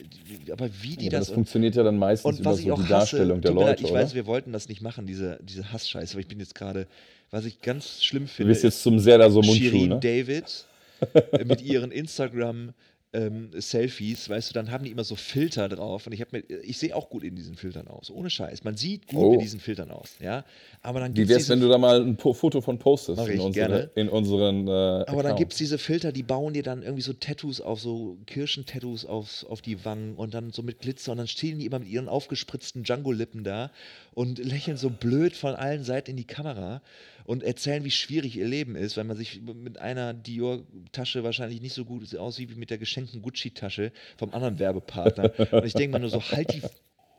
aber 0.52 0.70
wie 0.82 0.96
die 0.96 1.06
Ja, 1.06 1.10
das, 1.10 1.26
das 1.26 1.34
funktioniert 1.34 1.74
ja 1.74 1.82
dann 1.82 1.98
meistens 1.98 2.38
über 2.38 2.54
so 2.54 2.62
die 2.62 2.70
hasse, 2.70 2.88
Darstellung 2.88 3.40
der 3.40 3.52
Leute, 3.52 3.82
ich 3.82 3.90
oder? 3.90 4.00
weiß, 4.00 4.14
wir 4.14 4.26
wollten 4.26 4.52
das 4.52 4.68
nicht 4.68 4.80
machen, 4.80 5.06
diese, 5.06 5.38
diese 5.42 5.72
Hassscheiße, 5.72 6.14
aber 6.14 6.20
ich 6.20 6.28
bin 6.28 6.38
jetzt 6.38 6.54
gerade, 6.54 6.86
was 7.32 7.44
ich 7.46 7.60
ganz 7.60 8.04
schlimm 8.04 8.24
Du 8.26 8.28
finde, 8.30 8.52
bist 8.52 8.62
jetzt 8.62 8.82
zum 8.82 9.00
sehr 9.00 9.18
da 9.18 9.28
so 9.30 9.42
Mundschuh, 9.42 9.64
Shirin 9.64 9.88
ne? 9.88 10.00
David 10.00 10.66
äh, 11.32 11.44
mit 11.44 11.60
ihren 11.62 11.90
Instagram 11.90 12.72
ähm, 13.14 13.50
Selfies, 13.54 14.30
weißt 14.30 14.48
du, 14.48 14.54
dann 14.54 14.70
haben 14.70 14.84
die 14.84 14.90
immer 14.90 15.04
so 15.04 15.16
Filter 15.16 15.68
drauf 15.68 16.06
und 16.06 16.14
ich 16.14 16.22
habe 16.22 16.38
mir, 16.48 16.60
ich 16.62 16.78
sehe 16.78 16.96
auch 16.96 17.10
gut 17.10 17.24
in 17.24 17.36
diesen 17.36 17.56
Filtern 17.56 17.86
aus, 17.88 18.10
ohne 18.10 18.30
Scheiß. 18.30 18.64
Man 18.64 18.78
sieht 18.78 19.06
gut 19.06 19.18
Oh. 19.18 19.32
in 19.34 19.40
diesen 19.40 19.60
Filtern 19.60 19.90
aus, 19.90 20.14
ja. 20.18 20.46
Aber 20.80 20.98
dann 21.00 21.12
Wie 21.12 21.16
gibt's 21.16 21.28
wär's, 21.28 21.38
diese 21.42 21.52
wenn 21.52 21.60
du 21.60 21.68
da 21.68 21.76
mal 21.76 22.00
ein 22.00 22.16
Foto 22.16 22.62
von 22.62 22.78
postest 22.78 23.20
in, 23.28 23.38
unsere, 23.38 23.52
gerne. 23.68 23.90
in 23.96 24.08
unseren 24.08 24.66
äh, 24.66 24.70
Aber 24.70 25.04
dann 25.04 25.18
Account? 25.18 25.38
gibt 25.40 25.52
es 25.52 25.58
diese 25.58 25.76
Filter, 25.76 26.10
die 26.10 26.22
bauen 26.22 26.54
dir 26.54 26.62
dann 26.62 26.82
irgendwie 26.82 27.02
so 27.02 27.12
Tattoos 27.12 27.60
auf, 27.60 27.80
so 27.82 28.16
Kirschentattoos 28.24 29.04
auf, 29.04 29.44
auf 29.46 29.60
die 29.60 29.84
Wangen 29.84 30.14
und 30.14 30.32
dann 30.32 30.50
so 30.50 30.62
mit 30.62 30.78
Glitzer 30.80 31.12
und 31.12 31.18
dann 31.18 31.28
stehen 31.28 31.58
die 31.58 31.66
immer 31.66 31.80
mit 31.80 31.88
ihren 31.88 32.08
aufgespritzten 32.08 32.82
Django-Lippen 32.82 33.44
da 33.44 33.70
und 34.14 34.38
lächeln 34.38 34.78
so 34.78 34.88
blöd 34.88 35.36
von 35.36 35.54
allen 35.54 35.84
Seiten 35.84 36.12
in 36.12 36.16
die 36.16 36.24
Kamera 36.24 36.80
und 37.24 37.42
erzählen, 37.42 37.84
wie 37.84 37.90
schwierig 37.90 38.36
ihr 38.36 38.46
Leben 38.46 38.76
ist, 38.76 38.96
weil 38.96 39.04
man 39.04 39.16
sich 39.16 39.40
mit 39.42 39.78
einer 39.78 40.12
Dior-Tasche 40.14 41.24
wahrscheinlich 41.24 41.60
nicht 41.60 41.74
so 41.74 41.84
gut 41.84 42.14
aussieht 42.16 42.50
wie 42.50 42.58
mit 42.58 42.70
der 42.70 42.78
geschenkten 42.78 43.22
Gucci-Tasche 43.22 43.92
vom 44.16 44.32
anderen 44.34 44.58
Werbepartner. 44.58 45.32
und 45.52 45.64
ich 45.64 45.74
denke 45.74 45.94
mir 45.96 46.00
nur 46.00 46.10
so, 46.10 46.20
halt 46.22 46.52
die, 46.52 46.62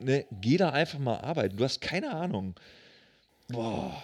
ne, 0.04 0.24
geh 0.40 0.56
da 0.56 0.70
einfach 0.70 0.98
mal 0.98 1.18
arbeiten. 1.18 1.56
Du 1.56 1.64
hast 1.64 1.80
keine 1.80 2.12
Ahnung. 2.12 2.54
Boah. 3.48 4.02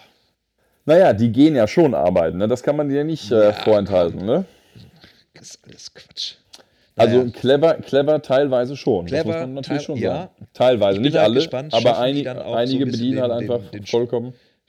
Naja, 0.85 1.13
die 1.13 1.31
gehen 1.31 1.55
ja 1.55 1.67
schon 1.67 1.93
arbeiten, 1.93 2.37
ne? 2.39 2.47
das 2.47 2.63
kann 2.63 2.75
man 2.75 2.89
dir 2.89 3.03
nicht 3.03 3.31
äh, 3.31 3.45
Ja, 3.45 3.53
vorenthalten. 3.53 4.25
Ne? 4.25 4.45
Das 5.33 5.51
ist 5.55 5.59
alles 5.65 5.93
Quatsch. 5.93 6.33
Also 6.95 7.19
Naja. 7.19 7.31
clever, 7.31 7.73
clever 7.75 8.21
teilweise 8.21 8.75
schon. 8.75 9.05
das 9.05 9.11
Clever, 9.21 9.27
muss 9.27 9.35
man 9.41 9.53
natürlich 9.53 9.83
schon 9.83 9.97
ja. 9.97 10.13
sagen. 10.13 10.47
Teilweise, 10.53 10.99
nicht 10.99 11.13
halt 11.15 11.23
alle, 11.25 11.35
gespannt, 11.35 11.73
aber 11.73 11.99
einige 11.99 12.31
ein 12.31 12.65
bisschen 12.65 12.91
bedienen 12.91 13.21
halt 13.21 13.31
den- 13.31 13.39
den- 13.47 13.51
einfach 13.51 13.71
den 13.71 13.83
Sch- 13.83 13.89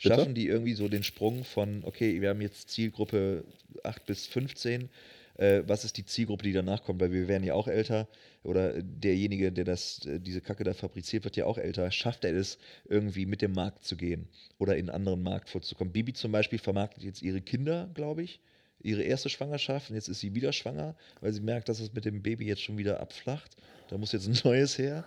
vollkommen. 0.03 0.19
Bitte? 0.19 0.21
Schaffen 0.23 0.35
die 0.35 0.47
irgendwie 0.47 0.75
so 0.75 0.89
den 0.89 1.03
Sprung 1.03 1.45
von, 1.45 1.83
okay, 1.85 2.21
wir 2.21 2.31
haben 2.31 2.41
jetzt 2.41 2.71
Zielgruppe 2.71 3.45
8 3.83 4.07
bis 4.07 4.27
15, 4.27 4.89
äh, 5.39 5.63
was 5.67 5.85
ist 5.85 5.97
die 5.97 6.05
Zielgruppe, 6.05 6.45
die 6.45 6.53
danach 6.53 6.85
kommt? 6.85 7.01
Weil 7.01 7.13
wir 7.13 7.29
werden 7.29 7.45
ja 7.45 7.55
auch 7.55 7.69
älter 7.69 8.07
oder 8.43 8.83
derjenige, 8.83 9.53
der 9.53 9.65
das, 9.65 10.05
äh, 10.07 10.21
diese 10.21 10.41
Kacke 10.41 10.65
da 10.65 10.75
fabriziert, 10.75 11.25
wird 11.25 11.37
ja 11.37 11.47
auch 11.47 11.59
älter. 11.59 11.91
Schafft 11.91 12.25
er 12.25 12.35
es, 12.35 12.59
irgendwie 12.89 13.27
mit 13.27 13.43
dem 13.43 13.53
Markt 13.53 13.85
zu 13.85 13.97
gehen 13.97 14.29
oder 14.59 14.77
in 14.77 14.89
einen 14.89 14.95
anderen 14.95 15.23
Markt 15.23 15.49
vorzukommen? 15.49 15.93
Bibi 15.93 16.13
zum 16.13 16.33
Beispiel 16.33 16.59
vermarktet 16.59 17.03
jetzt 17.05 17.23
ihre 17.23 17.41
Kinder, 17.41 17.89
glaube 17.95 18.23
ich, 18.23 18.41
ihre 18.83 19.03
erste 19.03 19.29
Schwangerschaft 19.29 19.91
und 19.91 19.97
jetzt 19.97 20.09
ist 20.09 20.21
sie 20.21 20.35
wieder 20.35 20.53
schwanger, 20.53 20.97
weil 21.21 21.33
sie 21.33 21.41
merkt, 21.41 21.69
dass 21.69 21.81
es 21.81 21.93
mit 21.93 22.05
dem 22.05 22.23
Baby 22.23 22.47
jetzt 22.47 22.63
schon 22.63 22.79
wieder 22.79 23.01
abflacht. 23.01 23.57
Da 23.89 23.97
muss 23.97 24.13
jetzt 24.13 24.27
ein 24.27 24.39
neues 24.45 24.77
her. 24.77 25.05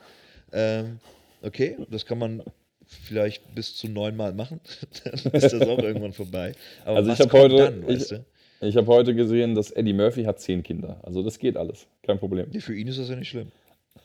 Ähm, 0.51 0.99
okay, 1.41 1.77
das 1.89 2.05
kann 2.05 2.17
man 2.17 2.41
vielleicht 2.87 3.53
bis 3.55 3.75
zu 3.75 3.87
neunmal 3.89 4.33
machen. 4.33 4.59
dann 5.03 5.13
ist 5.33 5.51
das 5.53 5.61
auch 5.67 5.79
irgendwann 5.79 6.13
vorbei. 6.13 6.53
Aber 6.83 6.97
Also 6.97 7.11
ich 7.11 7.19
was 7.19 7.27
habe 7.27 7.29
kommt 7.29 7.53
heute, 7.53 7.71
dann, 7.71 7.81
ich, 7.83 7.87
weißt 8.01 8.11
du? 8.11 8.25
ich 8.61 8.77
habe 8.77 8.87
heute 8.87 9.15
gesehen, 9.15 9.55
dass 9.55 9.71
Eddie 9.71 9.93
Murphy 9.93 10.23
hat 10.23 10.39
zehn 10.39 10.63
Kinder. 10.63 10.99
Also 11.03 11.23
das 11.23 11.39
geht 11.39 11.57
alles, 11.57 11.87
kein 12.03 12.19
Problem. 12.19 12.47
Nee, 12.51 12.59
für 12.59 12.75
ihn 12.75 12.87
ist 12.87 12.99
das 12.99 13.09
ja 13.09 13.15
nicht 13.15 13.29
schlimm. 13.29 13.51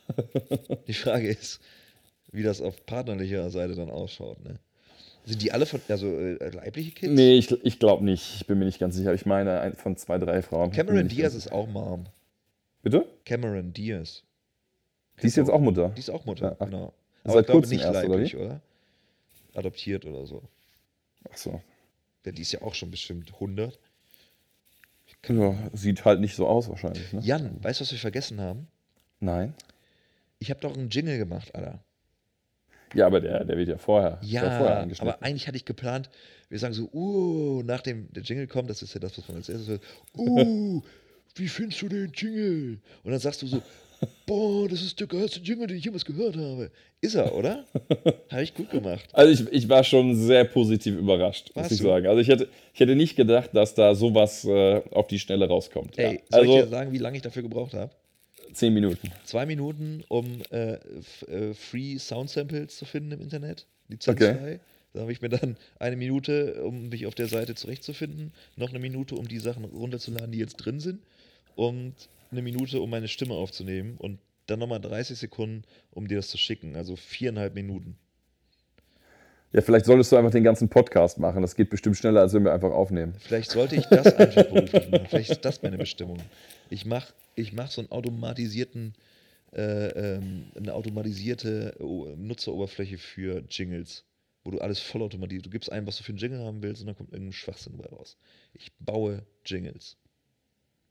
Die 0.86 0.92
Frage 0.94 1.28
ist, 1.28 1.60
wie 2.32 2.42
das 2.42 2.60
auf 2.60 2.84
partnerlicher 2.86 3.50
Seite 3.50 3.74
dann 3.74 3.90
ausschaut. 3.90 4.42
Ne? 4.44 4.58
Sind 5.24 5.42
die 5.42 5.52
alle 5.52 5.66
von, 5.66 5.80
also 5.88 6.06
äh, 6.08 6.48
leibliche 6.50 6.92
Kids? 6.92 7.12
Nee, 7.12 7.36
ich, 7.36 7.52
ich 7.64 7.78
glaube 7.78 8.04
nicht. 8.04 8.36
Ich 8.36 8.46
bin 8.46 8.58
mir 8.58 8.64
nicht 8.64 8.78
ganz 8.78 8.96
sicher. 8.96 9.12
Ich 9.14 9.26
meine 9.26 9.60
ein- 9.60 9.74
von 9.74 9.96
zwei, 9.96 10.18
drei 10.18 10.42
Frauen. 10.42 10.70
Cameron 10.70 11.08
Diaz 11.08 11.34
ist 11.34 11.52
auch 11.52 11.68
Mom. 11.68 12.04
Bitte? 12.82 13.04
Cameron 13.24 13.72
Diaz. 13.72 14.22
Die 15.22 15.26
ist 15.26 15.36
jetzt 15.36 15.50
auch 15.50 15.60
Mutter. 15.60 15.90
Die 15.94 16.00
ist 16.00 16.10
auch 16.10 16.24
Mutter, 16.24 16.46
Ja, 16.52 16.56
ach, 16.58 16.66
genau. 16.66 16.94
seit 17.24 17.40
ich 17.42 17.46
glaube 17.46 17.68
nicht 17.68 17.82
erst, 17.82 17.90
oder 17.90 18.08
leiblich, 18.08 18.32
wie? 18.34 18.38
oder? 18.38 18.60
Adoptiert 19.54 20.04
oder 20.04 20.26
so. 20.26 20.42
Ach 21.30 21.36
so. 21.36 21.60
Ja, 22.24 22.32
die 22.32 22.42
ist 22.42 22.52
ja 22.52 22.62
auch 22.62 22.74
schon 22.74 22.90
bestimmt 22.90 23.32
100. 23.34 23.78
Ja, 25.28 25.70
sieht 25.72 26.04
halt 26.04 26.20
nicht 26.20 26.34
so 26.34 26.46
aus 26.46 26.68
wahrscheinlich. 26.68 27.12
Ne? 27.12 27.20
Jan, 27.22 27.62
weißt 27.62 27.80
du, 27.80 27.84
was 27.84 27.92
wir 27.92 27.98
vergessen 27.98 28.40
haben? 28.40 28.68
Nein. 29.20 29.54
Ich 30.38 30.50
habe 30.50 30.60
doch 30.60 30.74
einen 30.74 30.88
Jingle 30.88 31.18
gemacht, 31.18 31.54
Alter. 31.54 31.82
Ja, 32.94 33.06
aber 33.06 33.20
der, 33.20 33.44
der 33.44 33.56
wird 33.56 33.68
ja 33.68 33.78
vorher, 33.78 34.18
Ja, 34.22 34.40
vorher 34.40 34.88
aber 35.00 35.22
eigentlich 35.22 35.46
hatte 35.46 35.56
ich 35.56 35.64
geplant, 35.64 36.10
wir 36.48 36.58
sagen 36.58 36.74
so, 36.74 36.90
uh, 36.92 37.62
nachdem 37.62 38.12
der 38.12 38.24
Jingle 38.24 38.48
kommt, 38.48 38.68
das 38.68 38.82
ist 38.82 38.94
ja 38.94 39.00
das, 39.00 39.16
was 39.16 39.28
man 39.28 39.36
als 39.36 39.48
erstes 39.48 39.68
hört, 39.68 39.82
uh, 40.16 40.82
wie 41.36 41.48
findest 41.48 41.82
du 41.82 41.88
den 41.88 42.10
Jingle? 42.12 42.80
Und 43.04 43.12
dann 43.12 43.20
sagst 43.20 43.42
du 43.42 43.46
so, 43.46 43.62
boah, 44.26 44.68
das 44.68 44.82
ist 44.82 44.98
der 45.00 45.06
geilste 45.06 45.40
Jingle, 45.40 45.66
den 45.66 45.76
ich 45.78 45.84
jemals 45.84 46.04
gehört 46.04 46.36
habe. 46.36 46.70
Ist 47.00 47.14
er, 47.14 47.34
oder? 47.34 47.64
habe 48.30 48.42
ich 48.42 48.54
gut 48.54 48.70
gemacht. 48.70 49.08
Also 49.12 49.44
ich, 49.44 49.52
ich 49.52 49.68
war 49.68 49.84
schon 49.84 50.14
sehr 50.14 50.44
positiv 50.44 50.96
überrascht, 50.96 51.48
muss 51.48 51.56
Warst 51.64 51.72
ich 51.72 51.78
du? 51.78 51.84
sagen. 51.84 52.06
Also 52.06 52.20
ich 52.20 52.28
hätte, 52.28 52.48
ich 52.74 52.80
hätte 52.80 52.94
nicht 52.96 53.16
gedacht, 53.16 53.50
dass 53.52 53.74
da 53.74 53.94
sowas 53.94 54.44
äh, 54.44 54.82
auf 54.90 55.06
die 55.08 55.18
Schnelle 55.18 55.48
rauskommt. 55.48 55.98
Ey, 55.98 56.14
ja. 56.14 56.20
soll 56.30 56.44
ich 56.44 56.50
dir 56.50 56.56
Also 56.58 56.70
sagen, 56.70 56.92
wie 56.92 56.98
lange 56.98 57.16
ich 57.16 57.22
dafür 57.22 57.42
gebraucht 57.42 57.74
habe? 57.74 57.90
zehn 58.52 58.74
Minuten. 58.74 59.10
Zwei 59.24 59.46
Minuten, 59.46 60.02
um 60.08 60.42
äh, 60.50 60.72
äh, 60.74 61.54
Free 61.54 61.98
Sound 61.98 62.30
Samples 62.30 62.76
zu 62.76 62.84
finden 62.84 63.12
im 63.12 63.20
Internet, 63.20 63.66
Okay. 63.88 63.92
lizenzfrei. 63.94 64.60
Da 64.92 65.02
habe 65.02 65.12
ich 65.12 65.20
mir 65.22 65.28
dann 65.28 65.56
eine 65.78 65.94
Minute, 65.94 66.64
um 66.64 66.88
mich 66.88 67.06
auf 67.06 67.14
der 67.14 67.28
Seite 67.28 67.54
zurechtzufinden, 67.54 68.32
noch 68.56 68.70
eine 68.70 68.80
Minute, 68.80 69.14
um 69.14 69.28
die 69.28 69.38
Sachen 69.38 69.64
runterzuladen, 69.64 70.32
die 70.32 70.38
jetzt 70.38 70.56
drin 70.56 70.80
sind, 70.80 70.98
und 71.54 71.94
eine 72.30 72.42
Minute, 72.42 72.80
um 72.80 72.90
meine 72.90 73.08
Stimme 73.08 73.34
aufzunehmen 73.34 73.96
und 73.98 74.18
dann 74.46 74.58
nochmal 74.58 74.80
30 74.80 75.18
Sekunden, 75.18 75.62
um 75.90 76.08
dir 76.08 76.16
das 76.16 76.28
zu 76.28 76.38
schicken. 76.38 76.76
Also 76.76 76.96
viereinhalb 76.96 77.54
Minuten. 77.54 77.96
Ja, 79.52 79.62
vielleicht 79.62 79.86
solltest 79.86 80.12
du 80.12 80.16
einfach 80.16 80.30
den 80.30 80.44
ganzen 80.44 80.68
Podcast 80.68 81.18
machen. 81.18 81.42
Das 81.42 81.56
geht 81.56 81.70
bestimmt 81.70 81.96
schneller, 81.96 82.20
als 82.20 82.32
wenn 82.34 82.44
wir 82.44 82.52
einfach 82.52 82.70
aufnehmen. 82.70 83.14
Vielleicht 83.18 83.50
sollte 83.50 83.74
ich 83.74 83.84
das 83.86 84.06
einfach 84.14 84.44
beruflich 84.44 84.88
machen. 84.90 85.06
Vielleicht 85.08 85.30
ist 85.30 85.44
das 85.44 85.60
meine 85.62 85.76
Bestimmung. 85.76 86.18
Ich 86.68 86.84
mache 86.86 87.12
ich 87.34 87.52
mach 87.52 87.70
so 87.70 87.80
einen 87.80 87.90
automatisierten, 87.90 88.94
äh, 89.52 89.88
ähm, 90.16 90.44
eine 90.56 90.74
automatisierte 90.74 91.74
O- 91.80 92.14
Nutzeroberfläche 92.16 92.98
für 92.98 93.42
Jingles, 93.48 94.04
wo 94.44 94.50
du 94.52 94.58
alles 94.58 94.78
vollautomatisiert. 94.78 95.46
Du 95.46 95.50
gibst 95.50 95.72
ein, 95.72 95.86
was 95.86 95.96
du 95.96 96.04
für 96.04 96.10
einen 96.12 96.18
Jingle 96.18 96.40
haben 96.44 96.62
willst, 96.62 96.82
und 96.82 96.86
dann 96.88 96.96
kommt 96.96 97.12
irgendein 97.12 97.32
Schwachsinn 97.32 97.72
dabei 97.76 97.88
raus. 97.88 98.16
Ich 98.52 98.70
baue 98.78 99.24
Jingles. 99.44 99.96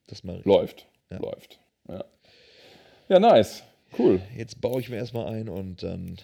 Das 0.07 0.23
mache 0.23 0.39
ich. 0.39 0.45
Läuft. 0.45 0.87
Ja. 1.10 1.18
Läuft. 1.18 1.60
Ja. 1.88 2.05
ja, 3.10 3.20
nice. 3.20 3.64
Cool. 3.97 4.22
Jetzt 4.38 4.62
baue 4.62 4.80
ich 4.82 4.89
mir 4.89 4.97
erstmal 4.97 5.28
ein 5.34 5.49
und 5.49 5.82
dann 5.82 6.18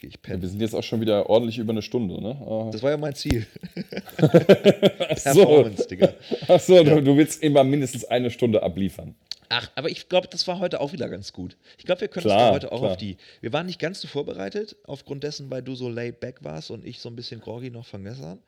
gehe 0.00 0.08
ich 0.10 0.14
Wir 0.16 0.20
pennen. 0.22 0.46
sind 0.46 0.60
jetzt 0.60 0.74
auch 0.74 0.82
schon 0.82 1.00
wieder 1.00 1.30
ordentlich 1.30 1.58
über 1.58 1.72
eine 1.72 1.80
Stunde, 1.82 2.20
ne? 2.20 2.36
Ah. 2.46 2.68
Das 2.70 2.82
war 2.82 2.90
ja 2.90 2.96
mein 2.98 3.14
Ziel. 3.14 3.46
Ach 4.18 5.16
so, 5.16 5.44
Performance, 5.46 5.88
Digga. 5.88 6.12
Ach 6.48 6.60
so 6.60 6.84
du, 6.84 7.02
du 7.02 7.16
willst 7.16 7.42
immer 7.42 7.64
mindestens 7.64 8.04
eine 8.04 8.30
Stunde 8.30 8.62
abliefern. 8.62 9.14
Ach, 9.48 9.70
aber 9.74 9.88
ich 9.90 10.08
glaube, 10.08 10.28
das 10.28 10.46
war 10.48 10.58
heute 10.58 10.80
auch 10.80 10.92
wieder 10.92 11.08
ganz 11.08 11.32
gut. 11.32 11.56
Ich 11.78 11.84
glaube, 11.84 12.02
wir 12.02 12.08
können 12.08 12.24
Klar, 12.24 12.48
uns 12.48 12.54
heute 12.56 12.72
auch 12.72 12.80
klar. 12.80 12.90
auf 12.92 12.96
die. 12.96 13.16
Wir 13.40 13.52
waren 13.52 13.66
nicht 13.66 13.78
ganz 13.78 14.00
so 14.00 14.08
vorbereitet, 14.08 14.76
aufgrund 14.84 15.22
dessen, 15.22 15.50
weil 15.50 15.62
du 15.62 15.74
so 15.74 15.88
laid 15.88 16.20
back 16.20 16.42
warst 16.42 16.70
und 16.70 16.84
ich 16.84 16.98
so 17.00 17.08
ein 17.08 17.16
bisschen 17.16 17.40
groggy 17.40 17.70
noch 17.70 17.86
von 17.86 18.04
gestern. 18.04 18.38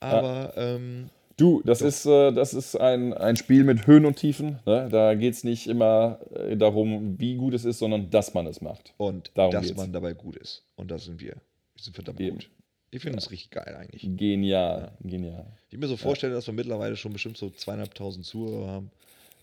Aber 0.00 0.54
ähm, 0.56 1.10
Du, 1.38 1.62
das 1.64 1.82
ist, 1.82 2.04
äh, 2.04 2.32
das 2.32 2.52
ist 2.52 2.74
ein, 2.74 3.14
ein 3.14 3.36
Spiel 3.36 3.62
mit 3.62 3.86
Höhen 3.86 4.04
und 4.04 4.16
Tiefen. 4.16 4.58
Ne? 4.66 4.88
Da 4.90 5.14
geht 5.14 5.34
es 5.34 5.44
nicht 5.44 5.68
immer 5.68 6.18
äh, 6.34 6.56
darum, 6.56 7.18
wie 7.18 7.36
gut 7.36 7.54
es 7.54 7.64
ist, 7.64 7.78
sondern 7.78 8.10
dass 8.10 8.34
man 8.34 8.46
es 8.46 8.60
macht. 8.60 8.92
und 8.96 9.30
Darum 9.34 9.52
dass 9.52 9.66
geht's. 9.66 9.76
man 9.76 9.92
dabei 9.92 10.14
gut 10.14 10.34
ist. 10.36 10.64
Und 10.74 10.90
da 10.90 10.98
sind 10.98 11.20
wir. 11.20 11.34
Wir 11.34 11.82
sind 11.82 11.94
verdammt 11.94 12.20
Eben. 12.20 12.38
gut. 12.38 12.50
Ich 12.90 13.02
finde 13.02 13.18
es 13.18 13.30
richtig 13.30 13.50
geil 13.50 13.76
eigentlich. 13.78 14.02
Genial, 14.16 14.90
genial. 15.00 15.46
Ich 15.70 15.78
mir 15.78 15.86
so 15.86 15.96
vorstelle, 15.96 16.34
dass 16.34 16.46
wir 16.46 16.54
mittlerweile 16.54 16.96
schon 16.96 17.12
bestimmt 17.12 17.36
so 17.36 17.50
zweieinhalbtausend 17.50 18.24
Zuhörer 18.26 18.66
haben. 18.66 18.90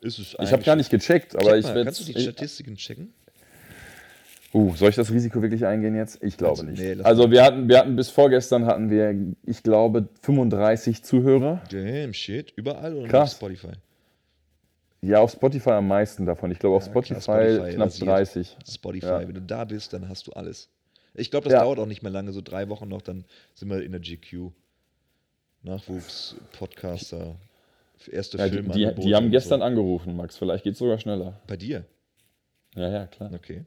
Ist 0.01 0.19
es 0.19 0.35
Ich 0.41 0.51
habe 0.51 0.63
gar 0.63 0.75
nicht 0.75 0.89
gecheckt, 0.89 1.33
aber 1.35 1.51
Check 1.51 1.59
ich 1.59 1.65
werde. 1.65 1.85
Kannst 1.85 2.01
du 2.01 2.11
die 2.11 2.19
Statistiken 2.19 2.75
checken? 2.75 3.13
Uh, 4.55 4.73
soll 4.73 4.87
ich 4.89 4.95
das 4.95 5.11
Risiko 5.11 5.41
wirklich 5.41 5.65
eingehen 5.65 5.95
jetzt? 5.95 6.23
Ich 6.23 6.37
glaube 6.37 6.51
Also, 6.51 6.63
nicht. 6.63 6.81
nee, 6.81 7.03
also 7.03 7.29
wir 7.29 7.43
hatten, 7.43 7.67
wir 7.67 7.77
hatten 7.77 7.97
bis 7.97 8.09
vorgestern 8.09 8.65
hatten 8.65 8.89
wir, 8.89 9.13
ich 9.45 9.63
glaube, 9.63 10.07
35 10.21 11.03
Zuhörer. 11.03 11.61
Damn, 11.69 12.13
shit. 12.13 12.53
Überall 12.55 12.93
oder 12.93 13.01
nur 13.01 13.03
auf 13.03 13.09
Krass. 13.11 13.33
Spotify? 13.33 13.73
Ja, 15.01 15.19
auf 15.19 15.31
Spotify 15.31 15.71
am 15.71 15.89
meisten 15.89 16.25
davon. 16.25 16.51
Ich 16.51 16.59
glaube 16.59 16.77
auf 16.77 16.83
Ja, 16.85 16.89
Spotify, 16.91 17.19
klar, 17.19 17.39
Spotify 17.41 17.75
knapp 17.75 17.87
rasiert. 17.87 18.07
30. 18.09 18.57
Spotify. 18.71 19.05
Ja. 19.07 19.19
Wenn 19.27 19.33
du 19.33 19.41
da 19.41 19.65
bist, 19.65 19.91
dann 19.91 20.07
hast 20.07 20.25
du 20.27 20.31
alles. 20.31 20.69
Ich 21.13 21.31
glaube, 21.31 21.43
das 21.49 21.53
Ja. 21.53 21.63
dauert 21.63 21.79
auch 21.79 21.85
nicht 21.85 22.01
mehr 22.01 22.11
lange, 22.13 22.31
so 22.31 22.41
drei 22.41 22.69
Wochen 22.69 22.87
noch, 22.87 23.01
dann 23.01 23.25
sind 23.55 23.69
wir 23.69 23.83
in 23.83 23.91
der 23.91 23.99
GQ. 23.99 24.51
Nachwuchs, 25.63 26.35
Podcaster, 26.57 27.35
erste 28.09 28.37
Ja, 28.37 28.45
die, 28.47 28.53
Filme. 28.53 28.73
die, 28.73 29.01
die 29.01 29.15
haben 29.15 29.31
gestern 29.31 29.61
angerufen, 29.61 30.15
Max. 30.15 30.37
Vielleicht 30.37 30.63
geht 30.63 30.73
es 30.73 30.79
sogar 30.79 30.97
schneller. 30.97 31.41
Bei 31.45 31.57
dir? 31.57 31.83
Ja, 32.75 32.89
ja, 32.89 33.07
klar. 33.07 33.31
Okay. 33.33 33.65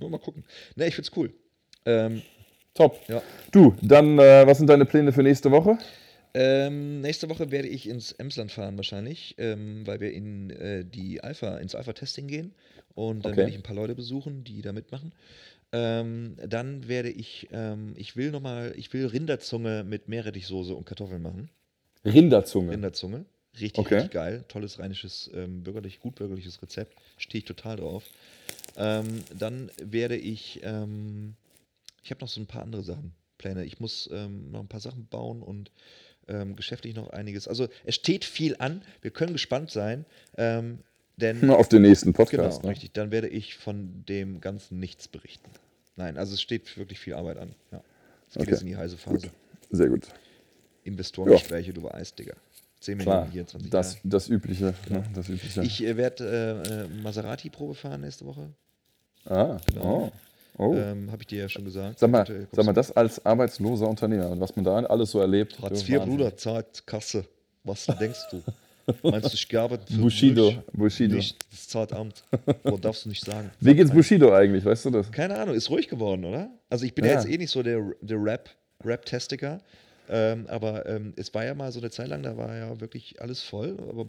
Nur 0.00 0.10
mal 0.10 0.18
gucken. 0.18 0.44
Ne, 0.76 0.88
ich 0.88 0.94
find's 0.94 1.12
cool. 1.16 1.32
Ähm, 1.84 2.22
Top. 2.74 2.98
ja. 3.08 3.22
Du, 3.52 3.74
dann, 3.82 4.18
äh, 4.18 4.46
was 4.46 4.58
sind 4.58 4.68
deine 4.68 4.84
Pläne 4.86 5.12
für 5.12 5.22
nächste 5.22 5.50
Woche? 5.50 5.78
Ähm, 6.32 7.00
nächste 7.00 7.28
Woche 7.28 7.50
werde 7.50 7.66
ich 7.68 7.88
ins 7.88 8.12
Emsland 8.12 8.52
fahren 8.52 8.76
wahrscheinlich, 8.76 9.34
ähm, 9.38 9.84
weil 9.86 10.00
wir 10.00 10.12
in 10.12 10.50
äh, 10.50 10.84
die 10.84 11.22
Alpha, 11.24 11.58
ins 11.58 11.74
Alpha-Testing 11.74 12.28
gehen 12.28 12.54
und 12.94 13.24
dann 13.24 13.32
Okay. 13.32 13.38
werde 13.38 13.50
ich 13.50 13.56
ein 13.56 13.62
paar 13.64 13.74
Leute 13.74 13.96
besuchen, 13.96 14.44
die 14.44 14.62
da 14.62 14.72
mitmachen. 14.72 15.12
Ähm, 15.72 16.36
dann 16.46 16.86
werde 16.88 17.10
ich, 17.10 17.48
ähm, 17.52 17.94
ich 17.96 18.16
will 18.16 18.30
nochmal, 18.30 18.72
ich 18.76 18.92
will 18.92 19.06
Rinderzunge 19.06 19.82
mit 19.84 20.08
Meerrettichsoße 20.08 20.74
und 20.74 20.86
Kartoffeln 20.86 21.22
machen. 21.22 21.50
Rinderzunge. 22.04 22.72
Rinderzunge. 22.72 23.24
Richtig, 23.60 23.78
Okay. 23.78 23.94
richtig 23.96 24.12
geil. 24.12 24.44
Tolles 24.48 24.78
rheinisches, 24.78 25.30
ähm, 25.34 25.62
bürgerlich, 25.62 26.00
gut 26.00 26.14
bürgerliches 26.16 26.60
Rezept. 26.62 26.96
Stehe 27.18 27.40
ich 27.40 27.44
total 27.44 27.76
drauf. 27.76 28.04
Ähm, 28.76 29.22
dann 29.38 29.70
werde 29.82 30.16
ich, 30.16 30.60
ähm, 30.62 31.34
ich 32.02 32.10
habe 32.10 32.20
noch 32.20 32.28
so 32.28 32.40
ein 32.40 32.46
paar 32.46 32.62
andere 32.62 32.82
Sachen, 32.82 33.12
Pläne. 33.38 33.64
Ich 33.64 33.80
muss 33.80 34.08
ähm, 34.12 34.50
noch 34.50 34.60
ein 34.60 34.68
paar 34.68 34.80
Sachen 34.80 35.06
bauen 35.06 35.42
und 35.42 35.70
ähm, 36.28 36.56
geschäftlich 36.56 36.94
noch 36.94 37.10
einiges. 37.10 37.48
Also 37.48 37.68
es 37.84 37.94
steht 37.96 38.24
viel 38.24 38.56
an. 38.58 38.82
Wir 39.02 39.10
können 39.10 39.32
gespannt 39.32 39.70
sein. 39.70 40.04
Ähm, 40.36 40.78
denn 41.16 41.50
Auf 41.50 41.68
den 41.68 41.82
nächsten 41.82 42.12
genau, 42.12 42.24
Podcast. 42.24 42.62
ne? 42.62 42.70
richtig. 42.70 42.92
Dann 42.92 43.10
werde 43.10 43.28
ich 43.28 43.56
von 43.56 44.04
dem 44.06 44.40
Ganzen 44.40 44.78
nichts 44.78 45.08
berichten. 45.08 45.50
Nein, 45.96 46.16
also 46.16 46.32
es 46.34 46.40
steht 46.40 46.76
wirklich 46.78 46.98
viel 46.98 47.14
Arbeit 47.14 47.36
an. 47.38 47.54
Ja. 47.72 47.82
Es 48.28 48.34
geht 48.34 48.42
Okay. 48.42 48.50
jetzt 48.52 48.60
in 48.62 48.66
die 48.68 48.76
heiße 48.76 48.96
Phase. 48.96 49.30
Sehr 49.70 49.88
gut. 49.88 50.06
Investorengespräche, 50.84 51.72
du 51.74 51.82
weißt, 51.82 52.18
Digga. 52.18 52.34
10 52.80 52.98
Klar, 52.98 53.16
Millionen 53.26 53.32
hier, 53.32 53.46
20 53.46 53.70
das, 53.70 53.94
Jahre. 53.94 54.08
das 54.08 54.28
Übliche. 54.28 54.74
Ne? 54.88 55.04
Das 55.14 55.28
Übliche. 55.28 55.62
Ich 55.62 55.84
äh, 55.84 55.96
werde 55.96 56.64
äh, 56.66 56.82
äh, 56.84 57.02
Maserati-Probe 57.02 57.74
fahren 57.74 58.00
nächste 58.00 58.24
Woche. 58.26 58.48
ah, 59.26 59.58
Genau. 59.66 60.10
oh. 60.56 60.64
oh. 60.70 60.74
Ähm, 60.74 61.10
Habe 61.12 61.22
ich 61.22 61.26
dir 61.28 61.40
ja 61.42 61.48
schon 61.48 61.64
gesagt. 61.64 61.98
sag, 61.98 62.10
mal, 62.10 62.26
sag 62.52 62.64
mal, 62.64 62.72
das 62.72 62.90
als 62.92 63.24
arbeitsloser 63.24 63.86
Unternehmer, 63.88 64.38
was 64.40 64.56
man 64.56 64.64
da 64.64 64.76
alles 64.78 65.10
so 65.10 65.20
erlebt. 65.20 65.58
Hartz 65.60 65.86
IV. 65.88 66.00
Bruder, 66.04 66.36
zahlt 66.36 66.86
Kasse. 66.86 67.24
Was 67.64 67.84
denkst 67.86 68.20
du? 68.30 68.42
Meinst 69.08 69.30
du, 69.30 69.34
ich 69.34 69.46
gearbeitet 69.48 69.88
für 69.90 69.98
Bushido? 69.98 70.52
Bushido. 70.72 71.16
Nicht, 71.16 71.36
das 71.52 71.68
zahlt 71.68 71.92
Amt. 71.92 72.24
Boah, 72.64 72.78
darfst 72.80 73.04
du 73.04 73.10
nicht 73.10 73.24
sagen. 73.24 73.50
Wie 73.60 73.74
geht's 73.74 73.90
Bushido 73.92 74.32
eigentlich, 74.32 74.64
weißt 74.64 74.86
du 74.86 74.90
das? 74.90 75.12
Keine 75.12 75.38
Ahnung, 75.38 75.54
ist 75.54 75.68
ruhig 75.70 75.86
geworden, 75.86 76.24
oder? 76.24 76.50
Also 76.70 76.86
ich 76.86 76.94
bin 76.94 77.04
ja, 77.04 77.12
Ja. 77.12 77.20
jetzt 77.20 77.28
eh 77.30 77.36
nicht 77.36 77.50
so 77.50 77.62
der, 77.62 77.92
der 78.00 78.16
Rap, 78.16 78.48
Rap-Testiker. 78.82 79.60
Ähm, 80.12 80.48
aber 80.48 80.86
ähm, 80.86 81.14
es 81.16 81.32
war 81.34 81.44
ja 81.44 81.54
mal 81.54 81.70
so 81.70 81.78
eine 81.78 81.90
Zeit 81.90 82.08
lang, 82.08 82.24
da 82.24 82.36
war 82.36 82.56
ja 82.56 82.80
wirklich 82.80 83.22
alles 83.22 83.42
voll. 83.42 83.76
Aber 83.88 84.06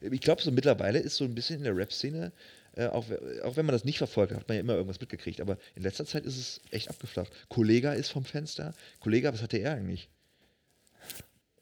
ich 0.00 0.20
glaube, 0.22 0.40
so 0.40 0.50
mittlerweile 0.50 0.98
ist 0.98 1.16
so 1.16 1.24
ein 1.24 1.34
bisschen 1.34 1.58
in 1.58 1.64
der 1.64 1.76
Rap-Szene, 1.76 2.32
äh, 2.76 2.86
auch, 2.86 3.04
auch 3.44 3.56
wenn 3.56 3.66
man 3.66 3.74
das 3.74 3.84
nicht 3.84 3.98
verfolgt, 3.98 4.32
hat 4.32 4.48
man 4.48 4.56
ja 4.56 4.62
immer 4.62 4.72
irgendwas 4.72 5.00
mitgekriegt. 5.00 5.42
Aber 5.42 5.58
in 5.74 5.82
letzter 5.82 6.06
Zeit 6.06 6.24
ist 6.24 6.38
es 6.38 6.60
echt 6.70 6.88
abgeflacht. 6.88 7.30
Kollega 7.50 7.92
ist 7.92 8.08
vom 8.08 8.24
Fenster. 8.24 8.72
Kollega, 9.00 9.30
was 9.34 9.42
hatte 9.42 9.58
er 9.58 9.72
eigentlich? 9.72 10.08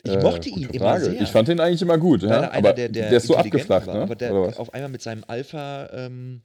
Ich 0.05 0.13
Äh, 0.13 0.23
mochte 0.23 0.49
ihn 0.49 0.71
immer 0.71 1.01
sehr. 1.01 1.21
Ich 1.21 1.29
fand 1.31 1.49
ihn 1.49 1.59
eigentlich 1.59 1.83
immer 1.83 1.99
gut, 1.99 2.23
ja. 2.23 2.43
er 2.43 2.55
aber 2.55 2.73
der, 2.73 2.89
der, 2.89 3.09
der 3.09 3.19
ist 3.19 3.27
so 3.27 3.37
abgeflacht, 3.37 3.89
war, 3.89 3.95
ne? 3.97 4.03
Aber 4.03 4.15
der 4.15 4.33
auf 4.33 4.73
einmal 4.73 4.91
mit 4.91 5.03
seinem 5.03 5.25
Alpha 5.27 5.91
ähm, 5.93 6.43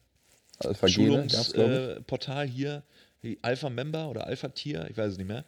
Alpha. 0.57 0.87
Schulungsportal 0.87 2.47
hier, 2.47 2.81
die 3.21 3.37
Alpha 3.43 3.69
Member 3.69 4.09
oder 4.09 4.25
Alpha 4.25 4.49
Tier, 4.49 4.87
ich 4.89 4.97
weiß 4.97 5.11
es 5.11 5.17
nicht 5.19 5.27
mehr. 5.27 5.45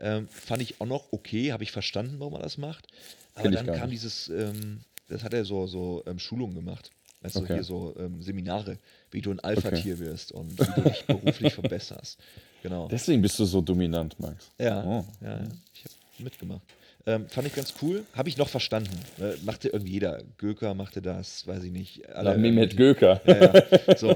Ähm, 0.00 0.28
fand 0.28 0.62
ich 0.62 0.80
auch 0.80 0.86
noch 0.86 1.12
okay, 1.12 1.52
habe 1.52 1.62
ich 1.64 1.72
verstanden, 1.72 2.16
warum 2.18 2.34
er 2.34 2.42
das 2.42 2.58
macht. 2.58 2.86
Aber 3.34 3.50
dann 3.50 3.66
kam 3.66 3.90
nicht. 3.90 4.02
dieses, 4.02 4.28
ähm, 4.28 4.80
das 5.08 5.22
hat 5.24 5.34
er 5.34 5.44
so, 5.44 5.66
so 5.66 6.02
ähm, 6.06 6.18
Schulungen 6.18 6.54
gemacht. 6.54 6.90
Weißt 7.20 7.34
du, 7.36 7.40
Okay. 7.40 7.54
hier 7.54 7.64
so 7.64 7.94
ähm, 7.98 8.22
Seminare, 8.22 8.78
wie 9.10 9.20
du 9.20 9.30
ein 9.32 9.40
Alpha-Tier 9.40 9.98
wirst 9.98 10.30
und 10.30 10.52
wie 10.58 10.80
du 10.82 10.88
dich 10.88 11.04
beruflich 11.04 11.52
verbesserst. 11.54 12.18
Genau. 12.62 12.86
Deswegen 12.88 13.22
bist 13.22 13.38
du 13.40 13.44
so 13.44 13.60
dominant, 13.60 14.18
Max. 14.20 14.50
Ja, 14.58 14.84
Oh. 14.84 15.04
ja, 15.20 15.38
ja. 15.40 15.48
ich 15.74 15.84
habe 15.84 15.94
mitgemacht. 16.24 16.62
Ähm, 17.08 17.26
fand 17.26 17.46
ich 17.46 17.54
ganz 17.54 17.72
cool. 17.80 18.04
Habe 18.14 18.28
ich 18.28 18.36
noch 18.36 18.48
verstanden. 18.48 18.90
Äh, 19.18 19.42
machte 19.42 19.70
irgendwie 19.70 19.92
jeder. 19.92 20.22
Göker 20.36 20.74
machte 20.74 21.00
das, 21.00 21.46
weiß 21.46 21.64
ich 21.64 21.72
nicht. 21.72 22.06
Alle 22.10 22.32
Nach 22.32 22.36
Mehmet 22.36 22.76
Göker. 22.76 23.22
Ja, 23.24 23.54
ja. 23.54 23.96
So. 23.96 24.08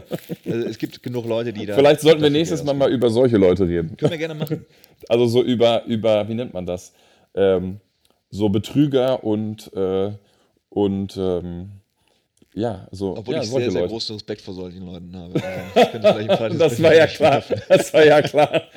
Also, 0.44 0.68
es 0.68 0.76
gibt 0.76 1.02
genug 1.02 1.24
Leute, 1.24 1.54
die 1.54 1.64
da. 1.64 1.74
Vielleicht 1.74 2.02
sollten 2.02 2.20
wir 2.20 2.28
nächstes 2.28 2.62
Mal 2.62 2.74
mal 2.74 2.92
über 2.92 3.08
solche 3.08 3.38
Leute 3.38 3.66
reden. 3.66 3.96
Können 3.96 4.10
wir 4.10 4.18
gerne 4.18 4.34
machen. 4.34 4.66
Also 5.08 5.26
so 5.26 5.42
über, 5.42 5.84
über 5.86 6.28
wie 6.28 6.34
nennt 6.34 6.54
man 6.54 6.64
das? 6.64 6.92
Ähm, 7.34 7.80
so 8.30 8.50
Betrüger 8.50 9.24
und, 9.24 9.72
äh, 9.74 10.12
und 10.68 11.16
ähm, 11.16 11.70
ja, 12.54 12.86
so 12.90 13.16
Obwohl 13.16 13.36
ja, 13.36 13.42
ich 13.42 13.48
sehr, 13.48 13.70
sehr 13.70 13.80
Leute. 13.80 13.88
großen 13.92 14.14
Respekt 14.16 14.42
vor 14.42 14.52
solchen 14.54 14.84
Leuten 14.84 15.16
habe. 15.16 15.34
Also, 15.74 16.58
Das 16.58 16.82
war 16.82 16.94
ja 16.94 17.06
klar. 17.06 17.42
Das 17.68 17.94
war 17.94 18.04
ja 18.04 18.22
klar. 18.22 18.62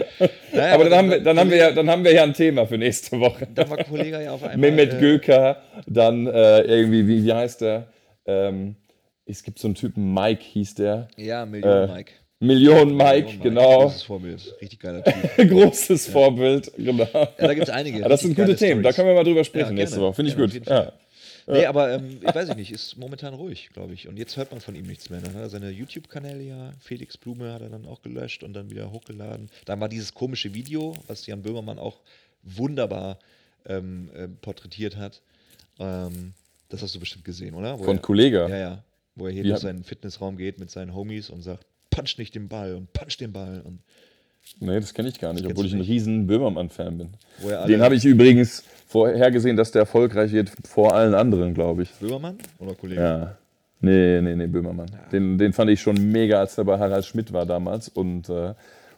Naja, 0.54 0.74
Aber 0.76 0.86
dann 0.86 0.98
haben, 1.00 1.10
wir, 1.10 1.20
dann, 1.20 1.38
haben 1.38 1.50
wir 1.50 1.58
ja, 1.58 1.72
dann 1.72 1.90
haben 1.90 2.04
wir 2.06 2.14
ja 2.14 2.24
ein 2.24 2.34
Thema 2.34 2.66
für 2.66 2.78
nächste 2.78 3.20
Woche. 3.20 3.46
Dann 3.54 3.70
war 3.70 3.84
Kollege 3.84 4.24
ja 4.24 4.32
auf 4.32 4.42
einmal. 4.44 4.58
Mehmet 4.72 4.94
äh, 4.94 5.00
Göker, 5.00 5.58
dann 5.86 6.28
äh, 6.28 6.62
irgendwie, 6.62 7.06
wie, 7.06 7.26
wie 7.26 7.34
heißt 7.34 7.60
der? 7.60 7.88
Ähm, 8.26 8.78
es 9.26 9.44
gibt 9.44 9.60
so 9.60 9.68
einen 9.68 9.76
Typen, 9.76 10.14
Mike 10.14 10.42
hieß 10.42 10.76
der. 10.76 11.10
Ja, 11.18 11.46
Million 11.46 11.90
Äh, 11.90 11.94
Mike. 11.94 12.12
Million 12.40 12.96
Mike, 12.96 13.26
Million 13.26 13.42
genau. 13.42 13.82
Großes 13.82 14.04
Vorbild. 14.04 14.56
Richtig 14.62 14.80
geiler 14.80 15.04
Typ. 15.04 15.50
Großes 15.50 16.08
Vorbild, 16.08 16.72
genau. 16.78 17.08
Ja, 17.14 17.28
da 17.38 17.54
gibt 17.54 17.68
es 17.68 17.74
einige. 17.74 18.00
Ja, 18.00 18.08
das 18.08 18.22
sind 18.22 18.36
gute 18.38 18.56
Themen, 18.56 18.82
da 18.82 18.92
Stories. 18.92 18.96
können 18.96 19.08
wir 19.10 19.16
mal 19.16 19.24
drüber 19.26 19.40
Ja, 19.40 19.44
sprechen 19.44 19.74
nächste 19.76 19.98
gerne. 19.98 20.08
Woche. 20.08 20.16
Finde 20.16 20.32
ich 20.32 20.38
gut. 20.38 20.66
Ja. 20.68 20.94
Nee, 21.48 21.66
aber 21.66 21.94
ähm, 21.94 22.20
ich 22.22 22.34
weiß 22.34 22.50
ich 22.50 22.56
nicht, 22.56 22.72
ist 22.72 22.98
momentan 22.98 23.34
ruhig, 23.36 23.70
glaube 23.74 23.94
ich. 23.94 24.08
Und 24.08 24.18
jetzt 24.18 24.36
hört 24.36 24.52
man 24.52 24.62
von 24.62 24.76
ihm 24.76 24.86
nichts 24.88 25.10
mehr. 25.10 25.22
Dann 25.22 25.34
hat 25.36 25.42
er 25.42 25.50
seine 25.50 25.70
YouTube-Kanäle 25.70 26.42
ja, 26.42 26.74
Felix 26.80 27.18
Blume 27.18 27.54
hat 27.54 27.62
er 27.62 27.70
dann 27.70 27.86
auch 27.86 28.02
gelöscht 28.02 28.44
und 28.44 28.54
dann 28.54 28.72
wieder 28.72 28.92
hochgeladen. 28.92 29.50
Dann 29.66 29.80
war 29.80 29.88
dieses 29.88 30.14
komische 30.14 30.54
Video, 30.54 30.98
was 31.08 31.26
Jan 31.28 31.44
Böhmermann 31.44 31.78
auch 31.78 32.00
wunderbar 32.42 33.20
ähm, 33.68 34.10
äh, 34.16 34.28
porträtiert 34.28 34.98
hat. 34.98 35.22
Ähm, 35.80 36.34
das 36.70 36.82
hast 36.82 36.96
du 36.96 37.00
bestimmt 37.00 37.26
gesehen, 37.26 37.54
oder? 37.54 37.78
Wo 37.78 37.84
Von 37.84 37.98
er, 37.98 38.02
Kollega. 38.02 38.48
Ja, 38.50 38.58
ja. 38.58 38.84
Wo 39.16 39.28
er 39.28 39.32
hier 39.32 39.44
durch 39.44 39.60
seinen 39.60 39.84
Fitnessraum 39.84 40.38
geht 40.38 40.60
mit 40.60 40.72
seinen 40.72 40.94
Homies 40.96 41.30
und 41.30 41.42
sagt, 41.42 41.66
punch 41.90 42.18
nicht 42.18 42.36
den 42.36 42.48
Ball 42.50 42.74
und 42.76 42.92
punch 42.92 43.18
den 43.18 43.32
Ball. 43.32 43.62
Und 43.64 43.80
Nee, 44.60 44.80
das 44.80 44.94
kenne 44.94 45.10
ich 45.10 45.20
gar 45.20 45.34
nicht, 45.34 45.46
obwohl 45.46 45.66
ich 45.66 45.74
ein 45.74 45.80
nicht. 45.80 45.90
riesen 45.90 46.28
Böhmermann-Fan 46.28 46.98
bin. 46.98 47.10
Den 47.68 47.82
habe 47.82 47.96
ich 47.96 48.06
übrigens 48.06 48.64
vorhergesehen, 48.96 49.58
dass 49.58 49.72
der 49.72 49.82
erfolgreich 49.82 50.32
wird 50.32 50.54
vor 50.66 50.96
allen 50.96 51.16
anderen, 51.16 51.54
glaube 51.54 51.84
ich. 51.84 51.92
Böhmermann 52.00 52.38
oder 52.60 52.76
Kollege? 52.76 53.02
Ja. 53.02 53.38
Nee, 53.82 54.22
nee, 54.22 54.36
nee, 54.38 54.48
Böhmermann. 54.48 54.90
Den, 55.12 55.38
den 55.38 55.52
fand 55.52 55.70
ich 55.70 55.82
schon 55.82 55.98
mega, 56.14 56.40
als 56.40 56.58
er 56.58 56.64
bei 56.64 56.80
Harald 56.80 57.04
Schmidt 57.04 57.34
war 57.34 57.46
damals 57.46 57.90
und, 57.90 58.30
äh, 58.30 58.54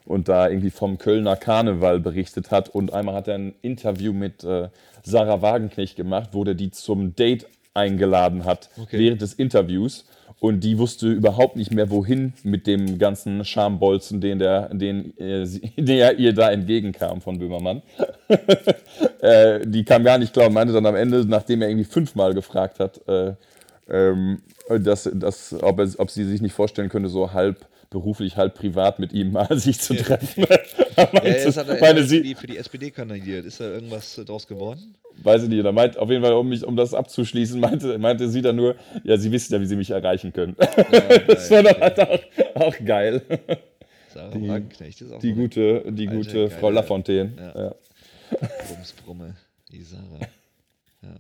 und 0.06 0.30
da 0.30 0.50
irgendwie 0.50 0.70
vom 0.70 1.00
Kölner 1.00 1.36
Karneval 1.36 2.00
berichtet 2.00 2.52
hat. 2.52 2.70
Und 2.70 2.94
einmal 2.94 3.16
hat 3.16 3.28
er 3.28 3.40
ein 3.40 3.56
Interview 3.64 4.14
mit 4.14 4.44
äh, 4.44 4.70
Sarah 5.02 5.42
Wagenknecht 5.42 5.96
gemacht, 5.96 6.30
wo 6.34 6.44
der 6.44 6.54
die 6.54 6.70
zum 6.70 7.16
Date 7.16 7.48
eingeladen 7.78 8.44
hat 8.44 8.70
Okay. 8.82 9.00
während 9.00 9.22
des 9.22 9.34
Interviews. 9.34 10.06
Und 10.40 10.60
die 10.64 10.78
wusste 10.78 11.08
überhaupt 11.12 11.56
nicht 11.56 11.74
mehr, 11.74 11.90
wohin 11.90 12.34
mit 12.44 12.68
dem 12.68 13.00
ganzen 13.00 13.44
Schambolzen, 13.44 14.22
den, 14.22 14.38
der, 14.38 14.70
den, 14.72 15.18
äh, 15.18 15.46
sie- 15.46 15.72
der 15.78 16.20
ihr 16.20 16.34
da 16.34 16.52
entgegenkam 16.52 17.22
von 17.22 17.40
Böhmermann. 17.40 17.82
äh, 19.22 19.62
die 19.66 19.84
kam 19.84 20.04
gar 20.04 20.18
nicht 20.18 20.34
klar 20.34 20.48
und 20.48 20.54
meinte 20.54 20.74
dann 20.74 20.86
am 20.86 20.96
Ende, 20.96 21.26
nachdem 21.26 21.62
er 21.62 21.70
irgendwie 21.70 21.86
fünfmal 21.86 22.34
gefragt 22.34 22.80
hat, 22.80 23.02
äh, 23.08 23.34
ähm, 23.90 24.42
dass, 24.70 25.10
dass, 25.14 25.56
ob, 25.62 25.80
er, 25.80 25.88
ob 25.98 26.12
sie 26.12 26.26
sich 26.26 26.42
nicht 26.42 26.54
vorstellen 26.54 26.90
könnte, 26.90 27.10
so 27.10 27.34
halb 27.34 27.66
beruflich, 27.90 28.36
halb 28.38 28.56
privat 28.56 29.00
mit 29.00 29.14
ihm 29.14 29.32
mal 29.32 29.48
sich 29.60 29.80
zu 29.80 29.96
treffen. 29.96 30.46
Ja, 30.96 31.24
jetzt 31.24 31.58
hat 31.58 31.68
er 31.70 31.80
meine 31.80 32.00
er 32.00 32.06
sie, 32.06 32.18
für, 32.18 32.24
die, 32.24 32.36
für 32.36 32.48
die 32.48 32.58
SPD 32.58 32.92
kandidiert. 32.92 33.46
Ist 33.46 33.60
da 33.60 33.66
irgendwas 33.66 34.16
draus 34.26 34.48
geworden? 34.48 34.96
weiß 35.24 35.44
ich 35.44 35.50
nicht, 35.50 35.66
er 35.66 35.72
meint 35.72 35.98
auf 35.98 36.10
jeden 36.12 36.24
Fall, 36.24 36.34
um, 36.34 36.48
mich, 36.48 36.64
um 36.64 36.76
das 36.76 36.94
abzuschließen, 36.94 37.60
meinte, 37.60 37.98
meinte 37.98 38.30
sie 38.30 38.42
dann 38.42 38.56
nur, 38.56 38.76
ja, 39.04 39.18
sie 39.18 39.32
wissen 39.32 39.54
ja, 39.54 39.62
wie 39.62 39.66
sie 39.66 39.76
mich 39.76 39.90
erreichen 39.90 40.32
können. 40.34 40.56
das 40.58 41.50
war 41.50 41.64
dann 41.64 41.80
halt 41.80 42.00
auch, 42.00 42.20
auch 42.56 42.76
geil. 42.86 43.22
Sarah 44.14 44.30
Die- 44.32 44.48
Wagenknecht 44.48 45.02
ist 45.02 45.12
auch 45.12 45.20
Die 45.20 45.34
gute, 45.34 45.92
die 45.92 46.06
gute 46.06 46.50
Frau 46.50 46.70
Lafontaine. 46.70 47.32
Ja. 47.38 47.62
Ja. 47.64 47.76
Bumsbrumme, 48.68 49.36
die 49.72 49.82
Sarah. 49.84 50.20
Ja. 51.02 51.16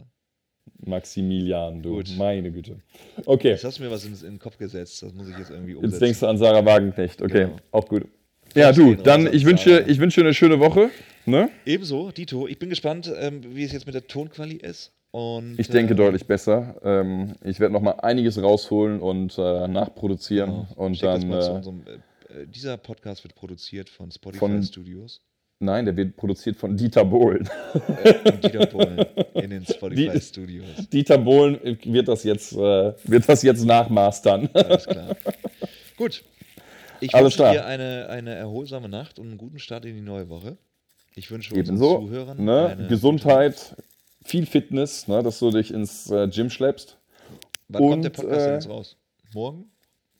Maximilian, 0.85 1.81
du, 1.81 1.95
Gut. 1.95 2.13
meine 2.17 2.51
Güte. 2.51 2.77
Okay, 3.25 3.49
Jetzt 3.51 3.63
hast 3.63 3.79
du 3.79 3.83
mir 3.83 3.91
was 3.91 4.05
in, 4.05 4.13
in 4.13 4.19
den 4.19 4.39
Kopf 4.39 4.57
gesetzt, 4.57 5.01
das 5.03 5.13
muss 5.13 5.27
ich 5.29 5.37
jetzt 5.37 5.49
irgendwie 5.51 5.75
umsetzen. 5.75 5.91
jetzt 5.93 6.01
denkst 6.01 6.19
du 6.19 6.27
an 6.27 6.37
Sarah 6.37 6.65
Wagenknecht. 6.65 7.21
Okay, 7.21 7.45
Genau. 7.45 7.55
auch 7.71 7.87
gut. 7.87 8.05
Ja, 8.55 8.71
du, 8.71 8.95
dann 8.95 9.27
an 9.27 9.33
ich 9.33 9.45
wünsche, 9.45 9.83
ich 9.87 9.99
wünsche 9.99 10.21
eine 10.21 10.33
schöne 10.33 10.59
Woche. 10.59 10.89
Ne? 11.25 11.49
Ebenso, 11.65 12.11
Dito. 12.11 12.47
Ich 12.47 12.57
bin 12.59 12.69
gespannt, 12.69 13.11
ähm, 13.19 13.41
wie 13.55 13.63
es 13.63 13.71
jetzt 13.73 13.85
mit 13.85 13.95
der 13.95 14.07
Tonquali 14.07 14.55
ist. 14.55 14.93
Und, 15.11 15.59
Ich 15.59 15.67
denke 15.69 15.93
äh, 15.93 15.97
deutlich 15.97 16.25
besser. 16.25 16.75
Ähm, 16.83 17.33
ich 17.43 17.59
werde 17.59 17.73
noch 17.73 17.81
mal 17.81 17.91
einiges 17.99 18.41
rausholen 18.41 18.99
und 19.01 19.37
äh, 19.37 19.67
nachproduzieren 19.67 20.49
genau. 20.49 20.67
und 20.75 21.01
das 21.03 21.19
dann. 21.21 21.29
mal 21.29 21.41
zu 21.41 21.51
Äh, 21.51 21.53
unserem, 21.55 21.81
äh, 21.85 22.41
äh, 22.43 22.47
dieser 22.47 22.77
Podcast 22.77 23.23
wird 23.23 23.35
produziert 23.35 23.89
von 23.89 24.11
Spotify 24.11 24.39
Von- 24.39 24.63
Studios 24.63 25.21
nein, 25.59 25.85
der 25.85 25.95
wird 25.97 26.15
produziert 26.17 26.57
von 26.57 26.75
Dieter 26.77 27.05
Bohlen. 27.05 27.49
und 27.73 28.43
Dieter 28.43 28.65
Bohlen 28.67 29.05
in 29.33 29.49
den 29.49 29.65
Spotify 29.69 30.11
Die- 30.13 30.21
Studios. 30.21 30.67
Dieter 30.91 31.17
Bohlen 31.17 31.59
wird 31.83 32.07
das 32.07 32.23
jetzt, 32.23 32.53
äh, 32.53 32.93
wird 33.03 33.27
das 33.27 33.41
jetzt 33.43 33.65
nachmastern. 33.65 34.49
Alles 34.53 34.85
klar. 34.85 35.15
Gut. 35.97 36.23
Ich 36.99 37.13
Alles 37.13 37.25
wünsche 37.25 37.37
klar. 37.37 37.53
dir 37.53 37.65
eine, 37.65 38.07
eine 38.09 38.33
erholsame 38.35 38.89
Nacht 38.89 39.19
und 39.19 39.27
einen 39.27 39.37
guten 39.37 39.59
Start 39.59 39.85
in 39.85 39.93
die 39.95 40.01
neue 40.01 40.29
Woche. 40.29 40.57
Ich 41.15 41.29
wünsche 41.29 41.53
unseren. 41.53 41.77
Zuhörern 41.77 42.43
Ne? 42.43 42.85
Gesundheit, 42.89 43.75
viel 44.23 44.45
Fitness, 44.45 45.07
ne, 45.07 45.21
dass 45.23 45.39
du 45.39 45.51
dich 45.51 45.71
ins 45.73 46.09
äh, 46.11 46.27
Gym 46.27 46.49
schleppst. 46.49 46.97
Wann 47.69 47.81
kommt 47.89 48.03
der 48.03 48.11
Und, 48.11 48.15
Podcast 48.17 48.47
äh, 48.47 48.53
jetzt 48.53 48.69
raus? 48.69 48.97
Morgen? 49.33 49.71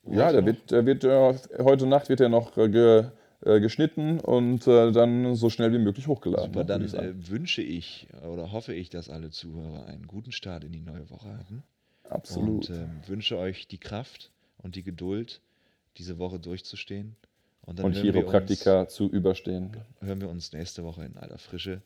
Ja, 0.10 0.32
der 0.32 0.46
wird, 0.46 0.70
der 0.72 0.86
wird 0.86 1.04
äh, 1.04 1.34
heute 1.64 1.86
Nacht 1.88 2.10
wird 2.10 2.20
er 2.22 2.30
noch 2.30 2.56
äh, 2.58 2.70
ge, 2.70 3.06
äh, 3.48 3.60
geschnitten 3.60 4.20
und 4.20 4.68
äh, 4.68 4.92
dann 4.92 5.36
so 5.36 5.50
schnell 5.50 5.72
wie 5.74 5.78
möglich 5.78 6.08
hochgeladen. 6.08 6.54
Super, 6.54 6.60
ne, 6.60 6.66
dann 6.66 6.86
ich 6.86 6.94
äh, 6.94 7.30
wünsche 7.30 7.62
ich 7.62 8.08
oder 8.30 8.52
hoffe 8.52 8.74
ich, 8.74 8.90
dass 8.90 9.10
alle 9.10 9.30
Zuhörer 9.30 9.86
einen 9.86 10.06
guten 10.08 10.32
Start 10.32 10.64
in 10.64 10.72
die 10.72 10.82
neue 10.82 11.10
Woche 11.10 11.38
hatten. 11.38 11.64
Absolut. 12.10 12.70
Und 12.70 12.76
ähm, 12.76 12.90
wünsche 13.08 13.38
euch 13.38 13.68
die 13.68 13.78
Kraft 13.78 14.32
und 14.58 14.76
die 14.76 14.84
Geduld, 14.84 15.42
diese 15.98 16.20
Woche 16.20 16.40
durchzustehen. 16.40 17.16
Und 17.62 17.80
dann 17.80 17.88
und 17.88 17.96
Chiropraktika 17.96 18.88
zu 18.88 19.10
überstehen. 19.10 19.76
Uns, 20.00 20.08
hören 20.08 20.22
wir 20.22 20.30
uns 20.30 20.54
nächste 20.54 20.84
Woche 20.84 21.04
in 21.04 21.18
aller 21.18 21.38
Frische. 21.38 21.82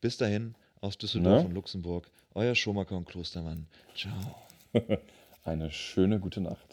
Bis 0.00 0.16
dahin, 0.18 0.54
aus 0.80 0.98
Düsseldorf 0.98 1.42
Ne? 1.42 1.48
und 1.48 1.54
Luxemburg, 1.54 2.10
euer 2.34 2.54
Schomaker 2.54 2.96
und 2.96 3.06
Klostermann. 3.06 3.66
Ciao. 3.94 4.12
Eine 5.44 5.70
schöne 5.70 6.18
gute 6.20 6.40
Nacht. 6.40 6.71